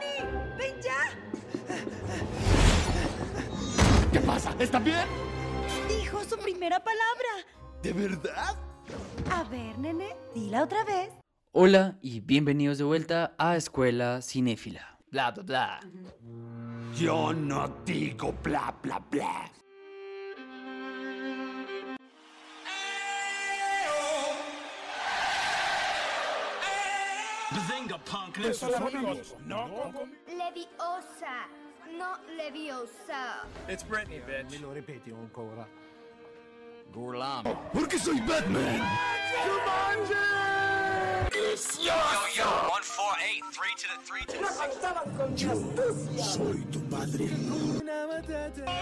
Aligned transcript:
Dani, 0.00 0.30
ven 0.58 0.74
ya. 0.82 1.00
¿Qué 4.12 4.20
pasa? 4.20 4.54
¿Está 4.58 4.78
bien? 4.78 5.06
Dijo 5.88 6.24
su 6.24 6.38
primera 6.38 6.82
palabra. 6.82 7.28
¿De 7.82 7.92
verdad? 7.92 8.56
A 9.30 9.44
ver, 9.44 9.78
nene, 9.78 10.16
dila 10.34 10.64
otra 10.64 10.84
vez. 10.84 11.10
Hola 11.52 11.98
y 12.00 12.20
bienvenidos 12.20 12.78
de 12.78 12.84
vuelta 12.84 13.34
a 13.38 13.56
Escuela 13.56 14.22
Cinéfila. 14.22 14.98
Bla, 15.10 15.32
bla, 15.32 15.42
bla. 15.42 15.80
Yo 16.96 17.32
no 17.32 17.68
digo 17.84 18.34
bla, 18.42 18.74
bla, 18.82 19.00
bla. 19.10 19.50
Leviosa, 30.28 31.48
no 31.98 32.16
Leviosa. 32.36 33.46
It's 33.68 33.82
Britney, 33.82 34.20
bitch. 34.20 34.50
Me 34.50 34.58
lo 34.58 34.70
ancora. 35.16 35.66
Burlam. 36.92 37.44
Porque 37.72 37.98
soy 37.98 38.20
Batman. 38.20 38.80
Yo, 41.82 41.92
yo, 42.34 42.44
to 43.76 43.86
the 43.88 43.98
to 44.26 44.38
the 44.38 44.46
six. 44.46 46.24
Soy 46.34 46.64
tu 46.70 46.80
padre. 46.88 47.28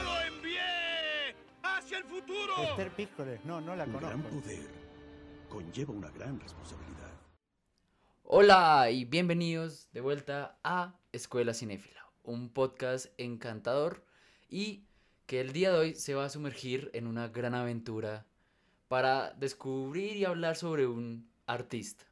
¡Lo 0.04 0.20
envié! 0.26 1.34
¡Hacia 1.62 1.98
el 1.98 2.04
futuro! 2.04 2.54
Esther 2.62 2.90
no, 3.44 3.60
no 3.60 3.74
la 3.76 3.84
Un 3.84 3.92
gran 3.92 4.22
conozco. 4.22 4.40
poder 4.40 4.70
conlleva 5.48 5.92
una 5.92 6.10
gran 6.10 6.38
responsabilidad. 6.40 6.97
Hola 8.30 8.90
y 8.90 9.06
bienvenidos 9.06 9.88
de 9.94 10.02
vuelta 10.02 10.58
a 10.62 11.00
Escuela 11.12 11.54
Cinéfila, 11.54 12.04
un 12.24 12.50
podcast 12.50 13.06
encantador 13.16 14.04
y 14.50 14.84
que 15.24 15.40
el 15.40 15.54
día 15.54 15.72
de 15.72 15.78
hoy 15.78 15.94
se 15.94 16.12
va 16.14 16.26
a 16.26 16.28
sumergir 16.28 16.90
en 16.92 17.06
una 17.06 17.28
gran 17.28 17.54
aventura 17.54 18.26
para 18.86 19.32
descubrir 19.32 20.14
y 20.14 20.26
hablar 20.26 20.56
sobre 20.56 20.86
un 20.86 21.26
artista. 21.46 22.04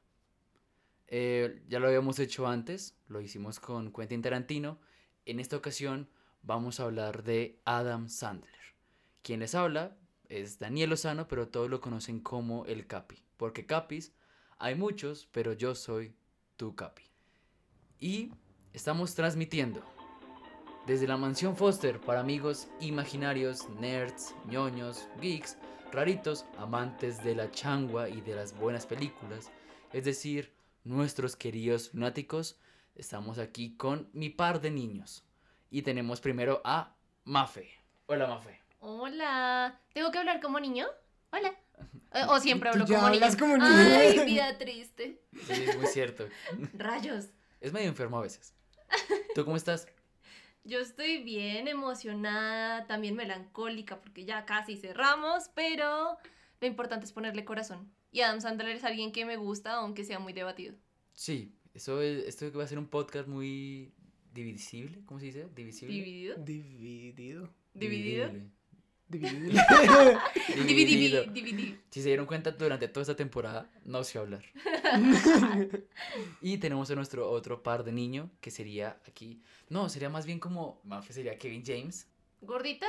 Eh, 1.07 1.63
ya 1.69 1.81
lo 1.81 1.87
habíamos 1.89 2.19
hecho 2.19 2.47
antes, 2.47 2.97
lo 3.09 3.21
hicimos 3.21 3.61
con 3.61 3.93
Quentin 3.93 4.23
Tarantino. 4.23 4.81
En 5.27 5.39
esta 5.39 5.59
ocasión 5.59 6.09
vamos 6.41 6.81
a 6.81 6.85
hablar 6.85 7.25
de 7.25 7.61
Adam 7.67 8.09
Sandler. 8.09 8.75
Quien 9.21 9.41
les 9.41 9.55
habla 9.55 9.99
es 10.31 10.59
Daniel 10.59 10.89
Lozano, 10.89 11.29
pero 11.29 11.49
todos 11.49 11.69
lo 11.69 11.83
conocen 11.83 12.21
como 12.21 12.65
el 12.65 12.87
Capi, 12.87 13.23
porque 13.37 13.67
Capis 13.67 14.15
hay 14.59 14.75
muchos, 14.75 15.29
pero 15.33 15.53
yo 15.53 15.75
soy 15.75 16.15
tu 16.57 16.75
Capi. 16.75 17.05
Y 17.99 18.33
estamos 18.73 19.15
transmitiendo 19.15 19.83
desde 20.87 21.09
la 21.09 21.17
mansión 21.17 21.57
Foster 21.57 22.01
para 22.01 22.21
amigos 22.21 22.69
imaginarios, 22.81 23.69
nerds, 23.71 24.35
ñoños, 24.47 25.09
geeks, 25.21 25.57
raritos, 25.93 26.45
amantes 26.59 27.23
de 27.25 27.35
la 27.35 27.51
changua 27.51 28.09
y 28.09 28.21
de 28.21 28.35
las 28.35 28.57
buenas 28.57 28.87
películas, 28.87 29.51
es 29.93 30.05
decir, 30.05 30.55
nuestros 30.85 31.37
queridos 31.37 31.93
lunáticos. 31.93 32.59
Estamos 32.95 33.39
aquí 33.39 33.77
con 33.77 34.09
mi 34.13 34.31
par 34.31 34.61
de 34.61 34.71
niños. 34.71 35.25
Y 35.71 35.83
tenemos 35.83 36.21
primero 36.21 36.63
a 36.65 36.95
Mafe. 37.25 37.69
Hola 38.07 38.27
Mafe. 38.29 38.61
Hola. 38.79 39.81
¿Tengo 39.93 40.11
que 40.11 40.19
hablar 40.19 40.41
como 40.41 40.61
niño? 40.61 40.87
Hola. 41.33 41.55
Eh, 42.13 42.23
O 42.29 42.41
siempre 42.41 42.71
hablo 42.71 42.87
como 42.87 42.99
hablas 43.07 43.37
como 43.37 43.57
niño. 43.57 43.67
Ay, 43.69 44.19
vida 44.27 44.57
triste. 44.59 45.21
Sí, 45.47 45.53
es 45.69 45.77
muy 45.77 45.87
cierto. 45.87 46.27
Rayos. 46.75 47.27
Es 47.61 47.73
medio 47.73 47.89
enfermo 47.89 48.19
a 48.19 48.23
veces. 48.23 48.55
¿Tú 49.35 49.45
cómo 49.45 49.57
estás? 49.57 49.87
Yo 50.65 50.81
estoy 50.81 51.23
bien 51.23 51.69
emocionada, 51.69 52.87
también 52.87 53.15
melancólica 53.15 54.01
porque 54.01 54.25
ya 54.25 54.45
casi 54.47 54.77
cerramos, 54.77 55.51
pero 55.55 56.17
lo 56.61 56.67
importante 56.67 57.05
es 57.07 57.13
ponerle 57.13 57.45
corazón. 57.45 57.93
Y 58.11 58.21
Adam 58.23 58.41
Sandler 58.41 58.71
es 58.77 58.85
alguien 58.85 59.13
que 59.13 59.25
me 59.25 59.37
gusta, 59.37 59.75
aunque 59.75 60.05
sea 60.05 60.19
muy 60.19 60.33
debatido. 60.33 60.75
Sí, 61.13 61.55
eso 61.75 62.01
es- 62.03 62.25
esto 62.27 62.51
va 62.57 62.65
a 62.65 62.67
ser 62.67 62.79
un 62.79 62.89
podcast 62.89 63.29
muy 63.29 63.93
divisible, 64.33 65.03
¿cómo 65.07 65.21
se 65.21 65.27
dice? 65.27 65.47
Divisible. 65.55 65.95
¿Dividido? 65.95 66.37
Dividido. 66.39 67.15
¿Dividido? 67.75 68.29
Dividible. 68.29 68.51
Dividido. 69.09 69.63
Dividido. 70.67 71.25
Dividido. 71.33 71.79
Si 71.91 72.03
se 72.03 72.09
dieron 72.09 72.27
cuenta 72.27 72.51
durante 72.51 72.89
toda 72.89 73.03
esta 73.03 73.17
temporada, 73.17 73.71
no 73.85 74.03
sé 74.03 74.19
hablar. 74.19 74.45
y 76.41 76.59
tenemos 76.59 76.91
a 76.91 76.95
nuestro 76.95 77.31
otro 77.31 77.63
par 77.63 77.85
de 77.85 77.93
niño, 77.93 78.31
que 78.41 78.51
sería 78.51 79.01
aquí. 79.07 79.41
No, 79.69 79.89
sería 79.89 80.09
más 80.09 80.27
bien 80.27 80.41
como. 80.41 80.81
Mafe 80.85 81.13
sería 81.13 81.39
Kevin 81.39 81.63
James. 81.65 82.09
¿Gordita? 82.41 82.87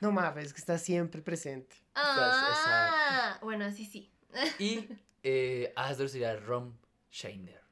no 0.00 0.10
mames, 0.10 0.46
es 0.46 0.54
que 0.54 0.60
está 0.60 0.78
siempre 0.78 1.20
presente. 1.20 1.76
Ah, 1.94 3.38
bueno, 3.42 3.64
así 3.64 3.84
sí. 3.84 4.10
Y 4.58 4.88
eh, 5.22 5.72
Asdor 5.76 6.08
sería 6.08 6.36
Ron 6.36 6.76
Scheiner. 7.10 7.63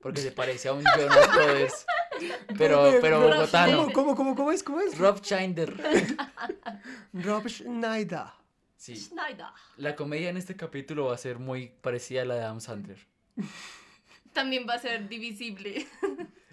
Porque 0.00 0.20
se 0.20 0.32
parece 0.32 0.68
a 0.68 0.72
un 0.72 0.82
Jonas 0.84 1.34
Brothers. 1.34 1.86
Pero, 2.58 2.98
pero 3.00 3.18
bogotano. 3.18 3.84
¿Cómo, 3.84 3.92
cómo, 3.92 4.16
cómo, 4.16 4.34
cómo 4.34 4.52
es? 4.52 4.62
¿Cómo 4.62 4.80
es? 4.80 4.98
Rob 4.98 5.22
Scheiner. 5.24 5.74
Rob 7.14 7.48
Schneider. 7.48 8.26
Sí. 8.76 8.94
Schneider. 8.94 9.46
La 9.78 9.96
comedia 9.96 10.28
en 10.28 10.36
este 10.36 10.54
capítulo 10.54 11.06
va 11.06 11.14
a 11.14 11.18
ser 11.18 11.38
muy 11.38 11.68
parecida 11.80 12.20
a 12.20 12.24
la 12.26 12.34
de 12.34 12.42
Adam 12.42 12.60
Sandler. 12.60 12.98
También 14.34 14.66
va 14.68 14.74
a 14.74 14.78
ser 14.78 15.08
divisible. 15.08 15.86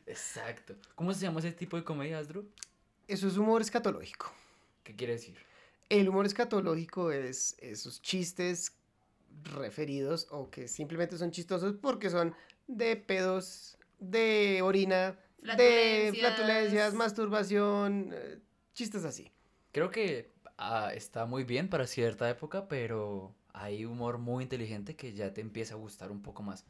Exacto. 0.06 0.75
¿Cómo 0.96 1.13
se 1.13 1.22
llama 1.22 1.40
ese 1.40 1.52
tipo 1.52 1.75
de 1.75 1.84
comedia, 1.84 2.19
Asdru? 2.19 2.50
Eso 3.07 3.28
es 3.28 3.36
humor 3.36 3.62
escatológico. 3.62 4.31
¿Qué 4.84 4.96
quiere 4.96 5.13
decir? 5.13 5.38
El 5.90 6.07
humor 6.07 6.25
escatológico 6.25 7.12
es 7.12 7.57
esos 7.59 8.02
chistes 8.02 8.78
referidos 9.44 10.28
o 10.31 10.50
que 10.50 10.68
simplemente 10.68 11.18
son 11.18 11.31
chistosos 11.31 11.75
porque 11.81 12.09
son 12.09 12.34
de 12.67 12.95
pedos, 12.95 13.78
de 14.00 14.61
orina, 14.61 15.17
de 15.41 16.13
Flatulencias. 16.19 16.94
masturbación, 16.94 18.11
eh, 18.13 18.39
chistes 18.73 19.05
así. 19.05 19.31
Creo 19.72 19.89
que 19.91 20.33
ah, 20.57 20.91
está 20.94 21.25
muy 21.25 21.44
bien 21.44 21.69
para 21.69 21.88
cierta 21.88 22.29
época, 22.29 22.67
pero 22.67 23.35
hay 23.53 23.85
humor 23.85 24.17
muy 24.17 24.44
inteligente 24.44 24.95
que 24.95 25.13
ya 25.13 25.33
te 25.33 25.41
empieza 25.41 25.73
a 25.75 25.77
gustar 25.77 26.11
un 26.11 26.22
poco 26.22 26.44
más. 26.44 26.66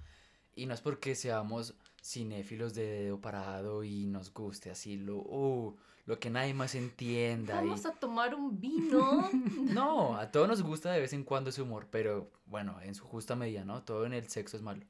Y 0.55 0.65
no 0.65 0.73
es 0.73 0.81
porque 0.81 1.15
seamos 1.15 1.75
cinéfilos 2.03 2.73
de 2.73 2.85
dedo 2.87 3.21
parado 3.21 3.83
y 3.83 4.07
nos 4.07 4.33
guste 4.33 4.71
así 4.71 4.95
lo, 4.97 5.17
uh, 5.17 5.77
lo 6.05 6.19
que 6.19 6.29
nadie 6.29 6.53
más 6.53 6.73
entienda. 6.75 7.53
y- 7.61 7.67
Vamos 7.67 7.85
a 7.85 7.91
tomar 7.93 8.33
un 8.33 8.59
vino. 8.59 9.29
No, 9.73 10.17
a 10.17 10.31
todos 10.31 10.47
nos 10.47 10.63
gusta 10.63 10.91
de 10.91 10.99
vez 11.01 11.13
en 11.13 11.23
cuando 11.23 11.49
ese 11.51 11.61
humor, 11.61 11.87
pero 11.91 12.31
bueno, 12.45 12.79
en 12.81 12.95
su 12.95 13.05
justa 13.05 13.35
medida, 13.35 13.65
¿no? 13.65 13.83
Todo 13.83 14.05
en 14.05 14.13
el 14.13 14.27
sexo 14.29 14.57
es 14.57 14.63
malo. 14.63 14.83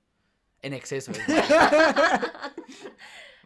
En 0.62 0.74
exceso. 0.74 1.12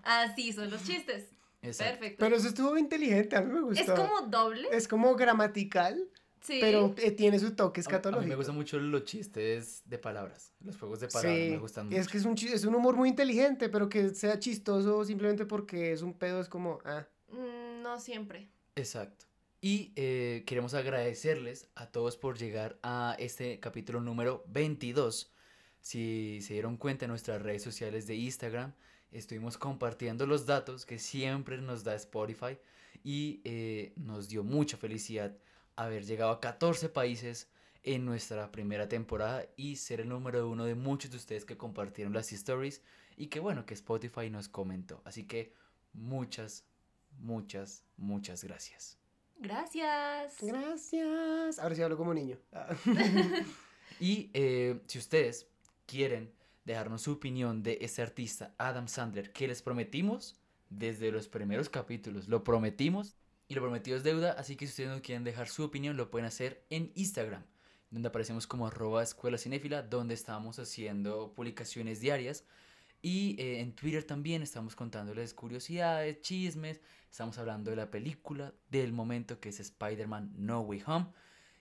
Así 0.03 0.53
son 0.53 0.69
los 0.71 0.83
chistes. 0.83 1.25
Exacto. 1.61 1.99
Perfecto. 1.99 2.17
Pero 2.19 2.35
eso 2.35 2.47
estuvo 2.47 2.77
inteligente, 2.77 3.35
a 3.35 3.41
mí 3.41 3.53
me 3.53 3.61
gustó. 3.61 3.93
es 3.93 3.99
como 3.99 4.21
doble. 4.27 4.67
Es 4.71 4.87
como 4.87 5.15
gramatical, 5.15 6.09
Sí. 6.41 6.57
pero 6.59 6.95
eh, 6.97 7.11
tiene 7.11 7.37
su 7.37 7.51
toque 7.55 7.79
A- 7.79 7.81
A, 7.81 7.83
escatológico. 7.83 8.23
mí 8.23 8.29
me 8.29 8.35
gustan 8.35 8.55
mucho 8.55 8.79
los 8.79 9.03
chistes 9.05 9.83
de 9.85 9.99
palabras, 9.99 10.51
los 10.63 10.75
juegos 10.75 10.99
de 11.01 11.07
palabras 11.07 11.35
Sí, 11.37 11.49
me 11.51 11.57
gustan 11.59 11.91
y 11.91 11.95
es 11.97 12.05
mucho. 12.05 12.11
que 12.11 12.17
es 12.17 12.25
un, 12.25 12.35
es 12.55 12.65
un 12.65 12.73
humor 12.73 12.95
muy 12.95 13.09
inteligente, 13.09 13.69
pero 13.69 13.87
que 13.89 14.09
sea 14.15 14.39
chistoso 14.39 15.05
simplemente 15.05 15.45
porque 15.45 15.91
es 15.91 16.01
un 16.01 16.15
pedo, 16.15 16.41
es 16.41 16.49
como, 16.49 16.79
ah, 16.85 17.05
Mm, 17.31 17.83
No 17.83 17.99
siempre. 17.99 18.49
Exacto. 18.75 19.25
Y 19.61 19.93
eh, 19.95 20.43
queremos 20.47 20.73
agradecerles 20.73 21.69
a 21.75 21.85
todos 21.85 22.17
por 22.17 22.37
llegar 22.39 22.77
a 22.83 23.15
este 23.19 23.59
capítulo 23.59 24.01
número 24.01 24.43
22. 24.47 25.31
Si 25.81 26.39
se 26.41 26.53
dieron 26.53 26.77
cuenta 26.77 27.05
en 27.05 27.09
nuestras 27.09 27.41
redes 27.41 27.63
sociales 27.63 28.07
de 28.07 28.15
Instagram, 28.15 28.73
estuvimos 29.11 29.57
compartiendo 29.57 30.25
los 30.25 30.45
datos 30.45 30.85
que 30.85 30.99
siempre 30.99 31.57
nos 31.57 31.83
da 31.83 31.95
Spotify 31.95 32.57
y 33.03 33.41
eh, 33.43 33.93
nos 33.95 34.29
dio 34.29 34.43
mucha 34.43 34.77
felicidad 34.77 35.35
haber 35.75 36.05
llegado 36.05 36.31
a 36.31 36.39
14 36.39 36.89
países 36.89 37.49
en 37.83 38.05
nuestra 38.05 38.51
primera 38.51 38.87
temporada 38.87 39.47
y 39.55 39.77
ser 39.77 40.01
el 40.01 40.09
número 40.09 40.47
uno 40.47 40.65
de 40.65 40.75
muchos 40.75 41.09
de 41.09 41.17
ustedes 41.17 41.45
que 41.45 41.57
compartieron 41.57 42.13
las 42.13 42.31
stories 42.31 42.81
y 43.17 43.27
que 43.27 43.39
bueno, 43.39 43.65
que 43.65 43.73
Spotify 43.73 44.29
nos 44.29 44.49
comentó. 44.49 45.01
Así 45.03 45.25
que 45.25 45.51
muchas, 45.93 46.63
muchas, 47.19 47.83
muchas 47.97 48.43
gracias. 48.43 48.97
Gracias. 49.39 50.37
gracias. 50.41 51.57
Ahora 51.57 51.73
sí 51.73 51.81
hablo 51.81 51.97
como 51.97 52.13
niño. 52.13 52.37
Y 53.99 54.31
eh, 54.33 54.81
si 54.87 54.97
ustedes 54.97 55.47
quieren 55.91 56.33
dejarnos 56.63 57.01
su 57.01 57.11
opinión 57.11 57.63
de 57.63 57.79
este 57.81 58.01
artista, 58.01 58.55
Adam 58.57 58.87
Sandler, 58.87 59.33
que 59.33 59.45
les 59.45 59.61
prometimos 59.61 60.39
desde 60.69 61.11
los 61.11 61.27
primeros 61.27 61.67
capítulos, 61.67 62.29
lo 62.29 62.45
prometimos 62.45 63.17
y 63.49 63.55
lo 63.55 63.61
prometido 63.61 63.97
es 63.97 64.03
deuda, 64.03 64.31
así 64.31 64.55
que 64.55 64.65
si 64.65 64.71
ustedes 64.71 64.89
nos 64.89 65.01
quieren 65.01 65.25
dejar 65.25 65.49
su 65.49 65.65
opinión, 65.65 65.97
lo 65.97 66.09
pueden 66.09 66.27
hacer 66.27 66.65
en 66.69 66.93
Instagram, 66.95 67.43
donde 67.89 68.07
aparecemos 68.07 68.47
como 68.47 68.67
arroba 68.67 69.03
escuela 69.03 69.37
cinéfila, 69.37 69.81
donde 69.81 70.13
estamos 70.13 70.59
haciendo 70.59 71.33
publicaciones 71.33 71.99
diarias 71.99 72.45
Y 73.01 73.35
eh, 73.41 73.59
en 73.59 73.75
Twitter 73.75 74.05
también 74.05 74.43
estamos 74.43 74.75
contándoles 74.75 75.33
curiosidades, 75.33 76.21
chismes. 76.21 76.79
Estamos 77.09 77.37
hablando 77.37 77.71
de 77.71 77.77
la 77.77 77.91
película 77.91 78.53
del 78.69 78.93
momento 78.93 79.41
que 79.41 79.49
es 79.49 79.59
Spider-Man 79.59 80.31
No 80.37 80.61
Way 80.61 80.83
Home. 80.85 81.07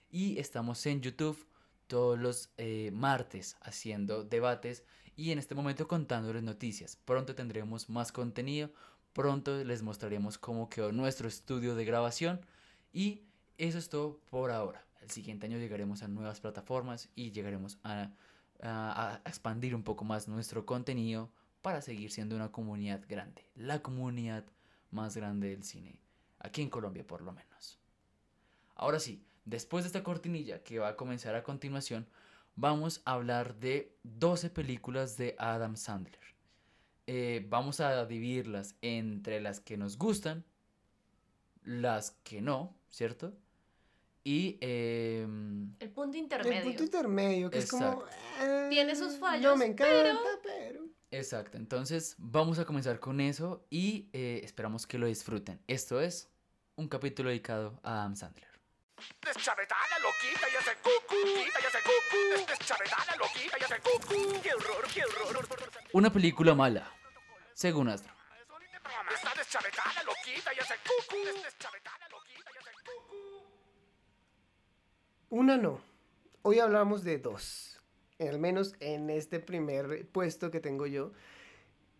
Y 0.09 0.39
estamos 0.39 0.85
en 0.85 1.01
YouTube 1.01 1.50
todos 1.91 2.17
los 2.17 2.49
eh, 2.57 2.89
martes 2.93 3.57
haciendo 3.59 4.23
debates 4.23 4.85
y 5.17 5.31
en 5.31 5.39
este 5.39 5.55
momento 5.55 5.89
contándoles 5.89 6.41
noticias. 6.41 6.95
Pronto 6.95 7.35
tendremos 7.35 7.89
más 7.89 8.13
contenido. 8.13 8.71
Pronto 9.11 9.61
les 9.65 9.83
mostraremos 9.83 10.37
cómo 10.37 10.69
quedó 10.69 10.93
nuestro 10.93 11.27
estudio 11.27 11.75
de 11.75 11.83
grabación. 11.83 12.39
Y 12.93 13.23
eso 13.57 13.77
es 13.77 13.89
todo 13.89 14.21
por 14.29 14.51
ahora. 14.51 14.85
El 15.01 15.09
siguiente 15.09 15.47
año 15.47 15.57
llegaremos 15.57 16.01
a 16.01 16.07
nuevas 16.07 16.39
plataformas 16.39 17.09
y 17.13 17.31
llegaremos 17.31 17.77
a, 17.83 18.11
a- 18.61 19.19
a 19.25 19.29
expandir 19.29 19.75
un 19.75 19.83
poco 19.83 20.05
más 20.05 20.29
nuestro 20.29 20.65
contenido 20.65 21.29
para 21.61 21.81
seguir 21.81 22.09
siendo 22.09 22.37
una 22.37 22.53
comunidad 22.53 23.01
grande. 23.09 23.49
La 23.55 23.81
comunidad 23.81 24.45
más 24.91 25.17
grande 25.17 25.49
del 25.49 25.63
cine. 25.65 25.99
Aquí 26.39 26.61
en 26.61 26.69
Colombia 26.69 27.05
por 27.05 27.21
lo 27.21 27.33
menos. 27.33 27.79
Ahora 28.75 29.01
sí, 29.01 29.25
después 29.51 29.83
de 29.83 29.87
esta 29.87 30.01
cortinilla 30.01 30.63
que 30.63 30.79
va 30.79 30.87
a 30.89 30.95
comenzar 30.95 31.35
a 31.35 31.43
continuación, 31.43 32.07
vamos 32.55 33.01
a 33.05 33.13
hablar 33.13 33.55
de 33.59 33.93
12 34.03 34.49
películas 34.49 35.17
de 35.17 35.35
Adam 35.37 35.75
Sandler. 35.75 36.19
Eh, 37.05 37.45
vamos 37.49 37.81
a 37.81 38.05
dividirlas 38.05 38.75
entre 38.81 39.41
las 39.41 39.59
que 39.59 39.75
nos 39.75 39.97
gustan, 39.97 40.45
las 41.63 42.11
que 42.23 42.41
no, 42.41 42.73
¿cierto? 42.89 43.33
Y 44.23 44.57
em, 44.61 45.73
El 45.79 45.89
punto 45.89 46.15
El 46.17 46.23
intermedio. 46.23 46.63
punto 46.63 46.83
intermedio, 46.83 47.49
que 47.49 47.57
es 47.57 47.69
como... 47.69 47.85
Exacto. 47.85 48.07
eh, 48.41 48.67
Tiene 48.69 48.95
sus 48.95 49.13
No 49.13 49.19
fallos, 49.19 49.57
me 49.57 49.65
encanta, 49.65 50.17
pero... 50.43 50.85
exacto, 51.09 51.57
entonces 51.57 52.15
vamos 52.19 52.57
a 52.59 52.65
comenzar 52.65 52.99
con 53.01 53.19
eso 53.19 53.65
y 53.69 54.07
eh, 54.13 54.39
esperamos 54.45 54.87
que 54.87 54.97
lo 54.97 55.07
disfruten. 55.07 55.59
Esto 55.67 55.99
es 55.99 56.29
un 56.77 56.87
capítulo 56.87 57.29
dedicado 57.29 57.79
a 57.83 57.99
Adam 58.01 58.15
Sandler. 58.15 58.50
Deschavetada, 59.21 59.99
loquita, 59.99 60.47
y 60.51 60.55
hace 60.55 60.75
cucu. 60.77 61.15
Quita 61.23 61.59
y 61.61 61.65
hace 61.65 61.79
cucu. 61.79 62.45
Deschavetada, 62.47 63.15
loquita, 63.17 63.57
y 63.59 63.63
hace 63.63 63.79
cucu. 63.79 64.41
¡Qué 64.41 64.53
horror, 64.53 64.87
qué 64.93 65.03
horror! 65.05 65.47
Una 65.93 66.11
película 66.11 66.55
mala, 66.55 66.91
según 67.53 67.89
Astro. 67.89 68.13
Está 69.13 69.33
deschavetada, 69.35 70.03
loquita, 70.03 70.53
y 70.53 70.59
hace 70.59 70.75
cucu. 70.85 71.17
Deschavetada, 71.43 72.09
loquita, 72.09 72.51
y 72.53 72.57
hace 72.57 72.71
cucu. 72.85 73.45
Una 75.29 75.57
no. 75.57 75.81
Hoy 76.43 76.59
hablamos 76.59 77.03
de 77.03 77.19
dos. 77.19 77.79
Al 78.19 78.39
menos 78.39 78.75
en 78.79 79.09
este 79.09 79.39
primer 79.39 80.07
puesto 80.09 80.51
que 80.51 80.59
tengo 80.59 80.85
yo. 80.85 81.11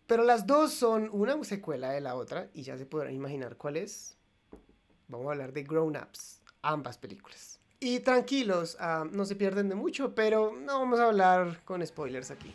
Pero 0.06 0.24
las 0.24 0.46
dos 0.46 0.72
son 0.72 1.08
una 1.12 1.42
secuela 1.44 1.90
de 1.90 2.00
la 2.00 2.14
otra. 2.14 2.48
Y 2.54 2.62
ya 2.62 2.76
se 2.76 2.86
podrán 2.86 3.14
imaginar 3.14 3.56
cuál 3.56 3.76
es. 3.76 4.16
Vamos 5.08 5.28
a 5.28 5.30
hablar 5.32 5.52
de 5.52 5.62
Grown 5.64 5.96
Ups. 5.96 6.41
Ambas 6.62 6.96
películas. 6.96 7.58
Y 7.80 7.98
tranquilos, 7.98 8.76
ah, 8.78 9.04
no 9.10 9.24
se 9.24 9.34
pierden 9.34 9.68
de 9.68 9.74
mucho, 9.74 10.14
pero 10.14 10.52
no 10.56 10.78
vamos 10.78 11.00
a 11.00 11.06
hablar 11.06 11.64
con 11.64 11.84
spoilers 11.84 12.30
aquí. 12.30 12.54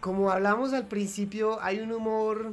Como 0.00 0.30
hablamos 0.30 0.72
al 0.72 0.86
principio, 0.86 1.60
hay 1.60 1.80
un 1.80 1.90
humor 1.90 2.52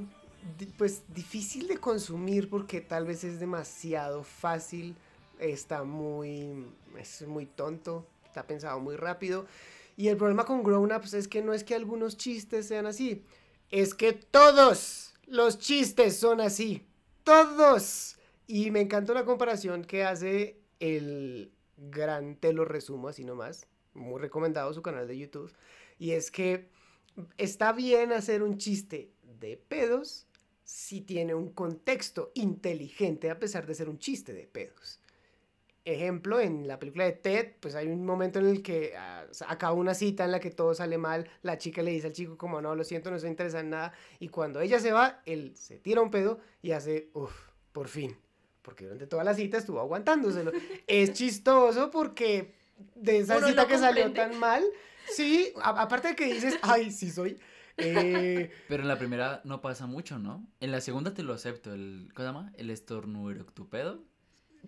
pues 0.80 1.04
difícil 1.14 1.68
de 1.68 1.78
consumir 1.78 2.50
porque 2.50 2.82
tal 2.82 3.06
vez 3.06 3.24
es 3.24 3.40
demasiado 3.40 4.24
fácil, 4.24 4.96
está 5.40 5.84
muy 5.84 6.66
es 6.98 7.28
muy 7.28 7.46
tonto, 7.46 8.08
está 8.34 8.48
pensado 8.48 8.80
muy 8.80 8.96
rápido 8.96 9.46
y 9.96 10.08
el 10.08 10.18
problema 10.18 10.44
con 10.44 10.64
Grown 10.64 10.92
Ups 10.92 11.14
es 11.14 11.28
que 11.28 11.44
no 11.44 11.54
es 11.54 11.64
que 11.64 11.76
algunos 11.76 12.18
chistes 12.18 12.68
sean 12.68 12.88
así, 12.88 13.24
es 13.70 13.94
que 13.94 14.14
todos 14.14 15.14
los 15.28 15.60
chistes 15.60 16.18
son 16.18 16.42
así, 16.42 16.88
todos. 17.24 18.18
Y 18.48 18.72
me 18.72 18.82
encanta 18.82 19.14
una 19.14 19.24
comparación 19.24 19.86
que 19.86 20.04
hace 20.04 20.60
el 20.80 21.52
gran 21.78 22.36
te 22.36 22.54
lo 22.54 22.66
resumo 22.66 23.08
así 23.08 23.24
nomás, 23.24 23.68
muy 23.94 24.20
recomendado 24.20 24.74
su 24.74 24.82
canal 24.82 25.08
de 25.08 25.18
YouTube 25.18 25.54
y 26.00 26.12
es 26.12 26.32
que 26.32 26.70
está 27.38 27.72
bien 27.72 28.12
hacer 28.14 28.42
un 28.42 28.58
chiste 28.58 29.12
de 29.40 29.58
pedos 29.58 30.26
si 30.64 31.02
tiene 31.02 31.36
un 31.36 31.52
contexto 31.52 32.32
inteligente 32.34 33.30
a 33.30 33.38
pesar 33.38 33.68
de 33.68 33.76
ser 33.76 33.90
un 33.90 34.00
chiste 34.00 34.34
de 34.34 34.48
pedos. 34.48 35.00
Ejemplo, 35.86 36.40
en 36.40 36.68
la 36.68 36.80
película 36.80 37.04
de 37.04 37.12
Ted, 37.12 37.54
pues 37.60 37.76
hay 37.76 37.88
un 37.88 38.06
momento 38.06 38.40
en 38.40 38.48
el 38.48 38.64
que 38.64 38.96
ah, 38.98 39.26
acaba 39.48 39.74
una 39.74 39.94
cita 39.94 40.24
en 40.24 40.32
la 40.32 40.40
que 40.40 40.50
todo 40.50 40.74
sale 40.74 40.98
mal, 40.98 41.30
la 41.42 41.58
chica 41.58 41.82
le 41.82 41.92
dice 41.92 42.08
al 42.08 42.14
chico 42.14 42.38
como 42.38 42.62
no, 42.62 42.74
lo 42.76 42.84
siento, 42.84 43.12
no 43.12 43.20
se 43.20 43.28
interesa 43.28 43.60
en 43.60 43.72
nada, 43.72 43.94
y 44.20 44.30
cuando 44.30 44.62
ella 44.62 44.80
se 44.80 44.94
va, 44.94 45.22
él 45.26 45.54
se 45.56 45.80
tira 45.80 46.02
un 46.02 46.10
pedo 46.10 46.40
y 46.62 46.72
hace, 46.72 47.10
uff, 47.14 47.34
por 47.74 47.90
fin, 47.90 48.16
porque 48.62 48.86
durante 48.86 49.08
toda 49.08 49.26
la 49.26 49.34
cita 49.34 49.58
estuvo 49.58 49.82
aguantándoselo. 49.82 50.52
es 50.88 51.14
chistoso 51.14 51.92
porque 51.92 52.54
de 52.96 53.18
esa 53.18 53.38
Uno 53.38 53.48
cita 53.48 53.68
que 53.68 53.78
salió 53.78 54.12
tan 54.14 54.40
mal, 54.40 54.64
sí, 55.14 55.52
aparte 55.62 56.10
de 56.10 56.16
que 56.16 56.34
dices, 56.34 56.58
ay, 56.62 56.92
sí 56.92 57.12
soy, 57.12 57.38
eh, 57.78 58.52
Pero 58.68 58.84
en 58.84 58.88
la 58.88 58.98
primera 58.98 59.42
no 59.44 59.62
pasa 59.62 59.88
mucho, 59.88 60.20
¿no? 60.20 60.48
En 60.60 60.72
la 60.72 60.82
segunda 60.82 61.14
te 61.14 61.24
lo 61.24 61.34
acepto, 61.34 61.74
el, 61.74 62.10
¿cómo 62.14 62.28
se 62.28 62.34
llama? 62.34 62.54
El 62.56 62.70
estornuderotupedo. 62.70 64.04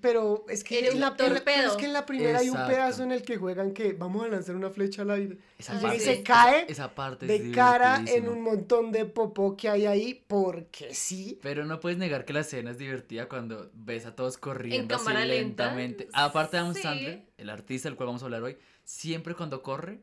Pero 0.01 0.45
es 0.49 0.63
que, 0.63 0.89
en 0.89 0.99
la, 0.99 1.15
pero 1.15 1.35
torpedo. 1.35 1.71
es 1.71 1.77
que 1.77 1.85
en 1.85 1.93
la 1.93 2.05
primera 2.05 2.39
hay 2.39 2.49
un 2.49 2.55
Exacto. 2.55 2.73
pedazo 2.73 3.03
en 3.03 3.11
el 3.13 3.21
que 3.23 3.37
juegan 3.37 3.73
que 3.73 3.93
vamos 3.93 4.25
a 4.25 4.27
lanzar 4.27 4.55
una 4.55 4.69
flecha 4.69 5.03
al 5.03 5.11
aire. 5.11 5.37
Esa 5.57 5.75
Y 5.75 5.81
parte, 5.81 5.99
se 5.99 6.21
cae 6.23 6.65
esa 6.67 6.93
parte 6.93 7.25
de 7.25 7.51
cara 7.51 8.03
en 8.05 8.27
un 8.27 8.41
montón 8.41 8.91
de 8.91 9.05
popó 9.05 9.55
que 9.55 9.69
hay 9.69 9.85
ahí 9.85 10.23
porque 10.27 10.93
sí. 10.93 11.39
Pero 11.41 11.65
no 11.65 11.79
puedes 11.79 11.97
negar 11.97 12.25
que 12.25 12.33
la 12.33 12.41
escena 12.41 12.71
es 12.71 12.77
divertida 12.77 13.29
cuando 13.29 13.71
ves 13.73 14.05
a 14.05 14.15
todos 14.15 14.37
corriendo 14.37 14.95
así 14.95 15.05
lenta. 15.07 15.25
lentamente. 15.25 16.07
Aparte 16.13 16.57
de 16.57 16.61
Adam 16.63 16.73
Sí. 16.75 16.81
Sandler, 16.81 17.25
el 17.37 17.49
artista 17.49 17.87
del 17.87 17.95
cual 17.95 18.07
vamos 18.07 18.21
a 18.21 18.25
hablar 18.25 18.43
hoy, 18.43 18.57
siempre 18.83 19.33
cuando 19.33 19.61
corre 19.63 20.01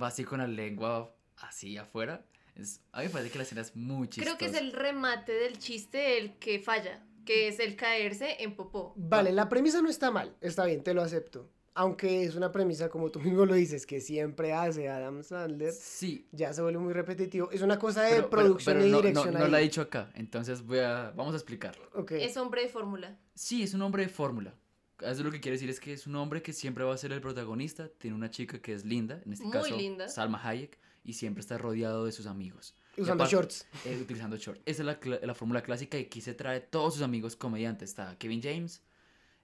va 0.00 0.06
así 0.08 0.22
con 0.24 0.38
la 0.38 0.46
lengua 0.46 1.12
así 1.38 1.76
afuera. 1.76 2.24
Es, 2.54 2.80
a 2.92 3.00
mí 3.00 3.06
me 3.06 3.10
parece 3.10 3.30
que 3.32 3.38
la 3.38 3.42
escena 3.44 3.60
es 3.62 3.74
muy 3.74 4.06
chistosa. 4.08 4.36
Creo 4.36 4.38
que 4.38 4.56
es 4.56 4.62
el 4.62 4.72
remate 4.72 5.32
del 5.32 5.58
chiste 5.58 6.18
el 6.18 6.34
que 6.38 6.60
falla, 6.60 7.02
que 7.24 7.48
es 7.48 7.58
el 7.60 7.76
caerse 7.76 8.42
en 8.42 8.54
popó. 8.56 8.92
Vale, 8.96 9.32
la 9.32 9.48
premisa 9.48 9.80
no 9.82 9.88
está 9.88 10.10
mal, 10.10 10.34
está 10.40 10.64
bien, 10.66 10.82
te 10.82 10.94
lo 10.94 11.02
acepto. 11.02 11.50
Aunque 11.76 12.22
es 12.22 12.36
una 12.36 12.52
premisa, 12.52 12.88
como 12.88 13.10
tú 13.10 13.18
mismo 13.18 13.44
lo 13.46 13.54
dices, 13.54 13.84
que 13.84 14.00
siempre 14.00 14.52
hace 14.52 14.88
Adam 14.88 15.24
Sandler, 15.24 15.72
Sí, 15.72 16.28
ya 16.30 16.52
se 16.52 16.62
vuelve 16.62 16.78
muy 16.78 16.92
repetitivo. 16.92 17.50
Es 17.50 17.62
una 17.62 17.80
cosa 17.80 18.02
de 18.02 18.14
pero, 18.16 18.30
producción 18.30 18.76
pero 18.76 18.86
y 18.86 18.90
no, 18.90 18.96
no- 18.98 19.02
dirección 19.02 19.34
no 19.34 19.44
ahí. 19.44 19.50
lo 19.50 19.56
ha 19.56 19.60
dicho 19.60 19.80
acá, 19.80 20.12
entonces 20.14 20.62
voy 20.62 20.78
a, 20.78 21.12
vamos 21.16 21.34
a 21.34 21.36
explicarlo. 21.36 21.84
Ok. 21.94 22.12
Es 22.12 22.36
hombre 22.36 22.62
de 22.62 22.68
fórmula. 22.68 23.18
Sí, 23.34 23.64
es 23.64 23.74
un 23.74 23.82
hombre 23.82 24.04
de 24.04 24.08
fórmula. 24.08 24.54
Eso 25.00 25.24
lo 25.24 25.32
que 25.32 25.40
quiere 25.40 25.56
decir 25.56 25.68
es 25.68 25.80
que 25.80 25.92
es 25.92 26.06
un 26.06 26.14
hombre 26.14 26.40
que 26.42 26.52
siempre 26.52 26.84
va 26.84 26.94
a 26.94 26.96
ser 26.96 27.10
el 27.12 27.20
protagonista. 27.20 27.88
Tiene 27.98 28.14
una 28.16 28.30
chica 28.30 28.60
que 28.62 28.72
es 28.72 28.84
linda, 28.84 29.20
en 29.26 29.32
este 29.32 29.44
Muy 29.44 29.52
caso 29.52 29.76
linda. 29.76 30.08
Salma 30.08 30.40
Hayek, 30.48 30.78
y 31.02 31.14
siempre 31.14 31.40
está 31.40 31.58
rodeado 31.58 32.04
de 32.06 32.12
sus 32.12 32.26
amigos. 32.26 32.76
Usando 32.96 33.24
aparte- 33.24 33.32
shorts. 33.32 33.66
eh, 33.84 33.98
utilizando 34.00 34.36
shorts. 34.36 34.62
Esa 34.66 34.82
es 34.82 34.86
la, 34.86 35.18
la 35.22 35.34
fórmula 35.34 35.62
clásica 35.62 35.98
y 35.98 36.02
aquí 36.04 36.20
se 36.20 36.34
trae 36.34 36.60
todos 36.60 36.94
sus 36.94 37.02
amigos 37.02 37.36
comediantes. 37.36 37.90
Está 37.90 38.16
Kevin 38.18 38.40
James, 38.42 38.82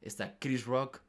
está 0.01 0.37
Chris 0.39 0.65
Rock, 0.67 1.01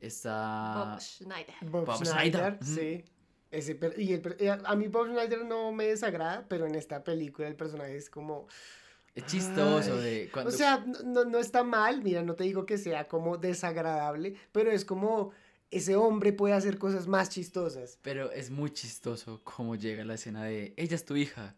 está... 0.00 0.90
Bob 0.92 1.00
Schneider. 1.00 1.54
Bob, 1.62 1.86
Bob 1.86 2.04
Schneider, 2.04 2.58
sí. 2.62 3.04
Ese 3.50 3.74
per- 3.74 3.98
y 3.98 4.12
el 4.12 4.20
per- 4.20 4.36
eh, 4.38 4.50
a 4.50 4.76
mí 4.76 4.88
Bob 4.88 5.06
Schneider 5.08 5.44
no 5.44 5.72
me 5.72 5.86
desagrada, 5.86 6.44
pero 6.48 6.66
en 6.66 6.74
esta 6.74 7.02
película 7.02 7.48
el 7.48 7.56
personaje 7.56 7.96
es 7.96 8.10
como... 8.10 8.46
Es 9.14 9.24
chistoso 9.26 9.94
Ay, 9.94 10.02
de 10.02 10.30
cuando... 10.32 10.50
O 10.50 10.52
sea, 10.52 10.84
no, 10.86 11.00
no- 11.02 11.24
no 11.24 11.38
está 11.38 11.64
mal, 11.64 12.02
mira, 12.02 12.22
no 12.22 12.34
te 12.34 12.44
digo 12.44 12.66
que 12.66 12.76
sea 12.78 13.08
como 13.08 13.38
desagradable, 13.38 14.36
pero 14.52 14.70
es 14.70 14.84
como 14.84 15.32
ese 15.70 15.96
hombre 15.96 16.32
puede 16.32 16.54
hacer 16.54 16.78
cosas 16.78 17.06
más 17.08 17.30
chistosas. 17.30 17.98
Pero 18.02 18.30
es 18.30 18.50
muy 18.50 18.70
chistoso 18.70 19.40
cómo 19.44 19.74
llega 19.76 20.04
la 20.04 20.14
escena 20.14 20.44
de... 20.44 20.74
Ella 20.76 20.94
es 20.94 21.04
tu 21.04 21.16
hija. 21.16 21.56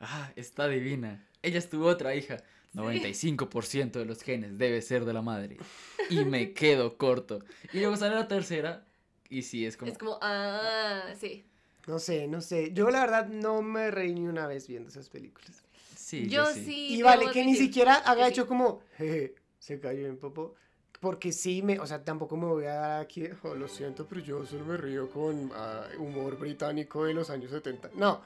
Ah, 0.00 0.32
está 0.36 0.66
divina. 0.68 1.26
Ella 1.42 1.58
es 1.58 1.68
tu 1.68 1.84
otra 1.86 2.14
hija. 2.14 2.38
95% 2.74 3.92
de 3.92 4.04
los 4.04 4.22
genes 4.22 4.56
debe 4.56 4.80
ser 4.82 5.04
de 5.04 5.12
la 5.12 5.22
madre. 5.22 5.58
Y 6.08 6.24
me 6.24 6.52
quedo 6.54 6.96
corto. 6.96 7.40
Y 7.72 7.80
luego 7.80 7.96
sale 7.96 8.14
la 8.14 8.28
tercera 8.28 8.86
y 9.28 9.42
sí, 9.42 9.66
es 9.66 9.76
como... 9.76 9.90
Es 9.92 9.98
como, 9.98 10.18
ah, 10.22 11.02
sí. 11.18 11.44
No 11.86 11.98
sé, 11.98 12.28
no 12.28 12.40
sé. 12.40 12.72
Yo 12.72 12.90
la 12.90 13.00
verdad 13.00 13.28
no 13.28 13.62
me 13.62 13.90
reí 13.90 14.14
ni 14.14 14.26
una 14.26 14.46
vez 14.46 14.68
viendo 14.68 14.88
esas 14.88 15.08
películas. 15.08 15.62
Sí, 15.96 16.28
Yo 16.28 16.44
yo 16.44 16.46
sí. 16.52 16.64
sí. 16.64 16.94
Y 16.94 17.02
vale, 17.02 17.30
que 17.32 17.44
ni 17.44 17.56
siquiera 17.56 17.94
haga 17.94 18.26
sí. 18.26 18.32
hecho 18.32 18.46
como, 18.46 18.82
jeje, 18.96 19.34
se 19.58 19.80
cayó 19.80 20.06
en 20.06 20.16
popo. 20.16 20.54
Porque 21.00 21.32
sí, 21.32 21.62
me, 21.62 21.78
o 21.80 21.86
sea, 21.86 22.04
tampoco 22.04 22.36
me 22.36 22.46
voy 22.46 22.66
a 22.66 22.74
dar 22.74 23.00
aquí, 23.00 23.24
"Oh, 23.42 23.54
lo 23.54 23.68
siento, 23.68 24.06
pero 24.06 24.20
yo 24.20 24.44
solo 24.44 24.66
me 24.66 24.76
río 24.76 25.08
con 25.10 25.50
ah, 25.54 25.86
humor 25.98 26.38
británico 26.38 27.04
de 27.06 27.14
los 27.14 27.30
años 27.30 27.50
70. 27.50 27.90
No, 27.94 28.20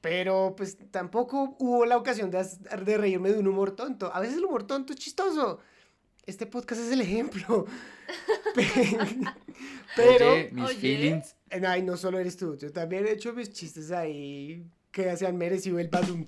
Pero 0.00 0.54
pues 0.56 0.78
tampoco 0.90 1.56
hubo 1.58 1.84
la 1.84 1.96
ocasión 1.98 2.30
de, 2.30 2.42
de 2.84 2.96
reírme 2.98 3.32
de 3.32 3.38
un 3.38 3.46
humor 3.48 3.72
tonto. 3.76 4.10
A 4.14 4.20
veces 4.20 4.38
el 4.38 4.44
humor 4.44 4.66
tonto 4.66 4.92
es 4.92 4.98
chistoso. 4.98 5.58
Este 6.26 6.46
podcast 6.46 6.80
es 6.82 6.92
el 6.92 7.00
ejemplo. 7.00 7.66
Pe- 8.54 8.92
Pero... 9.96 10.32
Oye, 10.32 10.50
mis 10.52 10.64
Oye. 10.64 10.76
feelings. 10.78 11.36
Ay, 11.66 11.82
no 11.82 11.96
solo 11.96 12.18
eres 12.18 12.36
tú, 12.36 12.56
yo 12.56 12.72
también 12.72 13.06
he 13.06 13.12
hecho 13.12 13.32
mis 13.32 13.52
chistes 13.52 13.90
ahí 13.90 14.64
que 14.92 15.16
se 15.16 15.26
han 15.26 15.36
merecido 15.36 15.78
el 15.78 15.88
badum. 15.88 16.26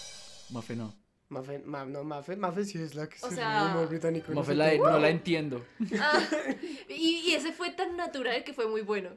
Mafe 0.50 0.76
no. 0.76 0.94
Mafe, 1.28 1.60
ma- 1.60 1.86
no, 1.86 2.04
Mafe, 2.04 2.36
Mafe 2.36 2.64
sí 2.64 2.76
es 2.78 2.94
la 2.94 3.08
que 3.08 3.16
O 3.22 3.28
se 3.30 3.36
sea, 3.36 3.70
humor 3.72 3.88
británico. 3.88 4.32
Mafe 4.32 4.54
la, 4.54 4.74
no 4.76 4.98
la 4.98 5.08
entiendo. 5.08 5.64
Ah, 5.98 6.20
y, 6.90 7.22
y 7.26 7.34
ese 7.34 7.52
fue 7.52 7.70
tan 7.70 7.96
natural 7.96 8.44
que 8.44 8.52
fue 8.52 8.68
muy 8.68 8.82
bueno. 8.82 9.10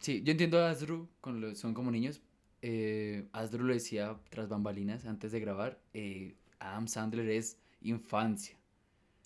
Sí, 0.00 0.22
yo 0.22 0.30
entiendo 0.32 0.58
a 0.64 0.70
Asdru, 0.70 1.08
con 1.20 1.40
los, 1.42 1.58
son 1.58 1.74
como 1.74 1.90
niños. 1.90 2.22
Eh, 2.62 3.28
Asdru 3.32 3.64
lo 3.64 3.72
decía 3.72 4.18
tras 4.30 4.48
bambalinas 4.48 5.04
antes 5.06 5.32
de 5.32 5.40
grabar. 5.40 5.80
eh, 5.94 6.34
Adam 6.58 6.88
Sandler 6.88 7.28
es 7.30 7.58
infancia. 7.80 8.56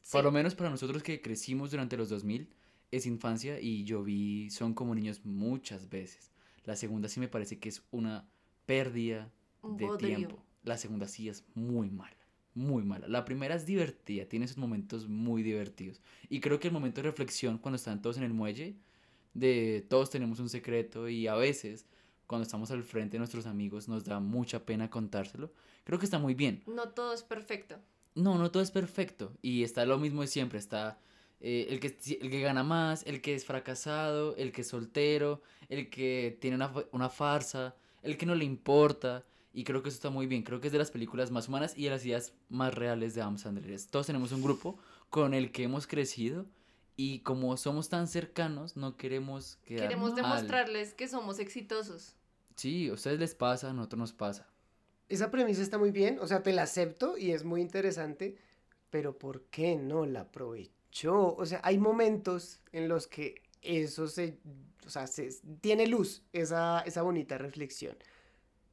Sí. 0.02 0.12
Por 0.12 0.24
lo 0.24 0.32
menos 0.32 0.54
para 0.54 0.70
nosotros 0.70 1.02
que 1.02 1.20
crecimos 1.22 1.70
durante 1.70 1.96
los 1.96 2.08
2000, 2.10 2.48
es 2.90 3.06
infancia 3.06 3.60
y 3.60 3.84
yo 3.84 4.02
vi 4.02 4.50
Son 4.50 4.74
como 4.74 4.94
niños 4.94 5.24
muchas 5.24 5.88
veces. 5.88 6.30
La 6.64 6.76
segunda 6.76 7.08
sí 7.08 7.20
me 7.20 7.28
parece 7.28 7.58
que 7.58 7.68
es 7.70 7.82
una 7.90 8.28
pérdida 8.66 9.32
Un 9.62 9.76
de 9.76 9.88
tiempo. 9.98 10.44
La 10.62 10.76
segunda 10.76 11.08
sí 11.08 11.28
es 11.28 11.44
muy 11.54 11.90
mala, 11.90 12.16
muy 12.54 12.84
mala. 12.84 13.08
La 13.08 13.24
primera 13.24 13.54
es 13.54 13.66
divertida, 13.66 14.26
tiene 14.26 14.46
sus 14.46 14.58
momentos 14.58 15.08
muy 15.08 15.42
divertidos. 15.42 16.02
Y 16.28 16.40
creo 16.40 16.60
que 16.60 16.68
el 16.68 16.74
momento 16.74 17.00
de 17.00 17.08
reflexión 17.08 17.58
cuando 17.58 17.76
están 17.76 18.02
todos 18.02 18.18
en 18.18 18.24
el 18.24 18.34
muelle, 18.34 18.76
de 19.34 19.84
todos 19.88 20.10
tenemos 20.10 20.38
un 20.40 20.48
secreto 20.48 21.08
y 21.08 21.26
a 21.26 21.34
veces 21.34 21.86
cuando 22.32 22.44
estamos 22.44 22.70
al 22.70 22.82
frente 22.82 23.12
de 23.12 23.18
nuestros 23.18 23.44
amigos 23.44 23.88
nos 23.88 24.06
da 24.06 24.18
mucha 24.18 24.64
pena 24.64 24.88
contárselo. 24.88 25.52
Creo 25.84 25.98
que 25.98 26.06
está 26.06 26.18
muy 26.18 26.32
bien. 26.32 26.62
No 26.66 26.88
todo 26.88 27.12
es 27.12 27.22
perfecto. 27.22 27.76
No, 28.14 28.38
no 28.38 28.50
todo 28.50 28.62
es 28.62 28.70
perfecto. 28.70 29.34
Y 29.42 29.64
está 29.64 29.84
lo 29.84 29.98
mismo 29.98 30.22
de 30.22 30.28
siempre. 30.28 30.58
Está 30.58 30.98
eh, 31.40 31.66
el, 31.68 31.78
que, 31.78 31.88
el 32.22 32.30
que 32.30 32.40
gana 32.40 32.62
más, 32.62 33.04
el 33.06 33.20
que 33.20 33.34
es 33.34 33.44
fracasado, 33.44 34.34
el 34.36 34.50
que 34.50 34.62
es 34.62 34.68
soltero, 34.68 35.42
el 35.68 35.90
que 35.90 36.38
tiene 36.40 36.56
una, 36.56 36.72
una 36.92 37.10
farsa, 37.10 37.76
el 38.02 38.16
que 38.16 38.24
no 38.24 38.34
le 38.34 38.46
importa. 38.46 39.26
Y 39.52 39.64
creo 39.64 39.82
que 39.82 39.90
eso 39.90 39.96
está 39.96 40.08
muy 40.08 40.26
bien. 40.26 40.42
Creo 40.42 40.58
que 40.58 40.68
es 40.68 40.72
de 40.72 40.78
las 40.78 40.90
películas 40.90 41.30
más 41.30 41.48
humanas 41.48 41.74
y 41.76 41.84
de 41.84 41.90
las 41.90 42.06
ideas 42.06 42.32
más 42.48 42.72
reales 42.72 43.14
de 43.14 43.20
Adam 43.20 43.36
Sandler. 43.36 43.78
Todos 43.90 44.06
tenemos 44.06 44.32
un 44.32 44.40
grupo 44.42 44.78
con 45.10 45.34
el 45.34 45.52
que 45.52 45.64
hemos 45.64 45.86
crecido 45.86 46.46
y 46.96 47.20
como 47.20 47.56
somos 47.58 47.90
tan 47.90 48.06
cercanos, 48.06 48.76
no 48.76 48.96
queremos 48.96 49.56
quedar 49.66 49.88
Queremos 49.88 50.12
mal. 50.14 50.22
demostrarles 50.22 50.94
que 50.94 51.08
somos 51.08 51.38
exitosos. 51.38 52.16
Sí, 52.56 52.88
a 52.88 52.94
ustedes 52.94 53.18
les 53.18 53.34
pasa, 53.34 53.70
a 53.70 53.72
nosotros 53.72 53.98
nos 53.98 54.12
pasa. 54.12 54.48
Esa 55.08 55.30
premisa 55.30 55.62
está 55.62 55.78
muy 55.78 55.90
bien, 55.90 56.18
o 56.20 56.26
sea, 56.26 56.42
te 56.42 56.52
la 56.52 56.62
acepto 56.62 57.18
y 57.18 57.32
es 57.32 57.44
muy 57.44 57.60
interesante, 57.60 58.36
pero 58.90 59.18
¿por 59.18 59.42
qué 59.44 59.76
no 59.76 60.06
la 60.06 60.22
aprovechó? 60.22 61.34
O 61.34 61.44
sea, 61.44 61.60
hay 61.64 61.78
momentos 61.78 62.60
en 62.72 62.88
los 62.88 63.06
que 63.06 63.42
eso 63.60 64.06
se, 64.08 64.38
o 64.86 64.90
sea, 64.90 65.06
se, 65.06 65.28
tiene 65.60 65.86
luz, 65.86 66.22
esa, 66.32 66.80
esa 66.80 67.02
bonita 67.02 67.38
reflexión, 67.38 67.96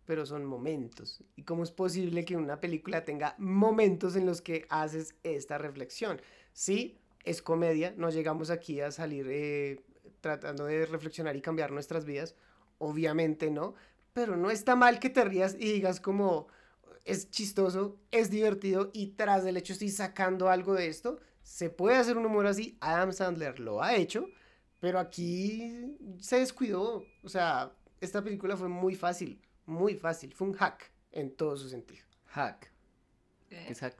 pero 0.06 0.26
son 0.26 0.46
momentos. 0.46 1.24
¿Y 1.36 1.44
cómo 1.44 1.64
es 1.64 1.72
posible 1.72 2.26
que 2.26 2.38
una 2.38 2.60
película 2.60 3.06
tenga 3.06 3.36
momentos 3.38 4.16
en 4.16 4.26
los 4.26 4.42
que 4.42 4.66
haces 4.70 5.16
esta 5.24 5.58
reflexión? 5.58 6.22
Sí, 6.54 6.98
es 7.24 7.42
comedia, 7.42 7.94
no 7.98 8.10
llegamos 8.10 8.50
aquí 8.50 8.82
a 8.82 8.92
salir 8.92 9.28
eh, 9.30 9.82
tratando 10.22 10.66
de 10.66 10.86
reflexionar 10.86 11.36
y 11.36 11.42
cambiar 11.42 11.72
nuestras 11.72 12.06
vidas, 12.06 12.36
obviamente 12.80 13.52
no, 13.52 13.76
pero 14.14 14.36
no 14.36 14.50
está 14.50 14.76
mal 14.76 15.00
que 15.00 15.10
te 15.10 15.24
rías 15.24 15.56
y 15.60 15.74
digas 15.74 16.00
como 16.00 16.48
es 17.06 17.30
chistoso, 17.30 17.98
es 18.12 18.30
divertido 18.30 18.92
y 18.94 19.12
tras 19.12 19.44
del 19.44 19.58
hecho 19.58 19.74
estoy 19.74 19.90
sacando 19.90 20.50
algo 20.50 20.74
de 20.74 20.88
esto, 20.88 21.20
se 21.44 21.70
puede 21.70 21.98
hacer 21.98 22.18
un 22.18 22.26
humor 22.26 22.48
así, 22.48 22.78
Adam 22.82 23.14
Sandler 23.14 23.60
lo 23.60 23.82
ha 23.82 23.96
hecho, 23.96 24.28
pero 24.80 25.00
aquí 25.00 25.96
se 26.20 26.40
descuidó, 26.40 27.04
o 27.24 27.30
sea, 27.30 27.72
esta 28.02 28.24
película 28.24 28.58
fue 28.58 28.68
muy 28.68 28.96
fácil, 28.96 29.42
muy 29.66 29.96
fácil, 29.96 30.34
fue 30.34 30.48
un 30.48 30.54
hack 30.54 30.92
en 31.12 31.36
todo 31.36 31.58
su 31.58 31.70
sentido. 31.70 32.04
Hack. 32.28 32.72
¿Qué 33.50 33.72
es 33.72 33.80
hack? 33.80 33.96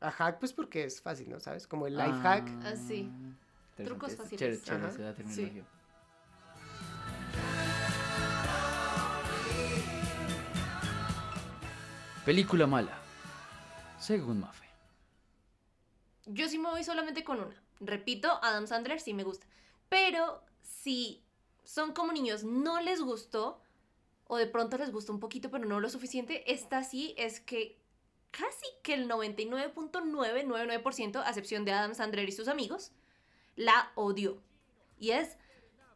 A 0.00 0.10
hack 0.10 0.38
pues 0.38 0.52
porque 0.52 0.84
es 0.84 1.00
fácil, 1.00 1.30
¿no? 1.30 1.40
¿Sabes? 1.40 1.66
Como 1.66 1.86
el 1.86 1.96
life 1.96 2.20
hack. 2.22 2.48
Ah, 2.62 2.76
sí. 2.76 3.10
Trucos 3.76 4.12
es 4.12 4.18
fáciles. 4.18 4.62
Chévere, 4.62 4.84
chévere 4.84 5.60
Ajá. 5.62 5.66
Película 12.24 12.66
mala. 12.66 12.98
Según 13.98 14.40
Mafe. 14.40 14.64
Yo 16.24 16.48
sí 16.48 16.58
me 16.58 16.70
voy 16.70 16.82
solamente 16.82 17.22
con 17.22 17.38
una. 17.38 17.62
Repito, 17.80 18.42
Adam 18.42 18.66
Sandler 18.66 18.98
sí 18.98 19.12
me 19.12 19.24
gusta. 19.24 19.46
Pero 19.90 20.42
si 20.62 21.22
son 21.64 21.92
como 21.92 22.12
niños, 22.12 22.42
no 22.42 22.80
les 22.80 23.02
gustó, 23.02 23.60
o 24.26 24.38
de 24.38 24.46
pronto 24.46 24.78
les 24.78 24.90
gustó 24.90 25.12
un 25.12 25.20
poquito, 25.20 25.50
pero 25.50 25.66
no 25.66 25.80
lo 25.80 25.90
suficiente, 25.90 26.50
esta 26.50 26.82
sí 26.82 27.14
es 27.18 27.40
que 27.40 27.78
casi 28.30 28.64
que 28.82 28.94
el 28.94 29.06
99.999%, 29.06 31.22
a 31.22 31.28
excepción 31.28 31.66
de 31.66 31.72
Adam 31.72 31.94
Sandler 31.94 32.26
y 32.26 32.32
sus 32.32 32.48
amigos, 32.48 32.92
la 33.54 33.92
odió. 33.96 34.40
Y 34.98 35.10
es 35.10 35.36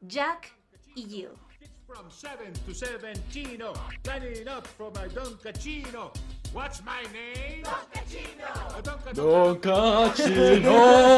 Jack 0.03 0.55
y 0.95 1.05
Jill. 1.05 1.48
From 1.89 2.11
7 2.11 2.53
to 2.67 2.75
17, 2.75 3.63
lining 4.05 4.47
up 4.47 4.67
for 4.67 4.93
my 4.95 5.09
Don 5.09 5.39
Cachino. 5.39 6.15
What's 6.53 6.83
my 6.85 7.03
name? 7.15 7.63
Don 7.63 7.89
Cachino. 7.95 9.15
Don 9.15 9.59
Cachino. 9.59 11.17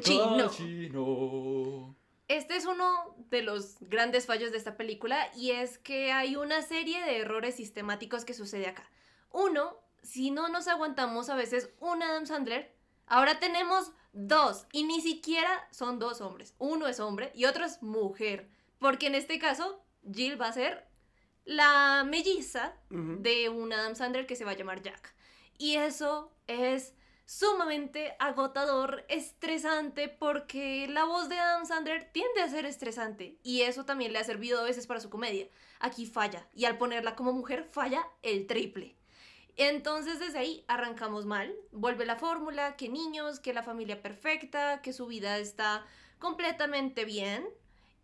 Chino. 0.00 0.48
Cachino. 0.48 1.94
Este 2.28 2.56
es 2.56 2.64
uno 2.64 3.14
de 3.28 3.42
los 3.42 3.76
grandes 3.82 4.24
fallos 4.24 4.52
de 4.52 4.56
esta 4.56 4.78
película 4.78 5.30
y 5.36 5.50
es 5.50 5.76
que 5.76 6.10
hay 6.10 6.36
una 6.36 6.62
serie 6.62 7.04
de 7.04 7.18
errores 7.18 7.56
sistemáticos 7.56 8.24
que 8.24 8.32
sucede 8.32 8.68
acá. 8.68 8.90
Uno, 9.30 9.76
si 10.02 10.30
no 10.30 10.48
nos 10.48 10.66
aguantamos 10.66 11.28
a 11.28 11.36
veces 11.36 11.68
un 11.78 12.02
Adam 12.02 12.24
Sandler, 12.24 12.74
ahora 13.06 13.38
tenemos 13.38 13.92
dos 14.14 14.66
y 14.72 14.84
ni 14.84 15.02
siquiera 15.02 15.68
son 15.72 15.98
dos 15.98 16.22
hombres. 16.22 16.54
Uno 16.56 16.86
es 16.86 17.00
hombre 17.00 17.32
y 17.34 17.44
otro 17.44 17.66
es 17.66 17.82
mujer, 17.82 18.48
porque 18.82 19.06
en 19.06 19.14
este 19.14 19.38
caso 19.38 19.82
Jill 20.12 20.38
va 20.38 20.48
a 20.48 20.52
ser 20.52 20.86
la 21.44 22.04
melliza 22.06 22.74
de 22.90 23.48
un 23.48 23.72
Adam 23.72 23.94
Sandler 23.94 24.26
que 24.26 24.36
se 24.36 24.44
va 24.44 24.50
a 24.50 24.56
llamar 24.56 24.82
Jack. 24.82 25.14
Y 25.56 25.76
eso 25.76 26.36
es 26.46 26.94
sumamente 27.24 28.14
agotador, 28.18 29.04
estresante, 29.08 30.08
porque 30.08 30.86
la 30.88 31.04
voz 31.04 31.28
de 31.28 31.38
Adam 31.38 31.64
Sandler 31.64 32.10
tiende 32.12 32.42
a 32.42 32.48
ser 32.48 32.66
estresante 32.66 33.38
y 33.42 33.62
eso 33.62 33.84
también 33.84 34.12
le 34.12 34.18
ha 34.18 34.24
servido 34.24 34.60
a 34.60 34.64
veces 34.64 34.86
para 34.86 35.00
su 35.00 35.08
comedia. 35.08 35.48
Aquí 35.78 36.04
falla 36.04 36.48
y 36.52 36.64
al 36.64 36.78
ponerla 36.78 37.16
como 37.16 37.32
mujer 37.32 37.64
falla 37.64 38.06
el 38.22 38.46
triple. 38.46 38.96
Entonces 39.56 40.18
desde 40.18 40.38
ahí 40.38 40.64
arrancamos 40.66 41.26
mal, 41.26 41.54
vuelve 41.70 42.04
la 42.06 42.16
fórmula, 42.16 42.76
que 42.76 42.88
niños, 42.88 43.38
que 43.38 43.52
la 43.52 43.62
familia 43.62 44.02
perfecta, 44.02 44.82
que 44.82 44.92
su 44.92 45.06
vida 45.06 45.38
está 45.38 45.84
completamente 46.18 47.04
bien 47.04 47.46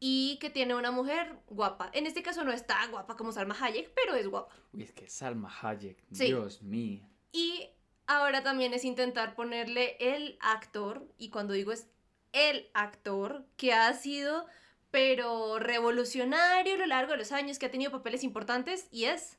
y 0.01 0.39
que 0.41 0.51
tiene 0.51 0.75
una 0.75 0.91
mujer 0.91 1.37
guapa. 1.49 1.91
En 1.93 2.07
este 2.07 2.23
caso 2.23 2.45
no 2.45 2.53
está 2.53 2.87
guapa 2.89 3.17
como 3.17 3.33
Salma 3.33 3.57
Hayek, 3.61 3.93
pero 3.95 4.15
es 4.15 4.29
guapa. 4.29 4.55
Uy, 4.73 4.83
es 4.83 4.93
que 4.93 5.09
Salma 5.09 5.53
Hayek, 5.63 6.03
Sí. 6.13 6.27
Dios 6.27 6.63
mío. 6.63 7.07
Y 7.33 7.69
ahora 8.07 8.43
también 8.43 8.73
es 8.75 8.85
intentar 8.85 9.35
ponerle 9.35 9.97
el 10.01 10.39
actor, 10.41 11.07
y 11.19 11.31
cuando 11.31 11.53
digo 11.55 11.73
es 11.73 11.89
el 12.33 12.69
actor, 12.75 13.45
que 13.57 13.73
ha 13.73 13.93
sido, 13.95 14.47
pero 14.91 15.59
revolucionario 15.59 16.75
a 16.75 16.79
lo 16.79 16.87
largo 16.87 17.13
de 17.13 17.19
los 17.19 17.33
años, 17.33 17.59
que 17.59 17.67
ha 17.67 17.71
tenido 17.71 17.91
papeles 17.91 18.23
importantes, 18.25 18.87
y 18.91 19.05
es 19.05 19.39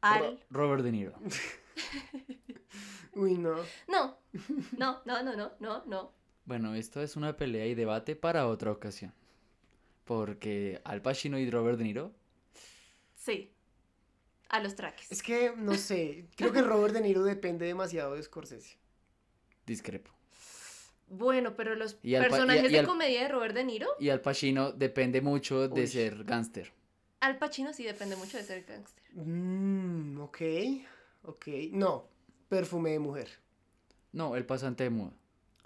al... 0.00 0.20
Ro- 0.20 0.38
Robert 0.50 0.82
De 0.84 0.92
Niro. 0.92 1.14
Uy, 3.14 3.36
no. 3.36 3.56
No, 3.88 4.16
no, 4.76 5.02
no, 5.04 5.22
no, 5.22 5.36
no, 5.36 5.52
no, 5.58 5.84
no. 5.86 6.12
Bueno, 6.44 6.74
esto 6.74 7.02
es 7.02 7.16
una 7.16 7.36
pelea 7.36 7.66
y 7.66 7.74
debate 7.74 8.14
para 8.16 8.46
otra 8.46 8.70
ocasión. 8.72 9.12
Porque 10.08 10.80
Al 10.84 11.02
Pacino 11.02 11.38
y 11.38 11.50
Robert 11.50 11.76
De 11.76 11.84
Niro, 11.84 12.14
Sí, 13.14 13.52
a 14.48 14.58
los 14.60 14.74
traques. 14.74 15.12
Es 15.12 15.22
que, 15.22 15.52
no 15.54 15.74
sé, 15.74 16.24
creo 16.34 16.50
que 16.50 16.62
Robert 16.62 16.94
De 16.94 17.02
Niro 17.02 17.22
depende 17.24 17.66
demasiado 17.66 18.14
de 18.14 18.22
Scorsese. 18.22 18.78
discrepo. 19.66 20.10
Bueno, 21.08 21.54
pero 21.56 21.74
los 21.74 21.98
Y 22.02 22.14
personajes 22.16 22.70
y 22.70 22.72
de 22.72 22.78
al- 22.80 22.86
comedia 22.86 23.20
de 23.22 23.28
Robert 23.28 23.54
De 23.54 23.64
Niro, 23.64 23.88
Y 24.00 24.08
Al 24.08 24.22
Pacino 24.22 24.72
depende 24.72 25.20
mucho 25.20 25.68
de 25.68 25.82
Uy. 25.82 25.86
ser 25.86 26.24
gángster. 26.24 26.72
Al 27.20 27.36
Pacino 27.38 27.74
sí 27.74 27.84
depende 27.84 28.16
mucho 28.16 28.38
de 28.38 28.44
ser 28.44 28.64
gángster. 28.64 29.04
Mmm, 29.12 30.20
ok, 30.22 30.40
ok. 31.24 31.46
No, 31.72 32.08
perfume 32.48 32.90
de 32.92 32.98
mujer. 32.98 33.28
No, 34.12 34.36
el 34.36 34.46
pasante 34.46 34.84
de 34.84 34.90
moda. 34.90 35.12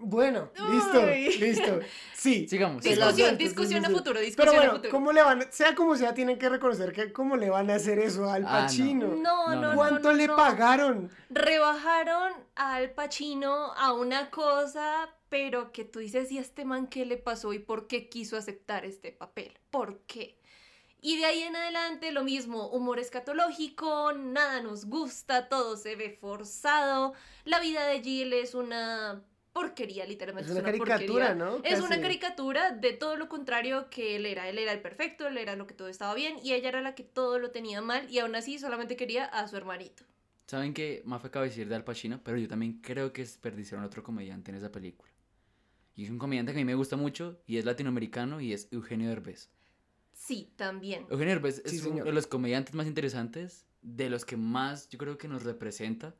Bueno, 0.04 0.50
listo, 0.70 1.00
Uy. 1.04 1.36
listo. 1.38 1.80
Sí. 2.14 2.46
Sigamos. 2.48 2.82
Discusión, 2.82 3.38
discusión 3.38 3.84
a 3.84 3.90
futuro, 3.90 4.20
discusión 4.20 4.36
Pero 4.36 4.50
a 4.50 4.54
bueno, 4.56 4.72
futuro. 4.74 4.90
¿cómo 4.90 5.12
le 5.12 5.22
van, 5.22 5.46
sea 5.52 5.74
como 5.74 5.96
sea, 5.96 6.12
tienen 6.14 6.38
que 6.38 6.48
reconocer 6.48 6.92
que 6.92 7.12
cómo 7.12 7.36
le 7.36 7.50
van 7.50 7.70
a 7.70 7.76
hacer 7.76 7.98
eso 7.98 8.28
al 8.30 8.44
Ah, 8.46 8.60
no. 8.60 8.62
Pacino? 8.66 9.06
No, 9.08 9.16
No, 9.16 9.46
no, 9.48 9.54
no, 9.60 9.68
no. 9.70 9.74
¿Cuánto 9.76 10.10
no, 10.10 10.16
le 10.16 10.26
no. 10.26 10.36
pagaron? 10.36 11.10
Rebajaron 11.30 12.32
al 12.56 12.90
Pacino 12.90 13.72
a 13.74 13.92
una 13.92 14.30
cosa, 14.30 15.08
pero 15.28 15.72
que 15.72 15.84
tú 15.84 16.00
dices, 16.00 16.30
¿y 16.32 16.38
a 16.38 16.40
este 16.42 16.64
man 16.64 16.86
qué 16.88 17.06
le 17.06 17.16
pasó 17.16 17.52
y 17.52 17.58
por 17.58 17.86
qué 17.86 18.08
quiso 18.08 18.36
aceptar 18.36 18.84
este 18.84 19.12
papel? 19.12 19.58
¿Por 19.70 20.00
qué? 20.06 20.38
Y 21.04 21.16
de 21.18 21.24
ahí 21.24 21.42
en 21.42 21.56
adelante 21.56 22.12
lo 22.12 22.22
mismo, 22.22 22.68
humor 22.68 23.00
escatológico, 23.00 24.12
nada 24.12 24.60
nos 24.62 24.84
gusta, 24.84 25.48
todo 25.48 25.76
se 25.76 25.96
ve 25.96 26.16
forzado, 26.20 27.12
la 27.44 27.58
vida 27.58 27.84
de 27.86 28.00
Jill 28.02 28.32
es 28.32 28.54
una 28.54 29.20
porquería, 29.52 30.06
literalmente. 30.06 30.50
Es 30.50 30.56
una 30.56 30.70
porquería. 30.70 30.96
caricatura, 30.96 31.34
¿no? 31.34 31.60
Es 31.64 31.80
una 31.80 32.00
caricatura 32.00 32.70
de 32.72 32.92
todo 32.92 33.16
lo 33.16 33.28
contrario 33.28 33.88
que 33.90 34.16
él 34.16 34.26
era. 34.26 34.48
Él 34.48 34.58
era 34.58 34.72
el 34.72 34.80
perfecto, 34.80 35.26
él 35.26 35.38
era 35.38 35.56
lo 35.56 35.66
que 35.66 35.74
todo 35.74 35.88
estaba 35.88 36.14
bien 36.14 36.36
y 36.42 36.52
ella 36.52 36.68
era 36.68 36.80
la 36.80 36.94
que 36.94 37.04
todo 37.04 37.38
lo 37.38 37.50
tenía 37.50 37.80
mal 37.80 38.10
y 38.10 38.18
aún 38.18 38.34
así 38.34 38.58
solamente 38.58 38.96
quería 38.96 39.24
a 39.24 39.46
su 39.48 39.56
hermanito. 39.56 40.04
Saben 40.46 40.74
que 40.74 41.02
Mafe 41.04 41.28
acaba 41.28 41.44
de 41.44 41.50
decir 41.50 41.68
de 41.68 41.74
Al 41.74 41.84
Pacino, 41.84 42.20
pero 42.22 42.36
yo 42.36 42.48
también 42.48 42.80
creo 42.82 43.12
que 43.12 43.22
desperdiciaron 43.22 43.86
otro 43.86 44.02
comediante 44.02 44.50
en 44.50 44.56
esa 44.56 44.70
película. 44.70 45.10
Y 45.94 46.04
es 46.04 46.10
un 46.10 46.18
comediante 46.18 46.52
que 46.52 46.58
a 46.58 46.60
mí 46.60 46.64
me 46.64 46.74
gusta 46.74 46.96
mucho 46.96 47.40
y 47.46 47.58
es 47.58 47.64
latinoamericano 47.64 48.40
y 48.40 48.52
es 48.52 48.68
Eugenio 48.70 49.08
Derbez. 49.08 49.50
Sí, 50.12 50.52
también. 50.56 51.06
Eugenio 51.10 51.34
Derbez 51.34 51.62
es 51.64 51.84
uno 51.84 52.04
de 52.04 52.12
los 52.12 52.26
comediantes 52.26 52.74
más 52.74 52.86
interesantes, 52.86 53.66
de 53.82 54.08
los 54.08 54.24
que 54.24 54.36
más 54.36 54.88
yo 54.88 54.98
creo 54.98 55.18
que 55.18 55.28
nos 55.28 55.42
representa. 55.42 56.14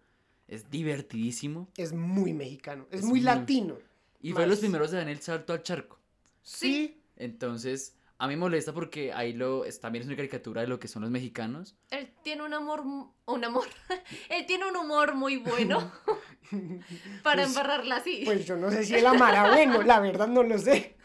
Es 0.53 0.71
divertidísimo 0.71 1.69
Es 1.77 1.93
muy 1.93 2.33
mexicano, 2.35 2.87
es, 2.91 3.01
Es 3.01 3.05
muy 3.07 3.21
muy- 3.21 3.21
latino. 3.23 3.79
y 4.21 4.33
fue 4.33 4.43
de 4.43 4.49
los 4.49 4.59
primeros 4.59 4.93
a 4.93 4.99
dar 4.99 5.09
el 5.09 5.21
salto 5.21 5.53
al 5.55 5.63
charco. 5.63 5.99
Sí. 6.43 7.01
Entonces, 7.17 7.97
a 8.19 8.27
mí 8.29 8.35
me 8.35 8.41
molesta 8.41 8.73
porque 8.75 9.13
ahí 9.13 9.33
lo 9.33 9.65
es, 9.65 9.81
también 9.81 10.03
es 10.03 10.09
una 10.09 10.17
caricatura 10.17 10.61
de 10.61 10.67
lo 10.69 10.79
que 10.79 10.89
son 10.89 11.03
los 11.03 11.11
mexicanos. 11.11 11.75
Él 11.91 12.11
tiene 12.23 12.43
un 12.43 12.53
amor, 12.53 12.83
un 13.27 13.45
amor. 13.45 13.65
Él 14.29 14.45
tiene 14.47 14.69
un 14.69 14.77
humor 14.77 15.15
muy 15.15 15.39
bueno 15.39 15.91
para 17.23 17.43
Pues- 17.45 17.49
embarrarla 17.49 17.97
así. 17.97 18.23
Pues 18.25 18.45
yo 18.45 18.57
no 18.57 18.71
sé 18.71 18.85
si 18.85 18.95
él 18.95 19.07
amará 19.07 19.53
bueno, 19.53 19.83
la 19.83 20.01
verdad 20.01 20.29
no 20.29 20.43
lo 20.43 20.59
sé. 20.59 20.97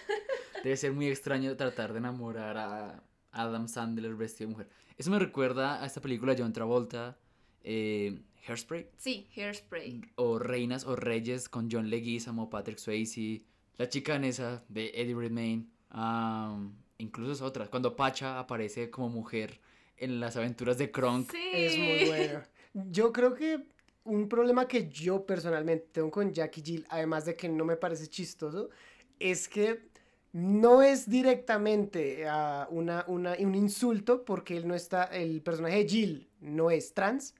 Debe 0.64 0.76
ser 0.76 0.92
muy 0.92 1.08
extraño 1.08 1.54
tratar 1.56 1.92
de 1.92 1.98
enamorar 1.98 2.56
a 2.56 3.02
Adam 3.32 3.68
Sandler 3.68 4.14
vestido 4.14 4.48
de 4.48 4.52
mujer. 4.54 4.68
Eso 4.96 5.10
me 5.10 5.18
recuerda 5.18 5.82
a 5.82 5.86
esta 5.86 6.00
película 6.00 6.34
de 6.34 6.42
John 6.42 6.52
Travolta, 6.52 7.16
eh, 7.62 8.18
Hairspray, 8.46 8.88
Sí, 8.96 9.28
Hairspray. 9.36 10.02
o 10.16 10.38
Reinas 10.38 10.84
o 10.86 10.94
Reyes 10.96 11.48
con 11.48 11.68
John 11.70 11.90
Leguizamo, 11.90 12.48
Patrick 12.50 12.78
Swayze, 12.78 13.42
la 13.76 13.88
chica 13.88 14.12
danesa 14.12 14.64
de 14.68 14.90
Eddie 14.94 15.14
Redmayne, 15.14 15.66
am, 15.90 16.74
incluso 16.98 17.32
es 17.32 17.40
otra, 17.42 17.66
cuando 17.68 17.94
Pacha 17.96 18.38
aparece 18.38 18.90
como 18.90 19.08
mujer 19.08 19.60
en 19.96 20.20
las 20.20 20.36
aventuras 20.36 20.78
de 20.78 20.90
Kronk. 20.90 21.30
Sí. 21.32 21.38
Es 21.52 21.76
muy 21.78 22.08
bueno. 22.08 22.42
Yo 22.90 23.12
creo 23.12 23.34
que 23.34 23.66
un 24.04 24.28
problema 24.28 24.68
que 24.68 24.88
yo 24.88 25.24
personalmente 25.26 25.88
tengo 25.92 26.10
con 26.10 26.32
Jackie 26.32 26.62
Jill, 26.62 26.86
además 26.90 27.24
de 27.24 27.34
que 27.34 27.48
no 27.48 27.64
me 27.64 27.76
parece 27.76 28.06
chistoso, 28.08 28.70
es 29.18 29.48
que 29.48 29.88
no 30.32 30.82
es 30.82 31.08
directamente 31.08 32.26
ah, 32.28 32.68
una, 32.70 33.04
una- 33.08 33.34
un 33.38 33.54
insulto 33.54 34.24
porque 34.24 34.56
él 34.56 34.68
no 34.68 34.74
está, 34.74 35.04
el 35.04 35.40
personaje 35.42 35.78
de 35.84 35.88
Jill 35.88 36.28
no 36.40 36.70
es 36.70 36.92
trans, 36.92 37.34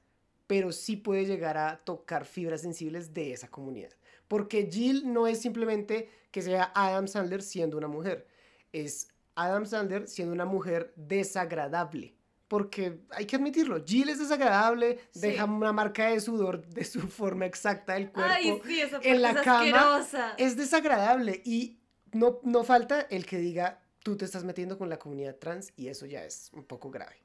pero 0.46 0.72
sí 0.72 0.96
puede 0.96 1.26
llegar 1.26 1.56
a 1.58 1.78
tocar 1.78 2.24
fibras 2.24 2.62
sensibles 2.62 3.12
de 3.14 3.32
esa 3.32 3.48
comunidad. 3.48 3.90
Porque 4.28 4.68
Jill 4.70 5.12
no 5.12 5.26
es 5.26 5.40
simplemente 5.40 6.08
que 6.30 6.42
sea 6.42 6.72
Adam 6.74 7.06
Sandler 7.08 7.42
siendo 7.42 7.76
una 7.78 7.88
mujer, 7.88 8.26
es 8.72 9.08
Adam 9.34 9.66
Sandler 9.66 10.08
siendo 10.08 10.32
una 10.34 10.44
mujer 10.44 10.92
desagradable. 10.96 12.14
Porque 12.48 13.00
hay 13.10 13.26
que 13.26 13.34
admitirlo, 13.36 13.84
Jill 13.84 14.08
es 14.08 14.20
desagradable, 14.20 15.00
Sí. 15.10 15.20
deja 15.20 15.46
una 15.46 15.72
marca 15.72 16.10
de 16.10 16.20
sudor 16.20 16.64
de 16.68 16.84
su 16.84 17.00
forma 17.08 17.44
exacta 17.44 17.94
del 17.94 18.12
cuerpo. 18.12 18.32
Ay, 18.32 18.60
sí, 18.64 18.80
esa 18.80 19.00
en 19.02 19.20
la 19.20 19.30
es 19.32 19.40
cama 19.40 19.96
asquerosa. 19.96 20.35
Es 20.38 20.56
desagradable 20.56 21.42
y 21.44 21.80
no, 22.12 22.38
no 22.44 22.62
falta 22.62 23.00
el 23.00 23.26
que 23.26 23.38
diga, 23.38 23.80
tú 24.04 24.16
te 24.16 24.24
estás 24.24 24.44
metiendo 24.44 24.78
con 24.78 24.88
la 24.88 24.98
comunidad 24.98 25.35
trans 25.37 25.72
y 25.76 25.88
eso 25.88 26.06
ya 26.06 26.24
es 26.24 26.50
un 26.52 26.64
poco 26.64 26.88
grave. 26.90 27.16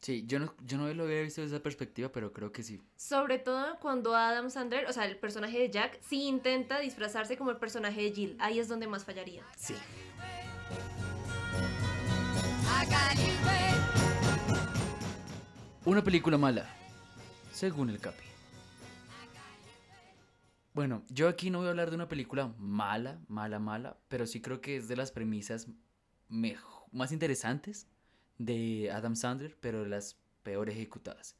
Sí, 0.00 0.24
yo 0.26 0.38
no, 0.38 0.54
yo 0.64 0.78
no 0.78 0.92
lo 0.94 1.04
había 1.04 1.20
visto 1.22 1.42
desde 1.42 1.56
esa 1.56 1.62
perspectiva, 1.62 2.10
pero 2.10 2.32
creo 2.32 2.52
que 2.52 2.62
sí. 2.62 2.80
Sobre 2.96 3.38
todo 3.38 3.78
cuando 3.80 4.16
Adam 4.16 4.48
Sandler, 4.48 4.86
o 4.86 4.92
sea, 4.94 5.04
el 5.04 5.18
personaje 5.18 5.58
de 5.58 5.70
Jack, 5.70 6.00
sí 6.00 6.22
intenta 6.22 6.80
disfrazarse 6.80 7.36
como 7.36 7.50
el 7.50 7.58
personaje 7.58 8.00
de 8.02 8.12
Jill. 8.12 8.36
Ahí 8.40 8.58
es 8.58 8.68
donde 8.68 8.86
más 8.86 9.04
fallaría. 9.04 9.44
Sí. 9.58 9.74
Una 15.84 16.02
película 16.04 16.36
mala, 16.38 16.66
según 17.52 17.90
el 17.90 17.98
Capi. 17.98 18.24
Bueno, 20.72 21.02
yo 21.08 21.28
aquí 21.28 21.50
no 21.50 21.58
voy 21.58 21.66
a 21.66 21.70
hablar 21.70 21.90
de 21.90 21.96
una 21.96 22.08
película 22.08 22.54
mala, 22.58 23.18
mala, 23.28 23.58
mala, 23.58 23.96
pero 24.08 24.26
sí 24.26 24.40
creo 24.40 24.60
que 24.60 24.76
es 24.76 24.86
de 24.88 24.96
las 24.96 25.10
premisas 25.10 25.66
mejo- 26.28 26.86
más 26.92 27.10
interesantes 27.12 27.88
de 28.40 28.90
Adam 28.90 29.16
Sandler, 29.16 29.54
pero 29.60 29.84
las 29.84 30.16
peor 30.42 30.70
ejecutadas. 30.70 31.36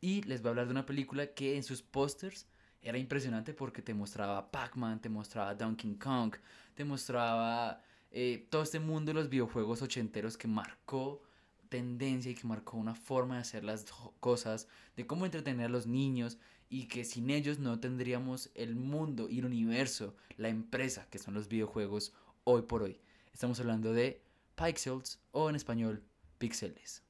Y 0.00 0.22
les 0.22 0.42
voy 0.42 0.48
a 0.48 0.50
hablar 0.50 0.66
de 0.66 0.72
una 0.72 0.86
película 0.86 1.28
que 1.28 1.56
en 1.56 1.62
sus 1.62 1.82
pósters 1.82 2.48
era 2.82 2.98
impresionante 2.98 3.54
porque 3.54 3.80
te 3.80 3.94
mostraba 3.94 4.50
Pac-Man, 4.50 5.00
te 5.00 5.08
mostraba 5.08 5.54
Donkey 5.54 5.94
Kong, 5.94 6.34
te 6.74 6.84
mostraba 6.84 7.80
eh, 8.10 8.48
todo 8.50 8.64
este 8.64 8.80
mundo 8.80 9.10
de 9.10 9.14
los 9.14 9.28
videojuegos 9.28 9.82
ochenteros 9.82 10.36
que 10.36 10.48
marcó 10.48 11.22
tendencia 11.68 12.32
y 12.32 12.34
que 12.34 12.48
marcó 12.48 12.76
una 12.76 12.96
forma 12.96 13.36
de 13.36 13.42
hacer 13.42 13.62
las 13.62 13.86
cosas, 14.18 14.66
de 14.96 15.06
cómo 15.06 15.24
entretener 15.24 15.66
a 15.66 15.68
los 15.68 15.86
niños 15.86 16.38
y 16.68 16.88
que 16.88 17.04
sin 17.04 17.30
ellos 17.30 17.60
no 17.60 17.78
tendríamos 17.78 18.50
el 18.56 18.74
mundo 18.74 19.28
y 19.30 19.38
el 19.38 19.44
universo, 19.44 20.16
la 20.36 20.48
empresa 20.48 21.06
que 21.08 21.20
son 21.20 21.34
los 21.34 21.46
videojuegos 21.46 22.12
hoy 22.42 22.62
por 22.62 22.82
hoy. 22.82 22.98
Estamos 23.32 23.60
hablando 23.60 23.92
de 23.92 24.20
Pixels 24.56 25.20
o 25.30 25.48
en 25.48 25.54
español 25.54 26.02
Pixeles. 26.42 27.04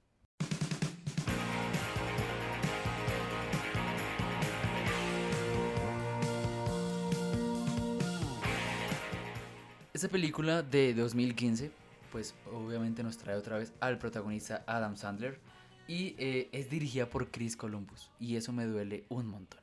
Esta 9.94 10.08
película 10.08 10.62
de 10.62 10.92
2015, 10.92 11.70
pues 12.10 12.34
obviamente 12.52 13.02
nos 13.02 13.16
trae 13.16 13.34
otra 13.36 13.56
vez 13.56 13.72
al 13.80 13.96
protagonista 13.96 14.64
Adam 14.66 14.98
Sandler 14.98 15.40
y 15.88 16.14
eh, 16.18 16.50
es 16.52 16.68
dirigida 16.68 17.08
por 17.08 17.30
Chris 17.30 17.56
Columbus 17.56 18.10
y 18.20 18.36
eso 18.36 18.52
me 18.52 18.66
duele 18.66 19.06
un 19.08 19.28
montón. 19.28 19.62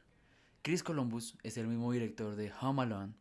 Chris 0.63 0.81
Columbus 0.81 1.35
es 1.43 1.57
el 1.57 1.67
mismo 1.67 1.91
director 1.91 2.35
de 2.35 2.51
Home 2.59 2.81
Alone 2.81 3.13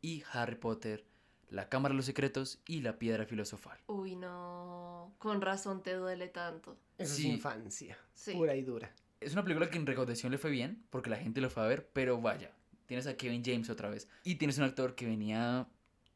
y 0.00 0.22
Harry 0.32 0.56
Potter, 0.56 1.04
La 1.50 1.68
Cámara 1.68 1.92
de 1.92 1.96
los 1.96 2.06
Secretos 2.06 2.60
y 2.66 2.80
La 2.80 2.98
Piedra 2.98 3.26
Filosofal. 3.26 3.78
Uy, 3.88 4.16
no. 4.16 5.12
Con 5.18 5.40
razón 5.40 5.82
te 5.82 5.94
duele 5.94 6.28
tanto. 6.28 6.76
Eso 6.98 7.14
Sí. 7.14 7.26
es 7.28 7.34
infancia, 7.34 7.98
Sí. 8.14 8.32
pura 8.32 8.54
y 8.56 8.62
dura. 8.62 8.92
Es 9.20 9.32
una 9.32 9.42
película 9.42 9.68
que 9.68 9.76
en 9.78 9.86
recaudación 9.86 10.32
le 10.32 10.38
fue 10.38 10.50
bien 10.50 10.84
porque 10.90 11.10
la 11.10 11.16
gente 11.16 11.40
lo 11.40 11.50
fue 11.50 11.62
a 11.62 11.66
ver, 11.66 11.90
pero 11.92 12.20
vaya, 12.20 12.52
tienes 12.86 13.06
a 13.06 13.16
Kevin 13.16 13.42
James 13.44 13.68
otra 13.68 13.90
vez 13.90 14.08
y 14.24 14.36
tienes 14.36 14.56
un 14.58 14.64
actor 14.64 14.94
que 14.94 15.06
venía 15.06 15.68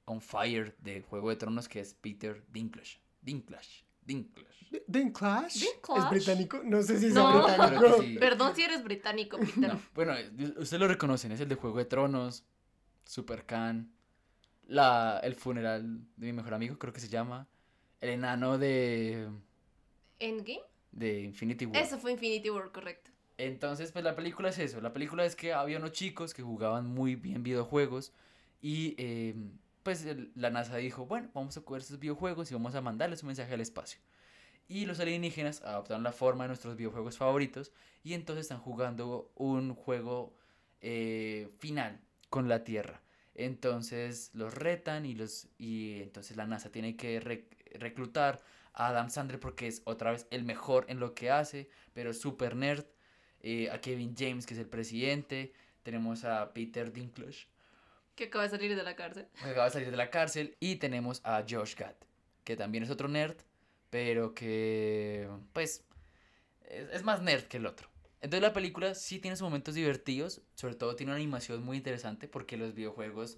on 0.07 0.21
fire 0.21 0.75
de 0.81 1.03
Juego 1.03 1.31
de 1.31 1.37
Tronos 1.37 1.69
que 1.69 1.81
es 1.81 1.95
Peter 1.95 2.45
Dinklage. 2.53 3.01
Dinklage. 3.21 3.85
Dinklage. 4.07 4.67
D- 4.71 4.85
Dinklage. 4.87 5.59
Dinklage. 5.59 6.01
¿Es 6.05 6.11
británico? 6.11 6.61
No 6.65 6.83
sé 6.83 6.99
si 6.99 7.07
es 7.07 7.15
No. 7.15 7.43
británico. 7.45 8.03
Sí. 8.03 8.17
Perdón 8.19 8.55
si 8.55 8.63
eres 8.63 8.85
británico, 8.85 9.39
Peter. 9.69 9.73
No, 9.75 9.81
bueno, 9.95 10.13
ustedes 10.59 10.81
lo 10.81 10.89
reconocen, 10.89 11.33
es 11.33 11.41
el 11.41 11.49
de 11.49 11.55
Juego 11.57 11.79
de 11.79 11.85
Tronos, 11.87 12.45
Super 13.05 13.45
Khan, 13.47 13.91
la, 14.69 15.21
el 15.23 15.35
funeral 15.35 16.01
de 16.17 16.27
mi 16.27 16.33
mejor 16.33 16.55
amigo, 16.55 16.79
creo 16.79 16.93
que 16.93 17.01
se 17.01 17.09
llama, 17.09 17.47
el 18.01 18.11
enano 18.11 18.59
de, 18.59 19.29
¿Endgame? 20.19 20.63
de 20.93 21.21
Infinity 21.23 21.67
War. 21.67 21.83
Eso 21.83 21.99
fue 21.99 22.13
Infinity 22.13 22.51
War, 22.51 22.71
correcto. 22.73 23.11
Entonces, 23.37 23.91
pues 23.93 24.05
la 24.05 24.15
película 24.15 24.51
es 24.51 24.59
eso, 24.59 24.81
la 24.81 24.93
película 24.93 25.25
es 25.25 25.35
que 25.35 25.53
había 25.53 25.79
unos 25.79 25.93
chicos 25.93 26.35
que 26.35 26.43
jugaban 26.43 26.87
muy 26.87 27.17
bien 27.17 27.43
videojuegos 27.43 28.13
y 28.63 28.95
eh, 28.97 29.35
pues 29.83 30.05
el- 30.07 30.31
la 30.37 30.51
NASA 30.51 30.77
dijo, 30.77 31.07
bueno, 31.07 31.29
vamos 31.35 31.57
a 31.57 31.61
coger 31.63 31.83
estos 31.83 31.99
videojuegos 31.99 32.51
y 32.51 32.55
vamos 32.55 32.75
a 32.77 32.81
mandarles 32.81 33.23
un 33.23 33.29
mensaje 33.29 33.53
al 33.55 33.61
espacio. 33.61 34.01
Y 34.69 34.87
los 34.87 34.99
alienígenas 35.01 35.63
adoptaron 35.63 36.05
la 36.05 36.13
forma 36.13 36.45
de 36.45 36.49
nuestros 36.49 36.77
videojuegos 36.77 37.19
favoritos 37.19 37.73
y 38.03 38.15
entonces 38.15 38.43
están 38.45 38.61
jugando 38.61 39.31
un 39.35 39.75
juego 39.75 40.33
eh, 40.81 41.49
final 41.59 42.01
con 42.31 42.49
la 42.49 42.65
Tierra. 42.65 43.03
Entonces 43.35 44.31
los 44.35 44.55
retan 44.55 45.07
y 45.07 45.15
los 45.15 45.49
y 45.59 46.03
entonces 46.03 46.37
la 46.37 46.47
NASA 46.47 46.71
tiene 46.71 46.97
que 46.97 47.21
rec- 47.21 47.47
reclutar 47.79 48.41
a 48.73 48.89
Adam 48.89 49.11
Sandler 49.11 49.41
porque 49.41 49.67
es 49.67 49.83
otra 49.85 50.13
vez 50.13 50.27
el 50.31 50.45
mejor 50.45 50.87
en 50.89 51.01
lo 51.01 51.15
que 51.15 51.31
hace, 51.31 51.69
pero 51.93 52.13
super 52.15 52.55
nerd. 52.57 52.85
eh, 53.47 53.71
a 53.71 53.81
Kevin 53.81 54.15
James 54.17 54.47
que 54.47 54.55
es 54.55 54.61
el 54.61 54.67
presidente, 54.69 55.53
tenemos 55.83 56.25
a 56.25 56.53
Peter 56.55 56.91
Dinklage 56.93 57.47
Que 58.15 58.25
acaba 58.25 58.45
de 58.45 58.51
salir 58.51 58.75
de 58.75 58.83
la 58.83 58.97
cárcel. 58.97 59.27
acaba 59.43 59.65
de 59.67 59.71
salir 59.71 59.91
de 59.91 59.97
la 59.99 60.09
cárcel. 60.11 60.57
Y 60.61 60.77
tenemos 60.77 61.21
a 61.25 61.45
Josh 61.49 61.75
Gad, 61.77 61.95
que 62.45 62.57
también 62.57 62.85
es 62.85 62.91
otro 62.91 63.07
nerd, 63.09 63.37
pero 63.91 64.35
que, 64.35 65.29
pues, 65.53 65.85
es, 66.69 66.89
es 66.91 67.03
más 67.03 67.21
nerd 67.23 67.45
que 67.45 67.59
el 67.59 67.67
otro. 67.67 67.89
Entonces 68.25 68.41
la 68.41 68.55
película 68.55 68.95
sí 68.95 69.19
tiene 69.19 69.37
sus 69.37 69.45
momentos 69.45 69.75
divertidos, 69.75 70.41
sobre 70.55 70.75
todo 70.77 70.97
tiene 70.97 71.13
una 71.13 71.17
animación 71.17 71.63
muy 71.63 71.77
interesante 71.77 72.27
porque 72.27 72.57
los 72.57 72.73
videojuegos 72.73 73.37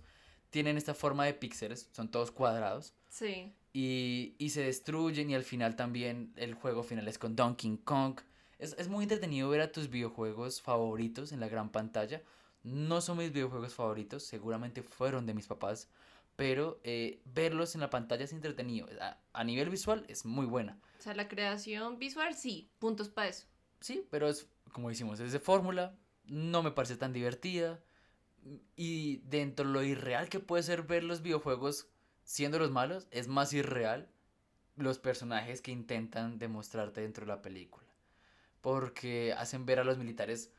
tienen 0.51 0.77
esta 0.77 0.94
forma 0.94 1.25
de 1.25 1.35
píxeles, 1.35 1.88
son 1.92 2.09
todos 2.09 2.31
cuadrados 2.31 2.94
Sí. 3.09 3.53
y, 3.72 4.37
y 4.38 4.51
se 4.51 4.62
destruyen 4.62 5.29
y 5.29 5.35
al 5.35 5.42
final 5.42 5.75
también 5.75 6.33
el 6.37 6.55
juego 6.55 6.85
final 6.85 7.09
es 7.09 7.18
con 7.18 7.35
Donkey 7.35 7.79
Kong. 7.79 8.20
Es, 8.61 8.77
es 8.79 8.87
muy 8.87 9.03
entretenido 9.03 9.49
ver 9.49 9.61
a 9.61 9.72
tus 9.72 9.90
videojuegos 9.90 10.62
favoritos 10.62 11.33
en 11.33 11.40
la 11.40 11.49
gran 11.49 11.70
pantalla. 11.72 12.22
No 12.62 13.01
son 13.01 13.18
mis 13.18 13.33
videojuegos 13.33 13.75
favoritos, 13.75 14.22
seguramente 14.22 14.85
fueron 14.85 15.27
de 15.27 15.35
mis 15.35 15.49
papás, 15.49 15.88
pero 16.37 16.81
eh, 16.85 17.20
verlos 17.25 17.75
en 17.75 17.81
la 17.81 17.90
pantalla 17.90 18.22
es 18.25 18.33
entretenido. 18.33 18.87
A, 19.01 19.18
a 19.33 19.42
nivel 19.42 19.68
visual 19.68 20.05
es 20.07 20.25
muy 20.25 20.46
buena. 20.46 20.79
O 21.01 21.03
sea, 21.03 21.14
la 21.16 21.27
creación 21.27 21.99
visual, 21.99 22.35
sí. 22.37 22.70
Puntos 22.79 23.09
para 23.09 23.29
eso. 23.29 23.46
Sí, 23.81 24.07
pero 24.11 24.29
es, 24.29 24.49
como 24.76 24.90
decimos, 24.90 25.20
es 25.20 25.32
de 25.32 25.40
fórmula, 25.40 25.96
no 26.26 26.62
me 26.62 26.70
parece 26.70 26.98
tan 26.98 27.14
divertida. 27.14 27.80
Y 28.76 29.22
dentro 29.24 29.66
de 29.66 29.72
lo 29.72 29.82
irreal 29.82 30.28
que 30.28 30.38
puede 30.38 30.62
ser 30.62 30.82
ver 30.82 31.02
los 31.02 31.22
videojuegos 31.22 31.88
siendo 32.24 32.58
los 32.58 32.70
malos, 32.70 33.06
es 33.10 33.26
más 33.26 33.54
irreal 33.54 34.10
los 34.76 34.98
personajes 34.98 35.62
que 35.62 35.70
intentan 35.70 36.38
demostrarte 36.38 37.00
dentro 37.00 37.24
de 37.24 37.32
la 37.32 37.40
película. 37.40 37.86
Porque 38.60 39.32
hacen 39.32 39.64
ver 39.64 39.80
a 39.80 39.84
los 39.84 39.96
militares 39.96 40.52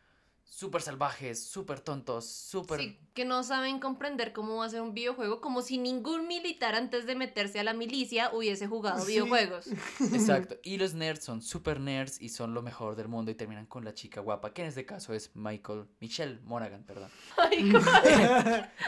súper 0.49 0.81
salvajes, 0.81 1.43
súper 1.43 1.81
tontos, 1.81 2.25
súper... 2.25 2.79
Sí, 2.79 2.99
que 3.13 3.25
no 3.25 3.43
saben 3.43 3.79
comprender 3.79 4.33
cómo 4.33 4.55
va 4.57 4.65
a 4.65 4.69
ser 4.69 4.81
un 4.81 4.93
videojuego, 4.93 5.39
como 5.39 5.62
si 5.62 5.77
ningún 5.77 6.27
militar 6.27 6.73
antes 6.73 7.05
de 7.05 7.15
meterse 7.15 7.60
a 7.60 7.63
la 7.63 7.73
milicia 7.73 8.31
hubiese 8.33 8.65
jugado 8.67 9.01
Sí. 9.01 9.12
videojuegos. 9.12 9.67
Exacto. 10.13 10.55
Y 10.63 10.77
los 10.77 10.93
nerds 10.95 11.23
son 11.23 11.41
super 11.41 11.79
nerds 11.79 12.19
y 12.21 12.29
son 12.29 12.53
lo 12.53 12.62
mejor 12.63 12.95
del 12.95 13.07
mundo 13.07 13.29
y 13.29 13.36
terminan 13.36 13.67
con 13.67 13.86
la 13.86 13.93
chica 13.93 14.21
guapa, 14.21 14.51
que 14.53 14.63
en 14.63 14.69
este 14.69 14.86
caso 14.86 15.13
es 15.13 15.29
Michael, 15.36 15.86
Michelle 15.99 16.39
Monaghan, 16.43 16.83
perdón. 16.83 17.12
Ay, 17.38 17.69
¿cómo? 17.71 17.86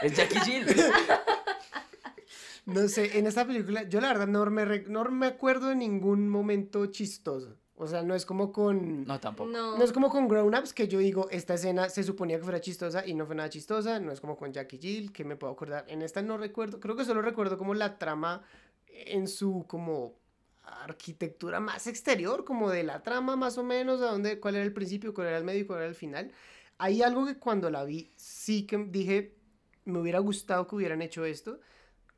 Es 0.02 0.16
Jackie 0.16 0.40
Jill. 0.40 0.66
No 2.66 2.88
sé, 2.88 3.18
en 3.18 3.26
esta 3.26 3.46
película, 3.46 3.84
yo 3.88 4.00
la 4.00 4.08
verdad 4.08 4.26
no 4.28 4.44
me, 4.50 4.80
no 4.88 5.04
me 5.04 5.26
acuerdo 5.26 5.68
de 5.68 5.76
ningún 5.76 6.28
momento 6.28 6.86
chistoso. 6.86 7.56
O 7.82 7.86
sea, 7.86 8.02
no 8.02 8.14
es 8.14 8.26
como 8.26 8.52
con... 8.52 9.06
No, 9.06 9.18
tampoco. 9.18 9.48
No. 9.50 9.78
No 9.78 9.82
es 9.82 9.90
como 9.90 10.10
con 10.10 10.28
Grown 10.28 10.54
Ups, 10.54 10.74
que 10.74 10.86
yo 10.86 10.98
digo, 10.98 11.28
esta 11.30 11.54
escena 11.54 11.88
se 11.88 12.02
suponía 12.02 12.36
que 12.36 12.44
fuera 12.44 12.60
chistosa 12.60 13.06
y 13.06 13.14
no 13.14 13.24
fue 13.24 13.34
nada 13.34 13.48
chistosa. 13.48 13.98
No 13.98 14.12
es 14.12 14.20
como 14.20 14.36
con 14.36 14.52
Jackie 14.52 14.76
Jill, 14.76 15.12
que 15.12 15.24
me 15.24 15.34
puedo 15.34 15.50
acordar. 15.50 15.86
En 15.88 16.02
esta 16.02 16.20
no 16.20 16.36
recuerdo, 16.36 16.78
creo 16.78 16.94
que 16.94 17.06
solo 17.06 17.22
recuerdo 17.22 17.56
como 17.56 17.72
la 17.72 17.98
trama 17.98 18.42
en 18.86 19.26
su 19.26 19.64
como 19.66 20.12
arquitectura 20.62 21.58
más 21.58 21.86
exterior, 21.86 22.44
como 22.44 22.68
de 22.68 22.82
la 22.82 23.02
trama 23.02 23.34
más 23.34 23.56
o 23.56 23.62
menos, 23.62 24.02
a 24.02 24.10
dónde, 24.10 24.38
cuál 24.40 24.56
era 24.56 24.64
el 24.64 24.74
principio, 24.74 25.14
cuál 25.14 25.28
era 25.28 25.38
el 25.38 25.44
medio 25.44 25.60
y 25.60 25.64
cuál 25.64 25.78
era 25.78 25.88
el 25.88 25.94
final. 25.94 26.30
Hay 26.76 27.00
algo 27.00 27.24
que 27.24 27.38
cuando 27.38 27.70
la 27.70 27.84
vi 27.84 28.10
sí 28.14 28.66
que 28.66 28.76
dije, 28.76 29.38
me 29.86 30.00
hubiera 30.00 30.18
gustado 30.18 30.66
que 30.66 30.76
hubieran 30.76 31.00
hecho 31.00 31.24
esto, 31.24 31.60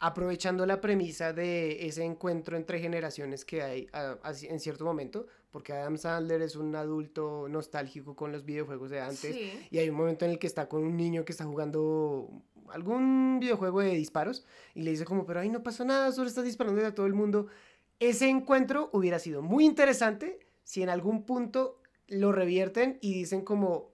aprovechando 0.04 0.66
la 0.66 0.80
premisa 0.80 1.32
de 1.32 1.86
ese 1.86 2.02
encuentro 2.02 2.56
entre 2.56 2.80
generaciones 2.80 3.44
que 3.44 3.62
hay 3.62 3.86
ah, 3.92 4.18
en 4.42 4.58
cierto 4.58 4.84
momento, 4.84 5.28
porque 5.52 5.72
Adam 5.72 5.96
Sandler 5.96 6.42
es 6.42 6.56
un 6.56 6.74
adulto 6.74 7.46
nostálgico 7.48 8.16
con 8.16 8.32
los 8.32 8.44
videojuegos 8.44 8.90
de 8.90 9.00
antes, 9.00 9.32
Sí. 9.32 9.52
y 9.70 9.78
hay 9.78 9.88
un 9.88 9.94
momento 9.94 10.24
en 10.24 10.32
el 10.32 10.40
que 10.40 10.48
está 10.48 10.68
con 10.68 10.82
un 10.82 10.96
niño 10.96 11.24
que 11.24 11.30
está 11.30 11.44
jugando 11.44 12.28
algún 12.70 13.38
videojuego 13.40 13.80
de 13.80 13.90
disparos, 13.90 14.44
y 14.74 14.82
le 14.82 14.90
dice 14.90 15.04
como, 15.04 15.24
pero 15.24 15.38
ahí 15.38 15.50
no 15.50 15.62
pasó 15.62 15.84
nada, 15.84 16.10
solo 16.10 16.26
estás 16.26 16.44
disparando 16.44 16.84
a 16.84 16.94
todo 16.96 17.06
el 17.06 17.14
mundo. 17.14 17.46
Ese 18.00 18.28
encuentro 18.28 18.90
hubiera 18.92 19.20
sido 19.20 19.40
muy 19.40 19.64
interesante 19.64 20.40
si 20.64 20.82
en 20.82 20.88
algún 20.88 21.22
punto 21.24 21.80
lo 22.08 22.32
revierten 22.32 22.98
y 23.00 23.14
dicen 23.14 23.42
como, 23.42 23.92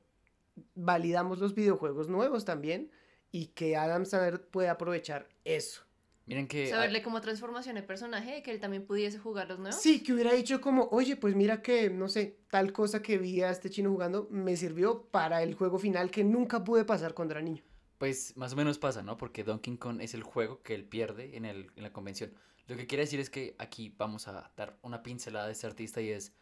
validamos 0.74 1.38
los 1.38 1.54
videojuegos 1.54 2.08
nuevos 2.08 2.46
también, 2.46 2.90
y 3.30 3.48
que 3.48 3.76
Adam 3.76 4.06
Sandler 4.06 4.40
puede 4.40 4.70
aprovechar 4.70 5.28
eso. 5.44 5.82
Miren 6.28 6.46
que... 6.46 6.68
Saberle 6.68 7.02
como 7.02 7.22
transformación 7.22 7.76
de 7.76 7.82
personaje, 7.82 8.42
que 8.42 8.50
él 8.50 8.60
también 8.60 8.84
pudiese 8.84 9.18
jugar 9.18 9.48
los 9.48 9.58
nuevos. 9.58 9.80
Sí, 9.80 10.02
que 10.02 10.12
hubiera 10.12 10.34
dicho 10.34 10.60
como, 10.60 10.88
oye, 10.90 11.16
pues 11.16 11.34
mira 11.34 11.62
que, 11.62 11.88
no 11.88 12.08
sé, 12.08 12.40
tal 12.50 12.70
cosa 12.72 13.00
que 13.00 13.16
vi 13.16 13.40
a 13.40 13.50
este 13.50 13.70
chino 13.70 13.90
jugando 13.90 14.28
me 14.30 14.54
sirvió 14.54 15.04
para 15.10 15.42
el 15.42 15.54
juego 15.54 15.78
final 15.78 16.10
que 16.10 16.24
nunca 16.24 16.64
pude 16.64 16.84
pasar 16.84 17.14
cuando 17.14 17.32
era 17.32 17.40
niño. 17.40 17.64
Pues 17.96 18.36
más 18.36 18.52
o 18.52 18.56
menos 18.56 18.78
pasa, 18.78 19.02
¿no? 19.02 19.16
Porque 19.16 19.42
Donkey 19.42 19.78
Kong 19.78 20.02
es 20.02 20.12
el 20.12 20.22
juego 20.22 20.62
que 20.62 20.74
él 20.74 20.84
pierde 20.84 21.34
en, 21.36 21.46
el, 21.46 21.72
en 21.76 21.82
la 21.82 21.94
convención. 21.94 22.34
Lo 22.66 22.76
que 22.76 22.86
quiere 22.86 23.04
decir 23.04 23.20
es 23.20 23.30
que 23.30 23.56
aquí 23.58 23.94
vamos 23.96 24.28
a 24.28 24.52
dar 24.54 24.78
una 24.82 25.02
pincelada 25.02 25.46
de 25.46 25.52
este 25.52 25.66
artista 25.66 26.02
y 26.02 26.10
es, 26.10 26.34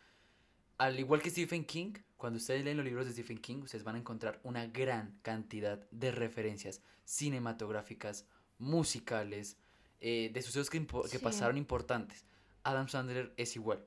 al 0.79 0.99
igual 0.99 1.22
que 1.22 1.31
Stephen 1.31 1.64
King, 1.64 1.92
cuando 2.16 2.38
ustedes 2.38 2.64
leen 2.64 2.77
los 2.77 2.85
libros 2.85 3.07
de 3.07 3.12
Stephen 3.12 3.38
King, 3.38 3.62
ustedes 3.62 3.85
van 3.85 3.94
a 3.94 4.01
encontrar 4.01 4.40
una 4.42 4.66
gran 4.66 5.20
cantidad 5.22 5.88
de 5.92 6.11
referencias 6.11 6.83
cinematográficas, 7.05 8.27
musicales, 8.59 9.59
eh, 10.00 10.30
de 10.32 10.42
sucesos 10.42 10.70
que, 10.70 10.85
que 10.87 11.09
Sí. 11.09 11.18
pasaron 11.18 11.56
importantes. 11.56 12.24
Adam 12.64 12.88
Sandler 12.88 13.32
es 13.37 13.56
igual. 13.56 13.87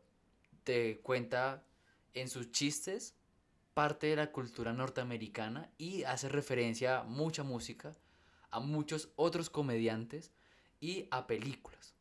Te 0.63 1.00
cuenta 1.02 1.63
en 2.13 2.30
sus 2.30 2.52
chistes 2.52 3.15
parte 3.74 4.08
de 4.08 4.15
la 4.15 4.32
cultura 4.32 4.74
norteamericana 4.74 5.69
y 5.78 6.04
hace 6.04 6.28
referencia 6.30 7.00
a 7.00 7.04
mucha 7.04 7.43
música, 7.43 7.95
a 8.52 8.60
muchos 8.60 9.10
otros 9.15 9.50
comediantes 9.50 10.32
y 10.80 11.08
a 11.12 11.28
películas. 11.28 11.93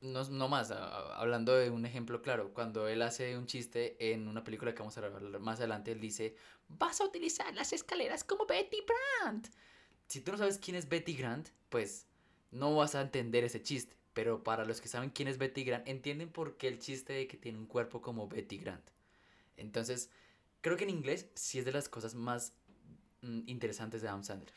No, 0.00 0.22
no 0.24 0.48
más, 0.48 0.70
a- 0.70 0.84
a- 0.84 1.16
hablando 1.20 1.54
de 1.54 1.70
un 1.70 1.86
ejemplo 1.86 2.20
claro, 2.20 2.52
cuando 2.52 2.88
él 2.88 3.00
hace 3.02 3.36
un 3.38 3.46
chiste 3.46 4.12
en 4.12 4.28
una 4.28 4.44
película 4.44 4.72
que 4.74 4.80
vamos 4.80 4.96
a 4.98 5.00
hablar 5.06 5.40
más 5.40 5.58
adelante, 5.60 5.92
él 5.92 6.00
dice, 6.00 6.36
vas 6.68 7.00
a 7.00 7.04
utilizar 7.04 7.54
las 7.54 7.72
escaleras 7.72 8.22
como 8.24 8.44
Betty 8.46 8.78
Grant. 9.22 9.48
Si 10.06 10.20
tú 10.20 10.32
no 10.32 10.38
sabes 10.38 10.58
quién 10.58 10.76
es 10.76 10.88
Betty 10.88 11.14
Grant, 11.14 11.48
pues 11.70 12.06
no 12.54 12.74
vas 12.74 12.94
a 12.94 13.02
entender 13.02 13.44
ese 13.44 13.62
chiste. 13.62 13.96
Pero 14.14 14.44
para 14.44 14.64
los 14.64 14.80
que 14.80 14.88
saben 14.88 15.10
quién 15.10 15.28
es 15.28 15.38
Betty 15.38 15.64
Grant, 15.64 15.88
entienden 15.88 16.30
por 16.30 16.56
qué 16.56 16.68
el 16.68 16.78
chiste 16.78 17.12
de 17.12 17.26
que 17.26 17.36
tiene 17.36 17.58
un 17.58 17.66
cuerpo 17.66 18.00
como 18.00 18.28
Betty 18.28 18.58
Grant. 18.58 18.88
Entonces, 19.56 20.08
creo 20.60 20.76
que 20.76 20.84
en 20.84 20.90
inglés 20.90 21.26
sí 21.34 21.58
es 21.58 21.64
de 21.64 21.72
las 21.72 21.88
cosas 21.88 22.14
más 22.14 22.52
mm, 23.22 23.40
interesantes 23.46 24.02
de 24.02 24.08
Adam 24.08 24.22
Sandler. 24.22 24.54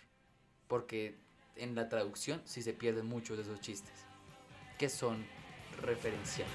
Porque 0.67 1.17
en 1.55 1.73
la 1.73 1.89
traducción 1.89 2.41
sí 2.45 2.61
se 2.61 2.73
pierden 2.73 3.07
muchos 3.07 3.37
de 3.37 3.43
esos 3.43 3.59
chistes. 3.61 4.05
Que 4.77 4.89
son 4.89 5.25
referenciales. 5.81 6.53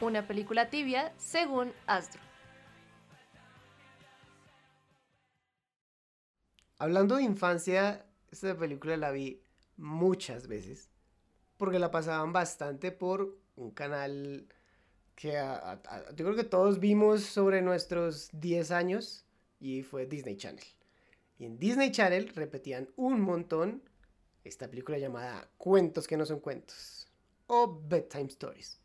Una 0.00 0.26
película 0.26 0.70
tibia, 0.70 1.12
según 1.18 1.72
Astro. 1.86 2.29
Hablando 6.80 7.16
de 7.16 7.24
infancia, 7.24 8.06
esta 8.30 8.56
película 8.56 8.96
la 8.96 9.10
vi 9.10 9.42
muchas 9.76 10.48
veces. 10.48 10.88
Porque 11.58 11.78
la 11.78 11.90
pasaban 11.90 12.32
bastante 12.32 12.90
por 12.90 13.36
un 13.56 13.70
canal 13.72 14.48
que 15.14 15.32
yo 15.32 16.24
creo 16.24 16.34
que 16.34 16.44
todos 16.44 16.80
vimos 16.80 17.20
sobre 17.22 17.60
nuestros 17.60 18.30
10 18.32 18.70
años 18.70 19.26
y 19.58 19.82
fue 19.82 20.06
Disney 20.06 20.38
Channel. 20.38 20.64
Y 21.38 21.44
en 21.44 21.58
Disney 21.58 21.92
Channel 21.92 22.30
repetían 22.30 22.88
un 22.96 23.20
montón 23.20 23.82
esta 24.42 24.66
película 24.66 24.96
llamada 24.96 25.50
Cuentos 25.58 26.08
que 26.08 26.16
no 26.16 26.24
son 26.24 26.40
cuentos 26.40 27.06
o 27.46 27.78
Bedtime 27.86 28.28
Stories. 28.28 28.79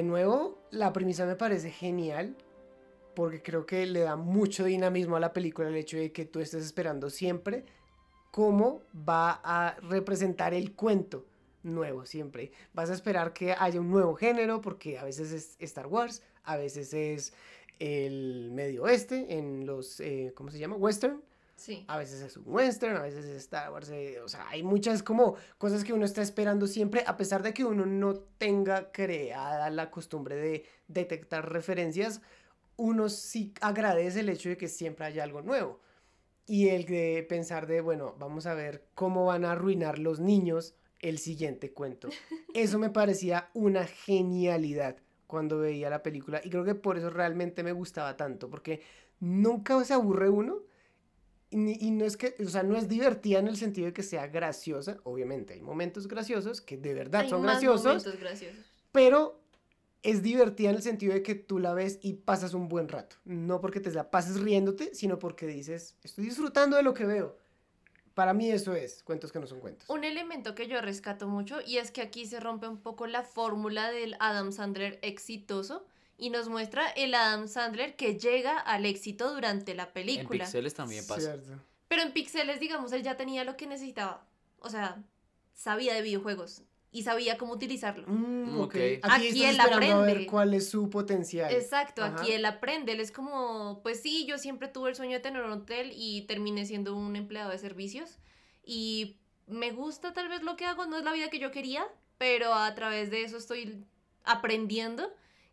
De 0.00 0.06
nuevo, 0.06 0.56
la 0.70 0.94
premisa 0.94 1.26
me 1.26 1.36
parece 1.36 1.70
genial 1.70 2.34
porque 3.14 3.42
creo 3.42 3.66
que 3.66 3.84
le 3.84 4.00
da 4.00 4.16
mucho 4.16 4.64
dinamismo 4.64 5.16
a 5.16 5.20
la 5.20 5.34
película 5.34 5.68
el 5.68 5.76
hecho 5.76 5.98
de 5.98 6.10
que 6.10 6.24
tú 6.24 6.40
estés 6.40 6.64
esperando 6.64 7.10
siempre 7.10 7.66
cómo 8.30 8.80
va 9.06 9.42
a 9.44 9.76
representar 9.82 10.54
el 10.54 10.72
cuento 10.72 11.26
nuevo 11.64 12.06
siempre. 12.06 12.50
Vas 12.72 12.88
a 12.88 12.94
esperar 12.94 13.34
que 13.34 13.52
haya 13.52 13.78
un 13.78 13.90
nuevo 13.90 14.14
género 14.14 14.62
porque 14.62 14.98
a 14.98 15.04
veces 15.04 15.32
es 15.32 15.56
Star 15.58 15.86
Wars, 15.86 16.22
a 16.44 16.56
veces 16.56 16.94
es 16.94 17.34
el 17.78 18.52
medio 18.52 18.84
oeste 18.84 19.36
en 19.36 19.66
los, 19.66 20.00
eh, 20.00 20.32
¿cómo 20.34 20.50
se 20.50 20.58
llama? 20.58 20.76
Western. 20.76 21.20
Sí. 21.60 21.84
A 21.88 21.98
veces 21.98 22.22
es 22.22 22.38
un 22.38 22.44
western, 22.46 22.96
a 22.96 23.02
veces 23.02 23.26
es 23.26 23.36
Star 23.36 23.70
Wars, 23.70 23.90
eh, 23.90 24.18
o 24.24 24.28
sea, 24.28 24.48
hay 24.48 24.62
muchas 24.62 25.02
como 25.02 25.36
cosas 25.58 25.84
que 25.84 25.92
uno 25.92 26.06
está 26.06 26.22
esperando 26.22 26.66
siempre, 26.66 27.04
a 27.06 27.18
pesar 27.18 27.42
de 27.42 27.52
que 27.52 27.66
uno 27.66 27.84
no 27.84 28.14
tenga 28.14 28.90
creada 28.92 29.68
la 29.68 29.90
costumbre 29.90 30.36
de 30.36 30.64
detectar 30.88 31.52
referencias, 31.52 32.22
uno 32.78 33.10
sí 33.10 33.52
agradece 33.60 34.20
el 34.20 34.30
hecho 34.30 34.48
de 34.48 34.56
que 34.56 34.68
siempre 34.68 35.04
haya 35.04 35.22
algo 35.22 35.42
nuevo. 35.42 35.80
Y 36.46 36.68
el 36.68 36.86
de 36.86 37.26
pensar 37.28 37.66
de, 37.66 37.82
bueno, 37.82 38.16
vamos 38.18 38.46
a 38.46 38.54
ver 38.54 38.86
cómo 38.94 39.26
van 39.26 39.44
a 39.44 39.52
arruinar 39.52 39.98
los 39.98 40.18
niños 40.18 40.74
el 41.00 41.18
siguiente 41.18 41.74
cuento. 41.74 42.08
Eso 42.54 42.78
me 42.78 42.88
parecía 42.88 43.50
una 43.52 43.84
genialidad 43.86 44.96
cuando 45.26 45.58
veía 45.58 45.90
la 45.90 46.02
película 46.02 46.40
y 46.42 46.48
creo 46.48 46.64
que 46.64 46.74
por 46.74 46.96
eso 46.96 47.10
realmente 47.10 47.62
me 47.62 47.70
gustaba 47.72 48.16
tanto, 48.16 48.48
porque 48.48 48.80
nunca 49.20 49.84
se 49.84 49.92
aburre 49.92 50.30
uno 50.30 50.69
y, 51.50 51.86
y 51.86 51.90
no 51.90 52.04
es 52.04 52.16
que, 52.16 52.34
o 52.44 52.48
sea, 52.48 52.62
no 52.62 52.76
es 52.76 52.88
divertida 52.88 53.38
en 53.40 53.48
el 53.48 53.56
sentido 53.56 53.86
de 53.86 53.92
que 53.92 54.02
sea 54.02 54.26
graciosa, 54.28 54.98
obviamente 55.04 55.54
hay 55.54 55.60
momentos 55.62 56.06
graciosos 56.08 56.60
que 56.60 56.76
de 56.76 56.94
verdad 56.94 57.22
Hay 57.22 57.30
son 57.30 57.42
más 57.42 57.52
graciosos, 57.60 57.84
momentos 57.84 58.18
graciosos. 58.20 58.64
pero 58.92 59.40
es 60.02 60.22
divertida 60.22 60.70
en 60.70 60.76
el 60.76 60.82
sentido 60.82 61.12
de 61.12 61.22
que 61.22 61.34
tú 61.34 61.58
la 61.58 61.74
ves 61.74 61.98
y 62.02 62.14
pasas 62.14 62.54
un 62.54 62.68
buen 62.68 62.88
rato. 62.88 63.16
No 63.24 63.60
porque 63.60 63.80
te 63.80 63.90
la 63.92 64.10
pases 64.10 64.40
riéndote, 64.40 64.94
sino 64.94 65.18
porque 65.18 65.46
dices, 65.46 65.96
estoy 66.02 66.24
disfrutando 66.24 66.76
de 66.76 66.82
lo 66.82 66.94
que 66.94 67.04
veo. 67.04 67.36
Para 68.14 68.32
mí 68.34 68.50
eso 68.50 68.74
es, 68.74 69.02
cuentos 69.02 69.30
que 69.30 69.38
no 69.40 69.46
son 69.46 69.60
cuentos. 69.60 69.88
Un 69.90 70.04
elemento 70.04 70.54
que 70.54 70.66
yo 70.68 70.80
rescato 70.80 71.28
mucho 71.28 71.60
y 71.66 71.76
es 71.78 71.90
que 71.90 72.00
aquí 72.00 72.26
se 72.26 72.40
rompe 72.40 72.66
un 72.66 72.78
poco 72.78 73.06
la 73.06 73.22
fórmula 73.22 73.90
del 73.90 74.16
Adam 74.20 74.52
Sandler 74.52 74.98
exitoso 75.02 75.86
y 76.20 76.30
nos 76.30 76.48
muestra 76.48 76.86
el 76.90 77.14
Adam 77.14 77.48
Sandler 77.48 77.96
que 77.96 78.18
llega 78.18 78.58
al 78.58 78.84
éxito 78.84 79.32
durante 79.32 79.74
la 79.74 79.84
En 79.84 79.92
película. 79.92 80.44
Pixeles 80.44 80.74
también 80.74 81.06
pasa. 81.06 81.32
Cierto. 81.32 81.62
Pero 81.88 82.02
en 82.02 82.12
Pixeles, 82.12 82.60
digamos, 82.60 82.92
él 82.92 83.02
ya 83.02 83.16
tenía 83.16 83.42
lo 83.44 83.56
que 83.56 83.66
necesitaba. 83.66 84.26
O 84.60 84.68
sea, 84.68 85.02
sabía 85.54 85.94
de 85.94 86.02
videojuegos 86.02 86.62
y 86.92 87.04
sabía 87.04 87.38
cómo 87.38 87.54
utilizarlo. 87.54 88.04
Mm, 88.06 88.60
ok. 88.60 88.64
Ok. 88.64 88.74
Aquí, 88.74 89.28
Aquí 89.28 89.44
él 89.44 89.50
esperando 89.58 89.76
a 89.76 90.00
ver 90.00 90.10
aprende. 90.10 90.26
cuál 90.26 90.54
es 90.54 90.68
su 90.68 90.90
potencial. 90.90 91.52
Exacto, 91.52 92.04
Ajá. 92.04 92.20
aquí 92.20 92.32
él 92.32 92.44
aprende, 92.44 92.92
él 92.92 93.00
es 93.00 93.12
como, 93.12 93.80
pues 93.82 94.00
sí, 94.00 94.26
yo 94.26 94.36
siempre 94.38 94.68
tuve 94.68 94.90
el 94.90 94.96
sueño 94.96 95.12
de 95.14 95.20
tener 95.20 95.42
un 95.42 95.52
hotel 95.52 95.90
y 95.94 96.22
terminé 96.26 96.66
siendo 96.66 96.94
un 96.94 97.16
empleado 97.16 97.50
de 97.50 97.58
servicios 97.58 98.18
y 98.64 99.16
me 99.46 99.70
gusta 99.72 100.12
tal 100.12 100.28
vez 100.28 100.42
lo 100.42 100.56
que 100.56 100.66
hago, 100.66 100.86
no 100.86 100.98
es 100.98 101.04
la 101.04 101.12
vida 101.12 101.30
que 101.30 101.38
yo 101.38 101.50
quería, 101.50 101.84
pero 102.18 102.52
a 102.52 102.74
través 102.74 103.10
de 103.10 103.22
eso 103.24 103.36
estoy 103.38 103.84
aprendiendo 104.24 105.10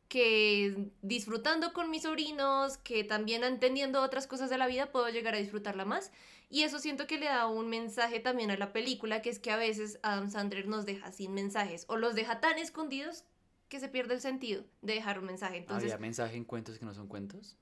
que 0.07 0.91
disfrutando 1.01 1.73
con 1.73 1.89
mis 1.89 2.03
sobrinos, 2.03 2.77
que 2.77 3.03
también 3.03 3.43
entendiendo 3.43 4.01
otras 4.01 4.27
cosas 4.27 4.49
de 4.49 4.57
la 4.57 4.67
vida, 4.67 4.91
puedo 4.91 5.09
llegar 5.09 5.35
a 5.35 5.39
disfrutarla 5.39 5.85
más. 5.85 6.11
Y 6.49 6.63
eso 6.63 6.79
siento 6.79 7.07
que 7.07 7.17
le 7.17 7.25
da 7.25 7.47
un 7.47 7.69
mensaje 7.69 8.19
también 8.19 8.51
a 8.51 8.57
la 8.57 8.71
película, 8.71 9.21
que 9.21 9.29
es 9.29 9.39
que 9.39 9.51
a 9.51 9.57
veces 9.57 9.99
Adam 10.01 10.29
Sandler 10.29 10.67
nos 10.67 10.85
deja 10.85 11.11
sin 11.11 11.33
mensajes 11.33 11.85
o 11.89 11.97
los 11.97 12.15
deja 12.15 12.39
tan 12.39 12.57
escondidos 12.57 13.25
que 13.67 13.79
se 13.81 13.89
pierde 13.89 14.13
el 14.13 14.21
sentido 14.21 14.63
de 14.81 14.93
dejar 14.93 15.19
un 15.19 15.25
mensaje. 15.25 15.57
Entonces, 15.57 15.91
¿Había 15.91 16.01
mensaje 16.01 16.37
en 16.37 16.45
cuentos 16.45 16.79
que 16.79 16.85
no 16.85 16.93
son 16.93 17.07
cuentos? 17.07 17.57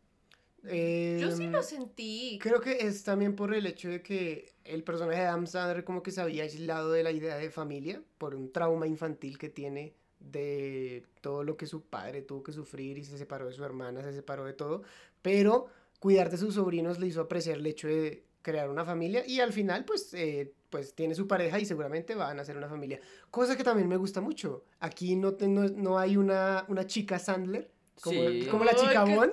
yo 0.63 1.31
sí 1.31 1.47
lo 1.47 1.61
sentí. 1.61 2.39
Creo 2.41 2.59
que 2.59 2.87
es 2.87 3.03
también 3.03 3.35
por 3.35 3.53
el 3.53 3.67
hecho 3.67 3.89
de 3.89 4.01
que 4.01 4.55
el 4.63 4.83
personaje 4.83 5.19
de 5.19 5.27
Adam 5.27 5.45
Sandler 5.45 5.83
como 5.83 6.01
que 6.01 6.09
se 6.09 6.21
había 6.21 6.41
aislado 6.41 6.91
de 6.91 7.03
la 7.03 7.11
idea 7.11 7.35
de 7.37 7.51
familia 7.51 8.01
por 8.17 8.33
un 8.33 8.51
trauma 8.51 8.87
infantil 8.87 9.37
que 9.37 9.49
tiene 9.49 9.93
de 10.31 11.03
todo 11.21 11.43
lo 11.43 11.57
que 11.57 11.65
su 11.67 11.81
padre 11.81 12.21
tuvo 12.21 12.43
que 12.43 12.51
sufrir 12.51 12.97
y 12.97 13.03
se 13.03 13.17
separó 13.17 13.47
de 13.47 13.53
su 13.53 13.63
hermana, 13.63 14.01
se 14.01 14.13
separó 14.13 14.45
de 14.45 14.53
todo, 14.53 14.83
pero 15.21 15.67
cuidar 15.99 16.29
de 16.29 16.37
sus 16.37 16.55
sobrinos 16.55 16.99
le 16.99 17.07
hizo 17.07 17.21
apreciar 17.21 17.57
el 17.57 17.65
hecho 17.65 17.87
de 17.87 18.23
crear 18.41 18.69
una 18.69 18.85
familia 18.85 19.25
y 19.25 19.39
al 19.39 19.53
final 19.53 19.85
pues, 19.85 20.13
eh, 20.13 20.53
pues 20.69 20.93
tiene 20.93 21.15
su 21.15 21.27
pareja 21.27 21.59
y 21.59 21.65
seguramente 21.65 22.13
van 22.15 22.39
a 22.39 22.45
ser 22.45 22.57
una 22.57 22.67
familia. 22.67 22.99
Cosa 23.31 23.55
que 23.57 23.63
también 23.63 23.87
me 23.87 23.97
gusta 23.97 24.21
mucho. 24.21 24.65
Aquí 24.79 25.15
no, 25.15 25.33
te- 25.33 25.47
no, 25.47 25.63
no 25.69 25.97
hay 25.97 26.15
una, 26.17 26.65
una 26.67 26.85
chica 26.85 27.17
Sandler 27.17 27.71
como, 28.01 28.29
Sí. 28.29 28.47
como 28.51 28.63
la 28.65 28.75
chica 28.75 29.03
Bond. 29.05 29.31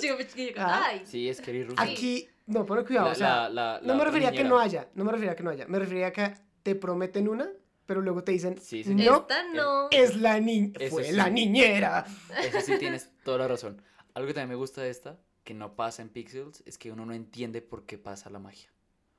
Ah. 0.56 0.92
Sí, 1.04 1.28
es 1.28 1.40
Kerry 1.40 1.64
Russell. 1.64 1.78
Aquí, 1.90 2.28
no, 2.46 2.64
ponle 2.64 2.84
cuidado, 2.84 3.06
La- 3.08 3.12
o 3.12 3.16
sea, 3.16 3.48
la- 3.50 3.80
la- 3.80 3.86
no 3.86 3.96
me 3.96 4.04
refería 4.04 4.28
a 4.28 4.32
que 4.32 4.44
no 4.44 4.58
haya, 4.58 4.88
no 4.94 5.04
me 5.04 5.12
refería 5.12 5.32
a 5.32 5.36
que 5.36 5.42
no 5.42 5.50
haya, 5.50 5.66
me 5.66 5.78
refería 5.78 6.06
a 6.06 6.12
que 6.12 6.34
te 6.62 6.74
prometen 6.74 7.28
una, 7.28 7.50
pero 7.86 8.00
luego 8.00 8.22
te 8.24 8.32
dicen, 8.32 8.58
Sí, 8.60 8.84
sí. 8.84 8.94
no, 8.94 9.20
Esta 9.22 9.42
no. 9.52 9.88
es 9.90 10.16
la 10.16 10.38
niña, 10.40 10.72
fue 10.90 11.04
sí. 11.04 11.12
la 11.12 11.28
niñera. 11.30 12.06
Eso 12.42 12.60
sí 12.60 12.78
tienes 12.78 13.10
toda 13.24 13.38
la 13.38 13.48
razón. 13.48 13.82
Algo 14.14 14.26
que 14.28 14.34
también 14.34 14.50
me 14.50 14.54
gusta 14.56 14.82
de 14.82 14.90
esta, 14.90 15.18
que 15.44 15.54
no 15.54 15.74
pasa 15.76 16.02
en 16.02 16.08
Pixels, 16.10 16.62
es 16.66 16.78
que 16.78 16.92
uno 16.92 17.04
no 17.06 17.12
entiende 17.14 17.62
por 17.62 17.84
qué 17.86 17.98
pasa 17.98 18.30
la 18.30 18.38
magia. 18.38 18.68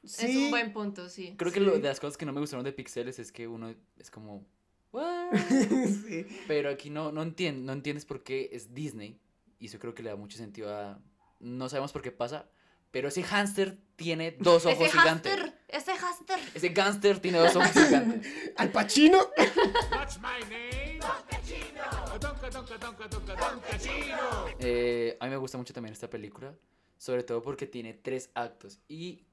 Es 0.04 0.22
un 0.36 0.50
buen 0.52 0.74
punto, 0.74 1.08
sí. 1.10 1.36
Creo 1.38 1.52
que 1.52 1.60
lo, 1.62 1.72
de 1.74 1.80
las 1.88 2.00
cosas 2.00 2.18
que 2.18 2.26
no 2.26 2.34
me 2.34 2.42
gustaron 2.42 2.66
de 2.66 2.74
Pixeles 2.74 3.20
es 3.20 3.32
que 3.32 3.48
uno 3.48 3.74
es 3.98 4.12
como... 4.12 4.46
"What?". 4.92 5.32
sí. 6.08 6.26
Pero 6.48 6.70
aquí 6.70 6.90
no, 6.90 7.12
no, 7.12 7.24
entien- 7.24 7.62
no 7.64 7.74
entiendes 7.74 8.06
por 8.06 8.22
qué 8.24 8.50
es 8.52 8.74
Disney. 8.74 9.18
Y 9.60 9.68
eso 9.68 9.80
creo 9.80 9.94
que 9.94 10.04
le 10.04 10.10
da 10.10 10.16
mucho 10.18 10.38
sentido 10.38 10.76
a... 10.76 11.00
No 11.40 11.70
sabemos 11.70 11.92
por 11.94 12.02
qué 12.02 12.12
pasa, 12.12 12.50
pero 12.92 13.08
ese 13.08 13.24
hámster 13.24 13.78
tiene 13.96 14.32
dos 14.40 14.66
ojos 14.66 14.88
Ese 14.88 14.98
gigantes. 14.98 15.32
hámster, 15.34 15.53
ese 15.68 15.94
hámster. 15.96 16.40
Ese 16.54 16.70
gánster 16.70 17.20
tiene 17.20 17.40
dos 17.40 17.56
ojos 17.56 17.72
gigantes. 17.72 18.32
Al 18.58 18.72
Pacino. 18.72 19.20
What's 19.92 20.20
my 20.20 20.40
name? 20.50 21.00
Don. 21.00 22.34
Eh, 24.60 25.18
a 25.20 25.26
mí 25.26 25.32
me 25.32 25.38
gusta 25.38 25.58
mucho 25.58 25.74
también 25.74 25.94
esta 25.94 26.10
película, 26.10 26.54
sobre 26.98 27.24
todo 27.24 27.42
porque 27.42 27.68
tiene 27.68 27.94
tres 27.94 28.30
actos. 28.34 28.80
Y 28.88 29.24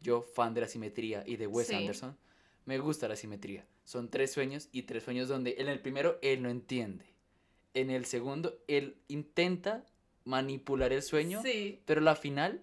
yo, 0.00 0.22
fan 0.22 0.54
de 0.54 0.60
la 0.62 0.68
simetría 0.68 1.22
y 1.26 1.36
de 1.36 1.46
Wes 1.46 1.68
Sí. 1.68 1.74
Anderson, 1.74 2.16
me 2.66 2.78
gusta 2.78 3.08
la 3.08 3.16
simetría. 3.16 3.66
Son 3.84 4.10
tres 4.10 4.32
sueños 4.32 4.68
y 4.72 4.82
tres 4.82 5.04
sueños 5.04 5.28
donde 5.28 5.56
en 5.58 5.68
el 5.68 5.80
primero 5.80 6.18
él 6.22 6.42
no 6.42 6.50
entiende. 6.50 7.06
En 7.74 7.90
el 7.90 8.04
segundo 8.04 8.58
él 8.68 8.96
intenta 9.08 9.84
manipular 10.24 10.92
el 10.92 11.02
sueño, 11.02 11.42
Sí. 11.42 11.80
pero 11.86 12.00
la 12.00 12.14
final 12.16 12.62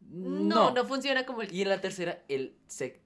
No, 0.00 0.70
no. 0.70 0.70
no, 0.72 0.84
funciona 0.86 1.24
como 1.26 1.42
el. 1.42 1.52
Y 1.54 1.62
en 1.62 1.68
la 1.68 1.80
tercera 1.80 2.22
él 2.28 2.56
se 2.66 3.00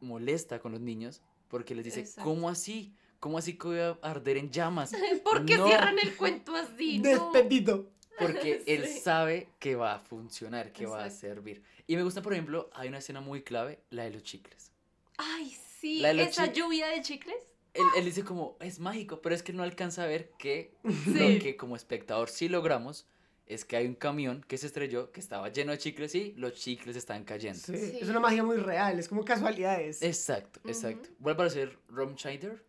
molesta 0.00 0.58
con 0.60 0.72
los 0.72 0.80
niños 0.80 1.22
porque 1.48 1.74
les 1.74 1.84
dice, 1.84 2.00
Exacto. 2.00 2.22
¿cómo 2.24 2.48
así? 2.48 2.94
¿Cómo 3.20 3.38
así 3.38 3.58
que 3.58 3.66
voy 3.68 3.78
a 3.80 3.98
arder 4.02 4.36
en 4.36 4.50
llamas? 4.50 4.92
¿Por 5.24 5.44
qué 5.44 5.56
No. 5.56 5.66
cierran 5.66 5.98
el 5.98 6.16
cuento 6.16 6.54
así? 6.54 6.98
No. 7.02 7.08
Despedido. 7.32 7.90
Porque 8.18 8.62
él 8.66 8.86
Sí. 8.86 8.98
sabe 9.00 9.48
que 9.58 9.76
va 9.76 9.94
a 9.94 9.98
funcionar, 10.00 10.72
que 10.72 10.86
va 10.86 11.02
a 11.02 11.06
Exacto. 11.06 11.20
servir. 11.20 11.62
Y 11.86 11.96
me 11.96 12.02
gusta, 12.02 12.22
por 12.22 12.32
ejemplo, 12.32 12.68
hay 12.74 12.88
una 12.88 12.98
escena 12.98 13.20
muy 13.20 13.42
clave, 13.42 13.80
la 13.90 14.04
de 14.04 14.10
los 14.10 14.22
chicles. 14.22 14.72
Ay, 15.16 15.56
sí, 15.80 16.00
La 16.00 16.08
de 16.08 16.14
los 16.14 16.28
esa 16.28 16.52
chi- 16.52 16.60
lluvia 16.60 16.88
de 16.88 17.02
chicles. 17.02 17.36
Él, 17.74 17.84
él 17.96 18.04
dice 18.04 18.24
como, 18.24 18.56
es 18.60 18.80
mágico, 18.80 19.20
pero 19.22 19.34
es 19.34 19.42
que 19.42 19.52
él 19.52 19.56
no 19.58 19.62
alcanza 19.62 20.02
a 20.02 20.06
ver 20.06 20.30
que 20.38 20.74
Sí. 21.04 21.12
lo 21.34 21.40
que 21.42 21.56
como 21.56 21.76
espectador 21.76 22.28
sí 22.28 22.48
logramos 22.48 23.06
es 23.48 23.64
que 23.64 23.76
hay 23.76 23.86
un 23.86 23.94
camión 23.94 24.44
que 24.46 24.58
se 24.58 24.66
estrelló, 24.66 25.10
que 25.10 25.20
estaba 25.20 25.48
lleno 25.48 25.72
de 25.72 25.78
chicles 25.78 26.14
y 26.14 26.34
los 26.36 26.54
chicles 26.54 26.96
están 26.96 27.24
cayendo. 27.24 27.58
Sí, 27.58 27.76
Sí. 27.76 27.98
Es 28.00 28.08
una 28.08 28.20
magia 28.20 28.44
muy 28.44 28.56
real, 28.58 28.98
es 28.98 29.08
como 29.08 29.24
casualidades. 29.24 30.02
Exacto, 30.02 30.60
exacto. 30.66 31.08
Vuelve 31.18 31.44
a 31.44 31.50
ser 31.50 31.78
Rob 31.88 32.16
Schneider. 32.18 32.64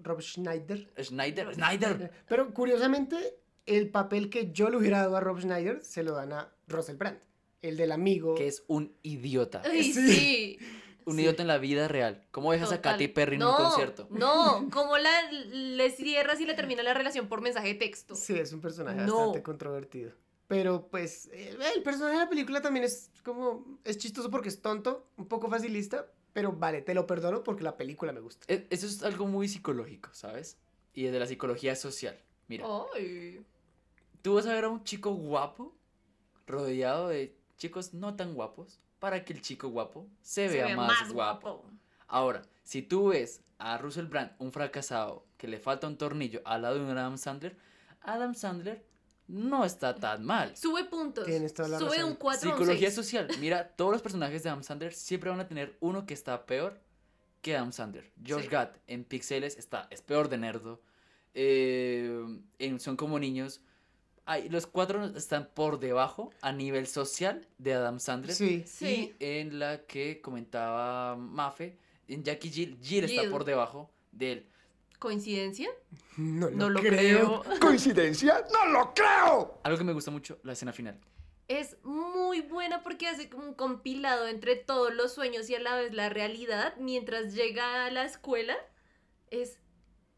Rob 0.00 0.20
Schneider. 0.20 0.92
Schneider, 1.02 1.54
Schneider. 1.54 2.10
Pero 2.28 2.52
curiosamente, 2.54 3.16
el 3.66 3.88
papel 3.90 4.30
que 4.30 4.50
yo 4.52 4.70
le 4.70 4.76
hubiera 4.76 4.98
dado 4.98 5.16
a 5.16 5.20
Rob 5.20 5.40
Schneider 5.40 5.82
se 5.84 6.02
lo 6.02 6.12
dan 6.14 6.32
a 6.32 6.52
Russell 6.68 6.96
Brand, 6.96 7.18
el 7.62 7.76
del 7.76 7.92
amigo. 7.92 8.34
Que 8.34 8.46
es 8.46 8.64
un 8.68 8.92
idiota. 9.02 9.62
Ay, 9.64 9.92
Sí. 9.92 10.12
sí. 10.12 10.58
Un 11.06 11.16
Sí. 11.16 11.20
idiota 11.22 11.42
en 11.42 11.48
la 11.48 11.58
vida 11.58 11.86
real. 11.88 12.24
¿Cómo 12.30 12.52
dejas 12.52 12.72
a. 12.72 12.80
Katy 12.80 13.08
Perry 13.08 13.34
en 13.34 13.40
no, 13.40 13.50
un 13.50 13.56
concierto? 13.64 14.06
No, 14.10 14.68
como 14.72 14.96
la, 14.98 15.10
le 15.30 15.90
cierras 15.90 16.40
y 16.40 16.46
le 16.46 16.54
termina 16.54 16.82
la 16.82 16.94
relación 16.94 17.28
por 17.28 17.40
mensaje 17.40 17.68
de 17.68 17.74
texto. 17.74 18.14
Sí, 18.14 18.34
es 18.38 18.52
un 18.52 18.60
personaje 18.60 19.02
No. 19.02 19.16
bastante 19.16 19.42
controvertido. 19.42 20.12
Pero 20.48 20.88
pues 20.88 21.28
eh, 21.32 21.56
el 21.74 21.82
personaje 21.82 22.14
de 22.18 22.24
la 22.24 22.28
película 22.28 22.60
también 22.60 22.84
es 22.84 23.10
como, 23.24 23.78
es 23.84 23.96
chistoso 23.98 24.30
porque 24.30 24.48
es 24.50 24.60
tonto, 24.60 25.06
un 25.16 25.26
poco 25.26 25.48
facilista, 25.48 26.06
pero 26.34 26.52
vale, 26.52 26.82
te 26.82 26.92
lo 26.94 27.06
perdono 27.06 27.42
porque 27.42 27.62
la 27.64 27.76
película 27.76 28.12
me 28.12 28.20
gusta. 28.20 28.44
E- 28.52 28.66
Eso 28.70 28.86
es 28.86 29.02
algo 29.02 29.26
muy 29.26 29.48
psicológico, 29.48 30.10
¿sabes? 30.12 30.58
Y 30.92 31.04
de 31.04 31.18
la 31.18 31.26
psicología 31.26 31.74
social. 31.76 32.18
Mira, 32.46 32.66
Ay. 32.94 33.44
tú 34.20 34.34
vas 34.34 34.46
a 34.46 34.52
ver 34.52 34.64
a 34.64 34.68
un 34.68 34.84
chico 34.84 35.12
guapo 35.14 35.74
rodeado 36.46 37.08
de 37.08 37.34
chicos 37.56 37.94
no 37.94 38.14
tan 38.16 38.34
guapos 38.34 38.80
para 39.04 39.22
que 39.22 39.34
el 39.34 39.42
chico 39.42 39.68
guapo 39.68 40.06
se, 40.22 40.48
Se 40.48 40.54
vea 40.54 40.66
ve 40.68 40.76
más, 40.76 41.12
guapo. 41.12 41.48
guapo. 41.58 41.70
Ahora, 42.06 42.40
si 42.62 42.80
tú 42.80 43.08
ves 43.08 43.42
a 43.58 43.76
Russell 43.76 44.06
Brand, 44.06 44.32
un 44.38 44.50
fracasado, 44.50 45.26
que 45.36 45.46
le 45.46 45.58
falta 45.58 45.86
un 45.86 45.98
tornillo 45.98 46.40
al 46.46 46.62
lado 46.62 46.76
de 46.76 46.90
un 46.90 46.96
Adam 46.96 47.18
Sandler, 47.18 47.54
Adam 48.00 48.34
Sandler 48.34 48.82
no 49.28 49.62
está 49.66 49.94
tan 49.94 50.24
mal. 50.24 50.56
Sube 50.56 50.84
puntos. 50.86 51.26
Tienes 51.26 51.52
toda 51.52 51.68
la 51.68 51.78
Sube 51.78 51.96
razón. 51.98 52.12
un 52.12 52.16
4 52.16 52.50
Psicología 52.50 52.90
social. 52.90 53.28
Mira, 53.40 53.68
todos 53.76 53.92
los 53.92 54.00
personajes 54.00 54.42
de 54.42 54.48
Adam 54.48 54.62
Sandler 54.62 54.94
siempre 54.94 55.28
van 55.28 55.40
a 55.40 55.46
tener 55.48 55.76
uno 55.80 56.06
que 56.06 56.14
está 56.14 56.46
peor 56.46 56.80
que 57.42 57.54
Adam 57.54 57.72
Sandler. 57.72 58.10
Josh 58.26 58.44
Sí. 58.44 58.48
Gad 58.48 58.70
en 58.86 59.04
Pixeles 59.04 59.58
está, 59.58 59.86
es 59.90 60.00
peor 60.00 60.30
de 60.30 60.38
nerdo. 60.38 60.80
Eh, 61.34 62.40
en 62.58 62.80
Son 62.80 62.96
como 62.96 63.18
niños. 63.18 63.60
Ay, 64.26 64.48
los 64.48 64.66
cuatro 64.66 65.04
están 65.16 65.50
por 65.52 65.78
debajo 65.78 66.30
a 66.40 66.50
nivel 66.52 66.86
social 66.86 67.46
de 67.58 67.74
Adam 67.74 68.00
Sandler. 68.00 68.34
Sí. 68.34 68.64
Sí. 68.66 69.14
Y 69.18 69.24
en 69.24 69.58
la 69.58 69.82
que 69.86 70.20
comentaba 70.22 71.14
Mafe, 71.16 71.78
en 72.08 72.22
Jackie 72.24 72.50
Jill, 72.50 72.78
Jill 72.82 73.04
está 73.04 73.28
por 73.30 73.44
debajo 73.44 73.90
de 74.12 74.32
él. 74.32 74.46
¿Coincidencia? 74.98 75.68
No, 76.16 76.48
No 76.48 76.70
lo 76.70 76.80
lo 76.80 76.80
creo. 76.80 77.42
creo. 77.42 77.58
¿Coincidencia? 77.60 78.42
¡No 78.52 78.72
lo 78.72 78.94
creo! 78.94 79.60
Algo 79.62 79.76
que 79.76 79.84
me 79.84 79.92
gusta 79.92 80.10
mucho, 80.10 80.38
la 80.42 80.54
escena 80.54 80.72
final. 80.72 80.98
Es 81.46 81.76
muy 81.82 82.40
buena 82.40 82.82
porque 82.82 83.06
hace 83.06 83.28
como 83.28 83.44
un 83.44 83.52
compilado 83.54 84.26
entre 84.28 84.56
todos 84.56 84.94
los 84.94 85.12
sueños 85.12 85.50
y 85.50 85.54
a 85.54 85.60
la 85.60 85.76
vez 85.76 85.92
la 85.92 86.08
realidad 86.08 86.74
mientras 86.78 87.34
llega 87.34 87.84
a 87.84 87.90
la 87.90 88.04
escuela. 88.06 88.56
Es 89.30 89.58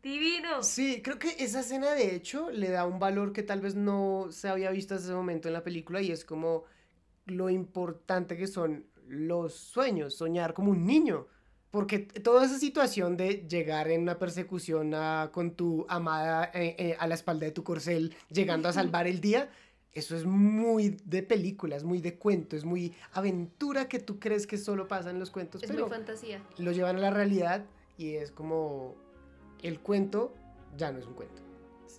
divino. 0.07 0.63
Sí, 0.63 1.03
creo 1.03 1.19
que 1.19 1.37
esa 1.39 1.61
escena 1.61 1.93
de 1.93 2.15
hecho 2.15 2.51
le 2.51 2.71
da 2.71 2.87
un 2.87 2.99
valor 2.99 3.33
que 3.33 3.43
tal 3.43 3.61
vez 3.61 3.75
no 3.75 4.29
se 4.31 4.49
había 4.49 4.71
visto 4.71 4.95
hasta 4.95 5.07
ese 5.07 5.15
momento 5.15 5.49
en 5.49 5.55
la 5.55 5.63
película 5.65 6.01
y 6.01 6.11
es 6.13 6.25
como 6.25 6.65
lo 7.27 7.51
importante 7.51 8.37
que 8.37 8.47
son 8.47 8.87
los 9.09 9.55
sueños, 9.55 10.15
soñar 10.15 10.55
como 10.55 10.71
un 10.71 10.85
niño. 10.87 11.27
Porque 11.71 11.99
toda 11.99 12.47
esa 12.47 12.59
situación 12.59 13.17
de 13.17 13.47
llegar 13.49 13.89
en 13.91 14.01
una 14.03 14.19
persecución 14.19 14.95
a- 14.95 15.31
con 15.33 15.51
tu 15.53 15.85
amada 15.89 16.51
eh, 16.55 16.75
eh, 16.79 16.97
a 16.99 17.07
la 17.07 17.15
espalda 17.15 17.45
de 17.45 17.53
tu 17.53 17.65
corcel, 17.65 18.15
llegando 18.31 18.69
a 18.69 18.73
salvar 18.73 19.07
el 19.07 19.21
día, 19.21 19.51
eso 19.93 20.17
es 20.17 20.25
muy 20.25 20.97
de 21.05 21.23
películas, 21.23 21.83
muy 21.85 22.01
de 22.01 22.17
cuento, 22.17 22.55
es 22.57 22.65
muy 22.65 22.95
aventura 23.13 23.89
que 23.89 23.99
tú 23.99 24.19
crees 24.19 24.47
que 24.47 24.57
solo 24.59 24.87
pasa 24.89 25.11
en 25.11 25.19
los 25.19 25.31
cuentos, 25.31 25.63
Es 25.63 25.71
pero 25.71 25.83
muy 25.87 25.91
fantasía. 25.91 26.41
lo 26.59 26.71
llevan 26.73 26.97
a 26.97 27.01
la 27.01 27.11
realidad 27.11 27.65
y 27.99 28.15
es 28.15 28.31
como 28.31 28.95
el 29.63 29.81
cuento 29.81 30.35
ya 30.77 30.93
no 30.93 30.99
es 30.99 31.07
un 31.07 31.15
cuento. 31.15 31.43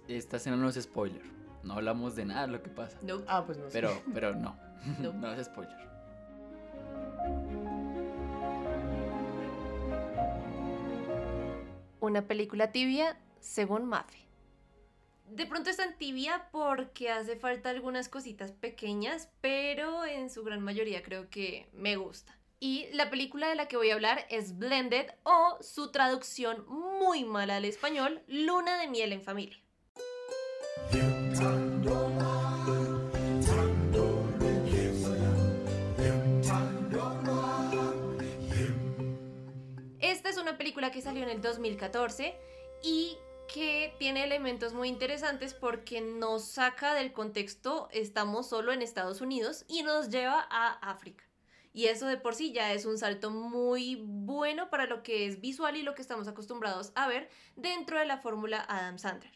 Esta 0.07 0.37
escena 0.37 0.55
no 0.55 0.69
es 0.69 0.75
spoiler. 0.81 1.21
No 1.63 1.73
hablamos 1.73 2.15
de 2.15 2.25
nada 2.25 2.41
de 2.47 2.53
lo 2.53 2.63
que 2.63 2.69
pasa. 2.69 2.97
No. 3.01 3.23
Ah, 3.27 3.43
pues 3.45 3.57
no. 3.57 3.65
Pero, 3.71 4.01
pero 4.13 4.35
no. 4.35 4.55
No. 5.01 5.11
No 5.11 5.33
es 5.33 5.45
spoiler. 5.45 5.75
Una 11.99 12.21
película 12.27 12.71
tibia, 12.71 13.17
según 13.39 13.85
Mafe. 13.85 14.19
De 15.29 15.45
pronto 15.45 15.69
es 15.69 15.77
tan 15.77 15.97
tibia 15.97 16.47
porque 16.51 17.09
hace 17.09 17.35
falta 17.35 17.69
algunas 17.69 18.07
cositas 18.07 18.53
pequeñas, 18.53 19.29
pero 19.41 20.05
en 20.05 20.29
su 20.29 20.43
gran 20.43 20.61
mayoría 20.61 21.03
creo 21.03 21.29
que 21.29 21.67
me 21.73 21.97
gusta. 21.97 22.36
Y 22.59 22.87
la 22.91 23.11
película 23.11 23.49
de 23.49 23.55
la 23.55 23.67
que 23.67 23.77
voy 23.77 23.91
a 23.91 23.93
hablar 23.93 24.25
es 24.29 24.57
Blended 24.57 25.11
o 25.23 25.57
su 25.61 25.91
traducción 25.91 26.65
muy 26.67 27.23
mala 27.23 27.57
al 27.57 27.65
español, 27.65 28.23
Luna 28.27 28.79
de 28.79 28.87
miel 28.87 29.13
en 29.13 29.21
familia. 29.21 29.57
Esta 39.99 40.29
es 40.29 40.37
una 40.37 40.57
película 40.57 40.91
que 40.91 41.01
salió 41.01 41.21
en 41.21 41.29
el 41.29 41.41
2014 41.41 42.35
y 42.81 43.17
que 43.53 43.93
tiene 43.99 44.23
elementos 44.23 44.73
muy 44.73 44.89
interesantes 44.89 45.53
porque 45.53 46.01
nos 46.01 46.45
saca 46.45 46.95
del 46.95 47.13
contexto 47.13 47.87
estamos 47.91 48.49
solo 48.49 48.73
en 48.73 48.81
Estados 48.81 49.21
Unidos 49.21 49.63
y 49.67 49.83
nos 49.83 50.09
lleva 50.09 50.47
a 50.49 50.73
África. 50.89 51.26
Y 51.77 51.89
eso 51.89 52.07
de 52.07 52.17
por 52.17 52.33
sí 52.33 52.53
ya 52.53 52.73
es 52.73 52.85
un 52.85 52.97
salto 52.97 53.29
muy 53.29 54.01
bueno 54.03 54.71
para 54.71 54.87
lo 54.87 55.03
que 55.03 55.27
es 55.27 55.41
visual 55.41 55.77
y 55.77 55.83
lo 55.83 55.93
que 55.93 56.01
estamos 56.01 56.27
acostumbrados 56.27 56.91
a 56.95 57.07
ver 57.07 57.29
dentro 57.55 57.99
de 57.99 58.07
la 58.07 58.17
fórmula 58.17 58.65
Adam 58.67 58.97
Sandler. 58.97 59.31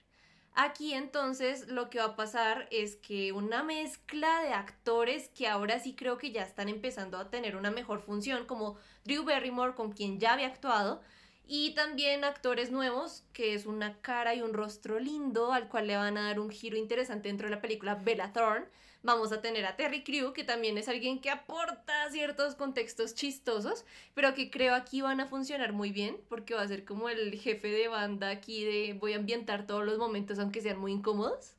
Aquí 0.56 0.96
entonces 0.96 1.68
lo 1.68 1.92
que 1.92 2.00
va 2.00 2.06
a 2.06 2.16
pasar 2.16 2.68
es 2.72 2.96
que 2.96 3.32
una 3.32 3.62
mezcla 3.62 4.42
de 4.42 4.54
actores 4.54 5.30
que 5.30 5.48
ahora 5.48 5.78
sí 5.78 5.94
creo 5.96 6.18
que 6.18 6.32
ya 6.32 6.42
están 6.42 6.68
empezando 6.68 7.20
a 7.20 7.30
tener 7.30 7.56
una 7.56 7.70
mejor 7.70 8.02
función, 8.02 8.48
como 8.48 8.76
Drew 9.06 9.24
Barrymore, 9.24 9.76
con 9.76 9.92
quien 9.92 10.20
ya 10.20 10.34
había 10.34 10.48
actuado, 10.48 11.04
y 11.46 11.76
también 11.76 12.24
actores 12.24 12.72
nuevos, 12.72 13.24
que 13.34 13.54
es 13.54 13.68
una 13.68 14.02
cara 14.02 14.34
y 14.34 14.42
un 14.42 14.54
rostro 14.54 14.98
lindo, 14.98 15.54
al 15.54 15.70
cual 15.70 15.86
le 15.86 15.96
van 15.96 16.18
a 16.18 16.24
dar 16.24 16.40
un 16.40 16.50
giro 16.50 16.76
interesante 16.76 17.28
dentro 17.28 17.48
de 17.48 17.56
la 17.56 17.62
película 17.62 17.94
Bella 17.94 18.34
Thorne. 18.34 18.66
Vamos 19.04 19.32
a 19.32 19.42
tener 19.42 19.66
a 19.66 19.76
Terry 19.76 20.04
Crew, 20.04 20.32
que 20.32 20.44
también 20.44 20.78
es 20.78 20.88
alguien 20.88 21.20
que 21.20 21.32
aporta 21.32 22.08
ciertos 22.12 22.54
contextos 22.54 23.16
chistosos, 23.16 23.84
pero 24.14 24.36
que 24.36 24.52
creo 24.52 24.76
aquí 24.76 25.02
van 25.02 25.20
a 25.20 25.26
funcionar 25.26 25.74
muy 25.74 25.92
bien, 25.92 26.22
porque 26.30 26.54
va 26.54 26.62
a 26.62 26.68
ser 26.68 26.86
como 26.86 27.10
el 27.10 27.34
jefe 27.40 27.70
de 27.70 27.88
banda 27.88 28.30
aquí 28.30 28.64
de 28.64 28.94
voy 28.94 29.14
a 29.14 29.18
ambientar 29.18 29.66
todos 29.66 29.84
los 29.86 29.98
momentos, 29.98 30.38
aunque 30.38 30.62
sean 30.62 30.78
muy 30.78 30.92
incómodos. 30.92 31.56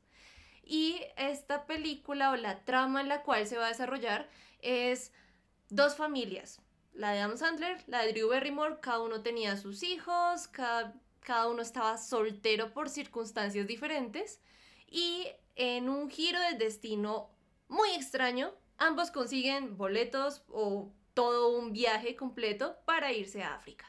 Y 0.63 1.01
esta 1.17 1.65
película 1.65 2.31
o 2.31 2.37
la 2.37 2.63
trama 2.63 3.01
en 3.01 3.09
la 3.09 3.23
cual 3.23 3.45
se 3.45 3.57
va 3.57 3.65
a 3.65 3.69
desarrollar 3.69 4.29
es 4.61 5.11
dos 5.69 5.95
familias. 5.95 6.61
La 6.93 7.11
de 7.11 7.19
Adam 7.19 7.37
Sandler, 7.37 7.83
la 7.87 8.05
de 8.05 8.13
Drew 8.13 8.29
Barrymore, 8.29 8.77
cada 8.79 9.01
uno 9.01 9.21
tenía 9.21 9.57
sus 9.57 9.83
hijos, 9.83 10.47
cada, 10.47 10.93
cada 11.19 11.49
uno 11.49 11.61
estaba 11.61 11.97
soltero 11.97 12.71
por 12.71 12.89
circunstancias 12.89 13.67
diferentes. 13.67 14.39
Y 14.87 15.27
en 15.55 15.89
un 15.89 16.09
giro 16.09 16.39
del 16.39 16.57
destino 16.57 17.32
muy 17.73 17.89
extraño, 17.91 18.53
ambos 18.77 19.11
consiguen 19.11 19.75
boletos 19.77 20.43
o 20.47 20.91
todo 21.13 21.49
un 21.57 21.73
viaje 21.73 22.15
completo 22.15 22.77
para 22.85 23.11
irse 23.11 23.43
a 23.43 23.55
África. 23.55 23.85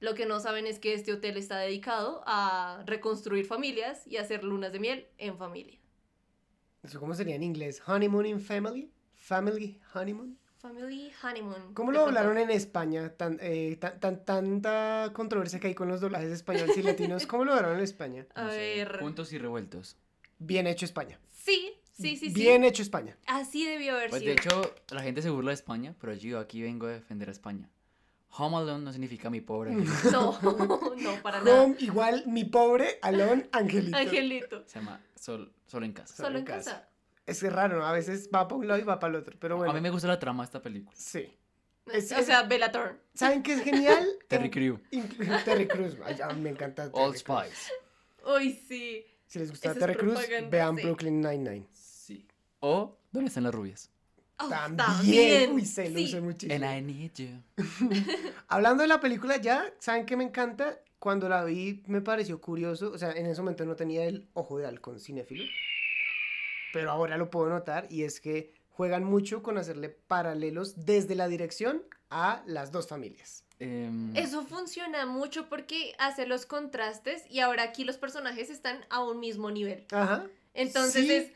Lo 0.00 0.14
que 0.14 0.26
no 0.26 0.40
saben 0.40 0.66
es 0.66 0.78
que 0.78 0.94
este 0.94 1.12
hotel 1.12 1.36
está 1.36 1.58
dedicado 1.58 2.22
a 2.26 2.82
reconstruir 2.86 3.46
familias 3.46 4.06
y 4.06 4.16
hacer 4.16 4.42
lunas 4.44 4.72
de 4.72 4.80
miel 4.80 5.06
en 5.18 5.38
familia. 5.38 5.78
¿Eso 6.82 6.98
cómo 6.98 7.14
sería 7.14 7.36
en 7.36 7.42
inglés? 7.44 7.80
Honeymoon 7.86 8.26
in 8.26 8.40
family? 8.40 8.90
Family 9.14 9.80
honeymoon. 9.94 10.36
Family 10.58 11.12
honeymoon. 11.22 11.74
¿Cómo 11.74 11.92
lo 11.92 12.02
hablaron 12.04 12.38
en 12.38 12.50
España? 12.50 13.10
Tan, 13.16 13.38
eh, 13.40 13.76
tan, 13.80 13.98
tan- 14.00 14.24
tanta 14.24 15.10
controversia 15.12 15.58
que 15.60 15.68
hay 15.68 15.74
con 15.74 15.88
los 15.88 16.00
doblajes 16.00 16.30
españoles 16.32 16.76
y 16.76 16.82
latinos. 16.82 17.26
¿Cómo 17.26 17.44
lo 17.44 17.52
hablaron 17.52 17.78
en 17.78 17.84
España? 17.84 18.26
A 18.34 18.44
No 18.44 18.50
sé, 18.50 18.56
ver. 18.56 18.98
Juntos 18.98 19.32
y 19.32 19.38
revueltos. 19.38 19.96
Bien 20.38 20.66
hecho 20.66 20.84
España. 20.84 21.20
Sí, 21.30 21.74
sí, 22.02 22.16
sí, 22.16 22.28
sí. 22.28 22.34
Bien 22.34 22.64
hecho 22.64 22.82
España. 22.82 23.16
Así 23.26 23.64
debió 23.66 23.94
haber 23.94 24.10
Pues 24.10 24.20
sido. 24.22 24.34
de 24.34 24.40
hecho, 24.40 24.74
la 24.90 25.02
gente 25.02 25.22
se 25.22 25.30
burla 25.30 25.50
de 25.50 25.54
España, 25.54 25.94
pero 26.00 26.12
yo 26.14 26.38
aquí 26.38 26.62
vengo 26.62 26.86
a 26.86 26.90
defender 26.90 27.28
a 27.28 27.32
España. 27.32 27.70
Home 28.38 28.56
Alone 28.56 28.84
no 28.84 28.92
significa 28.92 29.28
mi 29.30 29.40
pobre 29.40 29.70
angelito. 29.72 30.10
No, 30.10 30.40
no, 30.96 31.22
para 31.22 31.40
nada. 31.42 31.62
Home 31.62 31.76
igual 31.80 32.24
mi 32.26 32.44
pobre 32.44 32.98
Alon 33.02 33.48
Angelito. 33.52 33.96
Angelito. 33.96 34.64
Se 34.66 34.78
llama 34.78 35.00
Sol- 35.14 35.52
Solo 35.66 35.86
en 35.86 35.92
casa. 35.92 36.16
Solo 36.16 36.38
en 36.38 36.44
casa. 36.44 36.70
casa. 36.72 36.88
Es 37.26 37.42
raro, 37.52 37.78
¿no? 37.78 37.86
A 37.86 37.92
veces 37.92 38.28
va 38.34 38.48
para 38.48 38.56
un 38.58 38.66
lado 38.68 38.80
y 38.80 38.84
va 38.84 38.98
para 38.98 39.10
el 39.14 39.20
otro. 39.20 39.36
Pero 39.38 39.56
bueno. 39.56 39.70
A 39.70 39.74
mí 39.74 39.80
me 39.80 39.90
gusta 39.90 40.08
la 40.08 40.18
trama 40.18 40.42
de 40.42 40.46
esta 40.46 40.60
película. 40.62 40.96
Sí. 40.98 41.30
Es- 41.92 42.10
o 42.12 42.16
es- 42.16 42.26
sea, 42.26 42.42
Bella 42.44 42.72
Thorne. 42.72 42.98
¿Saben 43.14 43.42
qué 43.42 43.52
es 43.54 43.62
genial? 43.62 44.06
Terry 44.28 44.50
Crew. 44.50 44.78
Terry 45.44 45.66
Crews. 45.68 45.96
Me 46.38 46.50
encanta. 46.50 46.90
Terry 46.90 46.92
Crews. 46.92 47.18
Spice. 47.18 47.72
Uy, 48.26 48.52
sí. 48.68 49.04
Si 49.26 49.38
les 49.38 49.50
gusta 49.50 49.74
Terry 49.74 49.94
Crews, 49.94 50.20
vean 50.50 50.76
sí. 50.76 50.82
Brooklyn 50.82 51.20
Nine-Nine. 51.20 51.66
Sí. 52.62 52.68
O 52.68 52.96
¿Dónde 53.10 53.28
están 53.28 53.42
las 53.44 53.54
rubias? 53.54 53.90
Oh, 54.38 54.48
También. 54.48 55.52
Uy, 55.52 55.64
se 55.66 55.86
sí. 55.88 55.92
luce 55.92 56.20
muchísimo. 56.20 56.54
And 56.64 56.64
I 56.64 56.80
need 56.80 57.10
you. 57.16 57.28
Hablando 58.48 58.82
de 58.82 58.88
la 58.88 59.00
película 59.00 59.36
ya, 59.36 59.64
¿saben 59.78 60.06
qué 60.06 60.16
me 60.16 60.24
encanta? 60.24 60.78
Cuando 60.98 61.28
la 61.28 61.44
vi 61.44 61.82
me 61.86 62.00
pareció 62.00 62.40
curioso, 62.40 62.92
o 62.92 62.98
sea, 62.98 63.12
en 63.12 63.26
ese 63.26 63.40
momento 63.42 63.64
no 63.64 63.74
tenía 63.74 64.04
el 64.04 64.28
ojo 64.34 64.58
de 64.58 64.66
halcón 64.66 65.00
cinéfilo, 65.00 65.44
pero 66.72 66.90
ahora 66.92 67.16
lo 67.16 67.28
puedo 67.30 67.48
notar 67.50 67.86
y 67.90 68.04
es 68.04 68.20
que 68.20 68.52
juegan 68.70 69.04
mucho 69.04 69.42
con 69.42 69.58
hacerle 69.58 69.88
paralelos 69.90 70.86
desde 70.86 71.14
la 71.16 71.26
dirección 71.28 71.82
a 72.10 72.42
las 72.46 72.70
dos 72.72 72.86
familias. 72.88 73.44
Em, 73.58 74.16
Eso 74.16 74.44
funciona 74.44 75.04
mucho 75.06 75.48
porque 75.48 75.94
hace 75.98 76.26
los 76.26 76.46
contrastes 76.46 77.24
y 77.28 77.40
ahora 77.40 77.64
aquí 77.64 77.84
los 77.84 77.96
personajes 77.98 78.48
están 78.50 78.84
a 78.88 79.02
un 79.04 79.18
mismo 79.20 79.50
nivel. 79.50 79.84
Ajá. 79.90 80.26
Entonces 80.54 81.04
Sí. 81.06 81.12
es, 81.12 81.32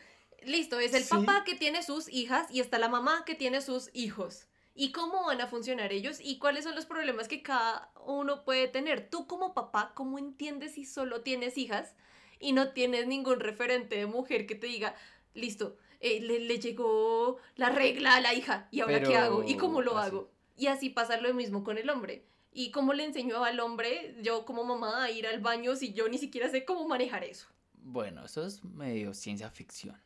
listo, 0.46 0.78
es 0.80 0.94
el 0.94 1.02
Sí. 1.04 1.10
papá 1.10 1.44
que 1.44 1.54
tiene 1.54 1.82
sus 1.82 2.08
hijas 2.12 2.46
y 2.50 2.60
está 2.60 2.78
la 2.78 2.88
mamá 2.88 3.24
que 3.24 3.34
tiene 3.34 3.60
sus 3.60 3.90
hijos. 3.94 4.46
¿Y 4.74 4.92
cómo 4.92 5.24
van 5.24 5.40
a 5.40 5.46
funcionar 5.46 5.92
ellos? 5.92 6.18
¿Y 6.20 6.38
cuáles 6.38 6.64
son 6.64 6.74
los 6.74 6.84
problemas 6.86 7.28
que 7.28 7.42
cada 7.42 7.90
uno 8.04 8.44
puede 8.44 8.68
tener? 8.68 9.08
Tú 9.08 9.26
como 9.26 9.54
papá, 9.54 9.92
¿cómo 9.94 10.18
entiendes 10.18 10.74
si 10.74 10.84
solo 10.84 11.22
tienes 11.22 11.56
hijas 11.56 11.94
y 12.40 12.52
no 12.52 12.72
tienes 12.72 13.06
ningún 13.06 13.40
referente 13.40 13.96
de 13.96 14.06
mujer 14.06 14.46
que 14.46 14.54
te 14.54 14.66
diga, 14.66 14.94
listo, 15.32 15.78
eh, 16.00 16.20
le, 16.20 16.40
le 16.40 16.58
llegó 16.60 17.38
la 17.54 17.70
regla 17.70 18.16
a 18.16 18.20
la 18.20 18.34
hija 18.34 18.68
y 18.70 18.80
ahora 18.80 19.00
qué 19.00 19.06
Pero, 19.06 19.18
hago? 19.18 19.44
¿Y 19.44 19.56
cómo 19.56 19.80
lo 19.80 19.96
así. 19.96 20.08
hago? 20.10 20.30
Y 20.58 20.66
así 20.66 20.90
pasa 20.90 21.16
lo 21.18 21.32
mismo 21.32 21.64
con 21.64 21.78
el 21.78 21.88
hombre. 21.88 22.26
¿Y 22.52 22.70
cómo 22.70 22.92
le 22.92 23.04
enseño 23.04 23.44
al 23.44 23.60
hombre, 23.60 24.16
yo 24.22 24.44
como 24.44 24.64
mamá, 24.64 25.04
a 25.04 25.10
ir 25.10 25.26
al 25.26 25.40
baño 25.40 25.74
si 25.76 25.92
yo 25.94 26.08
ni 26.08 26.18
siquiera 26.18 26.50
sé 26.50 26.64
cómo 26.66 26.86
manejar 26.86 27.24
eso? 27.24 27.48
Bueno, 27.72 28.24
eso 28.26 28.44
es 28.44 28.62
medio 28.64 29.14
ciencia 29.14 29.50
ficción. 29.50 29.98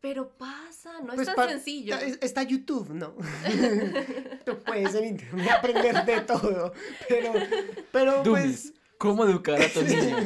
Pero 0.00 0.30
pasa, 0.30 1.00
no 1.00 1.08
Pues 1.08 1.20
es 1.20 1.26
tan 1.26 1.36
pa- 1.36 1.48
sencillo. 1.48 1.94
Está 2.22 2.42
YouTube, 2.42 2.88
¿no? 2.90 3.14
Tú 4.44 4.58
puedes 4.64 4.94
en 4.94 5.04
internet 5.08 5.50
aprender 5.50 6.04
de 6.04 6.20
todo, 6.22 6.72
pero, 7.08 7.32
pero 7.92 8.22
Dummies. 8.22 8.72
pues... 8.72 8.74
¿Cómo 8.98 9.24
educar 9.24 9.60
a 9.60 9.68
tu 9.68 9.80
niño? 9.82 10.16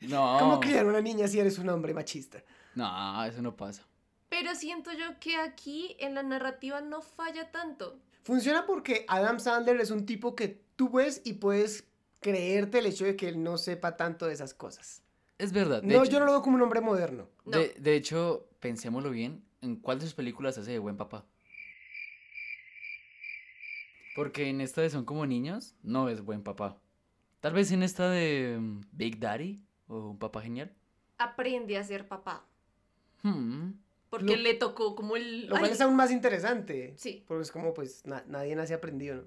No. 0.00 0.36
¿Cómo 0.40 0.58
criar 0.60 0.84
una 0.86 1.00
niña 1.00 1.28
si 1.28 1.38
eres 1.38 1.58
un 1.58 1.68
hombre 1.68 1.94
machista? 1.94 2.42
No, 2.74 3.24
eso 3.24 3.40
no 3.40 3.54
pasa. 3.56 3.82
Pero 4.28 4.54
siento 4.56 4.92
yo 4.92 5.18
que 5.20 5.36
aquí 5.36 5.96
en 6.00 6.14
la 6.14 6.24
narrativa 6.24 6.80
no 6.80 7.02
falla 7.02 7.52
tanto. 7.52 7.98
Funciona 8.24 8.66
porque 8.66 9.04
Adam 9.08 9.38
Sandler 9.38 9.80
es 9.80 9.92
un 9.92 10.06
tipo 10.06 10.34
que 10.34 10.60
tú 10.74 10.90
ves 10.90 11.22
y 11.24 11.34
puedes 11.34 11.84
creerte 12.20 12.80
el 12.80 12.86
hecho 12.86 13.04
de 13.04 13.14
que 13.14 13.28
él 13.28 13.40
no 13.44 13.58
sepa 13.58 13.96
tanto 13.96 14.26
de 14.26 14.34
esas 14.34 14.54
cosas. 14.54 15.02
Es 15.38 15.52
verdad. 15.52 15.82
No, 15.84 16.02
hecho- 16.02 16.10
yo 16.12 16.18
no 16.18 16.26
lo 16.26 16.32
veo 16.32 16.42
como 16.42 16.56
un 16.56 16.62
hombre 16.62 16.80
moderno. 16.80 17.28
No. 17.44 17.56
De, 17.58 17.76
de 17.78 17.94
hecho, 17.94 18.48
pensémoslo 18.66 19.10
bien, 19.12 19.44
¿en 19.60 19.76
cuál 19.76 20.00
de 20.00 20.06
sus 20.06 20.14
películas 20.14 20.58
hace 20.58 20.72
de 20.72 20.80
buen 20.80 20.96
papá? 20.96 21.24
Porque 24.16 24.48
en 24.48 24.60
esta 24.60 24.80
de 24.80 24.90
Son 24.90 25.04
como 25.04 25.24
niños, 25.24 25.76
no 25.84 26.08
es 26.08 26.20
buen 26.22 26.42
papá. 26.42 26.80
Tal 27.40 27.52
vez 27.52 27.70
en 27.70 27.84
esta 27.84 28.10
de 28.10 28.56
mm, 28.58 28.80
Big 28.90 29.20
Daddy 29.20 29.62
o 29.86 30.10
Un 30.10 30.18
papá 30.18 30.40
genial. 30.42 30.74
Aprende 31.18 31.76
a 31.78 31.84
ser 31.84 32.08
papá. 32.08 32.44
Hmm, 33.22 33.72
Porque 34.10 34.36
Lo- 34.36 34.42
le 34.42 34.54
tocó 34.54 34.96
como 34.96 35.16
el... 35.16 35.46
Lo 35.46 35.56
cual 35.58 35.70
es 35.70 35.80
aún 35.80 35.94
más 35.94 36.10
interesante. 36.10 36.94
Sí. 36.96 37.24
Porque 37.28 37.42
es 37.42 37.52
como, 37.52 37.72
pues, 37.72 38.04
na- 38.04 38.24
nadie 38.26 38.56
nace 38.56 38.74
aprendido, 38.74 39.16
¿no? 39.16 39.22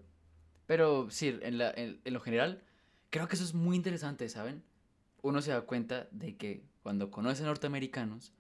Pero 0.66 1.10
sí, 1.10 1.38
en, 1.42 1.58
la- 1.60 1.72
en- 1.72 2.02
en 2.04 2.14
lo 2.14 2.20
general, 2.20 2.62
creo 3.10 3.28
que 3.30 3.36
eso 3.36 3.46
es 3.46 3.54
muy 3.54 3.78
interesante, 3.78 4.28
¿saben? 4.28 4.64
Uno 5.22 5.42
se 5.42 5.52
da 5.52 5.62
cuenta 5.62 6.08
de 6.12 6.36
que 6.36 6.64
cuando 6.84 7.10
conoce 7.10 7.44
a 7.44 7.46
norteamericanos, 7.46 8.34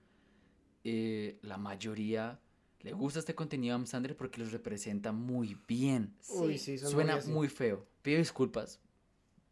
eh, 0.84 1.40
la 1.42 1.58
mayoría 1.58 2.40
le 2.82 2.94
gusta 2.94 3.20
este 3.20 3.36
contenido 3.36 3.74
a 3.74 3.76
Adam 3.76 3.88
Sandler 3.88 4.16
porque 4.16 4.40
los 4.40 4.52
representa 4.52 5.12
muy 5.12 5.58
bien. 5.68 6.16
Uy, 6.30 6.58
sí, 6.58 6.78
Suena 6.78 7.18
muy 7.18 7.34
muy 7.34 7.48
feo. 7.50 7.86
Pido 8.02 8.20
disculpas 8.20 8.80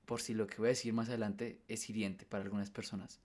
por 0.05 0.21
si 0.21 0.33
lo 0.33 0.47
que 0.47 0.57
voy 0.57 0.67
a 0.67 0.69
decir 0.69 0.93
más 0.93 1.09
adelante 1.09 1.61
es 1.67 1.89
hiriente 1.89 2.25
para 2.25 2.43
algunas 2.43 2.71
personas. 2.71 3.19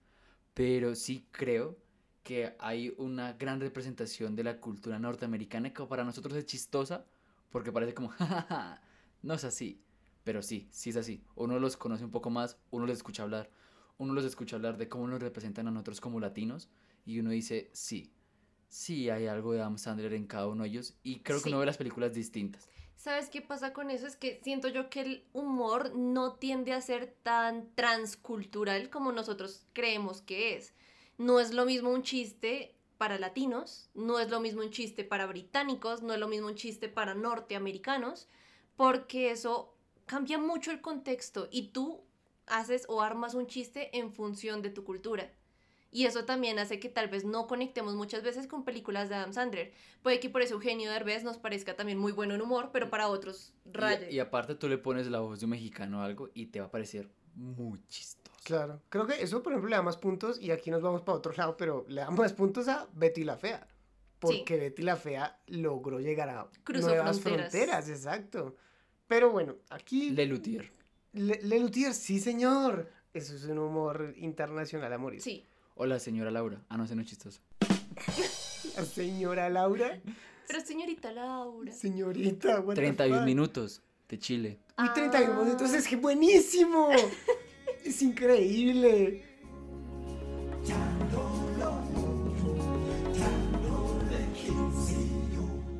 Pero 0.53 0.95
sí 0.95 1.25
creo 1.31 1.77
que 2.23 2.55
hay 2.59 2.93
una 2.97 3.33
gran 3.33 3.61
representación 3.61 4.35
de 4.35 4.43
la 4.43 4.59
cultura 4.59 4.99
norteamericana 4.99 5.73
que 5.73 5.85
para 5.85 6.03
nosotros 6.03 6.35
es 6.35 6.45
chistosa 6.45 7.05
porque 7.49 7.71
parece 7.71 7.93
como, 7.93 8.09
jajaja, 8.09 8.81
no 9.21 9.33
es 9.35 9.43
así. 9.45 9.81
Pero 10.25 10.41
sí, 10.41 10.67
sí 10.71 10.89
es 10.89 10.97
así. 10.97 11.23
Uno 11.35 11.59
los 11.59 11.77
conoce 11.77 12.03
un 12.03 12.11
poco 12.11 12.29
más, 12.29 12.57
uno 12.71 12.85
les 12.85 12.97
escucha 12.97 13.23
hablar, 13.23 13.49
uno 13.97 14.13
los 14.13 14.25
escucha 14.25 14.57
hablar 14.57 14.77
de 14.77 14.89
cómo 14.89 15.07
nos 15.07 15.21
representan 15.21 15.67
a 15.67 15.71
nosotros 15.71 16.01
como 16.01 16.19
latinos 16.19 16.69
y 17.05 17.19
uno 17.19 17.31
dice, 17.31 17.69
sí, 17.73 18.13
sí 18.67 19.09
hay 19.09 19.27
algo 19.27 19.53
de 19.53 19.61
Adam 19.61 19.77
Sandler 19.77 20.13
en 20.13 20.27
cada 20.27 20.47
uno 20.47 20.63
de 20.63 20.69
ellos 20.69 20.97
y 21.03 21.19
creo 21.19 21.41
que 21.41 21.49
uno 21.49 21.59
ve 21.59 21.65
las 21.65 21.77
películas 21.77 22.13
distintas. 22.13 22.69
¿Sabes 22.95 23.29
qué 23.29 23.41
pasa 23.41 23.73
con 23.73 23.91
eso? 23.91 24.07
Es 24.07 24.15
que 24.15 24.39
siento 24.43 24.69
yo 24.69 24.89
que 24.89 25.01
el 25.01 25.27
humor 25.33 25.93
no 25.93 26.35
tiende 26.35 26.71
a 26.71 26.79
ser 26.79 27.13
tan 27.21 27.69
transcultural 27.75 28.89
como 28.89 29.11
nosotros 29.11 29.65
creemos 29.73 30.21
que 30.21 30.55
es. 30.55 30.73
No 31.17 31.39
es 31.39 31.53
lo 31.53 31.65
mismo 31.65 31.89
un 31.89 32.03
chiste 32.03 32.75
para 32.97 33.19
latinos, 33.19 33.89
no 33.93 34.19
es 34.19 34.29
lo 34.29 34.39
mismo 34.39 34.61
un 34.61 34.71
chiste 34.71 35.03
para 35.03 35.25
británicos, 35.25 36.01
no 36.01 36.13
es 36.13 36.19
lo 36.19 36.29
mismo 36.29 36.47
un 36.47 36.55
chiste 36.55 36.87
para 36.87 37.13
norteamericanos, 37.13 38.29
porque 38.77 39.31
eso 39.31 39.75
cambia 40.05 40.37
mucho 40.37 40.71
el 40.71 40.79
contexto 40.79 41.49
y 41.51 41.69
tú 41.69 42.05
haces 42.45 42.85
o 42.87 43.01
armas 43.01 43.33
un 43.33 43.47
chiste 43.47 43.97
en 43.97 44.13
función 44.13 44.61
de 44.61 44.69
tu 44.69 44.85
cultura. 44.85 45.29
Y 45.93 46.05
eso 46.05 46.25
también 46.25 46.57
hace 46.57 46.79
que 46.79 46.89
tal 46.89 47.07
vez 47.07 47.23
no 47.23 47.45
conectemos 47.47 47.93
muchas 47.95 48.23
veces 48.23 48.47
con 48.47 48.65
películas 48.65 49.09
de 49.09 49.15
Adam 49.15 49.31
Sandler. 49.31 49.71
Puede 50.01 50.19
que 50.19 50.29
por 50.29 50.41
eso 50.41 50.55
Eugenio 50.55 50.91
Derbez 50.91 51.23
nos 51.23 51.37
parezca 51.37 51.75
también 51.75 51.99
muy 51.99 52.11
bueno 52.11 52.33
en 52.33 52.41
humor, 52.41 52.71
pero 52.73 52.89
para 52.89 53.07
otros 53.07 53.53
Y- 53.65 53.71
raye. 53.71 54.11
Y, 54.11 54.19
aparte 54.19 54.55
tú 54.55 54.67
le 54.67 54.79
pones 54.79 55.07
la 55.07 55.19
voz 55.19 55.39
de 55.39 55.45
un 55.45 55.51
mexicano 55.51 55.99
o 55.99 56.01
algo 56.01 56.29
y 56.33 56.47
te 56.47 56.59
va 56.59 56.65
a 56.65 56.71
parecer 56.71 57.09
muy 57.35 57.79
chistoso. 57.87 58.23
Claro. 58.43 58.81
Creo 58.89 59.05
que 59.07 59.21
eso, 59.21 59.41
por 59.43 59.53
ejemplo, 59.53 59.69
le 59.69 59.75
da 59.75 59.81
más 59.83 59.97
puntos 59.97 60.41
y 60.41 60.51
aquí 60.51 60.69
nos 60.71 60.81
vamos 60.81 61.01
para 61.03 61.17
otro 61.19 61.31
lado, 61.33 61.55
pero 61.55 61.85
le 61.87 62.01
da 62.01 62.09
más 62.11 62.33
puntos 62.33 62.67
a 62.67 62.87
Betty 62.93 63.23
la 63.23 63.37
Fea. 63.37 63.65
Porque 64.19 64.57
Betty 64.57 64.81
la 64.81 64.95
Fea 64.95 65.39
logró 65.47 65.99
llegar 65.99 66.29
a 66.29 66.49
Cruzó 66.63 66.87
nuevas 66.87 67.19
fronteras. 67.21 67.51
fronteras. 67.51 67.89
exacto. 67.89 68.55
Pero 69.07 69.29
bueno, 69.31 69.55
aquí... 69.69 70.09
Lelutier. 70.09 70.71
Le, 71.13 71.39
Lelutier, 71.43 71.93
sí 71.93 72.19
señor. 72.19 72.89
Eso 73.13 73.35
es 73.35 73.43
un 73.45 73.59
humor 73.59 74.13
internacional 74.17 74.91
a 74.91 74.97
morir. 74.97 75.21
Sí, 75.73 75.79
Hola, 75.79 75.99
señora 75.99 76.29
Laura. 76.31 76.61
Ah, 76.69 76.77
no, 76.77 76.83
ese 76.83 76.95
no 76.95 77.01
es 77.01 77.07
chistoso. 77.07 77.41
La 78.77 78.85
señora 78.85 79.49
Laura. 79.49 79.99
pero 80.47 80.61
señorita 80.61 81.11
Laura. 81.11 81.71
Señorita, 81.71 82.59
what 82.61 82.75
the 82.75 82.81
31 82.81 83.17
fuck? 83.17 83.25
minutos 83.25 83.81
de 84.07 84.19
Chile. 84.19 84.59
Uy, 84.77 84.89
31 84.93 85.43
minutos, 85.43 85.73
es 85.73 85.87
que 85.87 85.95
buenísimo. 85.95 86.89
es 87.83 88.01
increíble. 88.01 89.23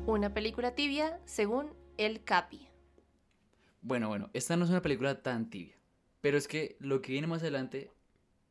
Una 0.06 0.34
película 0.34 0.74
tibia 0.74 1.20
según 1.24 1.72
El 1.96 2.22
Capi. 2.24 2.68
Bueno, 3.80 4.08
bueno, 4.08 4.30
esta 4.32 4.56
no 4.56 4.64
es 4.64 4.70
una 4.70 4.82
película 4.82 5.22
tan 5.22 5.50
tibia. 5.50 5.76
Pero 6.20 6.36
es 6.38 6.48
que 6.48 6.76
lo 6.80 7.00
que 7.00 7.12
viene 7.12 7.26
más 7.26 7.42
adelante 7.42 7.90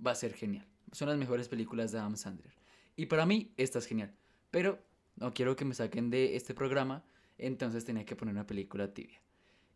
va 0.06 0.12
a 0.12 0.16
ser 0.16 0.34
genial. 0.34 0.72
Son 0.94 1.10
las 1.10 1.18
mejores 1.18 1.50
películas 1.50 1.91
de 1.91 1.98
Adam 1.98 2.16
Sandler. 2.16 2.54
Y 2.96 3.08
para 3.08 3.26
mí, 3.26 3.52
esta 3.58 3.80
es 3.80 3.88
genial. 3.88 4.16
Pero 4.52 4.80
no 5.16 5.34
quiero 5.34 5.56
que 5.56 5.66
me 5.66 5.74
saquen 5.74 6.12
de 6.12 6.36
este 6.36 6.54
programa, 6.54 7.04
entonces 7.39 7.84
tenía 7.84 8.06
que 8.06 8.16
poner 8.16 8.36
una 8.36 8.46
película 8.46 8.94
tibia. 8.94 9.20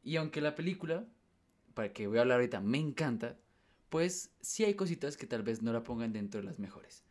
Y 0.03 0.17
aunque 0.17 0.41
la 0.41 0.53
película, 0.53 1.07
para 1.73 1.91
que 1.91 2.05
voy 2.05 2.19
a 2.19 2.21
hablar 2.21 2.35
ahorita, 2.35 2.61
me 2.61 2.77
encanta, 2.77 3.35
pues 3.89 4.31
sí 4.41 4.63
hay 4.63 4.75
cositas 4.75 5.17
que 5.17 5.25
tal 5.25 5.41
vez 5.41 5.63
no 5.63 5.73
la 5.73 5.83
pongan 5.83 6.13
dentro 6.13 6.39
de 6.39 6.45
las 6.45 6.59
mejores. 6.59 7.03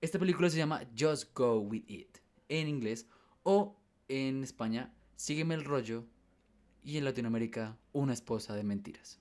Esta 0.00 0.20
película 0.20 0.48
se 0.48 0.58
llama 0.58 0.86
Just 0.96 1.34
Go 1.34 1.58
With 1.58 1.84
It, 1.88 2.18
en 2.48 2.68
inglés, 2.68 3.08
o 3.42 3.76
en 4.06 4.44
España, 4.44 4.94
Sígueme 5.16 5.56
el 5.56 5.64
rollo, 5.64 6.04
y 6.84 6.96
en 6.96 7.04
Latinoamérica, 7.04 7.76
Una 7.92 8.12
esposa 8.12 8.54
de 8.54 8.62
mentiras. 8.62 9.20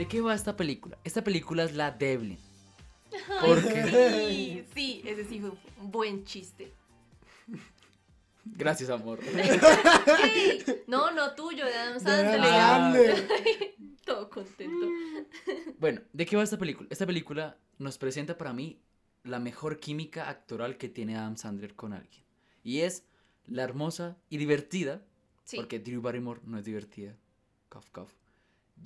¿De 0.00 0.08
qué 0.08 0.22
va 0.22 0.34
esta 0.34 0.56
película? 0.56 0.96
Esta 1.04 1.22
película 1.22 1.62
es 1.62 1.74
la 1.74 1.90
Devlin. 1.90 2.38
Porque... 3.42 3.84
Sí, 4.32 4.64
sí, 4.72 5.02
ese 5.04 5.26
sí 5.26 5.40
fue 5.40 5.50
un 5.78 5.90
buen 5.90 6.24
chiste. 6.24 6.72
Gracias, 8.46 8.88
amor. 8.88 9.18
Sí. 9.24 10.58
No, 10.86 11.10
no 11.10 11.34
tuyo, 11.34 11.66
de 11.66 11.74
Adam 11.74 12.00
Sandler. 12.00 12.40
Sandler. 12.40 13.28
Todo 14.06 14.30
contento. 14.30 14.88
Bueno, 15.78 16.00
¿de 16.14 16.24
qué 16.24 16.34
va 16.34 16.44
esta 16.44 16.56
película? 16.56 16.88
Esta 16.90 17.04
película 17.04 17.58
nos 17.76 17.98
presenta 17.98 18.38
para 18.38 18.54
mí 18.54 18.80
la 19.22 19.38
mejor 19.38 19.80
química 19.80 20.30
actoral 20.30 20.78
que 20.78 20.88
tiene 20.88 21.18
Adam 21.18 21.36
Sandler 21.36 21.74
con 21.74 21.92
alguien. 21.92 22.24
Y 22.64 22.80
es 22.80 23.04
la 23.44 23.64
hermosa 23.64 24.16
y 24.30 24.38
divertida, 24.38 25.02
Sí. 25.44 25.58
porque 25.58 25.78
Drew 25.78 26.00
Barrymore 26.00 26.40
no 26.44 26.56
es 26.56 26.64
divertida, 26.64 27.14
cough, 27.68 27.90
cough, 27.92 28.08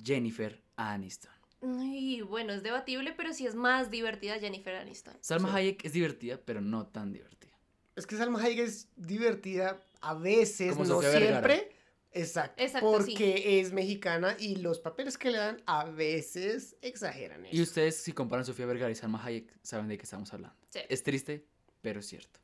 Jennifer 0.03 0.61
Aniston. 0.75 1.31
Y 1.61 2.21
bueno, 2.21 2.53
es 2.53 2.61
debatible, 2.63 3.13
pero 3.17 3.33
sí 3.33 3.47
es 3.47 3.55
más 3.55 3.89
divertida 3.89 4.37
Jennifer 4.39 4.75
Aniston. 4.75 5.15
Salma 5.21 5.49
Sí. 5.49 5.55
Hayek 5.55 5.85
es 5.85 5.93
divertida, 5.93 6.39
pero 6.43 6.61
no 6.61 6.85
tan 6.87 7.11
divertida. 7.11 7.53
Es 7.95 8.05
que 8.05 8.15
Salma 8.17 8.39
Hayek 8.41 8.59
es 8.59 8.89
divertida 8.95 9.79
a 10.01 10.13
veces, 10.13 10.73
Como 10.73 10.85
no 10.85 10.99
Vergara. 10.99 11.25
siempre. 11.25 11.71
Exacto. 12.11 12.61
Exacto, 12.63 12.91
porque 12.91 13.59
es 13.59 13.73
mexicana 13.73 14.37
y 14.39 14.57
los 14.57 14.79
papeles 14.79 15.17
que 15.17 15.31
le 15.31 15.37
dan 15.37 15.61
a 15.65 15.85
veces 15.85 16.77
exageran 16.81 17.45
eso. 17.45 17.55
Y 17.55 17.61
ustedes, 17.61 17.97
si 17.97 18.11
comparan 18.13 18.45
Sofía 18.45 18.65
Vergara 18.65 18.91
y 18.91 18.95
Salma 18.95 19.21
Hayek, 19.23 19.51
saben 19.63 19.87
de 19.89 19.97
qué 19.97 20.03
estamos 20.03 20.31
hablando. 20.33 20.55
Sí. 20.69 20.79
Es 20.87 21.03
triste, 21.03 21.45
pero 21.81 21.99
es 21.99 22.05
cierto. 22.05 22.39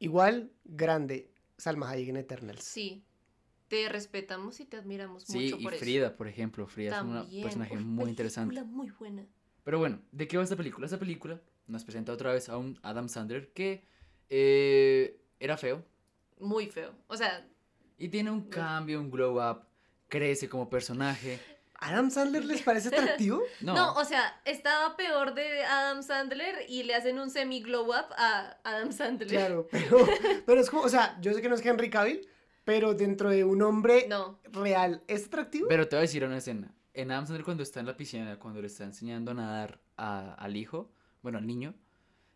Igual, 0.00 0.50
grande, 0.64 1.30
Salma 1.56 1.88
Hayek 1.88 2.08
en 2.10 2.16
Eternals. 2.18 2.62
Sí. 2.64 3.04
Te 3.68 3.88
respetamos 3.88 4.60
y 4.60 4.64
te 4.64 4.76
admiramos 4.76 5.24
Sí, 5.24 5.44
mucho 5.44 5.56
y 5.56 5.62
por 5.64 5.74
eso. 5.74 5.84
Frida, 5.84 6.16
por 6.16 6.28
ejemplo. 6.28 6.66
Frida 6.66 6.96
es 6.96 7.02
un 7.02 7.42
personaje 7.42 7.76
muy 7.76 8.10
interesante. 8.10 8.54
película 8.54 8.72
muy 8.76 8.90
buena. 8.90 9.26
Pero 9.64 9.78
bueno, 9.78 10.00
¿de 10.12 10.28
qué 10.28 10.36
va 10.36 10.44
esta 10.44 10.56
película? 10.56 10.86
Esta 10.86 10.98
película 10.98 11.40
nos 11.66 11.82
presenta 11.84 12.12
otra 12.12 12.32
vez 12.32 12.48
a 12.48 12.56
un 12.56 12.78
Adam 12.82 13.08
Sandler 13.08 13.52
que 13.52 13.84
eh, 14.30 15.20
era 15.40 15.56
feo 15.56 15.84
Muy 16.38 16.66
feo. 16.68 16.92
O 17.08 17.16
sea, 17.16 17.46
y 17.98 18.08
tiene 18.08 18.30
un 18.30 18.48
cambio, 18.48 19.00
un 19.00 19.10
glow 19.10 19.40
up, 19.40 19.62
crece 20.08 20.48
como 20.48 20.68
personaje. 20.70 21.40
¿Adam 21.78 22.10
Sandler 22.10 22.44
les 22.44 22.62
parece 22.62 22.88
atractivo? 22.88 23.42
No, 23.60 23.74
no. 23.74 23.94
o 23.94 24.04
sea, 24.04 24.40
estaba 24.44 24.96
peor 24.96 25.34
de 25.34 25.64
Adam 25.64 26.02
Sandler 26.02 26.54
y 26.68 26.84
le 26.84 26.94
hacen 26.94 27.18
un 27.18 27.30
semi 27.30 27.60
glow 27.60 27.88
up 27.88 28.06
a 28.16 28.58
Adam 28.64 28.92
Sandler. 28.92 29.28
Claro, 29.28 29.66
pero, 29.70 29.98
pero 30.46 30.60
es 30.60 30.70
como, 30.70 30.82
o 30.82 30.88
sea, 30.88 31.18
yo 31.20 31.32
sé 31.34 31.42
que 31.42 31.48
no 31.48 31.54
es 31.54 31.64
Henry 31.64 31.90
Cavill, 31.90 32.26
pero 32.66 32.92
dentro 32.94 33.30
de 33.30 33.44
un 33.44 33.62
hombre 33.62 34.06
No. 34.10 34.38
real, 34.52 35.02
¿es 35.06 35.26
atractivo? 35.26 35.68
pero 35.68 35.88
te 35.88 35.96
voy 35.96 36.00
a 36.00 36.02
decir 36.02 36.22
una 36.24 36.36
escena. 36.36 36.74
En 36.92 37.10
Adam 37.10 37.24
Sandler 37.26 37.44
cuando 37.44 37.62
está 37.62 37.80
en 37.80 37.86
la 37.86 37.96
piscina, 37.96 38.38
cuando 38.38 38.60
le 38.60 38.66
está 38.66 38.84
enseñando 38.84 39.30
a 39.30 39.34
nadar 39.34 39.80
a- 39.96 40.34
al 40.34 40.56
hijo, 40.56 40.90
bueno, 41.22 41.38
al 41.38 41.46
niño, 41.46 41.74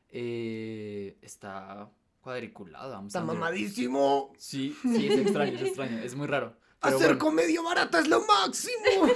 eh, 0.09 1.17
está 1.23 1.91
cuadriculado. 2.21 2.93
Adam 2.95 3.07
Está 3.07 3.21
Sandler. 3.21 3.39
mamadísimo. 3.39 4.33
Sí, 4.39 4.77
sí, 4.83 5.07
es 5.09 5.19
extraño, 5.19 5.57
es 5.57 5.63
extraño, 5.63 5.99
es 5.99 6.15
muy 6.15 6.27
raro. 6.27 6.57
Pero 6.83 6.97
Hacer 6.97 7.09
bueno. 7.09 7.19
comedia 7.19 7.61
barata 7.63 7.99
es 8.01 8.09
lo 8.09 8.21
máximo. 8.25 9.07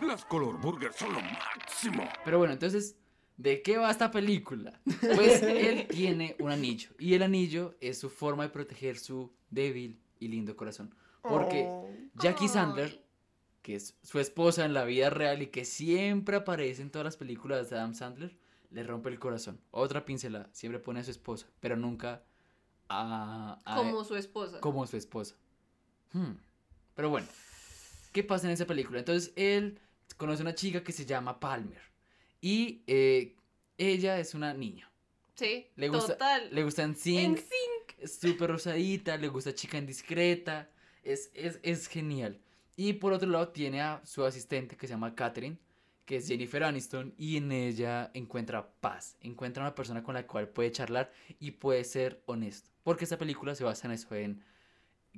Las 0.06 0.24
color 0.24 0.58
burgers 0.60 0.96
son 0.96 1.12
lo 1.12 1.20
máximo. 1.20 2.08
Pero 2.24 2.38
bueno, 2.38 2.52
entonces, 2.54 2.96
¿de 3.36 3.62
qué 3.62 3.76
va 3.78 3.90
esta 3.90 4.10
película? 4.10 4.80
Pues 5.14 5.42
él 5.42 5.86
tiene 5.88 6.36
un 6.38 6.50
anillo. 6.50 6.90
Y 6.98 7.14
el 7.14 7.22
anillo 7.22 7.74
es 7.80 7.98
su 7.98 8.08
forma 8.10 8.44
de 8.44 8.48
proteger 8.50 8.98
su 8.98 9.30
débil 9.50 10.00
y 10.18 10.28
lindo 10.28 10.56
corazón. 10.56 10.94
Porque 11.22 11.64
Oh. 11.68 11.88
Jackie 12.14 12.48
Sandler, 12.48 13.02
que 13.62 13.74
es 13.74 13.96
su 14.02 14.20
esposa 14.20 14.64
en 14.64 14.72
la 14.74 14.84
vida 14.84 15.10
real 15.10 15.42
y 15.42 15.48
que 15.48 15.64
siempre 15.64 16.36
aparece 16.36 16.82
en 16.82 16.90
todas 16.90 17.04
las 17.04 17.16
películas 17.16 17.68
de 17.70 17.76
Adam 17.76 17.94
Sandler, 17.94 18.36
le 18.70 18.82
rompe 18.84 19.08
el 19.08 19.18
corazón. 19.18 19.60
Otra 19.70 20.04
pincela, 20.04 20.48
siempre 20.52 20.78
pone 20.80 21.00
a 21.00 21.04
su 21.04 21.10
esposa, 21.10 21.48
pero 21.60 21.76
nunca 21.76 22.22
a... 22.88 23.60
a- 23.64 23.76
Como 23.76 24.04
su 24.04 24.16
esposa. 24.16 24.60
como 24.60 24.86
su 24.86 24.96
esposa. 24.96 25.34
Hmm. 26.12 26.32
Pero 26.94 27.10
bueno, 27.10 27.26
¿qué 28.12 28.22
pasa 28.22 28.46
en 28.46 28.52
esa 28.52 28.66
película? 28.66 28.98
Entonces 29.00 29.32
él 29.36 29.78
conoce 30.16 30.42
a 30.42 30.44
una 30.44 30.54
chica 30.54 30.82
que 30.82 30.92
se 30.92 31.04
llama 31.04 31.38
Palmer 31.40 31.82
y 32.40 32.82
eh, 32.86 33.34
ella 33.76 34.18
es 34.18 34.34
una 34.34 34.54
niña. 34.54 34.90
Sí, 35.34 35.66
Le 35.76 35.88
gusta, 35.88 36.14
total. 36.14 36.48
le 36.50 36.64
gusta 36.64 36.82
En 36.84 36.92
es 36.92 36.98
súper 38.04 38.50
rosadita, 38.50 39.16
le 39.16 39.28
gusta 39.28 39.54
chica 39.54 39.78
indiscreta, 39.78 40.70
es, 41.02 41.30
es, 41.34 41.58
es 41.62 41.86
genial. 41.86 42.40
Y 42.76 42.94
por 42.94 43.12
otro 43.12 43.28
lado 43.28 43.48
tiene 43.48 43.80
a 43.80 44.00
su 44.04 44.24
asistente 44.24 44.76
que 44.76 44.86
se 44.86 44.94
llama 44.94 45.14
Catherine, 45.14 45.58
que 46.04 46.16
es 46.16 46.28
Jennifer 46.28 46.62
Aniston, 46.62 47.14
y 47.16 47.36
en 47.36 47.50
ella 47.50 48.10
encuentra 48.14 48.70
paz, 48.80 49.16
encuentra 49.20 49.62
una 49.62 49.74
persona 49.74 50.02
con 50.02 50.14
la 50.14 50.26
cual 50.26 50.48
puede 50.48 50.70
charlar 50.70 51.10
y 51.40 51.52
puede 51.52 51.84
ser 51.84 52.22
honesto. 52.26 52.70
Porque 52.84 53.04
esta 53.04 53.18
película 53.18 53.54
se 53.54 53.64
basa 53.64 53.88
en 53.88 53.94
eso, 53.94 54.14
en, 54.14 54.44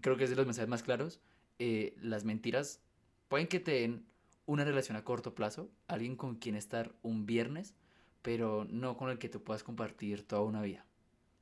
creo 0.00 0.16
que 0.16 0.24
es 0.24 0.30
de 0.30 0.36
los 0.36 0.46
mensajes 0.46 0.68
más 0.68 0.82
claros, 0.82 1.20
eh, 1.58 1.94
las 2.00 2.24
mentiras 2.24 2.80
pueden 3.28 3.48
que 3.48 3.60
te 3.60 3.72
den 3.72 4.06
una 4.46 4.64
relación 4.64 4.96
a 4.96 5.04
corto 5.04 5.34
plazo, 5.34 5.70
alguien 5.88 6.16
con 6.16 6.36
quien 6.36 6.54
estar 6.54 6.94
un 7.02 7.26
viernes, 7.26 7.74
pero 8.22 8.66
no 8.70 8.96
con 8.96 9.10
el 9.10 9.18
que 9.18 9.28
tú 9.28 9.42
puedas 9.42 9.62
compartir 9.62 10.26
toda 10.26 10.42
una 10.42 10.62
vida. 10.62 10.87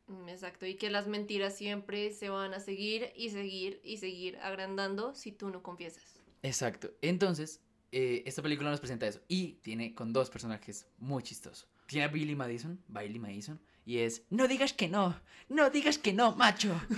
Mm, 0.09 0.29
Exacto, 0.29 0.67
y 0.67 0.75
que 0.77 0.91
las 0.91 1.07
mentiras 1.09 1.57
siempre 1.57 2.13
se 2.13 2.29
van 2.29 2.55
a 2.55 2.61
seguir 2.61 3.13
y 3.17 3.31
seguir 3.31 3.81
y 3.83 3.99
seguir 3.99 4.37
agrandando 4.39 5.15
si 5.15 5.33
tú 5.33 5.51
no 5.51 5.63
confiesas. 5.63 6.21
Exacto. 6.43 6.91
Entonces, 7.03 7.61
eh, 7.93 8.23
esta 8.27 8.43
película 8.43 8.71
nos 8.71 8.81
presenta 8.81 9.07
eso. 9.07 9.21
Y 9.29 9.55
tiene 9.63 9.95
con 9.95 10.13
dos 10.13 10.31
personajes 10.31 10.87
muy 10.99 11.23
chistosos. 11.23 11.69
Tiene 11.87 12.05
a 12.05 12.09
Billy 12.09 12.35
Madison, 12.37 12.81
Bailey 12.89 13.19
Madison, 13.19 13.61
y 13.85 13.99
es, 13.99 14.25
no 14.31 14.49
digas 14.49 14.73
que 14.73 14.89
no, 14.89 15.19
no 15.49 15.71
digas 15.71 15.99
que 15.99 16.13
no, 16.13 16.35
macho. 16.37 16.75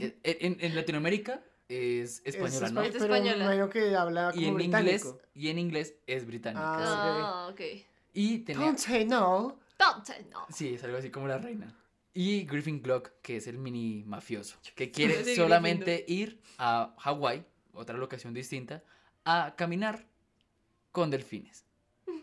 Eh, 0.00 0.38
en, 0.40 0.56
en 0.60 0.74
Latinoamérica 0.74 1.42
es 1.68 2.20
española, 2.24 2.66
es 2.66 2.72
¿no? 2.72 2.82
Es 2.82 2.92
Pero 2.92 3.04
española. 3.14 3.70
que 3.70 3.94
habla 3.94 4.32
Y 4.34 4.44
como 4.46 4.58
en 4.58 4.64
inglés, 4.66 5.14
y 5.34 5.48
en 5.48 5.58
inglés 5.58 5.94
es 6.06 6.26
británica. 6.26 6.62
Ah, 6.66 7.44
Ah, 7.46 7.48
ok. 7.52 7.60
Y 8.12 8.38
tenía, 8.40 8.66
Don't 8.66 8.78
say 8.78 9.04
no. 9.06 9.58
Don't 9.78 10.04
say 10.04 10.26
no. 10.30 10.46
sí, 10.50 10.74
es 10.74 10.84
algo 10.84 10.98
así 10.98 11.10
como 11.10 11.28
la 11.28 11.38
reina. 11.38 11.74
Y 12.16 12.44
Griffin 12.44 12.80
Glock, 12.80 13.10
que 13.22 13.36
es 13.36 13.48
el 13.48 13.58
mini 13.58 14.04
mafioso, 14.06 14.56
que 14.76 14.92
quiere 14.92 15.34
solamente 15.34 16.04
ir 16.06 16.40
a 16.58 16.94
Hawái, 16.98 17.44
otra 17.72 17.98
locación 17.98 18.32
distinta, 18.32 18.84
a 19.24 19.54
caminar 19.56 20.06
con 20.92 21.10
delfines. 21.10 21.64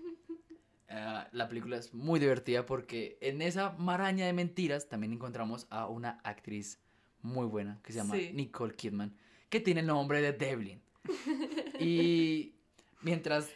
Ah, 0.93 1.29
la 1.31 1.47
película 1.47 1.77
es 1.77 1.93
muy 1.93 2.19
divertida 2.19 2.65
porque 2.65 3.17
en 3.21 3.41
esa 3.41 3.71
maraña 3.77 4.25
de 4.25 4.33
mentiras 4.33 4.89
también 4.89 5.13
encontramos 5.13 5.65
a 5.69 5.87
una 5.87 6.19
actriz 6.25 6.81
muy 7.21 7.45
buena 7.45 7.79
que 7.81 7.93
se 7.93 7.99
llama 7.99 8.15
Sí. 8.15 8.31
Nicole 8.33 8.75
Kidman, 8.75 9.15
que 9.47 9.61
tiene 9.61 9.79
el 9.79 9.87
nombre 9.87 10.21
de 10.21 10.33
Devlin. 10.33 10.81
y 11.79 12.55
mientras 13.01 13.49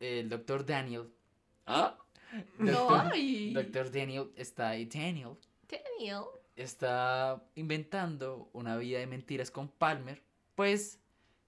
el 0.00 0.28
doctor 0.28 0.66
Daniel... 0.66 1.12
¿Ah? 1.64 1.96
No, 2.58 2.72
Doctor- 2.72 3.10
ay. 3.12 3.52
Doctor 3.54 3.90
Daniel 3.90 4.30
está 4.36 4.70
ahí, 4.70 4.84
Daniel, 4.86 5.36
Daniel. 5.68 6.24
está 6.56 7.42
inventando 7.54 8.50
una 8.52 8.76
vida 8.76 8.98
de 8.98 9.06
mentiras 9.06 9.50
con 9.50 9.68
Palmer, 9.68 10.22
pues 10.54 11.00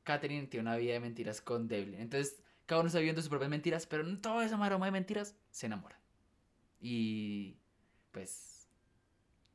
Catherine 0.05 0.47
tiene 0.47 0.63
una 0.69 0.77
vida 0.77 0.95
de 0.95 1.01
mentiras 1.01 1.41
con 1.41 1.69
Devlin. 1.69 2.01
Entonces, 2.01 2.43
cada 2.67 2.81
uno 2.81 2.87
está 2.89 2.99
viviendo 2.99 3.21
sus 3.21 3.29
propias 3.29 3.51
mentiras, 3.51 3.87
pero 3.87 4.05
en 4.07 4.21
toda 4.23 4.45
esa 4.45 4.57
maroma 4.57 4.87
de 4.87 4.93
mentiras 4.93 5.37
se 5.51 5.67
enamora. 5.67 5.99
Y 6.81 7.57
pues 8.13 8.69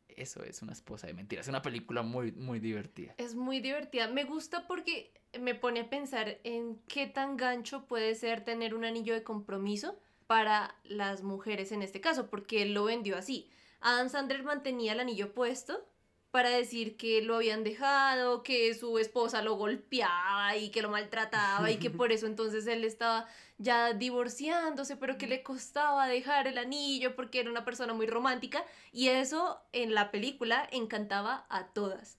eso 0.09 0.43
es 0.43 0.61
una 0.61 0.73
esposa 0.73 1.07
de 1.07 1.13
mentiras. 1.13 1.45
Es 1.45 1.49
una 1.49 1.61
película 1.61 2.03
muy, 2.03 2.31
muy 2.33 2.59
divertida. 2.59 3.15
Es 3.17 3.35
muy 3.35 3.59
divertida. 3.59 4.07
Me 4.07 4.23
gusta 4.25 4.67
porque 4.67 5.13
me 5.39 5.55
pone 5.55 5.81
a 5.81 5.89
pensar 5.89 6.39
en 6.43 6.77
qué 6.87 7.07
tan 7.07 7.35
gancho 7.37 7.85
puede 7.87 8.15
ser 8.15 8.43
tener 8.43 8.75
un 8.75 8.85
anillo 8.85 9.13
de 9.13 9.23
compromiso 9.23 9.99
para 10.27 10.75
las 10.83 11.23
mujeres 11.23 11.71
en 11.71 11.81
este 11.81 12.01
caso, 12.01 12.29
porque 12.29 12.61
él 12.61 12.73
lo 12.73 12.85
vendió 12.85 13.17
así. 13.17 13.49
Adam 13.81 14.09
Sandler 14.09 14.43
mantenía 14.43 14.93
el 14.93 14.99
anillo 14.99 15.33
puesto 15.33 15.85
para 16.31 16.49
decir 16.49 16.97
que 16.97 17.21
lo 17.21 17.35
habían 17.35 17.63
dejado, 17.63 18.43
que 18.43 18.73
su 18.73 18.99
esposa 18.99 19.41
lo 19.41 19.55
golpeaba 19.55 20.57
y 20.57 20.69
que 20.69 20.81
lo 20.81 20.89
maltrataba 20.89 21.71
y 21.71 21.77
que 21.77 21.89
por 21.89 22.11
eso 22.11 22.25
entonces 22.25 22.67
él 22.67 22.83
estaba 22.83 23.25
ya 23.57 23.93
divorciándose, 23.93 24.97
pero 24.97 25.17
que 25.17 25.27
le 25.27 25.43
costaba 25.43 26.07
dejar 26.07 26.47
el 26.47 26.57
anillo 26.57 27.15
porque 27.15 27.39
era 27.39 27.49
una 27.49 27.63
persona 27.63 27.93
muy 27.93 28.05
romántica 28.05 28.65
y 28.91 29.07
eso 29.07 29.61
en 29.71 29.93
la 29.93 30.11
película 30.11 30.67
encantaba 30.73 31.45
a 31.47 31.67
todas. 31.67 32.17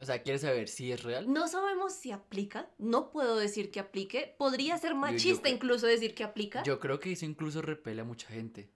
O 0.00 0.04
sea, 0.04 0.22
¿quieres 0.22 0.42
saber 0.42 0.68
si 0.68 0.92
es 0.92 1.02
real? 1.02 1.32
No 1.32 1.48
sabemos 1.48 1.94
si 1.94 2.12
aplica, 2.12 2.68
no 2.78 3.10
puedo 3.10 3.36
decir 3.36 3.70
que 3.70 3.80
aplique, 3.80 4.34
podría 4.38 4.76
ser 4.76 4.90
yo 4.90 4.96
machista 4.96 5.42
creo- 5.44 5.54
incluso 5.54 5.86
decir 5.86 6.14
que 6.14 6.22
aplica. 6.24 6.62
Yo 6.64 6.78
creo 6.78 7.00
que 7.00 7.12
eso 7.12 7.24
incluso 7.24 7.62
repele 7.62 8.02
a 8.02 8.04
mucha 8.04 8.28
gente. 8.28 8.68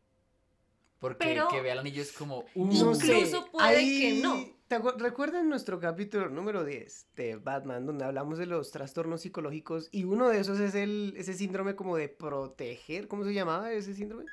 Porque 0.99 1.19
Pero- 1.27 1.49
que 1.49 1.61
vea 1.61 1.75
el 1.75 1.79
anillo 1.81 2.03
es 2.03 2.13
como... 2.13 2.45
uh, 2.55 2.67
No 2.67 2.95
sé, 2.95 3.15
Incluso 3.19 3.47
puede 3.51 3.75
que 3.75 4.07
ahí- 4.09 4.21
no. 4.23 4.45
¿te 4.69 4.79
acu- 4.79 4.97
¿Recuerdan 4.99 5.49
nuestro 5.49 5.79
capítulo 5.81 6.29
número 6.31 6.65
10 6.65 7.09
de 7.17 7.37
Batman, 7.37 7.85
donde 7.87 8.05
hablamos 8.05 8.39
de 8.39 8.47
los 8.47 8.71
trastornos 8.71 9.21
psicológicos? 9.23 9.89
Y 9.93 10.05
uno 10.05 10.29
de 10.29 10.41
esos 10.41 10.59
es 10.61 10.75
el, 10.75 11.15
ese 11.17 11.35
síndrome 11.35 11.75
como 11.75 11.97
de 11.97 12.09
proteger, 12.09 13.09
¿cómo 13.09 13.25
se 13.25 13.33
llamaba 13.35 13.73
ese 13.73 13.95
síndrome? 13.95 14.25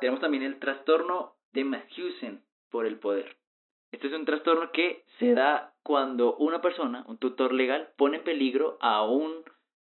Tenemos 0.00 0.20
también 0.20 0.42
el 0.42 0.58
trastorno 0.58 1.34
de 1.52 1.64
Matthewson 1.64 2.42
por 2.76 2.84
el 2.84 2.98
poder. 2.98 3.38
Este 3.90 4.08
es 4.08 4.12
un 4.12 4.26
trastorno 4.26 4.70
que 4.70 5.02
se 5.18 5.32
da 5.32 5.72
cuando 5.82 6.36
una 6.36 6.60
persona, 6.60 7.06
un 7.08 7.16
tutor 7.16 7.54
legal, 7.54 7.88
pone 7.96 8.18
en 8.18 8.24
peligro 8.24 8.76
a 8.82 9.02
un 9.02 9.32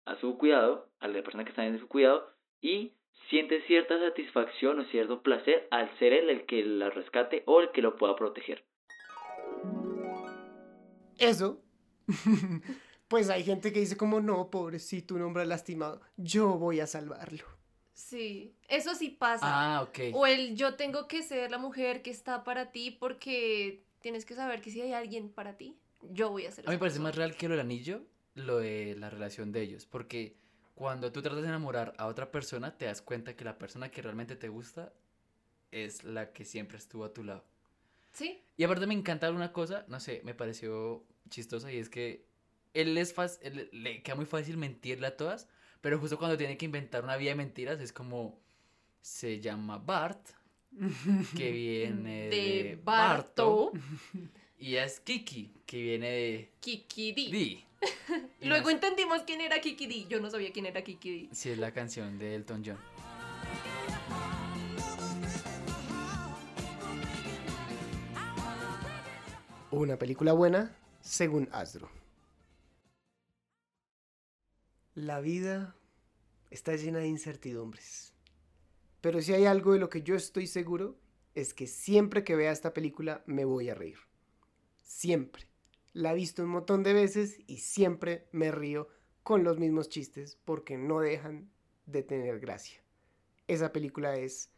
a 0.06 0.20
su 0.20 0.40
cuidado, 0.40 0.90
a 1.00 1.08
la 1.08 1.22
persona 1.22 1.44
que 1.44 1.52
está 1.52 1.64
en 1.68 1.80
su 1.80 1.88
cuidado 1.88 2.28
y 2.62 2.94
siente 3.30 3.62
cierta 3.68 4.00
satisfacción 4.00 4.80
o 4.80 4.86
cierto 4.86 5.22
placer 5.22 5.68
al 5.70 5.96
ser 6.00 6.14
él 6.14 6.32
el 6.32 6.48
que 6.48 6.66
la 6.66 6.90
rescate 6.90 7.44
o 7.46 7.62
el 7.62 7.70
que 7.74 7.84
lo 7.84 7.96
pueda 7.96 8.16
proteger. 8.16 8.66
Eso. 11.20 11.62
pues 13.08 13.30
hay 13.30 13.44
gente 13.44 13.72
que 13.72 13.82
dice 13.82 13.98
como, 13.98 14.20
no, 14.20 14.50
pobrecito, 14.50 15.14
un 15.14 15.22
hombre 15.22 15.46
lastimado, 15.46 16.02
yo 16.18 16.58
voy 16.58 16.80
a 16.80 16.88
salvarlo. 16.88 17.59
Sí, 18.00 18.56
eso 18.70 18.95
sí 18.95 19.10
pasa. 19.10 19.45
Ah, 19.76 19.82
ok. 19.82 20.00
O 20.14 20.26
el 20.26 20.56
yo 20.56 20.76
tengo 20.76 21.06
que 21.08 21.22
ser 21.22 21.52
la 21.52 21.58
mujer 21.58 22.02
que 22.02 22.12
está 22.12 22.45
para 22.45 22.72
ti 22.72 22.91
porque 22.91 23.84
tienes 24.02 24.26
que 24.26 24.36
saber 24.36 24.62
que 24.62 24.72
si 24.72 24.80
hay 24.82 24.93
alguien 24.93 25.28
para 25.30 25.58
ti, 25.58 25.76
yo 26.14 26.30
voy 26.30 26.45
a 26.45 26.52
ser 26.52 26.66
A 26.66 26.70
mí 26.70 26.76
me 26.76 26.80
parece 26.80 26.95
persona. 26.95 27.10
más 27.10 27.16
real 27.18 27.36
que 27.36 27.50
lo 27.50 27.56
del 27.56 27.60
anillo, 27.66 28.02
lo 28.36 28.60
de 28.60 28.95
la 28.97 29.10
relación 29.10 29.52
de 29.52 29.64
ellos. 29.64 29.86
Porque 29.86 30.34
cuando 30.76 31.12
tú 31.12 31.22
tratas 31.22 31.41
de 31.41 31.50
enamorar 31.50 31.93
a 31.97 32.08
otra 32.08 32.32
persona, 32.32 32.78
te 32.78 32.86
das 32.86 33.02
cuenta 33.02 33.36
que 33.36 33.43
la 33.43 33.58
persona 33.58 33.91
que 33.91 34.02
realmente 34.02 34.38
te 34.38 34.47
gusta 34.47 34.93
es 35.72 36.06
la 36.06 36.32
que 36.32 36.45
siempre 36.45 36.78
estuvo 36.78 37.04
a 37.04 37.14
tu 37.14 37.26
lado. 37.26 37.43
Sí, 38.14 38.41
Y 38.56 38.64
aparte 38.64 38.88
me 38.88 38.93
encanta 38.93 39.30
una 39.30 39.52
cosa, 39.52 39.84
no 39.89 40.00
sé, 40.00 40.22
me 40.24 40.34
pareció 40.34 41.04
chistosa 41.30 41.70
y 41.72 41.78
es 41.80 41.89
que 41.89 42.26
él 42.74 42.97
es 42.97 43.14
él- 43.41 43.70
le 43.74 44.02
queda 44.04 44.16
muy 44.16 44.26
fácil 44.26 44.56
mentirle 44.56 45.08
a 45.08 45.18
todas, 45.18 45.47
pero 45.82 45.99
justo 45.99 46.17
cuando 46.17 46.38
tiene 46.38 46.57
que 46.57 46.65
inventar 46.65 47.03
una 47.03 47.17
vida 47.17 47.32
de 47.32 47.36
mentiras 47.36 47.80
es 47.80 47.93
como 47.93 48.38
se 49.01 49.39
llama 49.39 49.77
Bart, 49.77 50.30
que 51.36 51.51
viene 51.51 52.30
de, 52.30 52.30
de 52.30 52.80
Barto, 52.84 53.71
Barto, 53.73 53.80
y 54.57 54.75
es 54.75 54.99
Kiki, 54.99 55.53
que 55.65 55.82
viene 55.82 56.09
de 56.09 56.51
Kiki 56.59 57.11
D. 57.13 57.21
Di. 57.32 57.65
Y 58.41 58.47
Luego 58.47 58.69
entendimos 58.69 59.21
quién 59.23 59.39
era 59.39 59.61
Kiki 59.61 59.88
D. 59.88 60.05
Yo 60.09 60.19
no 60.19 60.30
sabía 60.30 60.51
quién 60.51 60.65
era 60.65 60.84
Kiki 60.84 61.27
D. 61.27 61.30
si 61.32 61.49
es 61.51 61.57
la 61.57 61.71
canción 61.71 62.17
de 62.17 62.36
Elton 62.36 62.63
John. 62.65 62.77
Una 69.71 69.97
película 69.97 70.34
buena, 70.34 70.75
según 71.01 71.47
Asdru. 71.51 71.88
La 75.00 75.22
vida 75.22 75.78
está 76.50 76.76
llena 76.76 77.00
de 77.00 77.08
incertidumbres. 77.08 78.14
Pero 79.00 79.22
si 79.22 79.34
hay 79.34 79.45
algo 79.45 79.72
de 79.72 79.80
lo 79.80 79.88
que 79.88 80.02
yo 80.02 80.14
estoy 80.14 80.45
seguro, 80.45 81.00
es 81.36 81.54
que 81.54 81.68
siempre 81.68 82.26
que 82.26 82.36
vea 82.36 82.52
esta 82.52 82.74
película 82.74 83.24
me 83.26 83.45
voy 83.45 83.70
a 83.70 83.76
reír. 83.76 83.97
Siempre. 84.84 85.47
La 85.93 86.12
he 86.12 86.16
visto 86.16 86.43
un 86.43 86.50
montón 86.50 86.84
de 86.84 86.91
veces 86.91 87.39
y 87.47 87.60
siempre 87.60 88.28
me 88.34 88.52
río 88.52 88.89
con 89.24 89.45
los 89.45 89.58
mismos 89.58 89.88
chistes 89.88 90.38
porque 90.43 90.78
no 90.78 91.00
dejan 91.00 91.50
de 91.86 92.04
tener 92.04 92.41
gracia. 92.41 92.84
Esa 93.47 93.72
película 93.72 94.18
es 94.18 94.52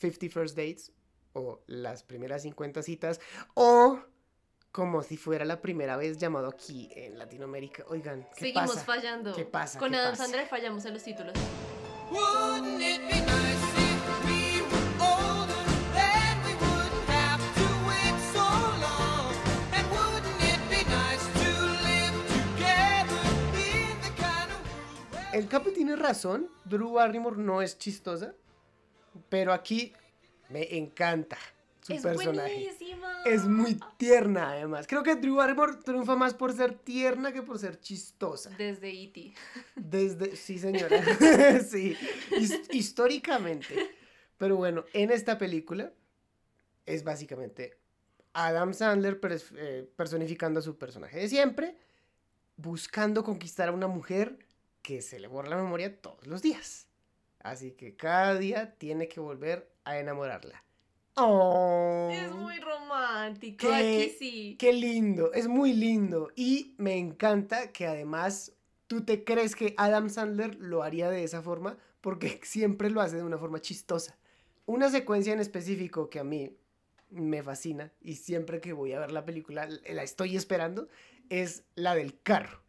50 0.00 0.28
First 0.28 0.54
Dates 0.54 0.92
o 1.32 1.62
Las 1.66 2.02
primeras 2.02 2.42
50 2.42 2.82
citas 2.82 3.20
o 3.54 4.02
como 4.72 5.02
si 5.02 5.18
fuera 5.18 5.44
la 5.44 5.60
primera 5.60 5.96
vez 5.98 6.16
llamado 6.16 6.48
aquí 6.48 6.88
en 6.96 7.18
Latinoamérica. 7.18 7.84
Oigan, 7.88 8.26
¿qué 8.34 8.46
Seguimos 8.46 8.70
pasa? 8.72 8.84
fallando. 8.84 9.34
¿Qué 9.34 9.44
pasa? 9.44 9.78
Con 9.78 9.90
¿Qué 9.90 9.98
Adam 9.98 10.12
pasa? 10.12 10.24
Sandler 10.24 10.46
fallamos 10.46 10.84
en 10.86 10.94
los 10.94 11.02
títulos. 11.04 11.34
El 25.32 25.48
Capo 25.48 25.70
tiene 25.70 25.96
razón, 25.96 26.50
Drew 26.64 26.92
Barrymore 26.92 27.38
no 27.38 27.62
es 27.62 27.78
chistosa, 27.78 28.34
pero 29.30 29.52
aquí 29.54 29.94
me 30.50 30.76
encanta 30.76 31.38
su 31.82 31.92
es 31.92 32.02
personaje. 32.02 32.54
buenísima. 32.54 33.22
Es 33.24 33.44
muy 33.44 33.78
tierna 33.96 34.52
además. 34.52 34.86
Creo 34.86 35.02
que 35.02 35.16
Drew 35.16 35.36
Barrymore 35.36 35.74
triunfa 35.84 36.16
más 36.16 36.32
por 36.34 36.52
ser 36.52 36.74
tierna 36.78 37.32
que 37.32 37.42
por 37.42 37.58
ser 37.58 37.80
chistosa. 37.80 38.50
Desde 38.56 38.90
E.T. 38.90 39.34
Desde, 39.76 40.36
sí 40.36 40.58
señora, 40.58 41.02
sí, 41.68 41.96
his- 42.36 42.68
históricamente. 42.72 43.74
Pero 44.38 44.56
bueno, 44.56 44.84
en 44.92 45.10
esta 45.10 45.38
película 45.38 45.92
es 46.86 47.04
básicamente 47.04 47.78
Adam 48.32 48.72
Sandler 48.74 49.20
eh, 49.56 49.88
personificando 49.94 50.60
a 50.60 50.62
su 50.62 50.78
personaje 50.78 51.18
de 51.18 51.28
siempre, 51.28 51.76
buscando 52.56 53.22
conquistar 53.24 53.68
a 53.68 53.72
una 53.72 53.86
mujer 53.88 54.38
que 54.82 55.00
se 55.02 55.20
le 55.20 55.28
borra 55.28 55.50
la 55.50 55.56
memoria 55.56 56.00
todos 56.00 56.26
los 56.26 56.42
días. 56.42 56.88
Así 57.40 57.72
que 57.72 57.96
cada 57.96 58.36
día 58.36 58.74
tiene 58.78 59.08
que 59.08 59.20
volver 59.20 59.70
a 59.84 59.98
enamorarla. 59.98 60.64
Oh, 61.16 62.08
Es 62.12 62.32
muy 62.34 62.58
romántico. 62.58 63.66
Qué- 63.68 63.74
Aquí 64.04 64.16
sí. 64.18 64.56
Qué 64.58 64.72
lindo, 64.72 65.32
es 65.32 65.46
muy 65.48 65.72
lindo. 65.72 66.30
Y 66.36 66.74
me 66.78 66.96
encanta 66.96 67.72
que 67.72 67.86
además 67.86 68.52
tú 68.86 69.02
te 69.04 69.24
crees 69.24 69.54
que 69.54 69.74
Adam 69.76 70.08
Sandler 70.08 70.56
lo 70.56 70.82
haría 70.82 71.10
de 71.10 71.24
esa 71.24 71.42
forma 71.42 71.76
porque 72.00 72.40
siempre 72.42 72.90
lo 72.90 73.00
hace 73.00 73.16
de 73.16 73.24
una 73.24 73.38
forma 73.38 73.60
chistosa. 73.60 74.16
Una 74.66 74.90
secuencia 74.90 75.32
en 75.32 75.40
específico 75.40 76.08
que 76.08 76.18
a 76.20 76.24
mí 76.24 76.56
me 77.10 77.42
fascina 77.42 77.92
y 78.00 78.14
siempre 78.14 78.60
que 78.60 78.72
voy 78.72 78.92
a 78.94 79.00
ver 79.00 79.12
la 79.12 79.24
película 79.26 79.68
la 79.68 80.02
estoy 80.02 80.34
esperando 80.36 80.88
es 81.28 81.64
la 81.74 81.94
del 81.94 82.18
carro. 82.22 82.61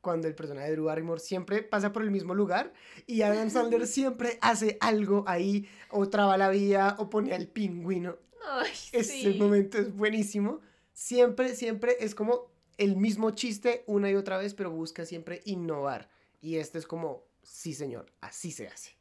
Cuando 0.00 0.28
el 0.28 0.34
personaje 0.34 0.68
de 0.68 0.72
Drew 0.72 0.86
Barrymore 0.86 1.20
siempre 1.20 1.62
pasa 1.62 1.92
por 1.92 2.02
el 2.02 2.10
mismo 2.10 2.34
lugar 2.34 2.72
y 3.06 3.22
Adam 3.22 3.50
Sandler 3.50 3.86
siempre 3.86 4.38
hace 4.40 4.78
algo 4.80 5.24
ahí, 5.26 5.68
o 5.90 6.08
traba 6.08 6.38
la 6.38 6.48
vía, 6.48 6.96
o 6.98 7.10
pone 7.10 7.34
al 7.34 7.48
pingüino. 7.48 8.16
Ay, 8.50 8.70
Ese 8.92 9.32
sí. 9.32 9.38
momento 9.38 9.78
es 9.78 9.94
buenísimo. 9.94 10.60
Siempre, 10.92 11.54
siempre 11.54 11.96
es 12.00 12.14
como 12.14 12.50
el 12.78 12.96
mismo 12.96 13.30
chiste 13.32 13.84
una 13.86 14.10
y 14.10 14.14
otra 14.14 14.38
vez, 14.38 14.54
pero 14.54 14.70
busca 14.70 15.04
siempre 15.04 15.42
innovar. 15.44 16.08
Y 16.40 16.56
este 16.56 16.78
es 16.78 16.86
como, 16.86 17.24
sí 17.42 17.74
señor, 17.74 18.12
así 18.20 18.50
se 18.50 18.68
hace. 18.68 18.96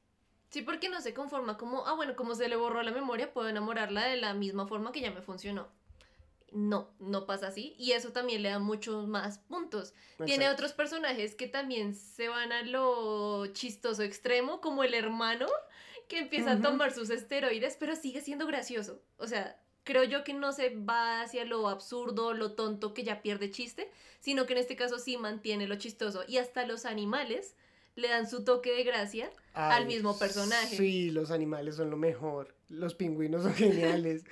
Sí, 0.50 0.64
porque 0.64 0.89
no 0.89 1.00
se 1.00 1.14
conforma 1.14 1.58
como, 1.58 1.86
ah, 1.86 1.93
bueno, 1.93 2.16
como 2.16 2.36
se 2.36 2.50
le 2.50 2.56
borró 2.56 2.82
la 2.84 2.91
memoria, 2.91 3.32
puedo 3.32 3.47
enamorarla 3.47 4.06
de 4.08 4.18
la 4.18 4.34
misma 4.34 4.68
forma 4.68 4.91
que 4.91 5.00
ya 5.00 5.12
me 5.12 5.22
funcionó. 5.22 5.68
No, 6.54 6.91
no 7.00 7.26
pasa 7.26 7.47
así. 7.47 7.76
Y 7.78 7.91
eso 7.91 8.12
también 8.12 8.43
le 8.43 8.50
da 8.50 8.60
muchos 8.60 9.08
más 9.08 9.39
puntos. 9.39 9.93
Tiene 10.26 10.50
otros 10.50 10.74
personajes 10.74 11.36
que 11.36 11.47
también 11.47 11.93
se 11.95 12.28
van 12.28 12.52
a 12.52 12.64
lo 12.64 13.47
chistoso 13.54 14.04
extremo, 14.04 14.62
como 14.62 14.84
el 14.84 14.93
hermano, 14.93 15.47
que 16.08 16.20
empieza 16.20 16.54
a 16.54 16.62
tomar 16.62 16.93
sus 16.93 17.10
esteroides, 17.10 17.78
pero 17.80 17.95
sigue 17.95 18.22
siendo 18.22 18.47
gracioso. 18.47 19.02
O 19.18 19.28
sea, 19.28 19.60
creo 19.84 20.04
yo 20.04 20.24
que 20.24 20.34
no 20.34 20.52
se 20.52 20.76
va 20.76 21.22
hacia 21.22 21.45
lo 21.45 21.68
absurdo, 21.68 22.34
lo 22.34 22.54
tonto 22.54 22.93
que 22.93 23.04
ya 23.04 23.22
pierde 23.22 23.52
chiste, 23.52 23.89
sino 24.20 24.45
que 24.45 24.54
en 24.54 24.60
este 24.60 24.76
caso 24.76 25.00
sí 25.00 25.18
mantiene 25.18 25.68
lo 25.68 25.76
chistoso. 25.76 26.24
Y 26.28 26.38
hasta 26.38 26.66
los 26.66 26.86
animales 26.86 27.56
le 27.95 28.08
dan 28.08 28.30
su 28.30 28.43
toque 28.43 28.74
de 28.74 28.84
gracia 28.84 29.32
al 29.54 29.86
mismo 29.86 30.18
personaje. 30.18 30.78
Sí, 30.78 31.12
los 31.12 31.32
animales 31.32 31.76
son 31.76 31.89
lo 31.89 31.97
mejor. 31.97 32.56
Los 32.70 32.95
pingüinos 32.95 33.43
son 33.43 33.53
geniales. 33.55 34.24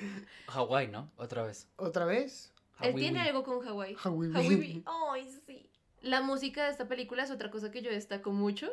Hawái, 0.47 0.87
¿no? 0.87 1.11
Otra 1.17 1.43
vez. 1.43 1.67
¿Otra 1.75 2.05
vez? 2.05 2.53
Él 2.81 2.95
tiene 2.95 3.19
algo 3.21 3.43
con 3.43 3.59
Hawái. 3.61 3.95
Hawái. 3.95 4.83
Ay, 4.85 5.29
sí. 5.45 5.69
La 6.01 6.21
música 6.21 6.65
de 6.65 6.71
esta 6.71 6.87
película 6.87 7.23
es 7.23 7.31
otra 7.31 7.49
cosa 7.49 7.71
que 7.71 7.81
yo 7.81 7.89
destaco 7.91 8.31
mucho. 8.31 8.69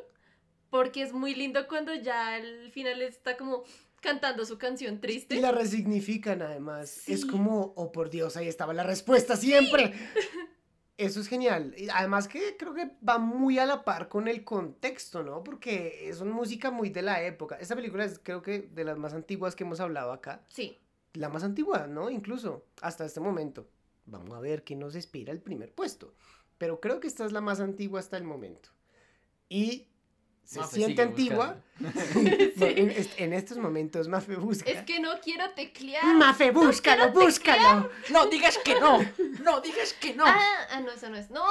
Porque 0.71 1.03
es 1.03 1.13
muy 1.13 1.35
lindo 1.35 1.67
cuando 1.69 1.95
ya 1.95 2.35
al 2.35 2.71
final 2.73 3.01
está 3.01 3.37
como 3.37 3.63
cantando 4.01 4.45
su 4.45 4.59
canción 4.59 5.01
triste. 5.01 5.37
Y 5.37 5.41
la 5.41 5.53
resignifican 5.53 6.43
además. 6.43 7.09
Es 7.09 7.23
Sí. 7.23 7.27
como, 7.29 7.73
oh 7.77 7.91
por 7.93 8.11
Dios, 8.11 8.37
ahí 8.37 8.49
estaba 8.49 8.75
la 8.75 8.83
respuesta 8.83 9.37
siempre. 9.37 9.95
Eso 10.97 11.21
es 11.21 11.29
genial. 11.29 11.75
Y 11.77 11.89
además 11.89 12.29
que 12.29 12.57
creo 12.57 12.73
que 12.73 12.91
va 13.07 13.19
muy 13.19 13.59
a 13.59 13.67
la 13.67 13.85
par 13.85 14.09
con 14.09 14.29
el 14.29 14.45
contexto, 14.45 15.23
¿no? 15.25 15.43
Porque 15.43 16.09
es 16.09 16.21
una 16.21 16.33
música 16.33 16.71
muy 16.71 16.91
de 16.91 17.03
la 17.03 17.23
época. 17.23 17.57
Esta 17.57 17.75
película 17.75 18.05
es 18.05 18.21
creo 18.23 18.43
que 18.43 18.61
de 18.61 18.85
las 18.85 18.97
más 18.97 19.13
antiguas 19.13 19.57
que 19.57 19.65
hemos 19.65 19.81
hablado 19.81 20.13
acá. 20.13 20.43
Sí. 20.49 20.79
La 21.15 21.29
más 21.29 21.43
antigua, 21.43 21.87
¿no? 21.89 22.11
Incluso 22.11 22.65
hasta 22.81 23.05
este 23.05 23.21
momento. 23.21 23.67
Vamos 24.07 24.35
a 24.35 24.41
ver 24.41 24.63
qué 24.63 24.77
nos 24.77 24.95
espera 24.95 25.33
el 25.33 25.41
primer 25.41 25.73
puesto. 25.73 26.15
Pero 26.59 26.81
creo 26.81 27.01
que 27.01 27.09
esta 27.09 27.25
es 27.25 27.33
la 27.33 27.41
más 27.41 27.61
antigua 27.61 27.99
hasta 27.99 28.17
el 28.17 28.25
momento. 28.25 28.71
Y 29.49 29.89
se 30.45 30.61
Mafe 30.61 30.77
siente 30.77 31.03
antigua. 31.03 31.57
No, 31.79 31.89
en, 32.61 32.95
en 33.17 33.33
estos 33.33 33.59
momentos 33.59 34.09
Mafe 34.09 34.37
busca. 34.37 34.71
Es 34.71 34.83
que 34.83 35.01
no 35.01 35.19
quiero 35.21 35.51
teclear. 35.51 36.05
Mafe, 36.17 36.51
búscalo, 36.51 37.05
quiero 37.13 37.21
búscalo. 37.27 37.91
No 38.11 38.27
digas 38.27 38.59
que 38.59 38.79
no. 38.79 38.99
No 39.43 39.61
digas 39.61 39.95
que 39.95 40.15
no. 40.15 40.25
Ah, 40.27 40.41
ah, 40.71 40.81
no, 40.81 40.91
esa 40.93 41.09
no 41.11 41.17
es. 41.17 41.31
No, 41.31 41.43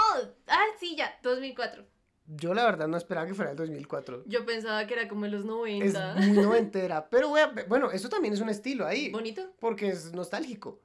ah, 0.47 0.65
sí, 0.79 0.95
ya, 0.95 1.17
2004. 1.23 1.85
Yo 2.25 2.53
la 2.53 2.63
verdad 2.63 2.87
no 2.87 2.95
esperaba 2.95 3.27
que 3.27 3.33
fuera 3.33 3.51
el 3.51 3.57
2004. 3.57 4.23
Yo 4.27 4.45
pensaba 4.45 4.87
que 4.87 4.93
era 4.93 5.07
como 5.09 5.25
en 5.25 5.31
los 5.31 5.41
Es 5.41 5.45
90. 5.45 6.15
muy 6.15 6.31
noventera. 6.31 7.09
Pero 7.09 7.29
voy 7.29 7.41
a- 7.41 7.53
bueno, 7.67 7.91
eso 7.91 8.07
también 8.07 8.33
es 8.33 8.39
un 8.39 8.47
estilo 8.49 8.87
ahí. 8.87 9.09
Bonito. 9.09 9.51
Porque 9.59 9.89
es 9.89 10.13
nostálgico. 10.13 10.79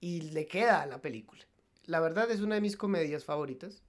Y 0.00 0.22
le 0.32 0.46
queda 0.46 0.82
a 0.82 0.86
la 0.86 1.00
película. 1.00 1.42
La 1.86 2.00
verdad 2.00 2.28
es 2.30 2.40
una 2.40 2.56
de 2.56 2.60
mis 2.60 2.76
comedias 2.76 3.24
favoritas 3.24 3.82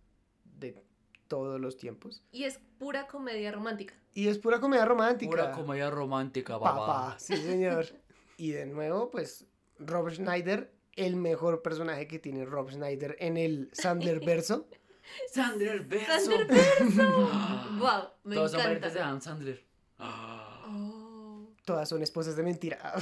todos 1.28 1.60
los 1.60 1.78
tiempos. 1.78 2.24
Y 2.32 2.44
es 2.44 2.60
pura 2.78 3.08
comedia 3.08 3.52
romántica. 3.52 3.96
Y 4.14 4.28
es 4.28 4.38
pura 4.38 4.60
comedia 4.60 4.86
romántica. 4.86 5.30
Pura 5.30 5.52
comedia 5.52 5.90
romántica, 5.90 6.60
papá. 6.60 6.76
Papá, 6.76 7.20
sí 7.20 7.36
señor. 7.38 7.86
y 8.38 8.52
de 8.52 8.66
nuevo, 8.66 9.12
pues, 9.12 9.46
Rob 9.80 10.10
Schneider, 10.10 10.74
el 10.96 11.16
mejor 11.16 11.62
personaje 11.62 12.08
que 12.08 12.20
tiene 12.20 12.46
Rob 12.46 12.72
Schneider 12.72 13.18
en 13.20 13.38
el 13.38 13.70
Sandler 13.74 14.24
verso. 14.24 14.68
Sandler 15.32 15.86
Verso. 15.86 16.12
Sandler 16.12 16.48
Verso. 16.48 17.12
wow, 17.80 18.10
me 18.24 18.36
Todos 18.36 18.52
son 18.52 18.60
encanta. 18.62 18.64
parientes 18.64 18.94
de 18.94 19.00
Adam 19.00 19.22
Sandler. 19.22 19.66
Oh. 20.00 21.48
Todas 21.64 21.90
son 21.90 22.02
esposas 22.02 22.36
de 22.36 22.44
mentira. 22.44 22.94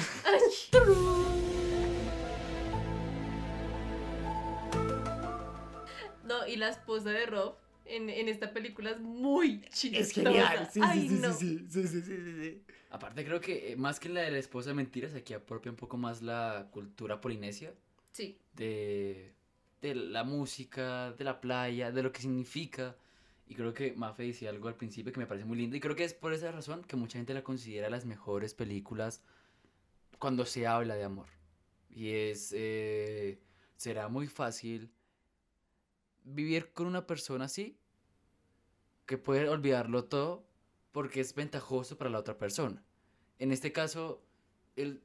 No, 6.24 6.48
y 6.48 6.56
la 6.56 6.70
esposa 6.70 7.10
de 7.10 7.26
Rob 7.26 7.58
en, 7.86 8.10
en 8.10 8.28
esta 8.30 8.54
película 8.54 8.92
es 8.92 9.00
muy 9.00 9.62
chistosa. 9.70 10.02
es 10.02 10.12
genial. 10.14 10.70
Sí, 10.72 10.80
Ay, 10.84 11.02
sí, 11.02 11.10
sí, 11.10 11.22
no. 11.22 11.34
sí, 11.34 11.66
sí, 11.70 11.88
sí, 11.88 12.02
sí, 12.02 12.18
sí, 12.18 12.42
sí. 12.42 12.62
Aparte 12.90 13.26
creo 13.26 13.40
que 13.42 13.72
eh, 13.72 13.76
más 13.76 14.00
que 14.00 14.10
la 14.10 14.22
de 14.22 14.32
la 14.32 14.38
esposa 14.38 14.70
de 14.70 14.76
mentiras, 14.76 15.14
aquí 15.16 15.34
apropia 15.34 15.72
un 15.72 15.78
poco 15.78 15.98
más 15.98 16.22
la 16.22 16.70
cultura 16.72 17.20
polinesia 17.22 17.74
Sí. 18.12 18.38
de, 18.54 19.34
de 19.82 19.96
la 19.96 20.24
música, 20.24 21.12
de 21.14 21.24
la 21.24 21.42
playa, 21.42 21.92
de 21.92 22.04
lo 22.04 22.12
que 22.12 22.22
significa. 22.22 22.96
Y 23.48 23.56
creo 23.56 23.74
que 23.74 23.94
Mafe 23.94 24.24
decía 24.24 24.50
algo 24.52 24.68
al 24.68 24.76
principio 24.76 25.12
que 25.12 25.20
me 25.20 25.26
parece 25.26 25.46
muy 25.46 25.58
lindo. 25.58 25.76
Y 25.76 25.80
creo 25.80 25.96
que 25.96 26.04
es 26.04 26.14
por 26.14 26.34
esa 26.34 26.52
razón 26.52 26.84
que 26.84 26.96
mucha 26.96 27.18
gente 27.20 27.34
la 27.34 27.44
considera 27.44 27.90
las 27.90 28.06
mejores 28.06 28.54
películas 28.54 29.22
cuando 30.20 30.46
se 30.46 30.66
habla 30.68 30.96
de 30.96 31.04
amor. 31.04 31.28
Y 31.90 32.12
es, 32.12 32.54
eh, 32.56 33.40
será 33.76 34.08
muy 34.08 34.28
fácil 34.28 34.90
vivir 36.24 36.72
con 36.74 36.88
una 36.88 37.08
persona 37.08 37.46
así, 37.46 37.78
que 39.06 39.18
puede 39.18 39.50
olvidarlo 39.50 40.06
todo 40.06 40.46
porque 40.92 41.20
es 41.20 41.36
ventajoso 41.36 41.98
para 41.98 42.10
la 42.10 42.20
otra 42.20 42.38
persona. 42.38 42.84
En 43.40 43.52
este 43.52 43.72
caso, 43.72 44.24
él 44.76 45.04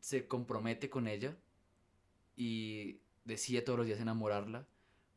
se 0.00 0.26
compromete 0.26 0.90
con 0.90 1.06
ella 1.06 1.36
y 2.36 3.00
decide 3.24 3.62
todos 3.62 3.78
los 3.78 3.86
días 3.86 4.00
enamorarla 4.00 4.66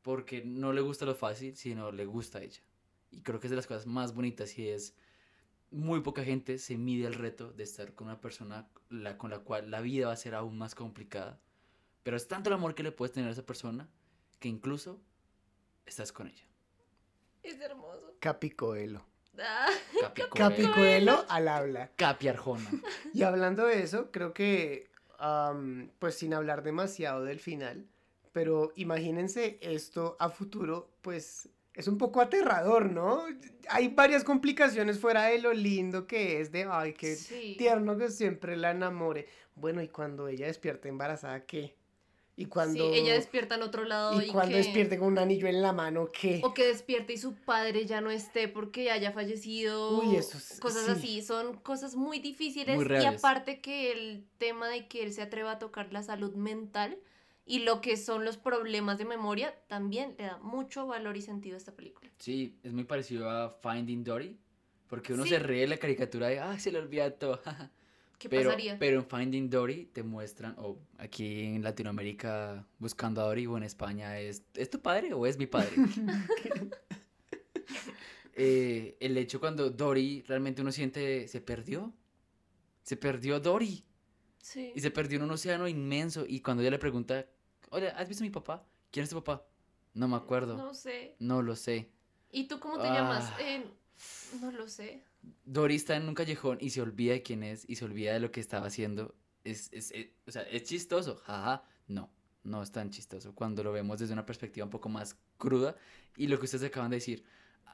porque 0.01 0.43
no 0.45 0.71
le 0.73 0.81
gusta 0.81 1.05
lo 1.05 1.15
fácil, 1.15 1.55
sino 1.55 1.91
le 1.91 2.05
gusta 2.05 2.37
a 2.37 2.43
ella. 2.43 2.61
Y 3.11 3.21
creo 3.21 3.39
que 3.39 3.47
es 3.47 3.51
de 3.51 3.57
las 3.57 3.67
cosas 3.67 3.87
más 3.87 4.13
bonitas 4.13 4.57
y 4.59 4.69
es 4.69 4.95
muy 5.71 6.01
poca 6.01 6.23
gente 6.23 6.57
se 6.57 6.77
mide 6.77 7.07
el 7.07 7.15
reto 7.15 7.51
de 7.51 7.63
estar 7.63 7.93
con 7.95 8.07
una 8.07 8.21
persona 8.21 8.69
la, 8.89 9.17
con 9.17 9.31
la 9.31 9.39
cual 9.39 9.71
la 9.71 9.81
vida 9.81 10.07
va 10.07 10.13
a 10.13 10.17
ser 10.17 10.35
aún 10.35 10.57
más 10.57 10.75
complicada 10.75 11.39
Pero 12.03 12.15
es 12.17 12.27
tanto 12.27 12.49
el 12.49 12.53
amor 12.53 12.75
que 12.75 12.83
le 12.83 12.91
puedes 12.91 13.13
tener 13.13 13.29
a 13.29 13.33
esa 13.33 13.45
persona 13.45 13.89
que 14.39 14.47
incluso 14.47 15.01
estás 15.85 16.11
con 16.11 16.27
ella. 16.27 16.43
Es 17.43 17.59
hermoso. 17.59 18.15
Capicoelo. 18.19 19.05
Ah, 19.39 19.67
Capicoelo. 20.01 20.35
Capicoelo 20.49 21.25
al 21.29 21.47
habla. 21.47 21.91
Capi 21.95 22.27
Arjona. 22.27 22.69
Y 23.13 23.23
hablando 23.23 23.65
de 23.65 23.83
eso, 23.83 24.11
creo 24.11 24.33
que, 24.33 24.89
pues 25.99 26.15
sin 26.15 26.33
hablar 26.33 26.63
demasiado 26.63 27.23
del 27.23 27.39
final, 27.39 27.85
pero 28.31 28.71
imagínense 28.75 29.59
esto 29.61 30.15
a 30.19 30.29
futuro, 30.29 30.89
pues 31.01 31.49
es 31.73 31.87
un 31.87 31.97
poco 31.97 32.21
aterrador, 32.21 32.89
¿no? 32.89 33.23
Hay 33.69 33.89
varias 33.89 34.23
complicaciones 34.23 34.99
fuera 34.99 35.25
de 35.25 35.39
lo 35.39 35.53
lindo 35.53 36.07
que 36.07 36.39
es, 36.39 36.51
de, 36.51 36.65
ay, 36.69 36.93
qué 36.93 37.15
Sí. 37.15 37.55
tierno 37.57 37.97
que 37.97 38.09
siempre 38.09 38.55
la 38.55 38.71
enamore. 38.71 39.27
Bueno, 39.55 39.81
y 39.81 39.89
cuando 39.89 40.27
ella 40.29 40.47
despierta 40.47 40.87
embarazada, 40.87 41.45
¿qué? 41.45 41.75
Y 42.37 42.47
cuando, 42.47 42.91
Sí, 42.91 42.99
ella 42.99 43.13
despierta 43.13 43.55
en 43.55 43.61
otro 43.61 43.85
lado 43.85 44.21
y, 44.21 44.25
y 44.25 44.27
cuando 44.27 44.51
que... 44.51 44.57
despierte 44.57 44.97
con 44.99 45.07
un 45.07 45.19
anillo 45.19 45.47
en 45.47 45.61
la 45.61 45.71
mano, 45.71 46.09
¿qué? 46.11 46.41
O 46.43 46.53
que 46.53 46.65
despierte 46.67 47.13
y 47.13 47.17
su 47.17 47.33
padre 47.35 47.85
ya 47.85 48.01
no 48.01 48.11
esté 48.11 48.49
porque 48.49 48.91
haya 48.91 49.13
fallecido. 49.13 49.99
Uy, 50.01 50.17
eso 50.17 50.37
es- 50.37 50.59
Cosas 50.59 50.85
sí. 50.85 50.91
así. 50.91 51.21
Son 51.21 51.55
cosas 51.57 51.95
muy 51.95 52.19
difíciles. 52.19 52.75
Muy 52.75 52.85
y 52.91 53.05
aparte 53.05 53.61
que 53.61 53.93
el 53.93 54.25
tema 54.37 54.67
de 54.67 54.87
que 54.87 55.03
él 55.03 55.13
se 55.13 55.21
atreva 55.21 55.51
a 55.51 55.59
tocar 55.59 55.93
la 55.93 56.03
salud 56.03 56.35
mental 56.35 56.97
y 57.45 57.59
lo 57.59 57.79
que 57.79 57.95
son 57.95 58.25
los 58.25 58.35
problemas 58.37 58.97
de 58.97 59.05
memoria 59.05 59.55
también 59.67 60.15
le 60.17 60.25
da 60.25 60.37
mucho 60.39 60.87
valor 60.87 61.15
y 61.15 61.21
sentido 61.21 61.55
a 61.55 61.57
esta 61.57 61.73
película. 61.73 62.09
Sí, 62.19 62.57
es 62.63 62.73
muy 62.73 62.83
parecido 62.83 63.29
a 63.29 63.57
Finding 63.61 64.03
Dory. 64.03 64.37
Porque 64.87 65.13
uno 65.13 65.23
Sí. 65.23 65.29
se 65.29 65.39
ríe 65.39 65.61
de 65.61 65.67
la 65.67 65.77
caricatura 65.77 66.27
de, 66.27 66.39
ah, 66.39 66.59
se 66.59 66.71
le 66.71 66.77
olvida 66.79 67.09
todo. 67.11 67.41
¿Qué 68.17 68.29
pero, 68.29 68.49
pasaría? 68.49 68.77
pero 68.79 68.99
en 68.99 69.05
Finding 69.05 69.49
Dory 69.49 69.85
te 69.85 70.03
muestran, 70.03 70.55
o 70.57 70.77
aquí 70.97 71.43
en 71.43 71.63
Latinoamérica, 71.63 72.65
Buscando 72.79 73.21
a 73.21 73.25
Dory, 73.25 73.45
o 73.47 73.57
en 73.57 73.63
España, 73.63 74.19
¿es, 74.19 74.43
¿es 74.53 74.69
tu 74.69 74.81
padre 74.81 75.13
o 75.13 75.25
es 75.25 75.37
mi 75.37 75.47
padre? 75.47 75.71
Eh, 78.37 78.97
el 78.99 79.17
hecho 79.17 79.39
cuando 79.39 79.69
Dory 79.69 80.21
realmente 80.27 80.61
uno 80.61 80.71
siente, 80.71 81.25
se 81.29 81.39
perdió. 81.39 81.93
Se 82.83 82.97
perdió 82.97 83.39
Dory. 83.39 83.85
Sí. 84.39 84.73
Y 84.75 84.81
se 84.81 84.91
perdió 84.91 85.17
en 85.17 85.23
un 85.23 85.31
océano 85.31 85.69
inmenso. 85.69 86.25
Y 86.27 86.41
cuando 86.41 86.61
ella 86.61 86.71
le 86.71 86.77
pregunta, 86.77 87.25
oye, 87.69 87.87
¿has 87.91 88.09
visto 88.09 88.23
a 88.23 88.27
mi 88.27 88.31
papá? 88.31 88.67
¿Quién 88.91 89.05
es 89.05 89.09
tu 89.09 89.15
papá? 89.23 89.47
No 89.93 90.09
me 90.09 90.17
acuerdo. 90.17 90.57
No 90.57 90.73
sé. 90.73 91.15
No 91.19 91.41
lo 91.41 91.55
sé. 91.55 91.89
¿Y 92.29 92.49
tú 92.49 92.59
cómo 92.59 92.77
te 92.77 92.87
llamas? 92.87 93.31
Ah. 93.31 93.37
Eh, 93.39 93.65
no 94.41 94.51
lo 94.51 94.67
sé. 94.67 95.01
Dory 95.45 95.75
está 95.75 95.95
en 95.95 96.07
un 96.07 96.15
callejón 96.15 96.57
y 96.61 96.69
se 96.71 96.81
olvida 96.81 97.13
de 97.13 97.23
quién 97.23 97.43
es 97.43 97.65
y 97.67 97.75
se 97.75 97.85
olvida 97.85 98.13
de 98.13 98.19
lo 98.19 98.31
que 98.31 98.39
estaba 98.39 98.67
haciendo. 98.67 99.15
Es, 99.43 99.69
es, 99.73 99.91
es- 99.91 100.09
o 100.27 100.31
sea, 100.31 100.43
es 100.43 100.63
chistoso, 100.63 101.15
jaja. 101.17 101.63
No, 101.87 102.11
no 102.43 102.63
es 102.63 102.71
tan 102.71 102.89
chistoso 102.89 103.33
cuando 103.35 103.63
lo 103.63 103.71
vemos 103.71 103.99
desde 103.99 104.13
una 104.13 104.25
perspectiva 104.25 104.65
un 104.65 104.71
poco 104.71 104.89
más 104.89 105.17
cruda. 105.37 105.75
Y 106.17 106.27
lo 106.27 106.39
que 106.39 106.45
ustedes 106.45 106.63
acaban 106.69 106.89
de 106.91 106.97
decir, 106.97 107.23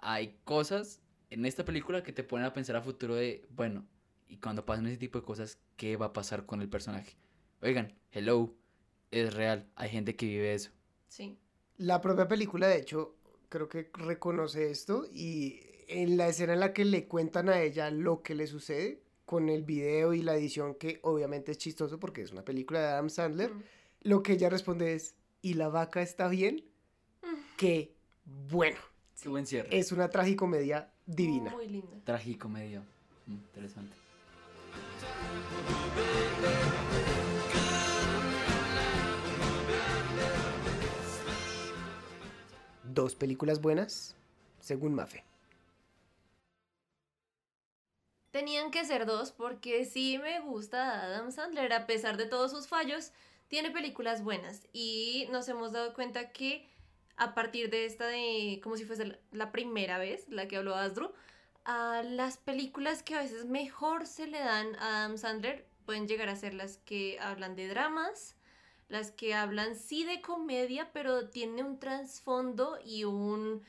hay 0.02 0.38
cosas 0.44 1.02
en 1.30 1.46
esta 1.46 1.64
película 1.66 2.04
que 2.04 2.12
te 2.14 2.24
ponen 2.24 2.46
a 2.46 2.54
pensar 2.54 2.76
a 2.76 2.82
futuro 2.82 3.16
de, 3.16 3.46
bueno, 3.52 3.86
y 4.28 4.38
cuando 4.38 4.66
pasan 4.66 4.88
ese 4.88 4.98
tipo 4.98 5.20
de 5.20 5.26
cosas, 5.26 5.60
¿qué 5.78 5.98
va 5.98 6.08
a 6.08 6.14
pasar 6.14 6.46
con 6.46 6.62
el 6.62 6.70
personaje? 6.70 7.16
Oigan, 7.62 7.94
hello, 8.12 8.54
es 9.12 9.34
real, 9.34 9.70
hay 9.76 9.90
gente 9.90 10.16
que 10.16 10.26
vive 10.26 10.54
eso. 10.54 10.72
Sí. 11.08 11.38
La 11.78 12.02
propia 12.02 12.28
película, 12.28 12.68
de 12.68 12.78
hecho, 12.78 13.16
creo 13.50 13.68
que 13.70 13.90
reconoce 13.94 14.70
esto 14.72 15.06
y 15.12 15.62
en 15.92 16.18
la 16.18 16.28
escena 16.28 16.54
en 16.54 16.60
la 16.60 16.74
que 16.74 16.86
le 16.86 17.08
cuentan 17.08 17.50
a 17.50 17.62
ella 17.62 17.90
lo 17.92 18.22
que 18.22 18.36
le 18.36 18.48
sucede 18.48 19.02
con 19.26 19.50
el 19.50 19.64
video 19.64 20.14
y 20.14 20.22
la 20.22 20.36
edición, 20.36 20.76
que 20.76 21.00
obviamente 21.04 21.52
es 21.52 21.58
chistoso 21.58 22.00
porque 22.00 22.22
es 22.22 22.32
una 22.32 22.44
película 22.44 22.80
de 22.82 22.88
Adam 22.88 23.10
Sandler, 23.10 23.54
Mm. 23.54 23.64
lo 24.04 24.24
que 24.24 24.34
ella 24.34 24.50
responde 24.50 24.94
es, 24.94 25.16
¿y 25.42 25.54
la 25.56 25.70
vaca 25.70 26.02
está 26.02 26.28
bien? 26.28 26.64
Qué 27.58 27.94
bueno. 28.50 28.78
Qué 29.22 29.30
buen 29.30 29.46
cierre. 29.46 29.70
Es 29.78 29.92
una 29.92 30.10
tragicomedia 30.10 30.92
divina. 31.06 31.52
Muy 31.52 31.68
linda. 31.68 31.98
Tragicomedia. 32.04 32.82
Mm, 33.28 33.34
interesante. 33.34 33.96
Dos 42.94 43.16
películas 43.16 43.62
buenas, 43.62 44.16
según 44.60 44.94
Mafe. 44.94 45.24
Tenían 48.32 48.72
que 48.72 48.86
ser 48.86 49.06
dos 49.06 49.32
porque 49.32 49.86
sí 49.86 50.18
me 50.18 50.40
gusta 50.40 51.04
Adam 51.04 51.32
Sandler, 51.32 51.74
a 51.74 51.86
pesar 51.86 52.16
de 52.18 52.26
todos 52.26 52.52
sus 52.52 52.68
fallos, 52.68 53.12
tiene 53.50 53.72
películas 53.72 54.24
buenas. 54.24 54.68
Y 54.72 55.28
nos 55.32 55.50
hemos 55.50 55.74
dado 55.74 55.94
cuenta 55.94 56.32
que 56.32 56.68
a 57.18 57.36
partir 57.36 57.70
de 57.70 57.86
esta 57.86 58.08
de 58.08 58.62
como 58.64 58.78
si 58.78 58.86
fuese 58.86 59.20
la- 59.32 59.52
primera 59.52 59.98
vez, 59.98 60.30
la 60.30 60.48
que 60.48 60.56
habló 60.56 60.76
Asdru, 60.76 61.12
a 61.66 62.04
las 62.04 62.38
películas 62.38 63.04
que 63.04 63.16
a 63.16 63.22
veces 63.22 63.46
mejor 63.46 64.08
se 64.08 64.28
le 64.28 64.40
dan 64.40 64.76
a 64.78 65.04
Adam 65.04 65.18
Sandler 65.18 65.66
pueden 65.86 66.08
llegar 66.08 66.30
a 66.30 66.36
ser 66.36 66.54
las 66.54 66.78
que 66.78 67.20
hablan 67.20 67.56
de 67.56 67.68
dramas, 67.68 68.36
las 68.88 69.12
que 69.12 69.34
hablan 69.34 69.76
sí 69.76 70.06
de 70.06 70.22
comedia, 70.22 70.90
pero 70.94 71.30
tiene 71.30 71.64
un 71.64 71.80
trasfondo 71.80 72.80
y 72.84 73.04
un 73.04 73.62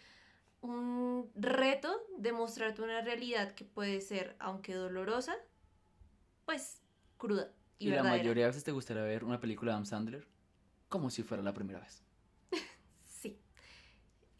un 0.63 1.31
reto 1.35 2.01
de 2.17 2.33
mostrarte 2.33 2.83
una 2.83 3.03
realidad 3.03 3.53
que 3.53 3.65
puede 3.65 4.01
ser, 4.01 4.37
aunque 4.39 4.75
dolorosa, 4.75 5.37
pues 6.45 6.81
cruda 7.19 7.53
y, 7.79 7.89
Y, 7.89 7.91
la 7.91 8.03
mayoría 8.03 8.45
de 8.45 8.51
veces 8.51 8.65
te 8.65 8.73
gustaría 8.73 9.03
ver 9.03 9.25
una 9.25 9.41
película 9.41 9.73
de 9.73 9.75
Adam 9.75 9.87
Sandler 9.87 10.27
como 10.89 11.11
si 11.11 11.23
fuera 11.23 11.43
la 11.43 11.53
primera 11.53 11.81
vez. 11.81 12.03
Sí. 13.05 13.39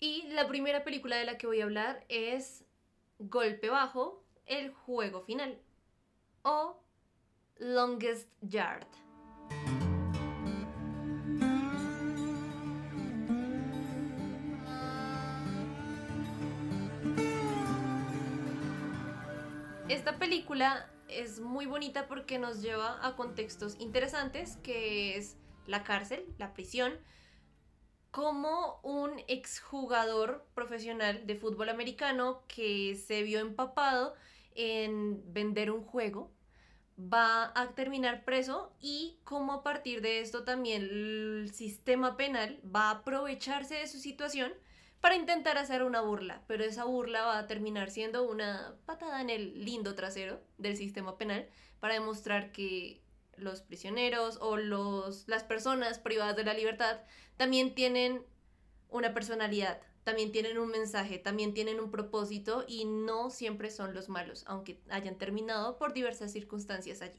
Y 0.01 0.29
la 0.29 0.49
primera 0.49 0.85
película 0.85 1.17
de 1.17 1.25
la 1.25 1.39
que 1.39 1.47
voy 1.47 1.61
a 1.61 1.65
hablar 1.65 2.05
es 2.09 2.65
Golpe 3.19 3.69
Bajo, 3.69 4.25
el 4.47 4.73
juego 4.73 5.23
final. 5.23 5.61
O 6.43 6.83
Longest 7.59 8.29
Yard. 8.41 8.87
Esta 20.03 20.19
película 20.19 20.91
es 21.07 21.39
muy 21.39 21.67
bonita 21.67 22.09
porque 22.09 22.37
nos 22.37 22.61
lleva 22.61 23.07
a 23.07 23.15
contextos 23.15 23.77
interesantes, 23.79 24.57
que 24.65 25.17
es 25.17 25.37
la 25.69 25.85
cárcel, 25.85 26.27
la 26.39 26.55
prisión, 26.55 26.95
como 28.11 28.81
un 28.83 29.23
exjugador 29.29 30.45
profesional 30.55 31.25
de 31.25 31.37
fútbol 31.37 31.69
americano 31.69 32.43
que 32.49 32.97
se 32.97 33.23
vio 33.23 33.39
empapado 33.39 34.17
en 34.57 35.23
vender 35.33 35.71
un 35.71 35.85
juego 35.85 36.33
va 36.99 37.53
a 37.55 37.69
terminar 37.77 38.25
preso 38.25 38.75
y 38.81 39.21
como 39.23 39.53
a 39.53 39.63
partir 39.63 40.03
de 40.03 40.19
esto 40.19 40.43
también 40.43 40.83
el 40.83 41.51
sistema 41.55 42.17
penal 42.17 42.61
va 42.65 42.89
a 42.89 42.99
aprovecharse 42.99 43.77
de 43.77 43.87
su 43.87 44.01
situación 44.01 44.53
para 45.03 45.17
intentar 45.17 45.59
hacer 45.59 45.83
una 45.83 46.01
burla, 46.01 46.45
pero 46.47 46.63
esa 46.63 46.85
burla 46.85 47.23
va 47.23 47.39
a 47.39 47.47
terminar 47.49 47.91
siendo 47.91 48.23
una 48.23 48.77
patada 48.87 49.21
en 49.21 49.31
el 49.31 49.65
lindo 49.65 49.97
trasero 49.97 50.41
del 50.59 50.77
sistema 50.77 51.19
penal 51.19 51.49
para 51.81 51.95
demostrar 51.95 52.53
que 52.53 53.03
los 53.37 53.63
prisioneros 53.63 54.39
o 54.41 54.57
los, 54.57 55.27
las 55.27 55.43
personas 55.43 55.99
privadas 55.99 56.37
de 56.37 56.45
la 56.45 56.55
libertad 56.55 57.01
también 57.37 57.75
tienen 57.75 58.25
una 58.91 59.13
personalidad, 59.13 59.81
también 60.05 60.31
tienen 60.31 60.57
un 60.57 60.69
mensaje, 60.69 61.19
también 61.19 61.53
tienen 61.53 61.81
un 61.81 61.91
propósito 61.91 62.65
y 62.69 62.85
no 62.85 63.31
siempre 63.31 63.73
son 63.73 63.95
los 63.95 64.09
malos, 64.09 64.45
aunque 64.47 64.81
hayan 64.89 65.19
terminado 65.19 65.79
por 65.79 65.95
diversas 65.95 66.31
circunstancias 66.31 67.03
allí. 67.03 67.19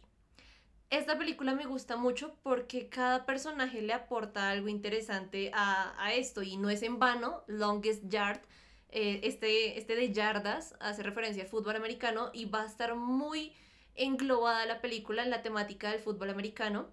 Esta 0.93 1.17
película 1.17 1.55
me 1.55 1.65
gusta 1.65 1.97
mucho 1.97 2.35
porque 2.43 2.87
cada 2.87 3.25
personaje 3.25 3.81
le 3.81 3.93
aporta 3.93 4.51
algo 4.51 4.67
interesante 4.67 5.49
a, 5.51 5.95
a 5.97 6.13
esto 6.13 6.43
y 6.43 6.55
no 6.55 6.69
es 6.69 6.83
en 6.83 6.99
vano. 6.99 7.43
Longest 7.47 8.03
Yard, 8.09 8.41
eh, 8.89 9.21
este, 9.23 9.79
este 9.79 9.95
de 9.95 10.13
yardas, 10.13 10.75
hace 10.79 11.01
referencia 11.01 11.41
al 11.41 11.49
fútbol 11.49 11.77
americano 11.77 12.29
y 12.31 12.45
va 12.45 12.61
a 12.61 12.67
estar 12.67 12.93
muy 12.93 13.53
englobada 13.95 14.67
la 14.67 14.81
película 14.81 15.23
en 15.23 15.31
la 15.31 15.41
temática 15.41 15.89
del 15.89 15.99
fútbol 15.99 16.29
americano 16.29 16.91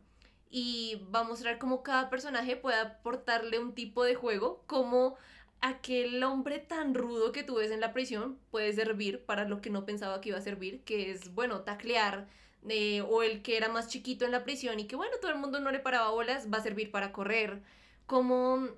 y 0.49 1.07
va 1.15 1.21
a 1.21 1.25
mostrar 1.25 1.59
cómo 1.59 1.83
cada 1.83 2.09
personaje 2.09 2.57
puede 2.57 2.81
aportarle 2.81 3.59
un 3.59 3.75
tipo 3.75 4.03
de 4.03 4.15
juego, 4.15 4.65
como 4.67 5.17
aquel 5.61 6.25
hombre 6.25 6.59
tan 6.59 6.95
rudo 6.95 7.33
que 7.33 7.43
tú 7.43 7.57
ves 7.57 7.71
en 7.71 7.81
la 7.81 7.93
prisión 7.93 8.39
puede 8.51 8.73
servir 8.73 9.27
para 9.27 9.45
lo 9.45 9.61
que 9.61 9.69
no 9.69 9.85
pensaba 9.85 10.23
que 10.23 10.31
iba 10.31 10.39
a 10.39 10.41
servir, 10.41 10.85
que 10.85 11.11
es, 11.11 11.35
bueno, 11.35 11.65
taclear, 11.65 12.29
eh, 12.69 13.01
o 13.03 13.23
el 13.23 13.43
que 13.43 13.57
era 13.57 13.69
más 13.69 13.89
chiquito 13.89 14.25
en 14.25 14.33
la 14.33 14.45
prisión 14.45 14.79
y 14.81 14.87
que, 14.87 14.97
bueno, 14.97 15.17
todo 15.21 15.31
el 15.31 15.39
mundo 15.39 15.61
no 15.61 15.71
le 15.71 15.79
paraba 15.81 16.11
bolas, 16.11 16.49
va 16.53 16.59
a 16.59 16.63
servir 16.63 16.91
para 16.91 17.13
correr, 17.13 17.63
como 18.07 18.69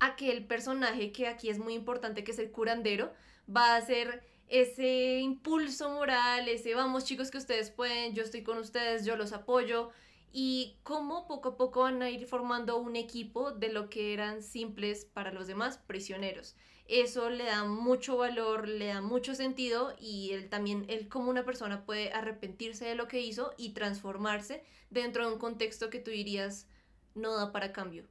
aquel 0.00 0.46
personaje 0.46 1.12
que 1.12 1.28
aquí 1.28 1.48
es 1.48 1.58
muy 1.58 1.74
importante, 1.74 2.24
que 2.24 2.32
es 2.32 2.38
el 2.38 2.50
curandero, 2.50 3.12
va 3.54 3.76
a 3.76 3.80
ser 3.80 4.22
ese 4.48 5.20
impulso 5.20 5.90
moral, 5.90 6.48
ese 6.48 6.74
vamos 6.74 7.04
chicos 7.04 7.30
que 7.30 7.38
ustedes 7.38 7.70
pueden, 7.70 8.14
yo 8.14 8.22
estoy 8.22 8.42
con 8.42 8.58
ustedes, 8.58 9.04
yo 9.04 9.16
los 9.16 9.32
apoyo. 9.32 9.90
y 10.36 10.78
cómo 10.82 11.28
poco 11.28 11.50
a 11.50 11.56
poco 11.56 11.82
van 11.82 12.02
a 12.02 12.10
ir 12.10 12.26
formando 12.26 12.76
un 12.78 12.96
equipo 12.96 13.52
de 13.52 13.68
lo 13.72 13.88
que 13.88 14.12
eran 14.12 14.42
simples 14.42 15.04
para 15.04 15.32
los 15.32 15.46
demás 15.46 15.78
prisioneros. 15.78 16.56
Eso 16.86 17.30
le 17.30 17.44
da 17.44 17.64
mucho 17.64 18.18
valor, 18.18 18.68
le 18.68 18.86
da 18.86 19.00
mucho 19.00 19.34
sentido 19.34 19.94
y 19.98 20.32
él 20.32 20.50
también, 20.50 20.84
él 20.88 21.08
como 21.08 21.30
una 21.30 21.44
persona 21.44 21.86
puede 21.86 22.12
arrepentirse 22.12 22.84
de 22.84 22.94
lo 22.94 23.08
que 23.08 23.20
hizo 23.20 23.52
y 23.56 23.72
transformarse 23.72 24.62
dentro 24.90 25.26
de 25.26 25.32
un 25.32 25.38
contexto 25.38 25.88
que 25.88 25.98
tú 25.98 26.10
dirías 26.10 26.68
no 27.14 27.36
da 27.36 27.52
para 27.52 27.72
cambio. 27.72 28.04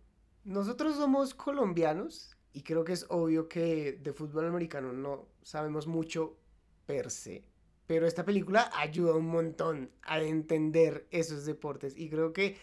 Nosotros 0.43 0.95
somos 0.95 1.35
colombianos 1.35 2.35
y 2.51 2.63
creo 2.63 2.83
que 2.83 2.93
es 2.93 3.05
obvio 3.09 3.47
que 3.47 3.93
de 3.93 4.13
fútbol 4.13 4.47
americano 4.47 4.91
no 4.91 5.27
sabemos 5.43 5.85
mucho 5.85 6.37
per 6.85 7.11
se. 7.11 7.43
Pero 7.85 8.07
esta 8.07 8.25
película 8.25 8.71
ayuda 8.75 9.13
un 9.13 9.27
montón 9.27 9.91
a 10.01 10.19
entender 10.19 11.07
esos 11.11 11.45
deportes 11.45 11.95
y 11.97 12.09
creo 12.09 12.33
que 12.33 12.57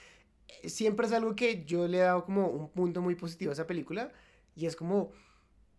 siempre 0.65 1.07
es 1.07 1.13
algo 1.13 1.37
que 1.37 1.65
yo 1.65 1.87
le 1.87 1.99
he 1.99 2.03
dado 2.03 2.25
como 2.25 2.49
un 2.49 2.71
punto 2.71 3.01
muy 3.01 3.15
positivo 3.15 3.51
a 3.51 3.55
esa 3.55 3.67
película 3.67 4.13
y 4.57 4.67
es 4.67 4.77
como 4.77 5.13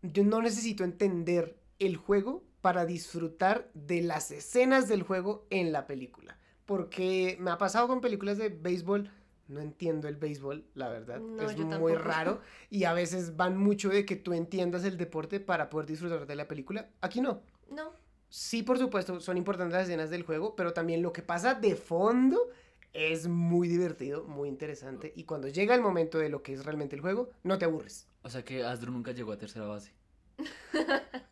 yo 0.01 0.23
no 0.23 0.41
necesito 0.41 0.83
entender 0.83 1.57
el 1.79 1.97
juego 1.97 2.43
para 2.61 2.85
disfrutar 2.85 3.69
de 3.73 4.01
las 4.01 4.31
escenas 4.31 4.87
del 4.87 5.03
juego 5.03 5.45
en 5.49 5.71
la 5.71 5.87
película. 5.87 6.37
Porque 6.65 7.37
me 7.39 7.51
ha 7.51 7.57
pasado 7.57 7.87
con 7.87 8.01
películas 8.01 8.37
de 8.37 8.49
béisbol, 8.49 9.09
no 9.47 9.59
entiendo 9.59 10.07
el 10.07 10.15
béisbol, 10.15 10.63
la 10.75 10.89
verdad. 10.89 11.19
No, 11.19 11.49
es 11.49 11.57
muy 11.57 11.69
tampoco. 11.69 11.95
raro 11.97 12.41
y 12.69 12.83
a 12.85 12.93
veces 12.93 13.35
van 13.35 13.57
mucho 13.57 13.89
de 13.89 14.05
que 14.05 14.15
tú 14.15 14.33
entiendas 14.33 14.83
el 14.85 14.97
deporte 14.97 15.39
para 15.39 15.69
poder 15.69 15.87
disfrutar 15.87 16.25
de 16.25 16.35
la 16.35 16.47
película. 16.47 16.89
Aquí 17.01 17.19
no. 17.19 17.41
No, 17.69 17.93
Sí, 18.31 18.63
por 18.63 18.79
supuesto, 18.79 19.19
son 19.19 19.35
importantes 19.35 19.73
las 19.73 19.83
escenas 19.83 20.09
del 20.09 20.23
juego, 20.23 20.55
pero 20.55 20.71
también 20.71 21.01
lo 21.01 21.11
que 21.11 21.21
pasa 21.21 21.53
de 21.53 21.75
fondo 21.75 22.39
es 22.93 23.27
muy 23.27 23.67
divertido, 23.67 24.23
muy 24.25 24.49
interesante. 24.49 25.13
Y 25.15 25.23
cuando 25.23 25.47
llega 25.47 25.75
el 25.75 25.81
momento 25.81 26.17
de 26.17 26.29
lo 26.29 26.43
que 26.43 26.53
es 26.53 26.65
realmente 26.65 26.95
el 26.95 27.01
juego, 27.01 27.29
no 27.43 27.57
te 27.57 27.65
aburres. 27.65 28.07
O 28.21 28.29
sea 28.29 28.43
que 28.43 28.63
Asdru 28.63 28.91
nunca 28.91 29.11
llegó 29.11 29.31
a 29.31 29.37
tercera 29.37 29.65
base. 29.65 29.93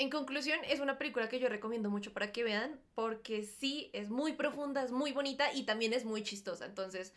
En 0.00 0.08
conclusión, 0.08 0.58
es 0.66 0.80
una 0.80 0.96
película 0.96 1.28
que 1.28 1.38
yo 1.38 1.50
recomiendo 1.50 1.90
mucho 1.90 2.14
para 2.14 2.32
que 2.32 2.42
vean, 2.42 2.80
porque 2.94 3.42
sí, 3.42 3.90
es 3.92 4.08
muy 4.08 4.32
profunda, 4.32 4.82
es 4.82 4.92
muy 4.92 5.12
bonita 5.12 5.52
y 5.52 5.64
también 5.64 5.92
es 5.92 6.06
muy 6.06 6.22
chistosa. 6.22 6.64
Entonces, 6.64 7.12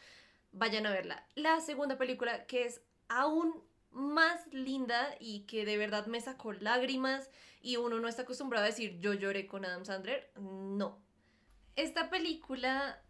vayan 0.51 0.85
a 0.85 0.91
verla. 0.91 1.25
La 1.35 1.61
segunda 1.61 1.97
película, 1.97 2.45
que 2.45 2.65
es 2.65 2.81
aún 3.07 3.63
más 3.93 4.45
linda 4.51 5.15
y 5.19 5.41
que 5.41 5.65
de 5.65 5.77
verdad 5.77 6.07
me 6.07 6.21
sacó 6.21 6.53
lágrimas 6.53 7.29
y 7.61 7.77
uno 7.77 7.99
no 7.99 8.07
está 8.07 8.23
acostumbrado 8.23 8.65
a 8.65 8.69
decir 8.69 8.99
yo 8.99 9.13
lloré 9.13 9.47
con 9.47 9.65
Adam 9.65 9.85
Sandler. 9.85 10.31
No. 10.35 11.01
Esta 11.75 12.09
película 12.09 13.01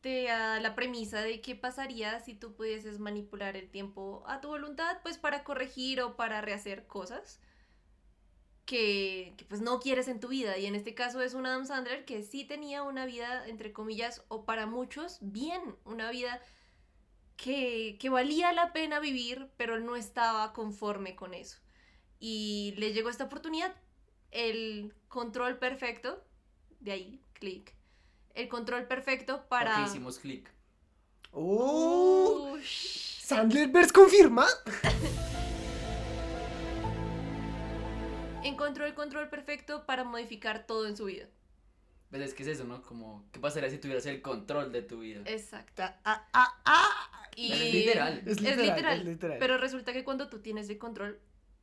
te 0.00 0.24
da 0.24 0.60
la 0.60 0.74
premisa 0.74 1.20
de 1.20 1.40
qué 1.40 1.54
pasaría 1.54 2.20
si 2.20 2.34
tú 2.34 2.54
pudieses 2.54 2.98
manipular 2.98 3.56
el 3.56 3.70
tiempo 3.70 4.22
a 4.26 4.40
tu 4.40 4.48
voluntad, 4.48 4.98
pues 5.02 5.18
para 5.18 5.44
corregir 5.44 6.00
o 6.00 6.16
para 6.16 6.40
rehacer 6.40 6.86
cosas 6.86 7.40
que, 8.70 9.34
pues 9.48 9.60
no 9.60 9.80
quieres 9.80 10.06
en 10.06 10.20
tu 10.20 10.28
vida. 10.28 10.56
Y 10.56 10.66
en 10.66 10.76
este 10.76 10.94
caso 10.94 11.20
es 11.20 11.34
un 11.34 11.44
Adam 11.44 11.66
Sandler 11.66 12.04
que 12.04 12.22
sí 12.22 12.44
tenía 12.44 12.84
una 12.84 13.04
vida, 13.04 13.46
entre 13.48 13.72
comillas, 13.72 14.24
o 14.28 14.44
para 14.44 14.66
muchos, 14.66 15.18
bien, 15.20 15.60
una 15.84 16.10
vida 16.10 16.40
que, 17.40 17.96
que 17.98 18.10
valía 18.10 18.52
la 18.52 18.74
pena 18.74 19.00
vivir, 19.00 19.48
pero 19.56 19.74
él 19.74 19.86
no 19.86 19.96
estaba 19.96 20.52
conforme 20.52 21.16
con 21.16 21.32
eso. 21.32 21.56
Y 22.18 22.74
le 22.76 22.92
llegó 22.92 23.08
esta 23.08 23.24
oportunidad, 23.24 23.74
el 24.30 24.94
control 25.08 25.58
perfecto, 25.58 26.22
de 26.80 26.92
ahí, 26.92 27.22
clic, 27.32 27.74
el 28.34 28.48
control 28.48 28.86
perfecto 28.86 29.46
para... 29.48 29.74
Porque 29.74 29.88
hicimos 29.88 30.18
clic. 30.18 30.52
¡Oh! 31.32 32.50
Ush. 32.52 33.22
¿Sandlerverse 33.22 33.92
confirma? 33.92 34.46
Encontró 38.44 38.84
el 38.84 38.94
control 38.94 39.30
perfecto 39.30 39.86
para 39.86 40.04
modificar 40.04 40.66
todo 40.66 40.86
en 40.86 40.96
su 40.96 41.06
vida. 41.06 41.26
¿Ves? 42.10 42.22
Es 42.22 42.34
que 42.34 42.42
es 42.42 42.48
eso, 42.48 42.64
¿no? 42.64 42.82
Como, 42.82 43.28
¿qué 43.32 43.38
pasaría 43.38 43.70
si 43.70 43.78
tuvieras 43.78 44.04
el 44.06 44.20
control 44.20 44.72
de 44.72 44.82
tu 44.82 44.98
vida? 44.98 45.22
Exacto. 45.26 45.82
Ah, 46.04 46.28
ah, 46.32 46.60
ah. 46.64 47.30
Y 47.36 47.52
Es 47.52 47.74
literal. 47.74 48.22
Es 48.26 48.26
Es 48.26 48.40
literal, 48.40 48.66
literal, 48.66 48.98
es 49.00 49.06
literal. 49.06 49.36
Pero 49.38 49.58
resulta 49.58 49.92
que 49.92 50.02
cuando 50.02 50.28
tú 50.28 50.40
tienes 50.40 50.68
el 50.68 50.78
control, 50.78 51.20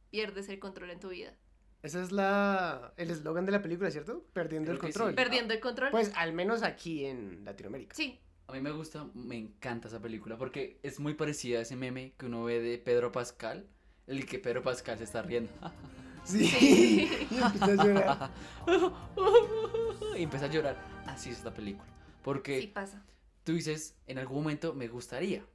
pierdes 0.09 0.47
el 0.49 0.59
control 0.59 0.91
en 0.91 0.99
tu 0.99 1.09
vida. 1.09 1.35
Ese 1.83 2.01
es 2.01 2.11
la, 2.11 2.93
el 2.97 3.11
eslogan 3.11 3.45
de 3.45 3.51
la 3.51 3.61
película, 3.61 3.91
¿cierto? 3.91 4.25
Perdiendo 4.33 4.71
el 4.71 4.79
que 4.79 4.87
sí. 4.87 4.93
control. 4.93 5.15
Perdiendo 5.15 5.53
el 5.53 5.59
control. 5.59 5.91
Pues 5.91 6.11
al 6.15 6.33
menos 6.33 6.63
aquí 6.63 7.05
en 7.05 7.43
Latinoamérica. 7.43 7.95
sí, 7.95 8.19
A 8.47 8.53
mí 8.53 8.61
me 8.61 8.71
gusta, 8.71 9.05
me 9.13 9.37
encanta 9.37 9.87
esa 9.89 10.01
película 10.01 10.37
porque 10.37 10.79
es 10.81 10.99
muy 10.99 11.13
parecida 11.13 11.59
a 11.59 11.61
ese 11.61 11.75
meme 11.75 12.13
que 12.17 12.25
uno 12.25 12.43
ve 12.45 12.61
de 12.61 12.77
Pedro 12.77 13.11
Pascal, 13.11 13.67
el 14.07 14.25
que 14.25 14.39
Pedro 14.39 14.63
Pascal 14.63 14.97
se 14.97 15.03
está 15.03 15.21
riendo. 15.21 15.51
Sí. 16.27 16.45
Sí. 16.47 17.09
y 17.31 17.37
empieza 17.37 17.71
a 17.71 17.85
llorar. 17.85 18.31
y 20.17 20.23
empieza 20.23 20.45
a 20.45 20.49
llorar. 20.49 20.77
Así 21.05 21.29
es 21.29 21.37
esta 21.37 21.53
película. 21.53 21.87
Porque 22.23 22.61
sí 22.61 22.67
pasa. 22.67 23.03
tú 23.43 23.53
dices, 23.53 23.95
en 24.07 24.17
algún 24.17 24.43
momento 24.43 24.73
me 24.73 24.87
gustaría. 24.87 25.45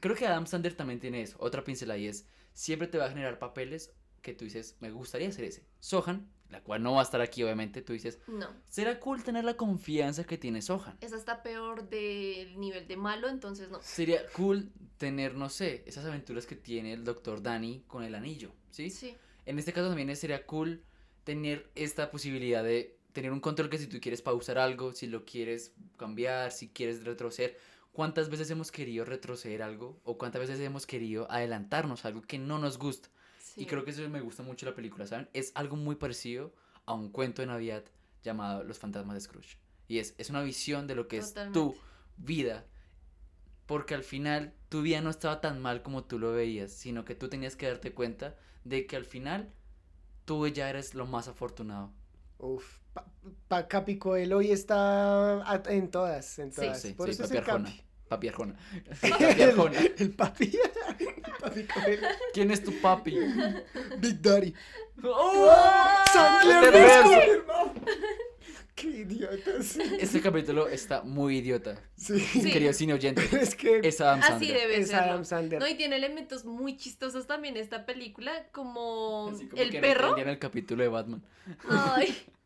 Creo 0.00 0.14
que 0.14 0.26
Adam 0.26 0.46
Sandler 0.46 0.74
también 0.74 1.00
tiene 1.00 1.22
eso. 1.22 1.36
Otra 1.40 1.64
pincelada 1.64 1.98
y 1.98 2.08
es, 2.08 2.26
siempre 2.52 2.88
te 2.88 2.98
va 2.98 3.06
a 3.06 3.10
generar 3.10 3.38
papeles 3.38 3.94
que 4.20 4.34
tú 4.34 4.44
dices, 4.44 4.76
me 4.80 4.90
gustaría 4.90 5.28
hacer 5.28 5.44
ese. 5.44 5.66
Sohan, 5.80 6.30
la 6.48 6.62
cual 6.62 6.82
no 6.82 6.92
va 6.92 7.00
a 7.00 7.02
estar 7.02 7.20
aquí 7.20 7.42
obviamente, 7.42 7.82
tú 7.82 7.92
dices, 7.92 8.20
No, 8.28 8.48
será 8.68 9.00
cool 9.00 9.24
tener 9.24 9.44
la 9.44 9.56
confianza 9.56 10.24
que 10.24 10.38
tiene 10.38 10.62
Sohan. 10.62 10.96
es 11.00 11.12
hasta 11.12 11.42
peor 11.42 11.88
del 11.88 12.58
nivel 12.60 12.86
de 12.86 12.96
malo, 12.96 13.28
entonces 13.28 13.70
no. 13.70 13.80
Sería 13.82 14.20
cool 14.34 14.70
tener, 14.98 15.34
no 15.34 15.48
sé, 15.48 15.82
esas 15.86 16.04
aventuras 16.04 16.46
que 16.46 16.54
tiene 16.54 16.92
el 16.92 17.04
Dr. 17.04 17.42
Danny 17.42 17.84
con 17.88 18.04
el 18.04 18.14
anillo, 18.14 18.52
¿sí? 18.70 18.90
Sí, 18.90 19.16
En 19.46 19.58
este 19.58 19.72
caso 19.72 19.88
también 19.88 20.14
sería 20.16 20.46
cool 20.46 20.82
tener 21.24 21.70
esta 21.74 22.10
posibilidad 22.10 22.62
de 22.62 22.98
tener 23.12 23.32
un 23.32 23.40
control 23.40 23.68
que 23.68 23.78
si 23.78 23.86
tú 23.86 24.00
quieres 24.00 24.22
pausar 24.22 24.58
algo, 24.58 24.92
si 24.92 25.06
lo 25.06 25.24
quieres 25.24 25.74
cambiar, 25.96 26.50
si 26.50 26.68
quieres 26.68 27.04
retroceder. 27.04 27.58
¿Cuántas 27.92 28.30
veces 28.30 28.50
hemos 28.50 28.72
querido 28.72 29.04
retroceder 29.04 29.62
algo? 29.62 30.00
¿O 30.04 30.16
cuántas 30.16 30.40
veces 30.40 30.58
hemos 30.60 30.86
querido 30.86 31.30
adelantarnos 31.30 32.04
a 32.04 32.08
algo 32.08 32.22
que 32.22 32.38
no 32.38 32.58
nos 32.58 32.78
gusta? 32.78 33.10
sí. 33.38 33.62
Y 33.62 33.66
creo 33.66 33.84
que 33.84 33.90
eso 33.90 34.08
me 34.08 34.20
gusta 34.22 34.42
mucho 34.42 34.64
la 34.64 34.74
película, 34.74 35.06
¿saben? 35.06 35.28
Es 35.34 35.52
algo 35.54 35.76
muy 35.76 35.96
parecido 35.96 36.54
a 36.86 36.94
un 36.94 37.10
cuento 37.10 37.42
de 37.42 37.48
Navidad 37.48 37.84
llamado 38.22 38.64
Los 38.64 38.78
fantasmas 38.78 39.14
de 39.14 39.20
Scrooge. 39.20 39.58
Y 39.88 39.98
es, 39.98 40.14
es 40.16 40.30
una 40.30 40.42
visión 40.42 40.86
de 40.86 40.94
lo 40.94 41.06
que 41.06 41.18
es 41.18 41.34
tu 41.52 41.76
vida. 42.16 42.64
Porque 43.66 43.94
al 43.94 44.04
final 44.04 44.54
tu 44.68 44.80
vida 44.80 45.02
no 45.02 45.10
estaba 45.10 45.40
tan 45.40 45.60
mal 45.60 45.82
como 45.82 46.04
tú 46.04 46.18
lo 46.18 46.32
veías, 46.32 46.72
sino 46.72 47.04
que 47.04 47.14
tú 47.14 47.28
tenías 47.28 47.56
que 47.56 47.66
darte 47.66 47.92
cuenta 47.92 48.36
de 48.64 48.86
que 48.86 48.96
al 48.96 49.04
final 49.04 49.52
tú 50.24 50.46
ya 50.48 50.68
eres 50.70 50.94
lo 50.94 51.06
más 51.06 51.28
afortunado. 51.28 51.90
Uf, 52.38 52.78
pa, 52.92 53.06
pa- 53.48 53.68
Capi 53.68 53.98
Coelho 53.98 54.38
hoy 54.38 54.50
está 54.52 55.42
a- 55.42 55.62
en 55.68 55.90
todas, 55.90 56.38
en 56.38 56.52
Sí. 56.52 56.60
todas. 56.62 56.80
Sí, 56.82 56.92
Por 56.94 57.06
sí, 57.08 57.12
eso 57.12 57.24
es 57.24 57.28
papi 57.30 57.38
el 57.38 57.44
Arjona. 57.44 57.68
Capi. 57.70 57.82
Papi 58.08 58.28
Arjona. 58.28 58.56
el, 59.02 59.10
Papi 59.10 59.42
Arjona. 59.42 59.78
el 59.98 60.10
papi. 60.14 60.44
el 60.46 61.34
papi 61.40 61.64
Coelho. 61.64 62.08
¿Quién 62.34 62.50
es 62.50 62.62
tu 62.62 62.72
papi? 62.80 63.16
Big 63.98 64.20
Daddy. 64.20 64.54
¡Oh! 65.04 65.50
Sandler 66.12 66.72
Reverso. 66.72 67.72
Qué 68.82 68.88
idiotas. 68.88 69.76
Este 70.00 70.20
capítulo 70.20 70.68
está 70.68 71.02
muy 71.02 71.38
idiota. 71.38 71.78
Sí. 71.96 72.18
Sí. 72.18 72.50
Querido 72.50 72.72
cine 72.72 72.94
oyente. 72.94 73.22
Es 73.40 73.54
que 73.54 73.80
Es 73.84 74.00
Adam 74.00 74.18
Así 74.20 74.28
Sandler. 74.30 74.56
debe 74.60 74.76
es 74.80 74.88
serlo. 74.88 75.04
Adam 75.12 75.24
Sandler. 75.24 75.60
No, 75.60 75.68
y 75.68 75.74
tiene 75.76 75.96
elementos 75.96 76.44
muy 76.44 76.76
chistosos 76.76 77.26
también 77.26 77.56
esta 77.56 77.86
película, 77.86 78.48
como, 78.52 79.30
Así 79.32 79.46
como 79.48 79.62
el 79.62 79.70
que 79.70 79.80
perro. 79.80 80.08
entendían 80.08 80.28
el 80.30 80.38
capítulo 80.38 80.82
de 80.82 80.88
Batman. 80.88 81.22
Ay. 81.68 82.16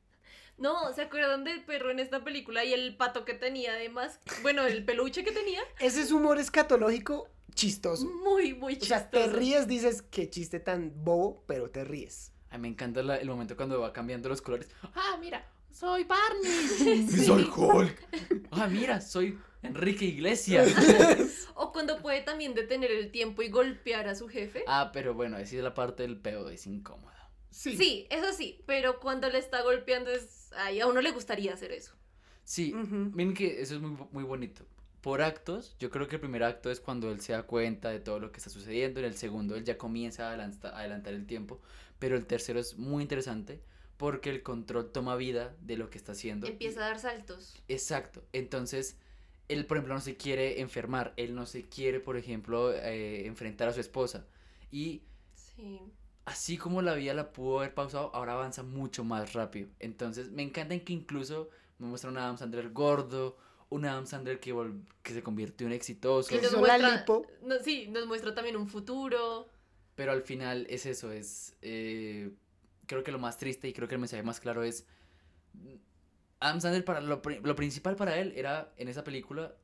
No, 0.58 0.90
¿se 0.94 1.02
acuerdan 1.02 1.44
del 1.44 1.62
perro 1.66 1.90
en 1.90 1.98
esta 1.98 2.24
película 2.24 2.64
y 2.64 2.72
el 2.72 2.96
pato 2.96 3.26
que 3.26 3.34
tenía 3.34 3.72
además? 3.72 4.20
Bueno, 4.40 4.64
el 4.66 4.86
peluche 4.86 5.22
que 5.22 5.30
tenía. 5.30 5.60
ese 5.80 6.00
es 6.00 6.10
humor 6.12 6.38
escatológico 6.38 7.28
chistoso. 7.54 8.06
Muy, 8.24 8.54
muy 8.54 8.72
O 8.72 8.76
chistoso. 8.78 8.88
sea, 9.00 9.10
te 9.10 9.26
ríes, 9.26 9.68
dices 9.68 10.00
qué 10.00 10.30
chiste 10.30 10.58
tan 10.58 10.92
bobo, 11.04 11.44
pero 11.46 11.68
te 11.68 11.84
ríes. 11.84 12.32
A 12.48 12.56
mí 12.56 12.62
me 12.62 12.68
encanta 12.68 13.02
la- 13.02 13.16
el 13.18 13.28
momento 13.28 13.54
cuando 13.54 13.78
va 13.82 13.92
cambiando 13.92 14.30
los 14.30 14.40
colores. 14.40 14.68
Ah, 14.94 15.18
mira, 15.20 15.46
soy 15.76 16.04
Barney. 16.04 16.68
Sí. 17.08 17.24
Soy 17.24 17.50
Hulk. 17.54 18.48
Ah, 18.50 18.66
mira, 18.66 19.00
soy 19.00 19.38
Enrique 19.62 20.06
Iglesias. 20.06 20.72
O 21.54 21.72
cuando 21.72 21.98
puede 22.00 22.22
también 22.22 22.54
detener 22.54 22.90
el 22.90 23.10
tiempo 23.10 23.42
y 23.42 23.48
golpear 23.48 24.08
a 24.08 24.14
su 24.14 24.28
jefe. 24.28 24.64
ah, 24.66 24.90
pero 24.92 25.14
bueno, 25.14 25.36
esa 25.38 25.56
es 25.56 25.62
la 25.62 25.74
parte 25.74 26.02
del 26.02 26.16
pedo, 26.16 26.48
es 26.50 26.66
incómodo. 26.66 27.12
Sí. 27.50 27.76
Sí, 27.76 28.06
eso 28.10 28.32
sí, 28.32 28.62
pero 28.66 29.00
cuando 29.00 29.28
le 29.30 29.38
está 29.38 29.62
golpeando 29.62 30.10
es... 30.10 30.50
Ay, 30.56 30.80
a 30.80 30.86
uno 30.86 31.00
le 31.00 31.10
gustaría 31.10 31.54
hacer 31.54 31.72
eso. 31.72 31.94
Sí, 32.44 32.72
miren 32.74 33.34
que 33.34 33.60
eso 33.60 33.74
es 33.76 33.80
muy, 33.80 33.96
muy 34.12 34.24
bonito. 34.24 34.64
Por 35.00 35.22
actos, 35.22 35.76
yo 35.78 35.90
creo 35.90 36.08
que 36.08 36.16
el 36.16 36.20
primer 36.20 36.42
acto 36.42 36.70
es 36.70 36.80
cuando 36.80 37.10
él 37.10 37.20
se 37.20 37.32
da 37.32 37.42
cuenta 37.44 37.90
de 37.90 38.00
todo 38.00 38.18
lo 38.20 38.30
que 38.32 38.38
está 38.38 38.50
sucediendo. 38.50 39.00
En 39.00 39.06
el 39.06 39.16
segundo, 39.16 39.56
él 39.56 39.64
ya 39.64 39.78
comienza 39.78 40.28
a 40.28 40.32
adelantar 40.32 41.14
el 41.14 41.26
tiempo. 41.26 41.60
Pero 41.98 42.16
el 42.16 42.26
tercero 42.26 42.60
es 42.60 42.76
muy 42.76 43.02
interesante 43.02 43.62
porque 43.96 44.30
el 44.30 44.42
control 44.42 44.92
toma 44.92 45.16
vida 45.16 45.56
de 45.60 45.76
lo 45.76 45.88
que 45.90 45.98
está 45.98 46.12
haciendo. 46.12 46.46
Empieza 46.46 46.84
a 46.84 46.88
dar 46.88 46.98
saltos. 46.98 47.54
Exacto. 47.68 48.24
Entonces, 48.32 48.96
él, 49.48 49.64
por 49.66 49.76
ejemplo, 49.78 49.94
no 49.94 50.00
se 50.00 50.16
quiere 50.16 50.60
enfermar. 50.60 51.14
Él 51.16 51.34
no 51.34 51.46
se 51.46 51.62
quiere, 51.68 52.00
por 52.00 52.16
ejemplo, 52.16 52.72
eh, 52.74 53.26
enfrentar 53.26 53.68
a 53.68 53.72
su 53.72 53.80
esposa. 53.80 54.26
Y 54.70 55.02
Sí. 55.34 55.80
así 56.24 56.58
como 56.58 56.82
la 56.82 56.94
vida 56.94 57.14
la 57.14 57.32
pudo 57.32 57.58
haber 57.60 57.72
pausado, 57.74 58.10
ahora 58.14 58.32
avanza 58.34 58.62
mucho 58.62 59.04
más 59.04 59.32
rápido. 59.32 59.68
Entonces, 59.78 60.30
me 60.30 60.42
encanta 60.42 60.74
en 60.74 60.80
que 60.84 60.92
incluso 60.92 61.48
me 61.78 61.86
muestra 61.86 62.10
un 62.10 62.18
Adam 62.18 62.36
Sandler 62.36 62.70
gordo, 62.72 63.36
un 63.70 63.84
Adam 63.84 64.06
Sandler 64.06 64.40
que, 64.40 64.52
vol- 64.54 64.82
que 65.02 65.12
se 65.14 65.22
convirtió 65.22 65.66
en 65.66 65.72
exitoso. 65.72 66.28
Que 66.28 66.40
nos 66.42 66.56
muestra, 66.56 66.98
lipo. 66.98 67.26
no, 67.42 67.58
sí, 67.60 67.86
nos 67.88 68.06
muestra 68.06 68.34
también 68.34 68.56
un 68.56 68.68
futuro. 68.68 69.48
Pero 69.94 70.12
al 70.12 70.22
final 70.22 70.66
es 70.68 70.84
eso, 70.86 71.10
es... 71.12 71.56
eh, 71.62 72.30
creo 72.86 73.02
que 73.02 73.12
lo 73.12 73.18
más 73.18 73.38
triste 73.38 73.68
y 73.68 73.72
creo 73.72 73.88
que 73.88 73.94
el 73.94 74.00
mensaje 74.00 74.22
más 74.22 74.40
claro 74.40 74.62
es... 74.62 74.86
Adam 76.38 76.60
Sandler, 76.60 76.84
para 76.84 77.00
lo, 77.00 77.22
lo 77.24 77.56
principal 77.56 77.96
para 77.96 78.18
él 78.18 78.32
era, 78.36 78.72
en 78.76 78.88
esa 78.88 79.04
película, 79.04 79.56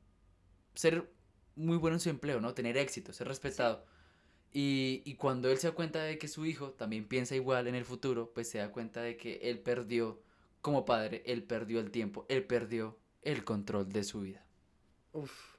ser 0.73 1.11
muy 1.55 1.77
bueno 1.77 1.97
en 1.97 1.99
su 1.99 2.09
empleo, 2.09 2.41
¿no? 2.41 2.53
Tener 2.53 2.77
éxito, 2.77 3.13
ser 3.13 3.27
respetado. 3.27 3.85
Y, 4.51 5.01
y 5.05 5.15
cuando 5.15 5.49
él 5.51 5.57
se 5.57 5.67
da 5.67 5.73
cuenta 5.73 6.03
de 6.03 6.17
que 6.17 6.27
su 6.27 6.45
hijo 6.45 6.71
también 6.71 7.07
piensa 7.07 7.35
igual 7.35 7.67
en 7.67 7.75
el 7.75 7.85
futuro, 7.85 8.31
pues 8.33 8.49
se 8.49 8.59
da 8.59 8.71
cuenta 8.71 9.01
de 9.01 9.17
que 9.17 9.35
él 9.43 9.59
perdió, 9.59 10.21
como 10.61 10.85
padre, 10.85 11.23
él 11.25 11.43
perdió 11.43 11.79
el 11.79 11.91
tiempo, 11.91 12.25
él 12.29 12.45
perdió 12.45 12.97
el 13.21 13.43
control 13.43 13.89
de 13.89 14.03
su 14.03 14.21
vida. 14.21 14.45
Uf, 15.11 15.55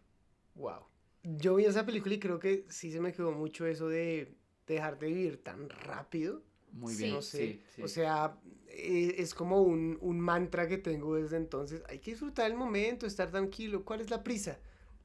wow. 0.54 0.84
Yo 1.22 1.54
vi 1.54 1.64
esa 1.64 1.86
película 1.86 2.14
y 2.14 2.20
creo 2.20 2.38
que 2.38 2.66
sí 2.68 2.92
se 2.92 3.00
me 3.00 3.12
quedó 3.12 3.32
mucho 3.32 3.66
eso 3.66 3.88
de 3.88 4.36
dejar 4.66 4.98
de 4.98 5.06
vivir 5.06 5.42
tan 5.42 5.68
rápido. 5.70 6.42
Muy 6.74 6.92
Sí. 6.94 7.02
bien, 7.04 7.14
No 7.14 7.22
sé. 7.22 7.38
sí, 7.38 7.62
sí. 7.76 7.82
O 7.82 7.88
sea, 7.88 8.36
eh, 8.68 9.14
es 9.18 9.32
como 9.34 9.62
un, 9.62 9.96
un 10.00 10.18
mantra 10.20 10.66
que 10.68 10.76
tengo 10.78 11.14
desde 11.14 11.36
entonces. 11.36 11.82
Hay 11.88 12.00
que 12.00 12.10
disfrutar 12.12 12.50
el 12.50 12.56
momento, 12.56 13.06
estar 13.06 13.30
tranquilo. 13.30 13.84
¿Cuál 13.84 14.00
es 14.00 14.10
la 14.10 14.22
prisa? 14.24 14.58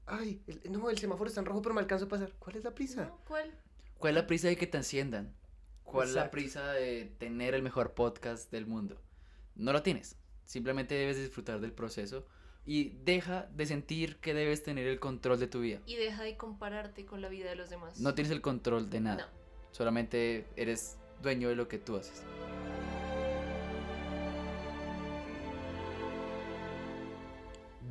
Ay, 0.07 0.41
el- 0.47 0.71
no, 0.71 0.89
el 0.89 0.97
semáforo 0.97 1.27
está 1.27 1.39
en 1.41 1.45
rojo, 1.45 1.61
pero 1.61 1.75
me 1.75 1.81
alcanzo 1.81 2.05
a 2.05 2.07
pasar. 2.09 2.33
¿Cuál 2.39 2.55
es 2.55 2.63
la 2.63 2.73
prisa? 2.73 3.05
¿no? 3.05 3.19
¿Cuál? 3.27 3.51
¿Cuál 3.99 4.11
es 4.17 4.21
la 4.23 4.27
prisa 4.27 4.47
de 4.47 4.55
que 4.57 4.65
te 4.67 4.77
enciendan? 4.77 5.35
¿Cuál 5.83 6.07
es 6.09 6.13
la 6.15 6.29
prisa 6.31 6.71
de 6.73 7.05
tener 7.19 7.53
el 7.55 7.61
mejor 7.63 7.93
podcast 7.93 8.51
del 8.51 8.65
mundo? 8.67 9.01
No 9.55 9.73
lo 9.73 9.81
tienes. 9.83 10.17
Simplemente 10.45 10.95
debes 10.95 11.17
disfrutar 11.17 11.59
del 11.59 11.73
proceso 11.73 12.25
y 12.65 12.97
deja 13.03 13.47
de 13.55 13.65
sentir 13.65 14.17
que 14.17 14.33
debes 14.33 14.63
tener 14.63 14.87
el 14.87 14.99
control 14.99 15.39
de 15.39 15.47
tu 15.47 15.61
vida. 15.61 15.81
Y 15.85 15.95
deja 15.95 16.23
de 16.23 16.37
compararte 16.37 17.05
con 17.05 17.21
la 17.21 17.29
vida 17.29 17.49
de 17.49 17.55
los 17.55 17.69
demás. 17.69 17.99
No 17.99 18.13
tienes 18.15 18.31
el 18.31 18.41
control 18.41 18.89
de 18.89 18.99
nada. 19.01 19.25
No. 19.31 19.39
Solamente 19.71 20.45
eres 20.55 20.97
dueño 21.21 21.49
de 21.49 21.55
lo 21.55 21.67
que 21.67 21.77
tú 21.77 21.97
haces. 21.97 22.23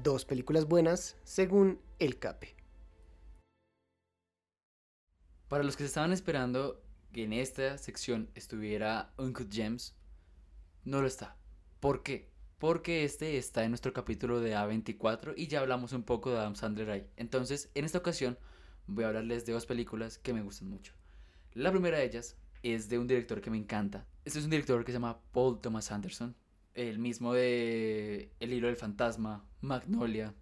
Dos 0.03 0.24
películas 0.24 0.66
buenas 0.66 1.16
según 1.24 1.81
El 1.99 2.18
Cape. 2.18 2.57
Para 5.49 5.64
los 5.64 5.76
que 5.76 5.83
se 5.83 5.89
estaban 5.89 6.12
esperando 6.12 6.83
que 7.12 7.24
en 7.24 7.33
esta 7.33 7.79
sección 7.79 8.31
estuviera 8.35 9.12
Uncut 9.16 9.53
Gems, 9.53 9.97
no 10.85 11.01
lo 11.01 11.07
está. 11.07 11.37
¿Por 11.81 12.03
qué? 12.03 12.31
Porque 12.59 13.05
este 13.05 13.39
está 13.39 13.64
en 13.64 13.70
nuestro 13.70 13.93
capítulo 13.93 14.41
de 14.41 14.55
A24 14.55 15.35
y 15.37 15.47
ya 15.47 15.61
hablamos 15.61 15.93
un 15.93 16.03
poco 16.03 16.31
de 16.31 16.39
Adam 16.39 16.55
Sandler 16.55 16.91
ahí. 16.91 17.11
Entonces, 17.16 17.70
en 17.74 17.85
esta 17.85 17.99
ocasión 17.99 18.39
voy 18.87 19.05
a 19.05 19.09
hablarles 19.09 19.47
de 19.47 19.53
dos 19.53 19.64
películas 19.64 20.18
que 20.18 20.33
me 20.33 20.43
gustan 20.43 20.68
mucho. 20.68 20.93
La 21.55 21.70
primera 21.70 21.99
de 21.99 22.05
ellas 22.05 22.37
es 22.63 22.89
de 22.89 22.99
un 22.99 23.07
director 23.07 23.41
que 23.41 23.51
me 23.51 23.57
encanta. 23.59 24.07
Este 24.25 24.39
es 24.39 24.45
un 24.45 24.51
director 24.51 24.85
que 24.85 24.93
se 24.93 24.97
llama 24.97 25.21
Paul 25.33 25.61
Thomas 25.61 25.91
Anderson, 25.91 26.35
el 26.75 26.99
mismo 26.99 27.33
de 27.35 28.31
El 28.41 28.53
hilo 28.53 28.67
del 28.67 28.77
fantasma, 28.77 29.45
Magnolia, 29.61 30.35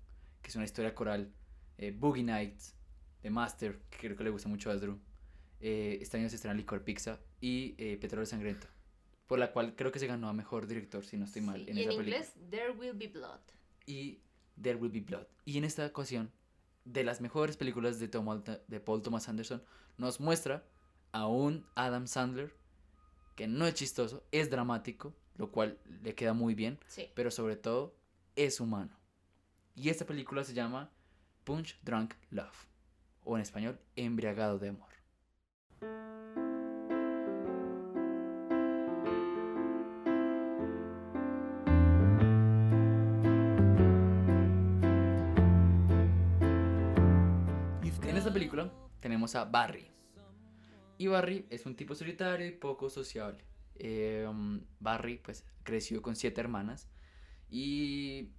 que 0.42 0.48
es 0.50 0.56
una 0.56 0.64
historia 0.64 0.94
coral, 0.94 1.32
eh, 1.78 1.92
Boogie 1.96 2.22
Nights, 2.24 2.74
The 3.22 3.30
Master, 3.30 3.80
que 3.90 3.98
creo 3.98 4.16
que 4.16 4.24
le 4.24 4.30
gusta 4.30 4.48
mucho 4.48 4.70
a 4.70 4.76
Drew. 4.76 4.98
Eh, 5.60 5.98
este 6.00 6.18
año 6.18 6.28
se 6.28 6.36
estrena 6.36 6.54
Licor 6.54 6.82
Pizza 6.84 7.18
y 7.40 7.74
eh, 7.78 7.96
Petróleo 8.00 8.26
Sangriento, 8.26 8.66
por 9.26 9.38
la 9.38 9.52
cual 9.52 9.74
creo 9.76 9.90
que 9.92 9.98
se 9.98 10.06
ganó 10.06 10.28
a 10.28 10.32
mejor 10.32 10.66
director, 10.66 11.04
si 11.04 11.16
no 11.16 11.24
estoy 11.24 11.42
mal, 11.42 11.64
Sí, 11.64 11.70
en 11.70 11.78
y 11.78 11.82
en 11.82 11.88
esa 11.88 11.96
película. 11.98 12.16
inglés, 12.18 12.34
There 12.50 12.70
Will 12.72 12.92
Be 12.94 13.08
Blood. 13.08 13.40
Y 13.86 14.20
There 14.60 14.76
Will 14.76 14.90
Be 14.92 15.00
Blood. 15.00 15.26
Y 15.44 15.58
en 15.58 15.64
esta 15.64 15.86
ocasión, 15.86 16.30
de 16.84 17.02
las 17.04 17.20
mejores 17.20 17.56
películas 17.56 17.98
de, 17.98 18.08
Tom- 18.08 18.42
de 18.68 18.80
Paul 18.80 19.02
Thomas 19.02 19.28
Anderson, 19.28 19.62
nos 19.98 20.20
muestra 20.20 20.64
a 21.12 21.26
un 21.26 21.66
Adam 21.74 22.06
Sandler 22.06 22.54
que 23.34 23.46
no 23.46 23.66
es 23.66 23.74
chistoso, 23.74 24.24
es 24.32 24.50
dramático, 24.50 25.14
lo 25.36 25.50
cual 25.52 25.78
le 26.02 26.14
queda 26.14 26.32
muy 26.32 26.54
bien, 26.54 26.78
Sí. 26.86 27.10
pero 27.14 27.30
sobre 27.30 27.56
todo 27.56 27.94
es 28.34 28.60
humano. 28.60 28.96
Y 29.74 29.90
esta 29.90 30.06
película 30.06 30.42
se 30.42 30.54
llama 30.54 30.90
Punch 31.44 31.78
Drunk 31.82 32.14
Love, 32.30 32.66
o 33.24 33.36
en 33.36 33.42
español, 33.42 33.78
Embriagado 33.94 34.58
de 34.58 34.70
Amor. 34.70 34.88
En 48.16 48.16
esta 48.16 48.32
película 48.32 48.70
tenemos 49.00 49.34
a 49.34 49.44
Barry. 49.44 49.90
Y 50.98 51.08
Barry 51.08 51.46
es 51.50 51.66
un 51.66 51.76
tipo 51.76 51.94
solitario 51.94 52.46
y 52.46 52.52
poco 52.52 52.88
sociable. 52.90 53.44
Um, 54.26 54.62
Barry 54.80 55.18
pues 55.18 55.44
creció 55.62 56.00
con 56.00 56.16
siete 56.16 56.40
hermanas 56.40 56.88
y 57.50 58.30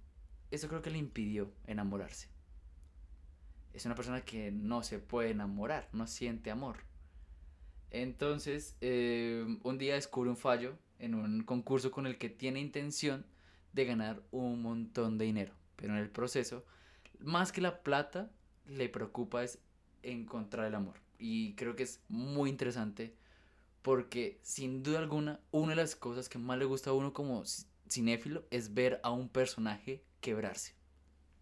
eso 0.50 0.68
creo 0.68 0.82
que 0.82 0.90
le 0.90 0.98
impidió 0.98 1.52
enamorarse. 1.66 2.28
Es 3.72 3.86
una 3.86 3.94
persona 3.94 4.22
que 4.22 4.50
no 4.50 4.82
se 4.82 4.98
puede 4.98 5.30
enamorar, 5.30 5.88
no 5.92 6.06
siente 6.06 6.50
amor. 6.50 6.78
Entonces, 7.90 8.76
eh, 8.80 9.58
un 9.62 9.78
día 9.78 9.94
descubre 9.94 10.30
un 10.30 10.36
fallo 10.36 10.76
en 10.98 11.14
un 11.14 11.44
concurso 11.44 11.90
con 11.90 12.06
el 12.06 12.18
que 12.18 12.28
tiene 12.28 12.60
intención 12.60 13.24
de 13.72 13.84
ganar 13.84 14.22
un 14.30 14.60
montón 14.62 15.16
de 15.16 15.26
dinero. 15.26 15.52
Pero 15.76 15.94
en 15.94 16.00
el 16.00 16.10
proceso, 16.10 16.64
más 17.20 17.52
que 17.52 17.60
la 17.60 17.82
plata, 17.82 18.30
le 18.66 18.88
preocupa 18.88 19.44
es 19.44 19.60
encontrar 20.02 20.66
el 20.66 20.74
amor. 20.74 20.96
Y 21.18 21.54
creo 21.54 21.74
que 21.76 21.82
es 21.82 22.00
muy 22.08 22.48
interesante 22.50 23.14
porque 23.82 24.38
sin 24.42 24.82
duda 24.82 24.98
alguna, 24.98 25.40
una 25.50 25.70
de 25.70 25.76
las 25.76 25.96
cosas 25.96 26.28
que 26.28 26.38
más 26.38 26.58
le 26.58 26.64
gusta 26.64 26.90
a 26.90 26.94
uno 26.94 27.12
como 27.12 27.42
ci- 27.44 27.66
cinéfilo 27.88 28.44
es 28.50 28.74
ver 28.74 29.00
a 29.02 29.10
un 29.10 29.28
personaje 29.28 30.02
quebrarse. 30.20 30.74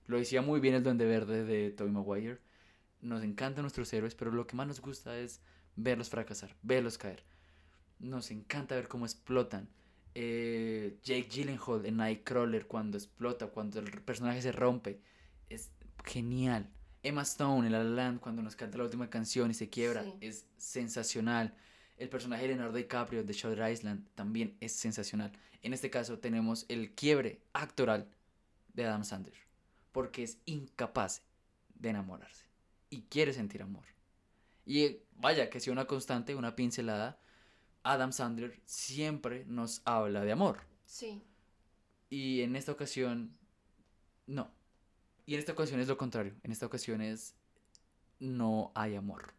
Lo 0.06 0.18
decía 0.18 0.42
muy 0.42 0.60
bien 0.60 0.74
el 0.74 0.82
Duende 0.82 1.04
Verde 1.06 1.44
de 1.44 1.70
Tobey 1.70 1.92
Maguire. 1.92 2.38
Nos 3.00 3.22
encantan 3.22 3.62
nuestros 3.62 3.92
héroes, 3.92 4.14
pero 4.14 4.30
lo 4.30 4.46
que 4.46 4.56
más 4.56 4.66
nos 4.66 4.80
gusta 4.80 5.18
es 5.18 5.40
verlos 5.76 6.08
fracasar, 6.10 6.56
verlos 6.62 6.98
caer. 6.98 7.24
Nos 7.98 8.30
encanta 8.30 8.76
ver 8.76 8.88
cómo 8.88 9.04
explotan. 9.06 9.68
Eh, 10.14 10.98
Jake 11.02 11.28
Gyllenhaal 11.30 11.84
en 11.86 11.96
Nightcrawler 11.98 12.66
cuando 12.66 12.96
explota, 12.96 13.48
cuando 13.48 13.80
el 13.80 13.90
personaje 14.02 14.40
se 14.42 14.52
rompe. 14.52 15.00
Es 15.48 15.70
genial. 16.04 16.70
Emma 17.06 17.22
Stone 17.22 17.66
en 17.66 17.72
La 17.72 17.84
La 17.84 17.90
Land 17.90 18.20
cuando 18.20 18.42
nos 18.42 18.56
canta 18.56 18.78
la 18.78 18.84
última 18.84 19.08
canción 19.08 19.50
y 19.50 19.54
se 19.54 19.70
quiebra. 19.70 20.02
Sí. 20.02 20.12
Es 20.20 20.46
sensacional. 20.56 21.54
El 21.98 22.08
personaje 22.08 22.42
de 22.42 22.48
Leonardo 22.48 22.76
DiCaprio 22.76 23.22
de 23.22 23.32
Shutter 23.32 23.70
Island 23.70 24.06
también 24.14 24.56
es 24.60 24.72
sensacional. 24.72 25.32
En 25.62 25.72
este 25.72 25.88
caso 25.88 26.18
tenemos 26.18 26.66
el 26.68 26.94
quiebre 26.94 27.40
actoral 27.52 28.08
de 28.74 28.86
Adam 28.86 29.04
Sandler. 29.04 29.36
Porque 29.92 30.24
es 30.24 30.38
incapaz 30.46 31.22
de 31.74 31.90
enamorarse. 31.90 32.44
Y 32.90 33.02
quiere 33.02 33.32
sentir 33.32 33.62
amor. 33.62 33.84
Y 34.64 34.82
eh, 34.82 35.02
vaya 35.16 35.48
que 35.48 35.60
si 35.60 35.70
una 35.70 35.86
constante, 35.86 36.34
una 36.34 36.56
pincelada, 36.56 37.20
Adam 37.84 38.12
Sandler 38.12 38.60
siempre 38.64 39.44
nos 39.46 39.80
habla 39.84 40.24
de 40.24 40.32
amor. 40.32 40.58
Sí. 40.86 41.22
Y 42.10 42.42
en 42.42 42.56
esta 42.56 42.72
ocasión, 42.72 43.36
no. 44.26 44.50
Y 45.26 45.34
en 45.34 45.40
esta 45.40 45.52
ocasión 45.52 45.80
es 45.80 45.88
lo 45.88 45.98
contrario. 45.98 46.34
En 46.44 46.52
esta 46.52 46.66
ocasión 46.66 47.00
es, 47.00 47.34
no 48.20 48.70
hay 48.74 48.94
amor. 48.94 49.34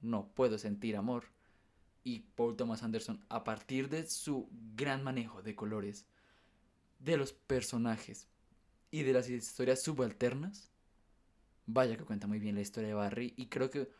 No 0.00 0.28
puedo 0.34 0.58
sentir 0.58 0.96
amor. 0.96 1.24
Y 2.02 2.20
Paul 2.34 2.56
Thomas 2.56 2.82
Anderson, 2.82 3.24
a 3.28 3.44
partir 3.44 3.88
de 3.88 4.06
su 4.06 4.48
gran 4.74 5.04
manejo 5.04 5.42
de 5.42 5.54
colores, 5.54 6.06
de 6.98 7.16
los 7.16 7.32
personajes 7.32 8.26
y 8.90 9.02
de 9.02 9.12
las 9.12 9.28
historias 9.28 9.82
subalternas, 9.82 10.70
vaya 11.66 11.96
que 11.96 12.04
cuenta 12.04 12.26
muy 12.26 12.38
bien 12.38 12.54
la 12.54 12.62
historia 12.62 12.88
de 12.88 12.94
Barry. 12.94 13.34
Y 13.36 13.46
creo 13.46 13.70
que 13.70 13.90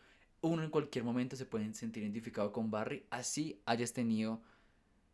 uno 0.41 0.65
en 0.65 0.71
cualquier 0.71 1.05
momento 1.05 1.37
se 1.37 1.47
puede 1.47 1.73
sentir 1.75 2.03
identificado 2.03 2.53
con 2.53 2.71
Barry, 2.71 3.07
así 3.11 3.61
hayas 3.67 3.93
tenido 3.93 4.43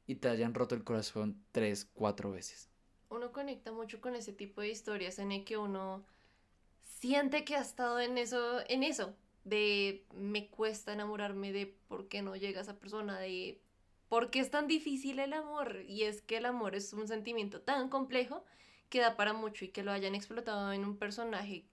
y 0.06 0.14
te 0.14 0.28
hayan 0.28 0.54
roto 0.54 0.74
el 0.74 0.84
corazón 0.84 1.42
tres, 1.52 1.90
cuatro 1.92 2.30
veces. 2.30 2.70
Uno 3.10 3.32
conecta 3.32 3.72
mucho 3.72 4.00
con 4.00 4.14
ese 4.14 4.32
tipo 4.32 4.60
de 4.60 4.68
historias 4.68 5.18
en 5.18 5.32
el 5.32 5.44
que 5.44 5.56
uno 5.56 6.04
siente 6.82 7.44
que 7.44 7.56
ha 7.56 7.60
estado 7.60 8.00
en 8.00 8.18
eso, 8.18 8.60
en 8.68 8.82
eso, 8.82 9.14
de 9.44 10.04
me 10.14 10.48
cuesta 10.48 10.92
enamorarme 10.92 11.52
de 11.52 11.66
por 11.88 12.08
qué 12.08 12.22
no 12.22 12.36
llega 12.36 12.60
esa 12.60 12.78
persona, 12.78 13.18
de 13.18 13.60
¿Por 14.08 14.30
qué 14.30 14.40
es 14.40 14.50
tan 14.50 14.66
difícil 14.66 15.18
el 15.18 15.34
amor? 15.34 15.84
Y 15.86 16.04
es 16.04 16.22
que 16.22 16.38
el 16.38 16.46
amor 16.46 16.74
es 16.74 16.92
un 16.92 17.06
sentimiento 17.06 17.60
tan 17.60 17.88
complejo 17.88 18.44
que 18.88 19.00
da 19.00 19.16
para 19.16 19.34
mucho 19.34 19.66
y 19.66 19.68
que 19.68 19.82
lo 19.82 19.92
hayan 19.92 20.14
explotado 20.14 20.72
en 20.72 20.84
un 20.84 20.96
personaje 20.96 21.66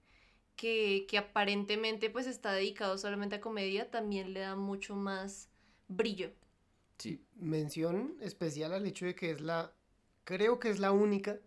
que, 0.58 1.06
que 1.10 1.18
aparentemente 1.18 2.10
pues 2.10 2.28
está 2.28 2.52
dedicado 2.52 2.98
solamente 2.98 3.36
a 3.38 3.42
comedia, 3.42 3.90
también 3.90 4.34
le 4.34 4.42
da 4.42 4.56
mucho 4.56 4.96
más 4.96 5.50
brillo. 5.88 6.32
Sí. 6.98 7.22
Mención 7.36 8.18
especial 8.20 8.74
al 8.74 8.86
hecho 8.86 9.06
de 9.06 9.16
que 9.16 9.32
es 9.32 9.42
la, 9.42 9.74
creo 10.26 10.60
que 10.60 10.70
es 10.70 10.80
la 10.80 10.92
única 10.92 11.38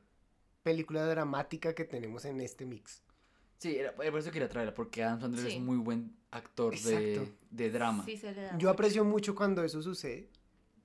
película 0.62 1.05
dramática 1.07 1.74
que 1.74 1.85
tenemos 1.85 2.24
en 2.24 2.41
este 2.41 2.64
mix. 2.64 3.03
Sí, 3.59 3.76
era, 3.76 3.95
por 3.95 4.05
eso 4.07 4.31
quería 4.31 4.49
traerla, 4.49 4.72
porque 4.74 5.03
Adam 5.03 5.20
Sandler 5.20 5.47
Sí. 5.51 5.57
es 5.57 5.61
muy 5.62 5.76
buen 5.76 6.16
actor 6.31 6.79
de, 6.81 7.29
de 7.51 7.70
drama. 7.70 8.05
Sí, 8.05 8.16
se 8.16 8.33
le 8.33 8.41
da 8.43 8.51
Yo 8.53 8.55
mucho. 8.55 8.70
aprecio 8.70 9.05
mucho 9.05 9.35
cuando 9.35 9.62
eso 9.64 9.83
sucede. 9.83 10.29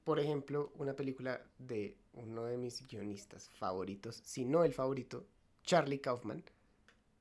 Por 0.03 0.19
ejemplo, 0.19 0.73
una 0.77 0.93
película 0.95 1.41
de 1.59 1.95
uno 2.13 2.43
de 2.45 2.57
mis 2.57 2.85
guionistas 2.87 3.49
favoritos, 3.49 4.21
si 4.25 4.43
no 4.43 4.63
el 4.63 4.73
favorito, 4.73 5.25
Charlie 5.63 5.99
Kaufman, 6.01 6.43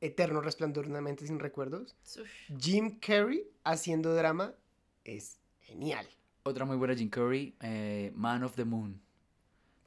Eterno 0.00 0.40
Resplandor 0.40 0.86
de 0.86 0.90
una 0.90 1.00
mente 1.00 1.26
sin 1.26 1.38
recuerdos. 1.38 1.94
Jim 2.58 2.98
Carrey 2.98 3.44
haciendo 3.62 4.14
drama 4.14 4.52
es 5.04 5.38
genial. 5.60 6.06
Otra 6.44 6.64
muy 6.64 6.76
buena 6.76 6.94
Jim 6.94 7.08
Curry, 7.08 7.54
eh, 7.60 8.10
Man 8.16 8.42
of 8.42 8.56
the 8.56 8.64
Moon, 8.64 9.00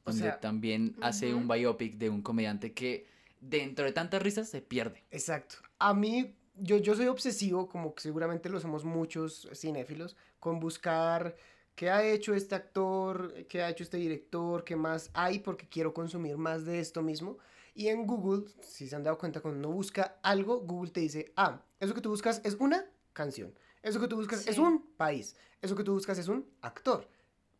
donde 0.06 0.22
sea, 0.22 0.40
también 0.40 0.96
hace 1.02 1.34
un 1.34 1.48
biopic 1.48 1.96
de 1.98 2.10
un 2.10 2.22
comediante 2.22 2.72
que 2.72 3.06
dentro 3.40 3.84
de 3.84 3.92
tantas 3.92 4.22
risas 4.22 4.48
se 4.48 4.62
pierde. 4.62 5.04
Exacto. 5.10 5.56
A 5.78 5.92
mí, 5.94 6.34
yo, 6.56 6.78
yo 6.78 6.94
soy 6.94 7.06
obsesivo, 7.06 7.68
como 7.68 7.94
que 7.94 8.02
seguramente 8.02 8.48
lo 8.48 8.60
somos 8.60 8.84
muchos 8.84 9.48
cinéfilos, 9.54 10.16
con 10.40 10.58
buscar 10.60 11.36
qué 11.74 11.90
ha 11.90 12.02
hecho 12.04 12.34
este 12.34 12.54
actor, 12.54 13.44
qué 13.48 13.62
ha 13.62 13.68
hecho 13.68 13.82
este 13.84 13.98
director, 13.98 14.64
qué 14.64 14.76
más 14.76 15.10
hay, 15.12 15.40
porque 15.40 15.68
quiero 15.68 15.92
consumir 15.92 16.36
más 16.38 16.64
de 16.64 16.80
esto 16.80 17.02
mismo. 17.02 17.38
Y 17.74 17.88
en 17.88 18.06
Google, 18.06 18.46
si 18.62 18.88
se 18.88 18.96
han 18.96 19.02
dado 19.02 19.18
cuenta, 19.18 19.40
cuando 19.40 19.58
uno 19.68 19.76
busca 19.76 20.18
algo, 20.22 20.60
Google 20.60 20.90
te 20.90 21.00
dice, 21.00 21.32
ah, 21.36 21.60
eso 21.78 21.92
que 21.92 22.00
tú 22.00 22.08
buscas 22.08 22.40
es 22.42 22.54
una 22.54 22.86
canción. 23.12 23.52
Eso 23.82 24.00
que 24.00 24.08
tú 24.08 24.16
buscas 24.16 24.46
es 24.48 24.54
Sí. 24.54 24.60
un 24.60 24.82
país. 24.96 25.36
Eso 25.60 25.76
que 25.76 25.84
tú 25.84 25.92
buscas 25.92 26.18
es 26.18 26.28
un 26.28 26.46
actor. 26.62 27.06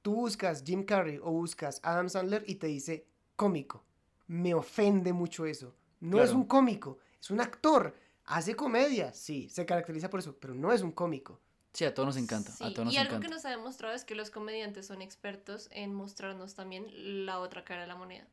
Tú 0.06 0.14
buscas 0.14 0.62
Jim 0.64 0.84
Carrey 0.84 1.18
o 1.20 1.32
buscas 1.32 1.80
Adam 1.82 2.08
Sandler 2.08 2.44
y 2.46 2.54
te 2.54 2.68
dice 2.68 3.08
cómico. 3.34 3.84
Me 4.28 4.54
ofende 4.54 5.12
mucho 5.12 5.46
eso. 5.46 5.74
No 5.98 6.22
es 6.22 6.30
un 6.30 6.44
cómico, 6.44 6.98
es 7.20 7.28
un 7.32 7.40
actor. 7.40 7.92
Hace 8.26 8.54
comedia, 8.54 9.12
sí, 9.12 9.48
se 9.48 9.66
caracteriza 9.66 10.08
por 10.08 10.20
eso, 10.20 10.36
pero 10.38 10.54
no 10.54 10.70
es 10.72 10.82
un 10.82 10.92
cómico. 10.92 11.40
Sí, 11.72 11.84
a 11.84 11.92
todos 11.92 12.06
nos 12.06 12.16
encanta, 12.18 12.52
a 12.52 12.54
Sí, 12.54 12.72
todos 12.72 12.84
nos 12.84 12.94
y 12.94 12.98
algo 12.98 13.14
encanta. 13.14 13.26
que 13.26 13.34
nos 13.34 13.44
ha 13.46 13.50
demostrado 13.50 13.96
es 13.96 14.04
que 14.04 14.14
los 14.14 14.30
comediantes 14.30 14.86
son 14.86 15.02
expertos 15.02 15.68
en 15.72 15.92
mostrarnos 15.92 16.54
también 16.54 16.86
la 17.26 17.40
otra 17.40 17.64
cara 17.64 17.80
de 17.80 17.88
la 17.88 17.96
moneda, 17.96 18.28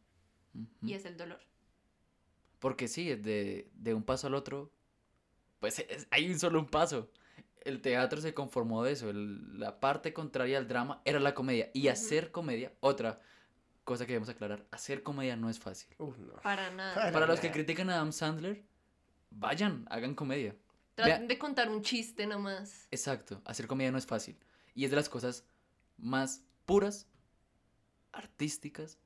y 0.83 0.93
es 0.93 1.05
el 1.05 1.17
dolor. 1.17 1.39
Porque 2.59 2.87
sí, 2.87 3.15
de, 3.15 3.67
de 3.73 3.93
un 3.95 4.03
paso 4.03 4.27
al 4.27 4.35
otro, 4.35 4.71
pues 5.59 5.79
es- 5.79 6.05
hay 6.11 6.29
un 6.31 6.37
solo 6.37 6.59
un 6.59 6.67
paso. 6.67 7.09
El 7.65 7.81
teatro 7.81 8.19
se 8.21 8.33
conformó 8.33 8.83
de 8.83 8.91
eso. 8.93 9.09
el- 9.09 9.59
la 9.59 9.79
parte 9.79 10.13
contraria 10.13 10.57
al 10.57 10.67
drama 10.67 11.01
era 11.05 11.19
la 11.19 11.33
comedia. 11.33 11.69
Y 11.73 11.87
hacer 11.87 12.31
comedia, 12.31 12.73
otra 12.81 13.21
cosa 13.83 14.05
que 14.05 14.13
debemos 14.13 14.29
aclarar, 14.29 14.65
hacer 14.71 15.03
comedia 15.03 15.35
no 15.35 15.49
es 15.49 15.59
fácil. 15.59 15.95
No. 15.99 16.13
Para 16.41 16.71
nada. 16.71 16.93
Para 16.95 17.11
Para 17.11 17.27
los 17.27 17.39
que 17.39 17.51
critican 17.51 17.89
a 17.89 17.95
Adam 17.95 18.11
Sandler, 18.11 18.63
vayan, 19.31 19.85
hagan 19.89 20.13
comedia. 20.15 20.55
Traten 20.95 21.21
Vea- 21.21 21.27
de 21.27 21.37
contar 21.39 21.69
un 21.69 21.81
chiste 21.81 22.27
nomás. 22.27 22.87
Exacto, 22.91 23.41
hacer 23.45 23.65
comedia 23.67 23.91
no 23.91 23.97
es 23.97 24.05
fácil. 24.05 24.37
Y 24.75 24.85
es 24.85 24.91
de 24.91 24.95
las 24.97 25.09
cosas 25.09 25.45
más 25.97 26.43
puras, 26.65 27.07
artísticas 28.11 28.97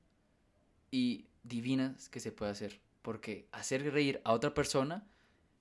y 0.92 1.28
divinas 1.44 2.10
que 2.10 2.20
se 2.20 2.32
puede 2.32 2.52
hacer. 2.52 2.80
Porque 3.02 3.48
hacer 3.52 3.90
reír 3.94 4.22
a 4.26 4.34
otra 4.34 4.54
persona 4.54 5.08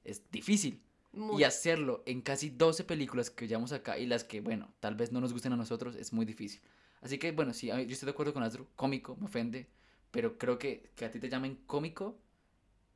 es 0.05 0.29
difícil. 0.31 0.83
Muy. 1.17 1.41
Y 1.41 1.45
hacerlo 1.45 2.03
en 2.07 2.21
casi 2.23 2.51
12 2.51 2.85
películas 2.85 3.31
que 3.31 3.49
llevamos 3.49 3.73
acá 3.73 3.99
y 3.99 4.07
las 4.07 4.25
que, 4.25 4.41
bueno, 4.41 4.73
tal 4.81 4.95
vez 4.97 5.13
no 5.13 5.21
nos 5.21 5.33
gusten 5.33 5.53
a 5.53 5.57
nosotros, 5.57 5.97
es 5.97 6.13
muy 6.13 6.27
difícil. 6.27 6.61
Así 7.01 7.19
que, 7.19 7.33
bueno, 7.33 7.55
sí, 7.55 7.69
yo 7.69 7.75
estoy 7.77 8.07
de 8.07 8.11
acuerdo 8.13 8.35
con 8.35 8.43
Astro, 8.43 8.69
cómico, 8.77 9.17
me 9.17 9.27
ofende, 9.27 9.69
pero 10.11 10.39
creo 10.39 10.59
que 10.59 10.91
que 10.97 11.05
a 11.07 11.11
ti 11.11 11.21
te 11.21 11.29
llamen 11.29 11.59
cómico 11.67 12.19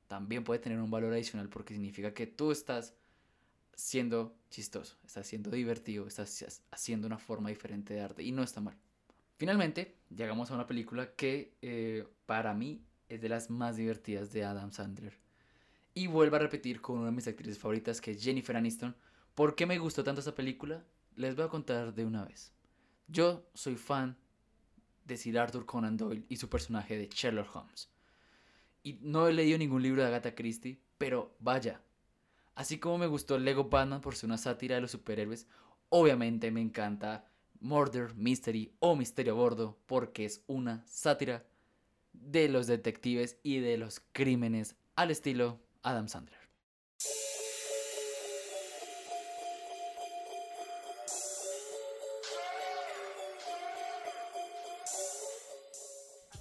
también 0.09 0.45
puede 0.45 0.61
tener 0.61 0.81
un 0.81 0.91
valor 0.91 1.13
adicional 1.13 1.49
porque 1.49 1.75
significa 1.75 2.15
que 2.15 2.27
tú 2.27 2.53
estás 2.53 2.95
siendo 3.75 4.37
chistoso, 4.51 4.99
estás 5.07 5.27
siendo 5.29 5.51
divertido, 5.51 6.07
estás 6.09 6.43
ha- 6.43 6.75
haciendo 6.77 7.07
una 7.09 7.19
forma 7.19 7.51
diferente 7.51 7.95
de 7.95 8.03
arte 8.03 8.23
y 8.25 8.33
no 8.33 8.43
está 8.43 8.61
mal. 8.63 8.77
Finalmente, 9.39 9.97
llegamos 10.17 10.51
a 10.53 10.57
una 10.57 10.67
película 10.69 11.15
que 11.17 11.55
eh, 11.63 12.07
para 12.27 12.55
mí 12.55 12.85
es 13.09 13.23
de 13.23 13.31
las 13.31 13.51
más 13.51 13.77
divertidas 13.77 14.33
de 14.33 14.45
Adam 14.45 14.73
Sandler. 14.73 15.20
Y 16.01 16.07
vuelvo 16.07 16.37
a 16.37 16.39
repetir 16.39 16.81
con 16.81 16.97
una 16.97 17.11
de 17.11 17.13
mis 17.13 17.29
actrices 17.29 17.59
favoritas, 17.59 18.01
que 18.01 18.13
es 18.13 18.25
Jennifer 18.25 18.57
Aniston. 18.57 18.97
¿Por 19.35 19.55
qué 19.55 19.67
me 19.67 19.77
gustó 19.77 20.03
tanto 20.03 20.21
esta 20.21 20.35
película? 20.35 20.83
Les 21.15 21.37
voy 21.37 21.45
a 21.45 21.51
contar 21.51 21.93
de 21.93 22.07
una 22.07 22.25
vez. 22.25 22.55
Yo 23.07 23.45
soy 23.53 23.77
fan 23.77 24.17
de 25.05 25.19
Sir 25.19 25.39
Arthur 25.39 25.67
Conan 25.67 25.99
Doyle 25.99 26.25
y 26.31 26.37
su 26.37 26.49
personaje 26.49 26.97
de 26.97 27.11
Sherlock 27.13 27.55
Holmes. 27.55 27.91
Y 28.83 28.95
no 29.03 29.29
he 29.29 29.35
leído 29.35 29.59
ningún 29.59 29.83
libro 29.83 30.01
de 30.01 30.09
Agatha 30.09 30.35
Christie, 30.35 30.81
pero 30.97 31.37
vaya. 31.39 31.83
Así 32.55 32.79
como 32.79 32.97
me 32.97 33.07
gustó 33.07 33.39
Lego 33.39 33.65
Batman 33.65 34.01
por 34.01 34.17
ser 34.17 34.29
una 34.29 34.39
sátira 34.39 34.77
de 34.77 34.81
los 34.81 34.93
superhéroes, 34.93 35.49
obviamente 35.91 36.51
me 36.51 36.63
encanta 36.63 37.31
Murder, 37.61 38.15
Mystery 38.15 38.73
o 38.79 38.97
Misterio 38.97 39.35
a 39.35 39.37
Bordo 39.37 39.79
porque 39.85 40.25
es 40.25 40.43
una 40.47 40.83
sátira 40.87 41.45
de 42.15 42.49
los 42.49 42.67
detectives 42.67 43.37
y 43.43 43.59
de 43.59 43.77
los 43.77 44.01
crímenes 44.13 44.77
al 44.97 45.11
estilo 45.11 45.61
Adam 45.83 46.09
Sandler. 46.09 46.39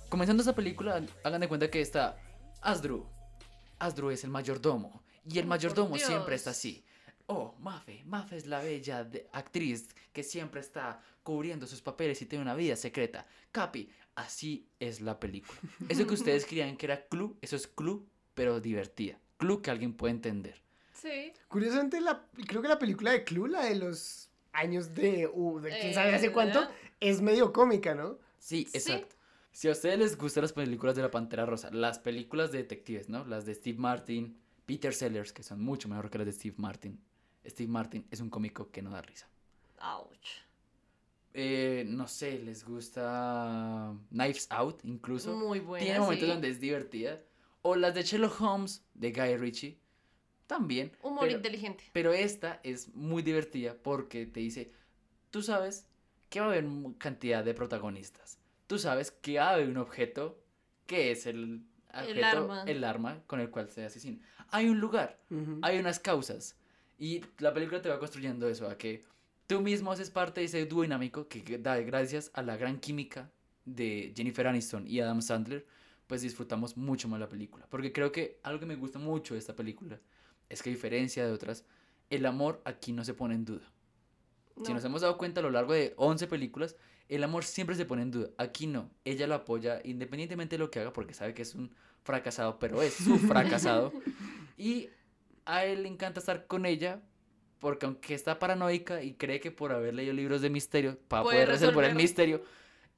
Comenzando 0.09 0.41
esta 0.41 0.55
película, 0.55 1.03
hagan 1.23 1.41
de 1.41 1.47
cuenta 1.47 1.69
que 1.69 1.81
está 1.81 2.17
Asdru. 2.61 3.05
Asdru 3.77 4.09
es 4.09 4.23
el 4.23 4.31
mayordomo. 4.31 5.03
Y 5.29 5.37
el 5.37 5.45
Oh, 5.45 5.49
mayordomo 5.49 5.97
siempre 5.97 6.35
está 6.35 6.49
Dios. 6.49 6.57
así. 6.57 6.85
Oh, 7.27 7.55
Mafe. 7.59 8.03
Mafe 8.05 8.37
es 8.37 8.47
la 8.47 8.59
bella 8.59 9.03
de- 9.03 9.29
actriz 9.31 9.89
que 10.11 10.23
siempre 10.23 10.61
está 10.61 11.01
cubriendo 11.21 11.67
sus 11.67 11.81
papeles 11.81 12.19
y 12.21 12.25
tiene 12.25 12.41
una 12.43 12.55
vida 12.55 12.75
secreta. 12.75 13.27
Capi, 13.51 13.91
así 14.15 14.67
es 14.79 14.99
la 15.01 15.19
película. 15.19 15.59
Eso 15.87 16.07
que 16.07 16.15
ustedes 16.15 16.45
creían 16.49 16.75
que 16.75 16.87
era 16.87 17.05
clue, 17.07 17.37
eso 17.41 17.55
es 17.55 17.67
clue, 17.67 18.03
pero 18.33 18.59
divertida. 18.59 19.19
Clue 19.39 19.61
que 19.61 19.71
alguien 19.71 19.93
puede 19.93 20.13
entender. 20.13 20.61
Sí. 20.93 21.31
Curiosamente, 21.47 21.99
la, 22.01 22.27
creo 22.45 22.61
que 22.61 22.67
la 22.67 22.77
película 22.77 23.11
de 23.11 23.23
Clue, 23.23 23.47
la 23.47 23.63
de 23.65 23.75
los 23.75 24.29
años 24.51 24.93
de, 24.93 25.29
uh, 25.33 25.59
de 25.61 25.69
quién 25.79 25.93
sabe 25.93 26.13
hace 26.13 26.27
Eh, 26.27 26.31
cuánto, 26.31 26.67
es 26.99 27.21
medio 27.21 27.53
cómica, 27.53 27.95
¿no? 27.95 28.19
Sí, 28.37 28.65
Sí. 28.69 28.77
exacto. 28.77 29.15
Si 29.51 29.67
a 29.67 29.71
ustedes 29.71 29.97
les 29.97 30.17
gustan 30.17 30.43
las 30.43 30.53
películas 30.53 30.95
de 30.95 31.01
la 31.01 31.09
Pantera 31.09 31.45
Rosa, 31.45 31.71
las 31.71 31.99
películas 31.99 32.51
de 32.51 32.59
detectives, 32.59 33.09
¿no? 33.09 33.25
Las 33.25 33.45
de 33.45 33.55
Steve 33.55 33.77
Martin, 33.79 34.37
Peter 34.65 34.93
Sellers, 34.93 35.33
que 35.33 35.41
son 35.41 35.61
mucho 35.61 35.87
mejor 35.89 36.09
que 36.09 36.17
las 36.19 36.27
de 36.27 36.33
Steve 36.33 36.55
Martin. 36.57 37.01
Steve 37.45 37.71
Martin 37.71 38.05
es 38.11 38.19
un 38.19 38.29
cómico 38.29 38.69
que 38.69 38.81
no 38.81 38.91
da 38.91 39.01
risa. 39.01 39.27
Ouch. 39.81 40.27
Eh, 41.33 41.85
no 41.87 42.07
sé, 42.07 42.39
les 42.39 42.65
gusta 42.65 43.93
Knives 44.09 44.47
Out, 44.49 44.81
incluso. 44.83 45.35
Muy 45.35 45.59
buena. 45.59 45.85
Tiene 45.85 45.99
momentos 45.99 46.25
sí. 46.27 46.31
donde 46.31 46.49
es 46.49 46.59
divertida. 46.59 47.21
O 47.69 47.75
las 47.75 47.93
de 47.93 48.03
Sherlock 48.03 48.39
Holmes, 48.41 48.83
de 48.93 49.11
Guy 49.11 49.37
Ritchie, 49.37 49.79
también. 50.47 50.91
Humor 51.03 51.25
pero- 51.25 51.37
inteligente. 51.37 51.83
Pero 51.93 52.13
esta 52.13 52.59
es 52.63 52.93
muy 52.95 53.21
divertida 53.21 53.75
porque 53.81 54.25
te 54.25 54.39
dice, 54.39 54.71
tú 55.29 55.41
sabes 55.41 55.87
que 56.29 56.39
va 56.39 56.47
a 56.47 56.49
haber 56.49 56.65
cantidad 56.97 57.43
de 57.43 57.53
protagonistas. 57.53 58.39
Tú 58.67 58.77
sabes 58.79 59.11
que 59.11 59.37
va 59.37 59.49
a 59.49 59.53
haber 59.53 59.69
un 59.69 59.77
objeto 59.77 60.39
que 60.87 61.11
es 61.11 61.25
el, 61.25 61.63
objeto- 61.93 62.25
arma. 62.25 62.63
el 62.67 62.83
arma 62.83 63.21
con 63.27 63.39
el 63.39 63.49
cual 63.49 63.69
se 63.69 63.85
asesina. 63.85 64.19
Hay 64.51 64.67
un 64.69 64.79
lugar, 64.79 65.19
hay 65.61 65.77
unas 65.79 65.99
causas. 65.99 66.55
Y 66.97 67.21
la 67.37 67.53
película 67.53 67.81
te 67.81 67.89
va 67.89 67.99
construyendo 67.99 68.47
eso, 68.49 68.67
a 68.67 68.77
que 68.77 69.05
tú 69.47 69.61
mismo 69.61 69.91
haces 69.91 70.09
parte 70.09 70.41
de 70.41 70.45
ese 70.47 70.65
dúo 70.65 70.81
dinámico 70.83 71.27
que 71.27 71.43
que 71.43 71.57
da 71.59 71.77
gracias 71.77 72.31
a 72.33 72.41
la 72.41 72.57
gran 72.57 72.79
química 72.79 73.31
de 73.65 74.13
Jennifer 74.15 74.47
Aniston 74.47 74.87
y 74.87 74.99
Adam 74.99 75.21
Sandler, 75.21 75.65
pues 76.09 76.23
disfrutamos 76.23 76.75
mucho 76.75 77.07
más 77.07 77.19
la 77.19 77.29
película. 77.29 77.67
Porque 77.69 77.93
creo 77.93 78.11
que 78.11 78.39
algo 78.41 78.59
que 78.59 78.65
me 78.65 78.75
gusta 78.75 78.97
mucho 78.97 79.35
de 79.35 79.39
esta 79.39 79.55
película 79.55 79.99
es 80.49 80.63
que 80.63 80.71
a 80.71 80.73
diferencia 80.73 81.23
de 81.23 81.31
otras, 81.31 81.65
el 82.09 82.25
amor 82.25 82.63
aquí 82.65 82.93
no 82.93 83.05
se 83.05 83.13
pone 83.13 83.35
en 83.35 83.45
duda. 83.45 83.71
Si 84.57 84.69
No. 84.69 84.73
nos 84.73 84.85
hemos 84.85 85.01
dado 85.01 85.19
cuenta 85.19 85.39
a 85.39 85.43
lo 85.43 85.51
largo 85.51 85.73
de 85.73 85.93
11 85.97 86.25
películas, 86.25 86.75
el 87.09 87.23
amor 87.23 87.43
siempre 87.43 87.75
se 87.75 87.85
pone 87.85 88.01
en 88.01 88.09
duda. 88.09 88.29
Aquí 88.39 88.65
no. 88.65 88.89
Ella 89.05 89.27
lo 89.27 89.35
apoya 89.35 89.81
independientemente 89.83 90.55
de 90.55 90.59
lo 90.63 90.71
que 90.71 90.79
haga 90.79 90.91
porque 90.93 91.13
sabe 91.13 91.35
que 91.35 91.43
es 91.43 91.53
un 91.53 91.75
fracasado, 92.01 92.57
pero 92.57 92.81
es 92.81 92.95
su 92.95 93.19
fracasado. 93.19 93.93
Y 94.57 94.89
a 95.45 95.65
él 95.65 95.83
le 95.83 95.89
encanta 95.89 96.19
estar 96.21 96.47
con 96.47 96.65
ella 96.65 97.03
porque 97.59 97.85
aunque 97.85 98.15
está 98.15 98.39
paranoica 98.39 99.03
y 99.03 99.13
cree 99.13 99.39
que 99.39 99.51
por 99.51 99.71
haber 99.73 99.93
leído 99.93 100.13
libros 100.13 100.41
de 100.41 100.49
misterio 100.49 100.97
para 101.07 101.21
Puede 101.21 101.45
poder 101.45 101.49
resolver 101.49 101.85
el 101.85 101.95
misterio, 101.95 102.41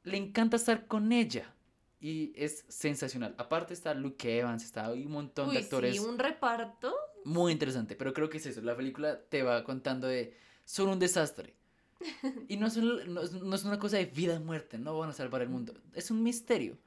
le 0.05 0.15
encanta 0.15 0.55
estar 0.55 0.87
con 0.87 1.11
ella. 1.11 1.53
Y 2.01 2.33
es 2.35 2.65
sensacional. 2.67 3.35
Aparte 3.37 3.73
está 3.75 3.93
Luke 3.93 4.39
Evans, 4.39 4.63
está 4.65 4.87
hay 4.87 5.05
un 5.05 5.11
montón 5.11 5.49
Uy, 5.49 5.53
de 5.55 5.61
actores 5.61 5.93
sí, 5.95 5.99
un 5.99 6.17
reparto. 6.17 6.93
muy 7.25 7.51
interesante. 7.51 7.95
Pero 7.95 8.11
creo 8.13 8.27
que 8.29 8.37
es 8.37 8.45
eso. 8.47 8.61
La 8.61 8.75
película 8.75 9.19
te 9.29 9.43
va 9.43 9.63
contando 9.63 10.07
de. 10.07 10.33
Son 10.65 10.89
un 10.89 10.99
desastre. 10.99 11.53
Y 12.47 12.57
no, 12.57 12.69
son- 12.71 13.13
no, 13.13 13.21
es- 13.21 13.33
no 13.33 13.55
es 13.55 13.63
una 13.63 13.77
cosa 13.77 13.97
de 13.97 14.05
vida 14.05 14.37
o 14.37 14.39
muerte. 14.39 14.77
No 14.79 14.97
van 14.97 15.11
a 15.11 15.13
salvar 15.13 15.41
el 15.43 15.49
mundo. 15.49 15.73
Es 15.93 16.09
un 16.09 16.23
misterio. 16.23 16.77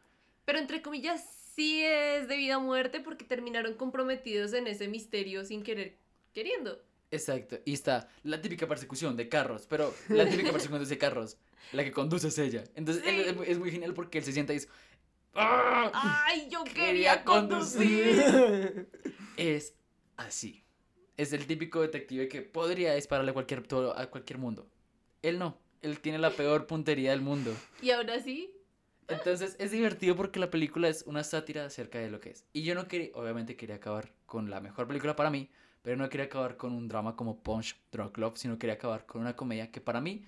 Pero 0.44 0.58
entre 0.58 0.82
comillas, 0.82 1.24
sí 1.54 1.82
es 1.84 2.26
de 2.26 2.36
vida 2.36 2.58
o 2.58 2.60
muerte 2.60 2.98
porque 3.00 3.24
terminaron 3.24 3.74
comprometidos 3.74 4.52
en 4.52 4.66
ese 4.66 4.88
misterio 4.88 5.44
sin 5.44 5.62
querer 5.62 5.96
queriendo. 6.32 6.82
Exacto. 7.12 7.58
Y 7.64 7.72
está 7.74 8.08
la 8.24 8.42
típica 8.42 8.66
persecución 8.66 9.16
de 9.16 9.28
carros. 9.28 9.66
Pero 9.68 9.94
la 10.08 10.28
típica 10.28 10.50
persecución 10.50 10.88
de 10.88 10.98
carros. 10.98 11.36
La 11.72 11.84
que 11.84 11.92
conduce 11.92 12.28
es 12.28 12.38
ella. 12.38 12.64
Entonces 12.74 13.04
él 13.06 13.20
es, 13.20 13.48
es 13.48 13.58
muy 13.60 13.70
genial 13.70 13.94
porque 13.94 14.18
él 14.18 14.24
se 14.24 14.32
sienta 14.32 14.52
y 14.52 14.56
dice. 14.56 14.68
"¡Ah! 15.35 15.90
¡Ay, 16.27 16.48
yo 16.51 16.65
Quería 16.65 17.23
quería 17.23 17.24
conducir! 17.24 18.89
Es 19.36 19.74
así. 20.16 20.65
Es 21.16 21.32
el 21.32 21.47
típico 21.47 21.81
detective 21.81 22.28
que 22.28 22.43
podría 22.43 22.94
dispararle 22.94 23.31
a 23.31 23.35
cualquier, 23.35 23.65
a 23.97 24.06
cualquier 24.06 24.39
mundo. 24.39 24.69
Él 25.23 25.39
no. 25.39 25.59
Él 25.82 26.01
tiene 26.01 26.19
la 26.19 26.31
peor 26.31 26.66
puntería 26.66 27.11
del 27.11 27.20
mundo. 27.20 27.55
y 27.82 27.90
ahora 27.90 28.20
sí, 28.20 28.51
Entonces 29.09 29.55
es 29.59 29.70
divertido 29.70 30.16
porque 30.16 30.40
la 30.40 30.51
película 30.51 30.89
es 30.89 31.02
una 31.06 31.23
sátira 31.24 31.66
acerca 31.66 31.98
de 31.98 32.11
lo 32.11 32.20
que 32.20 32.31
es. 32.31 32.47
Y 32.55 32.62
yo 32.62 32.74
no 32.74 32.89
quería, 32.89 33.11
obviamente 33.15 33.55
quería 33.56 33.77
acabar 33.77 34.12
con 34.27 34.48
la 34.51 34.61
mejor 34.61 34.86
película 34.89 35.15
para 35.15 35.31
mí, 35.31 35.51
pero 35.82 35.97
no 35.97 36.09
quería 36.09 36.24
acabar 36.27 36.56
con 36.56 36.73
un 36.73 36.89
drama 36.89 37.15
como 37.16 37.43
Punch 37.43 37.77
Drunk 37.93 38.16
Love, 38.16 38.39
sino 38.39 38.59
quería 38.59 38.74
acabar 38.74 39.05
con 39.05 39.20
una 39.20 39.36
comedia 39.36 39.70
que 39.70 39.81
para 39.82 40.01
mí 40.01 40.24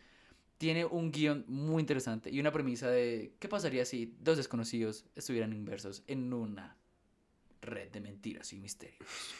tiene 0.58 0.84
un 0.84 1.10
guion 1.10 1.44
muy 1.48 1.80
interesante 1.80 2.30
y 2.30 2.40
una 2.40 2.52
premisa 2.52 2.88
de 2.88 3.34
qué 3.38 3.48
pasaría 3.48 3.84
si 3.84 4.16
dos 4.20 4.36
desconocidos 4.36 5.04
estuvieran 5.14 5.52
inversos 5.52 6.02
en 6.06 6.32
una 6.32 6.76
red 7.60 7.90
de 7.90 8.00
mentiras 8.00 8.52
y 8.52 8.58
misterios. 8.58 8.98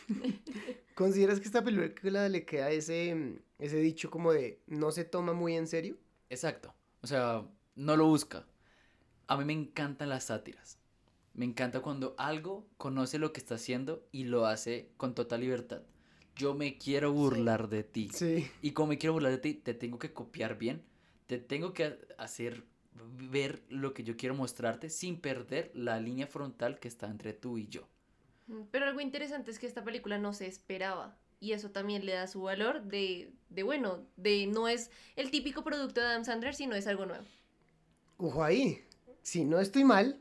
¿Consideras 0.95 1.41
que 1.41 1.47
esta 1.47 1.65
película 1.65 2.29
le 2.29 2.45
queda 2.45 2.71
ese, 2.71 3.15
mm, 3.15 3.39
ese 3.59 3.79
dicho 3.79 4.11
como 4.11 4.33
de 4.33 4.61
no 4.67 4.91
se 4.93 5.05
toma 5.05 5.33
muy 5.33 5.55
en 5.55 5.67
serio? 5.67 5.97
Exacto. 6.29 6.75
O 7.03 7.07
sea, 7.07 7.47
no 7.77 7.97
lo 7.97 8.07
busca. 8.07 8.47
A 9.29 9.37
mí 9.37 9.45
me 9.45 9.53
encantan 9.53 10.09
las 10.09 10.25
sátiras. 10.25 10.79
Me 11.35 11.45
encanta 11.45 11.81
cuando 11.81 12.15
algo 12.19 12.67
conoce 12.79 13.19
lo 13.19 13.33
que 13.33 13.41
está 13.41 13.57
haciendo 13.57 14.07
y 14.11 14.25
lo 14.25 14.47
hace 14.47 14.91
con 14.97 15.15
total 15.15 15.41
libertad. 15.41 15.83
Yo 16.35 16.55
me 16.55 16.79
quiero 16.79 17.13
burlar 17.13 17.69
de 17.69 17.83
ti. 17.83 18.11
Sí. 18.13 18.51
Y 18.61 18.73
como 18.73 18.89
me 18.89 18.99
quiero 18.99 19.15
burlar 19.15 19.33
de 19.33 19.39
ti, 19.39 19.55
te 19.55 19.75
tengo 19.75 19.99
que 19.99 20.13
copiar 20.13 20.59
bien. 20.59 20.83
Te 21.27 21.39
tengo 21.39 21.73
que 21.73 21.85
ha- 21.85 21.97
hacer 22.19 22.65
ver 23.31 23.63
lo 23.69 23.93
que 23.93 24.05
yo 24.05 24.17
quiero 24.17 24.35
mostrarte 24.35 24.89
sin 24.91 25.21
perder 25.21 25.71
la 25.75 26.01
línea 26.01 26.27
frontal 26.27 26.79
que 26.79 26.89
está 26.89 27.07
entre 27.09 27.33
tú 27.33 27.59
y 27.59 27.69
yo. 27.69 27.89
Mm, 28.47 28.63
Pero 28.71 28.87
algo 28.87 29.01
interesante 29.01 29.51
es 29.51 29.59
que 29.59 29.67
esta 29.67 29.85
película 29.85 30.19
no 30.19 30.33
se 30.33 30.47
esperaba. 30.47 31.19
Y 31.39 31.53
eso 31.53 31.71
también 31.71 32.07
le 32.07 32.13
da 32.15 32.27
su 32.29 32.41
valor 32.43 32.83
de, 32.85 33.31
de 33.51 33.63
bueno, 33.63 34.07
de 34.17 34.47
no 34.47 34.69
es 34.69 34.91
el 35.17 35.31
típico 35.31 35.63
producto 35.63 36.01
de 36.01 36.07
Adam 36.07 36.25
Sandler, 36.25 36.55
sino 36.55 36.75
es 36.75 36.87
algo 36.87 37.05
nuevo. 37.05 37.25
Ojo 38.17 38.43
ahí. 38.43 38.83
Si 39.23 39.45
no 39.45 39.61
estoy 39.61 39.85
mal, 39.85 40.19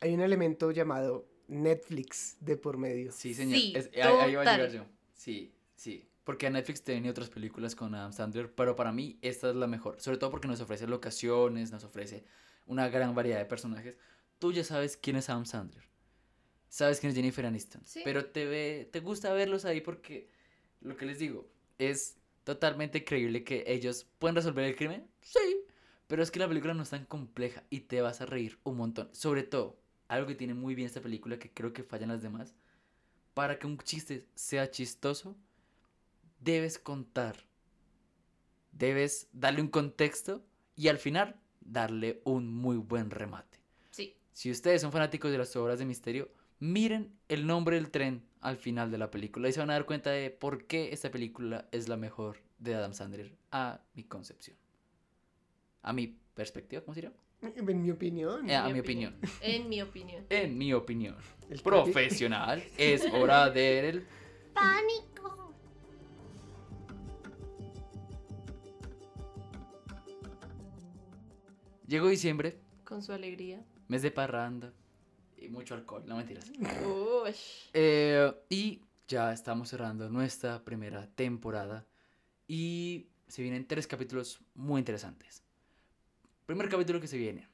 hay 0.00 0.14
un 0.14 0.20
elemento 0.20 0.72
llamado 0.72 1.28
Netflix 1.46 2.36
de 2.40 2.56
por 2.56 2.76
medio. 2.76 3.12
Sí, 3.12 3.34
señor. 3.34 3.58
Sí, 3.60 3.72
Es- 3.76 3.90
ahí, 3.94 4.00
ahí 4.02 4.34
va 4.34 4.42
a 4.42 4.44
llegar 4.56 4.72
yo. 4.72 4.84
Sí, 5.14 5.52
sí. 5.76 6.07
Porque 6.28 6.50
Netflix 6.50 6.82
tiene 6.82 7.08
otras 7.08 7.30
películas 7.30 7.74
con 7.74 7.94
Adam 7.94 8.12
Sandler, 8.12 8.52
pero 8.54 8.76
para 8.76 8.92
mí 8.92 9.18
esta 9.22 9.48
es 9.48 9.56
la 9.56 9.66
mejor. 9.66 9.98
Sobre 9.98 10.18
todo 10.18 10.30
porque 10.30 10.46
nos 10.46 10.60
ofrece 10.60 10.86
locaciones, 10.86 11.72
nos 11.72 11.84
ofrece 11.84 12.22
una 12.66 12.90
gran 12.90 13.14
variedad 13.14 13.38
de 13.38 13.46
personajes. 13.46 13.96
Tú 14.38 14.52
ya 14.52 14.62
sabes 14.62 14.98
quién 14.98 15.16
es 15.16 15.30
Adam 15.30 15.46
Sandler. 15.46 15.84
Sabes 16.68 17.00
quién 17.00 17.12
es 17.12 17.16
Jennifer 17.16 17.46
Aniston. 17.46 17.80
Sí. 17.86 18.02
Pero 18.04 18.26
te, 18.26 18.44
ve, 18.44 18.90
te 18.92 19.00
gusta 19.00 19.32
verlos 19.32 19.64
ahí 19.64 19.80
porque, 19.80 20.28
lo 20.82 20.98
que 20.98 21.06
les 21.06 21.18
digo, 21.18 21.48
es 21.78 22.18
totalmente 22.44 23.06
creíble 23.06 23.42
que 23.42 23.64
ellos 23.66 24.06
pueden 24.18 24.36
resolver 24.36 24.66
el 24.66 24.76
crimen. 24.76 25.08
Sí. 25.22 25.62
Pero 26.08 26.22
es 26.22 26.30
que 26.30 26.40
la 26.40 26.48
película 26.48 26.74
no 26.74 26.82
es 26.82 26.90
tan 26.90 27.06
compleja 27.06 27.64
y 27.70 27.80
te 27.80 28.02
vas 28.02 28.20
a 28.20 28.26
reír 28.26 28.58
un 28.64 28.76
montón. 28.76 29.08
Sobre 29.14 29.44
todo, 29.44 29.80
algo 30.08 30.26
que 30.26 30.34
tiene 30.34 30.52
muy 30.52 30.74
bien 30.74 30.88
esta 30.88 31.00
película 31.00 31.38
que 31.38 31.50
creo 31.54 31.72
que 31.72 31.84
fallan 31.84 32.10
las 32.10 32.20
demás. 32.20 32.54
Para 33.32 33.58
que 33.58 33.66
un 33.66 33.78
chiste 33.78 34.28
sea 34.34 34.70
chistoso, 34.70 35.34
debes 36.40 36.78
contar. 36.78 37.36
Debes 38.72 39.28
darle 39.32 39.62
un 39.62 39.68
contexto 39.68 40.44
y 40.76 40.88
al 40.88 40.98
final 40.98 41.40
darle 41.60 42.20
un 42.24 42.52
muy 42.52 42.76
buen 42.76 43.10
remate. 43.10 43.58
Sí. 43.90 44.16
Si 44.32 44.50
ustedes 44.50 44.82
son 44.82 44.92
fanáticos 44.92 45.30
de 45.30 45.38
las 45.38 45.54
obras 45.56 45.78
de 45.78 45.84
misterio, 45.84 46.30
miren 46.60 47.12
el 47.28 47.46
nombre 47.46 47.76
del 47.76 47.90
tren 47.90 48.24
al 48.40 48.56
final 48.56 48.90
de 48.90 48.98
la 48.98 49.10
película 49.10 49.48
y 49.48 49.52
se 49.52 49.60
van 49.60 49.70
a 49.70 49.74
dar 49.74 49.86
cuenta 49.86 50.10
de 50.10 50.30
por 50.30 50.66
qué 50.66 50.92
esta 50.92 51.10
película 51.10 51.68
es 51.72 51.88
la 51.88 51.96
mejor 51.96 52.38
de 52.58 52.74
Adam 52.74 52.94
Sandler 52.94 53.36
a 53.50 53.80
mi 53.94 54.04
concepción. 54.04 54.56
A 55.82 55.92
mi 55.92 56.18
perspectiva, 56.34 56.82
¿cómo 56.82 56.94
sería? 56.94 57.12
En 57.40 57.82
mi 57.82 57.90
opinión. 57.90 58.50
Eh, 58.50 58.56
a 58.56 58.68
mi 58.68 58.80
opinión. 58.80 59.16
En 59.40 59.68
mi 59.68 59.80
opinión. 59.80 60.26
En 60.28 60.58
mi 60.58 60.72
opinión. 60.72 61.16
El 61.48 61.60
Profesional, 61.60 62.62
es 62.78 63.04
hora 63.12 63.48
del 63.48 64.06
Pánico. 64.54 65.17
Llegó 71.88 72.08
diciembre, 72.08 72.60
Con 72.84 73.02
su 73.02 73.12
alegría. 73.12 73.64
mes 73.88 74.02
de 74.02 74.10
parranda 74.10 74.72
y 75.38 75.48
mucho 75.48 75.74
alcohol, 75.74 76.04
no 76.06 76.16
mentiras. 76.16 76.52
Eh, 77.72 78.30
y 78.50 78.82
ya 79.08 79.32
estamos 79.32 79.70
cerrando 79.70 80.10
nuestra 80.10 80.62
primera 80.64 81.06
temporada 81.14 81.86
y 82.46 83.08
se 83.26 83.40
vienen 83.40 83.66
tres 83.66 83.86
capítulos 83.86 84.40
muy 84.54 84.80
interesantes. 84.80 85.42
Primer 86.44 86.68
capítulo 86.68 87.00
que 87.00 87.08
se 87.08 87.16
viene. 87.16 87.48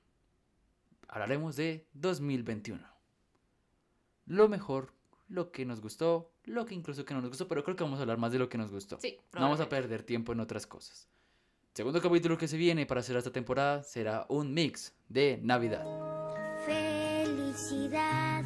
Hablaremos 1.06 1.54
de 1.54 1.86
2021. 1.92 2.84
Lo 4.26 4.48
mejor, 4.48 4.92
lo 5.28 5.52
que 5.52 5.64
nos 5.64 5.80
gustó, 5.80 6.32
lo 6.44 6.64
que 6.66 6.74
incluso 6.74 7.04
que 7.04 7.14
no 7.14 7.20
nos 7.20 7.30
gustó, 7.30 7.46
pero 7.46 7.62
creo 7.62 7.76
que 7.76 7.84
vamos 7.84 8.00
a 8.00 8.02
hablar 8.02 8.18
más 8.18 8.32
de 8.32 8.40
lo 8.40 8.48
que 8.48 8.58
nos 8.58 8.72
gustó. 8.72 8.98
Sí, 9.00 9.16
No 9.32 9.42
vamos 9.42 9.60
a 9.60 9.68
perder 9.68 10.02
tiempo 10.02 10.32
en 10.32 10.40
otras 10.40 10.66
cosas. 10.66 11.08
Segundo 11.74 12.00
capítulo 12.00 12.38
que 12.38 12.46
se 12.46 12.56
viene 12.56 12.86
para 12.86 13.00
hacer 13.00 13.16
esta 13.16 13.32
temporada 13.32 13.82
será 13.82 14.26
un 14.28 14.54
mix 14.54 14.94
de 15.08 15.40
Navidad. 15.42 15.84
Felicidad 16.64 18.44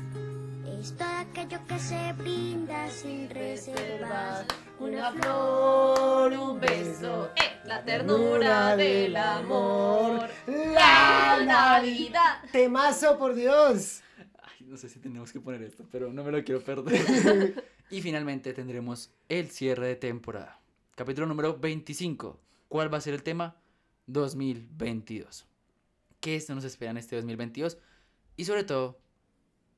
es 0.81 0.97
todo 0.97 1.09
aquello 1.11 1.59
que 1.69 1.79
se 1.79 2.15
brinda 2.15 2.89
sin 2.89 3.29
reservas. 3.29 4.47
Una 4.81 5.13
flor, 5.13 6.33
un 6.33 6.59
beso, 6.59 7.27
eh, 7.37 7.61
la 7.67 7.85
ternura 7.85 8.75
del 8.77 9.15
amor, 9.15 10.27
la 10.47 11.45
Navidad. 11.45 12.45
Temazo, 12.51 13.19
por 13.19 13.35
Dios. 13.35 14.01
Ay, 14.43 14.65
no 14.65 14.79
sé 14.79 14.89
si 14.89 15.01
tenemos 15.01 15.35
que 15.35 15.41
poner 15.41 15.61
esto, 15.65 15.87
pero 15.93 16.11
no 16.15 16.25
me 16.25 16.33
lo 16.33 16.43
quiero 16.43 16.63
perder. 16.63 17.63
y 17.91 18.01
finalmente 18.01 18.55
tendremos 18.55 19.11
el 19.29 19.51
cierre 19.51 19.89
de 19.89 19.97
temporada. 19.97 20.59
Capítulo 20.95 21.27
número 21.27 21.59
25. 21.59 22.48
¿Cuál 22.69 22.93
va 22.93 22.99
a 22.99 23.01
ser 23.01 23.15
el 23.15 23.23
tema? 23.23 23.57
2022. 24.07 25.47
¿Qué 26.21 26.43
nos 26.49 26.65
espera 26.65 26.91
en 26.91 26.97
este 26.99 27.17
2022? 27.17 27.79
Y 28.37 28.45
sobre 28.45 28.65
todo, 28.65 29.01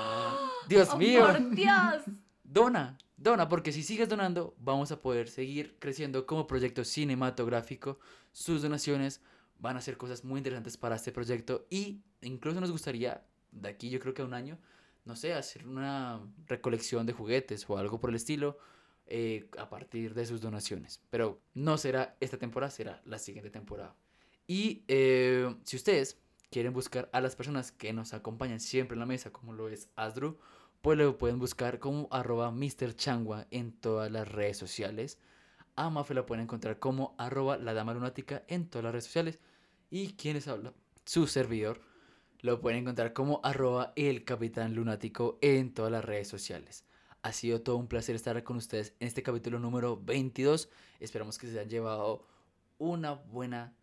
Dios 0.69 0.89
Oh, 0.93 0.97
mío. 0.97 1.27
Por 1.27 1.51
Dios. 1.55 2.02
Dona, 2.43 2.97
dona, 3.16 3.48
porque 3.48 3.70
si 3.73 3.82
sigues 3.82 4.09
donando, 4.09 4.55
vamos 4.59 4.93
a 4.93 5.01
poder 5.02 5.28
seguir 5.28 5.77
creciendo 5.78 6.24
como 6.27 6.47
proyecto 6.47 6.85
cinematográfico. 6.85 7.98
Sus 8.32 8.62
donaciones 8.62 9.20
van 9.63 9.77
a 9.77 9.79
hacer 9.79 9.97
cosas 9.97 10.25
muy 10.25 10.39
interesantes 10.39 10.77
para 10.77 10.97
este 10.97 11.13
proyecto 11.13 11.67
y 11.71 12.03
incluso 12.21 12.61
nos 12.61 12.73
gustaría, 12.73 13.25
de 13.53 13.69
aquí 13.69 13.89
yo 13.91 14.01
creo 14.01 14.13
que 14.13 14.23
a 14.23 14.25
un 14.25 14.35
año, 14.35 14.59
no 15.05 15.15
sé, 15.15 15.33
hacer 15.33 15.67
una 15.67 16.21
recolección 16.47 17.07
de 17.07 17.13
juguetes 17.13 17.65
o 17.71 17.79
algo 17.79 18.01
por 18.01 18.11
el 18.11 18.17
estilo 18.17 18.59
eh, 19.07 19.49
a 19.57 19.71
partir 19.71 20.15
de 20.15 20.27
sus 20.27 20.41
donaciones. 20.41 21.01
Pero 21.11 21.41
no 21.55 21.79
será 21.79 22.17
esta 22.19 22.39
temporada, 22.39 22.71
será 22.71 23.03
la 23.05 23.19
siguiente 23.19 23.51
temporada. 23.51 23.95
Y 24.49 24.85
eh, 24.89 25.55
si 25.63 25.77
ustedes 25.77 26.19
quieren 26.51 26.73
buscar 26.73 27.09
a 27.13 27.21
las 27.21 27.37
personas 27.37 27.71
que 27.71 27.93
nos 27.93 28.15
acompañan 28.15 28.59
siempre 28.59 28.97
en 28.97 29.01
la 29.01 29.07
mesa, 29.07 29.33
como 29.33 29.53
lo 29.53 29.69
es 29.69 29.91
Asdru, 29.95 30.39
pues 30.81 30.99
lo 30.99 31.17
pueden 31.19 31.39
buscar 31.39 31.79
como 31.79 32.09
arroba 32.11 32.51
Mr. 32.51 32.97
Changua 32.97 33.47
en 33.53 33.71
todas 33.73 34.11
las 34.11 34.27
redes 34.27 34.59
sociales. 34.59 35.21
A 35.77 35.89
Mafe 35.89 36.15
la 36.15 36.27
pueden 36.27 36.43
encontrar 36.43 36.81
como 36.81 37.15
arroba 37.17 37.57
la 37.59 37.85
lunática 37.85 38.43
en 38.49 38.69
todas 38.69 38.83
las 38.83 38.93
redes 38.93 39.05
sociales. 39.05 39.39
Y 39.94 40.14
quienes 40.14 40.48
habla, 40.48 40.73
su 41.05 41.27
servidor, 41.27 41.82
lo 42.40 42.62
pueden 42.62 42.81
encontrar 42.81 43.12
como 43.12 43.43
arroba 43.44 43.93
el 43.94 44.24
capitán 44.24 44.74
lunático 44.74 45.39
en 45.43 45.74
todas 45.74 45.93
las 45.93 46.02
redes 46.02 46.28
sociales. 46.28 46.86
Ha 47.20 47.35
sido 47.35 47.60
todo 47.60 47.77
un 47.77 47.89
placer 47.89 48.16
estar 48.16 48.43
con 48.43 48.56
ustedes 48.56 48.94
en 49.01 49.09
este 49.09 49.23
capítulo 49.23 49.59
número 49.59 50.01
22. 50.02 50.70
Esperamos 50.98 51.36
que 51.36 51.47
se 51.47 51.59
hayan 51.59 51.69
llevado 51.69 52.27
una 52.78 53.12
buena 53.12 53.77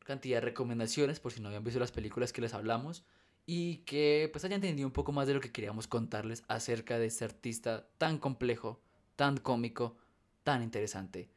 cantidad 0.00 0.38
de 0.38 0.46
recomendaciones 0.46 1.20
por 1.20 1.30
si 1.30 1.40
no 1.40 1.46
habían 1.46 1.62
visto 1.62 1.78
las 1.78 1.92
películas 1.92 2.32
que 2.32 2.40
les 2.40 2.54
hablamos 2.54 3.04
y 3.46 3.84
que 3.84 4.28
pues 4.32 4.44
hayan 4.44 4.56
entendido 4.56 4.88
un 4.88 4.92
poco 4.92 5.12
más 5.12 5.28
de 5.28 5.34
lo 5.34 5.40
que 5.40 5.52
queríamos 5.52 5.86
contarles 5.86 6.42
acerca 6.48 6.98
de 6.98 7.06
este 7.06 7.24
artista 7.24 7.86
tan 7.98 8.18
complejo, 8.18 8.80
tan 9.14 9.36
cómico, 9.36 9.96
tan 10.42 10.64
interesante, 10.64 11.30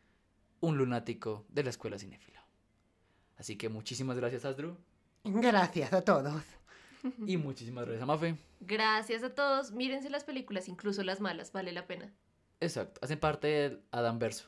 un 0.61 0.79
lunático 0.79 1.45
de 1.49 1.63
la 1.63 1.69
escuela 1.69 1.99
cinéfila. 1.99 2.44
Así 3.37 3.57
que 3.57 3.69
muchísimas 3.69 4.17
gracias 4.17 4.45
Asdru 4.45 4.77
Gracias 5.23 5.91
a 5.93 6.01
todos. 6.01 6.41
y 7.25 7.37
muchísimas 7.37 7.85
gracias 7.85 8.03
a 8.03 8.05
Mafe. 8.05 8.37
Gracias 8.61 9.23
a 9.23 9.33
todos. 9.33 9.71
Mírense 9.71 10.09
las 10.09 10.23
películas, 10.23 10.67
incluso 10.69 11.03
las 11.03 11.19
malas, 11.19 11.51
vale 11.51 11.71
la 11.71 11.85
pena. 11.87 12.11
Exacto, 12.59 12.99
hacen 13.03 13.19
parte 13.19 13.47
del 13.47 13.81
Adam 13.91 14.17
Verso. 14.19 14.45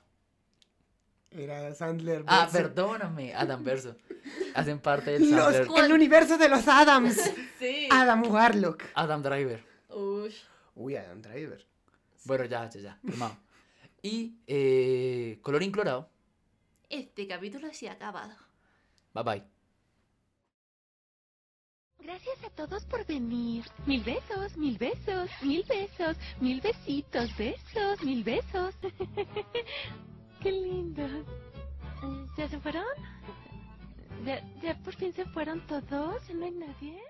Era 1.30 1.73
Sandler. 1.76 2.23
Ah, 2.26 2.47
perdóname, 2.51 3.34
Adam 3.35 3.64
Verso. 3.64 3.95
Hacen 4.55 4.80
parte 4.80 5.11
del 5.11 5.31
Los- 5.31 5.53
Sandler- 5.55 5.84
el 5.85 5.91
universo 5.93 6.38
de 6.38 6.49
los 6.49 6.68
Adams. 6.68 7.18
Sí. 7.59 7.89
Adam 7.91 8.23
Warlock. 8.31 8.84
Adam 8.93 9.23
Driver. 9.23 9.64
Uy. 9.89 10.31
Uy, 10.76 10.95
Adam 10.95 11.22
Driver. 11.23 11.65
Bueno, 12.26 12.45
ya, 12.45 12.69
ya, 12.69 12.80
ya. 12.80 12.99
Y 14.03 14.35
eh, 14.45 15.39
colorín 15.41 15.72
colorado. 15.72 16.07
Este 16.88 17.27
capítulo 17.27 17.73
se 17.73 17.89
ha 17.89 17.93
acabado. 17.93 18.35
Bye 19.18 19.23
bye. 19.23 19.44
Gracias 21.99 22.44
a 22.44 22.49
todos 22.52 22.85
por 22.85 23.03
venir. 23.07 23.65
Mil 23.88 24.03
besos, 24.03 24.56
mil 24.56 24.77
besos, 24.77 25.31
mil 25.41 25.64
besos, 25.64 26.18
mil 26.39 26.61
besitos, 26.61 27.35
besos, 27.35 28.03
mil 28.03 28.23
besos. 28.23 28.76
Qué 30.41 30.52
lindos. 30.52 31.26
Eh, 32.03 32.26
¿Ya 32.38 32.48
se 32.48 32.60
fueron? 32.60 32.85
¿Ya, 34.23 34.39
¿Ya 34.61 34.77
por 34.84 34.95
fin 34.95 35.11
se 35.14 35.26
fueron 35.26 35.65
todos? 35.65 36.30
¿No 36.30 36.45
hay 36.45 36.52
nadie? 36.52 37.02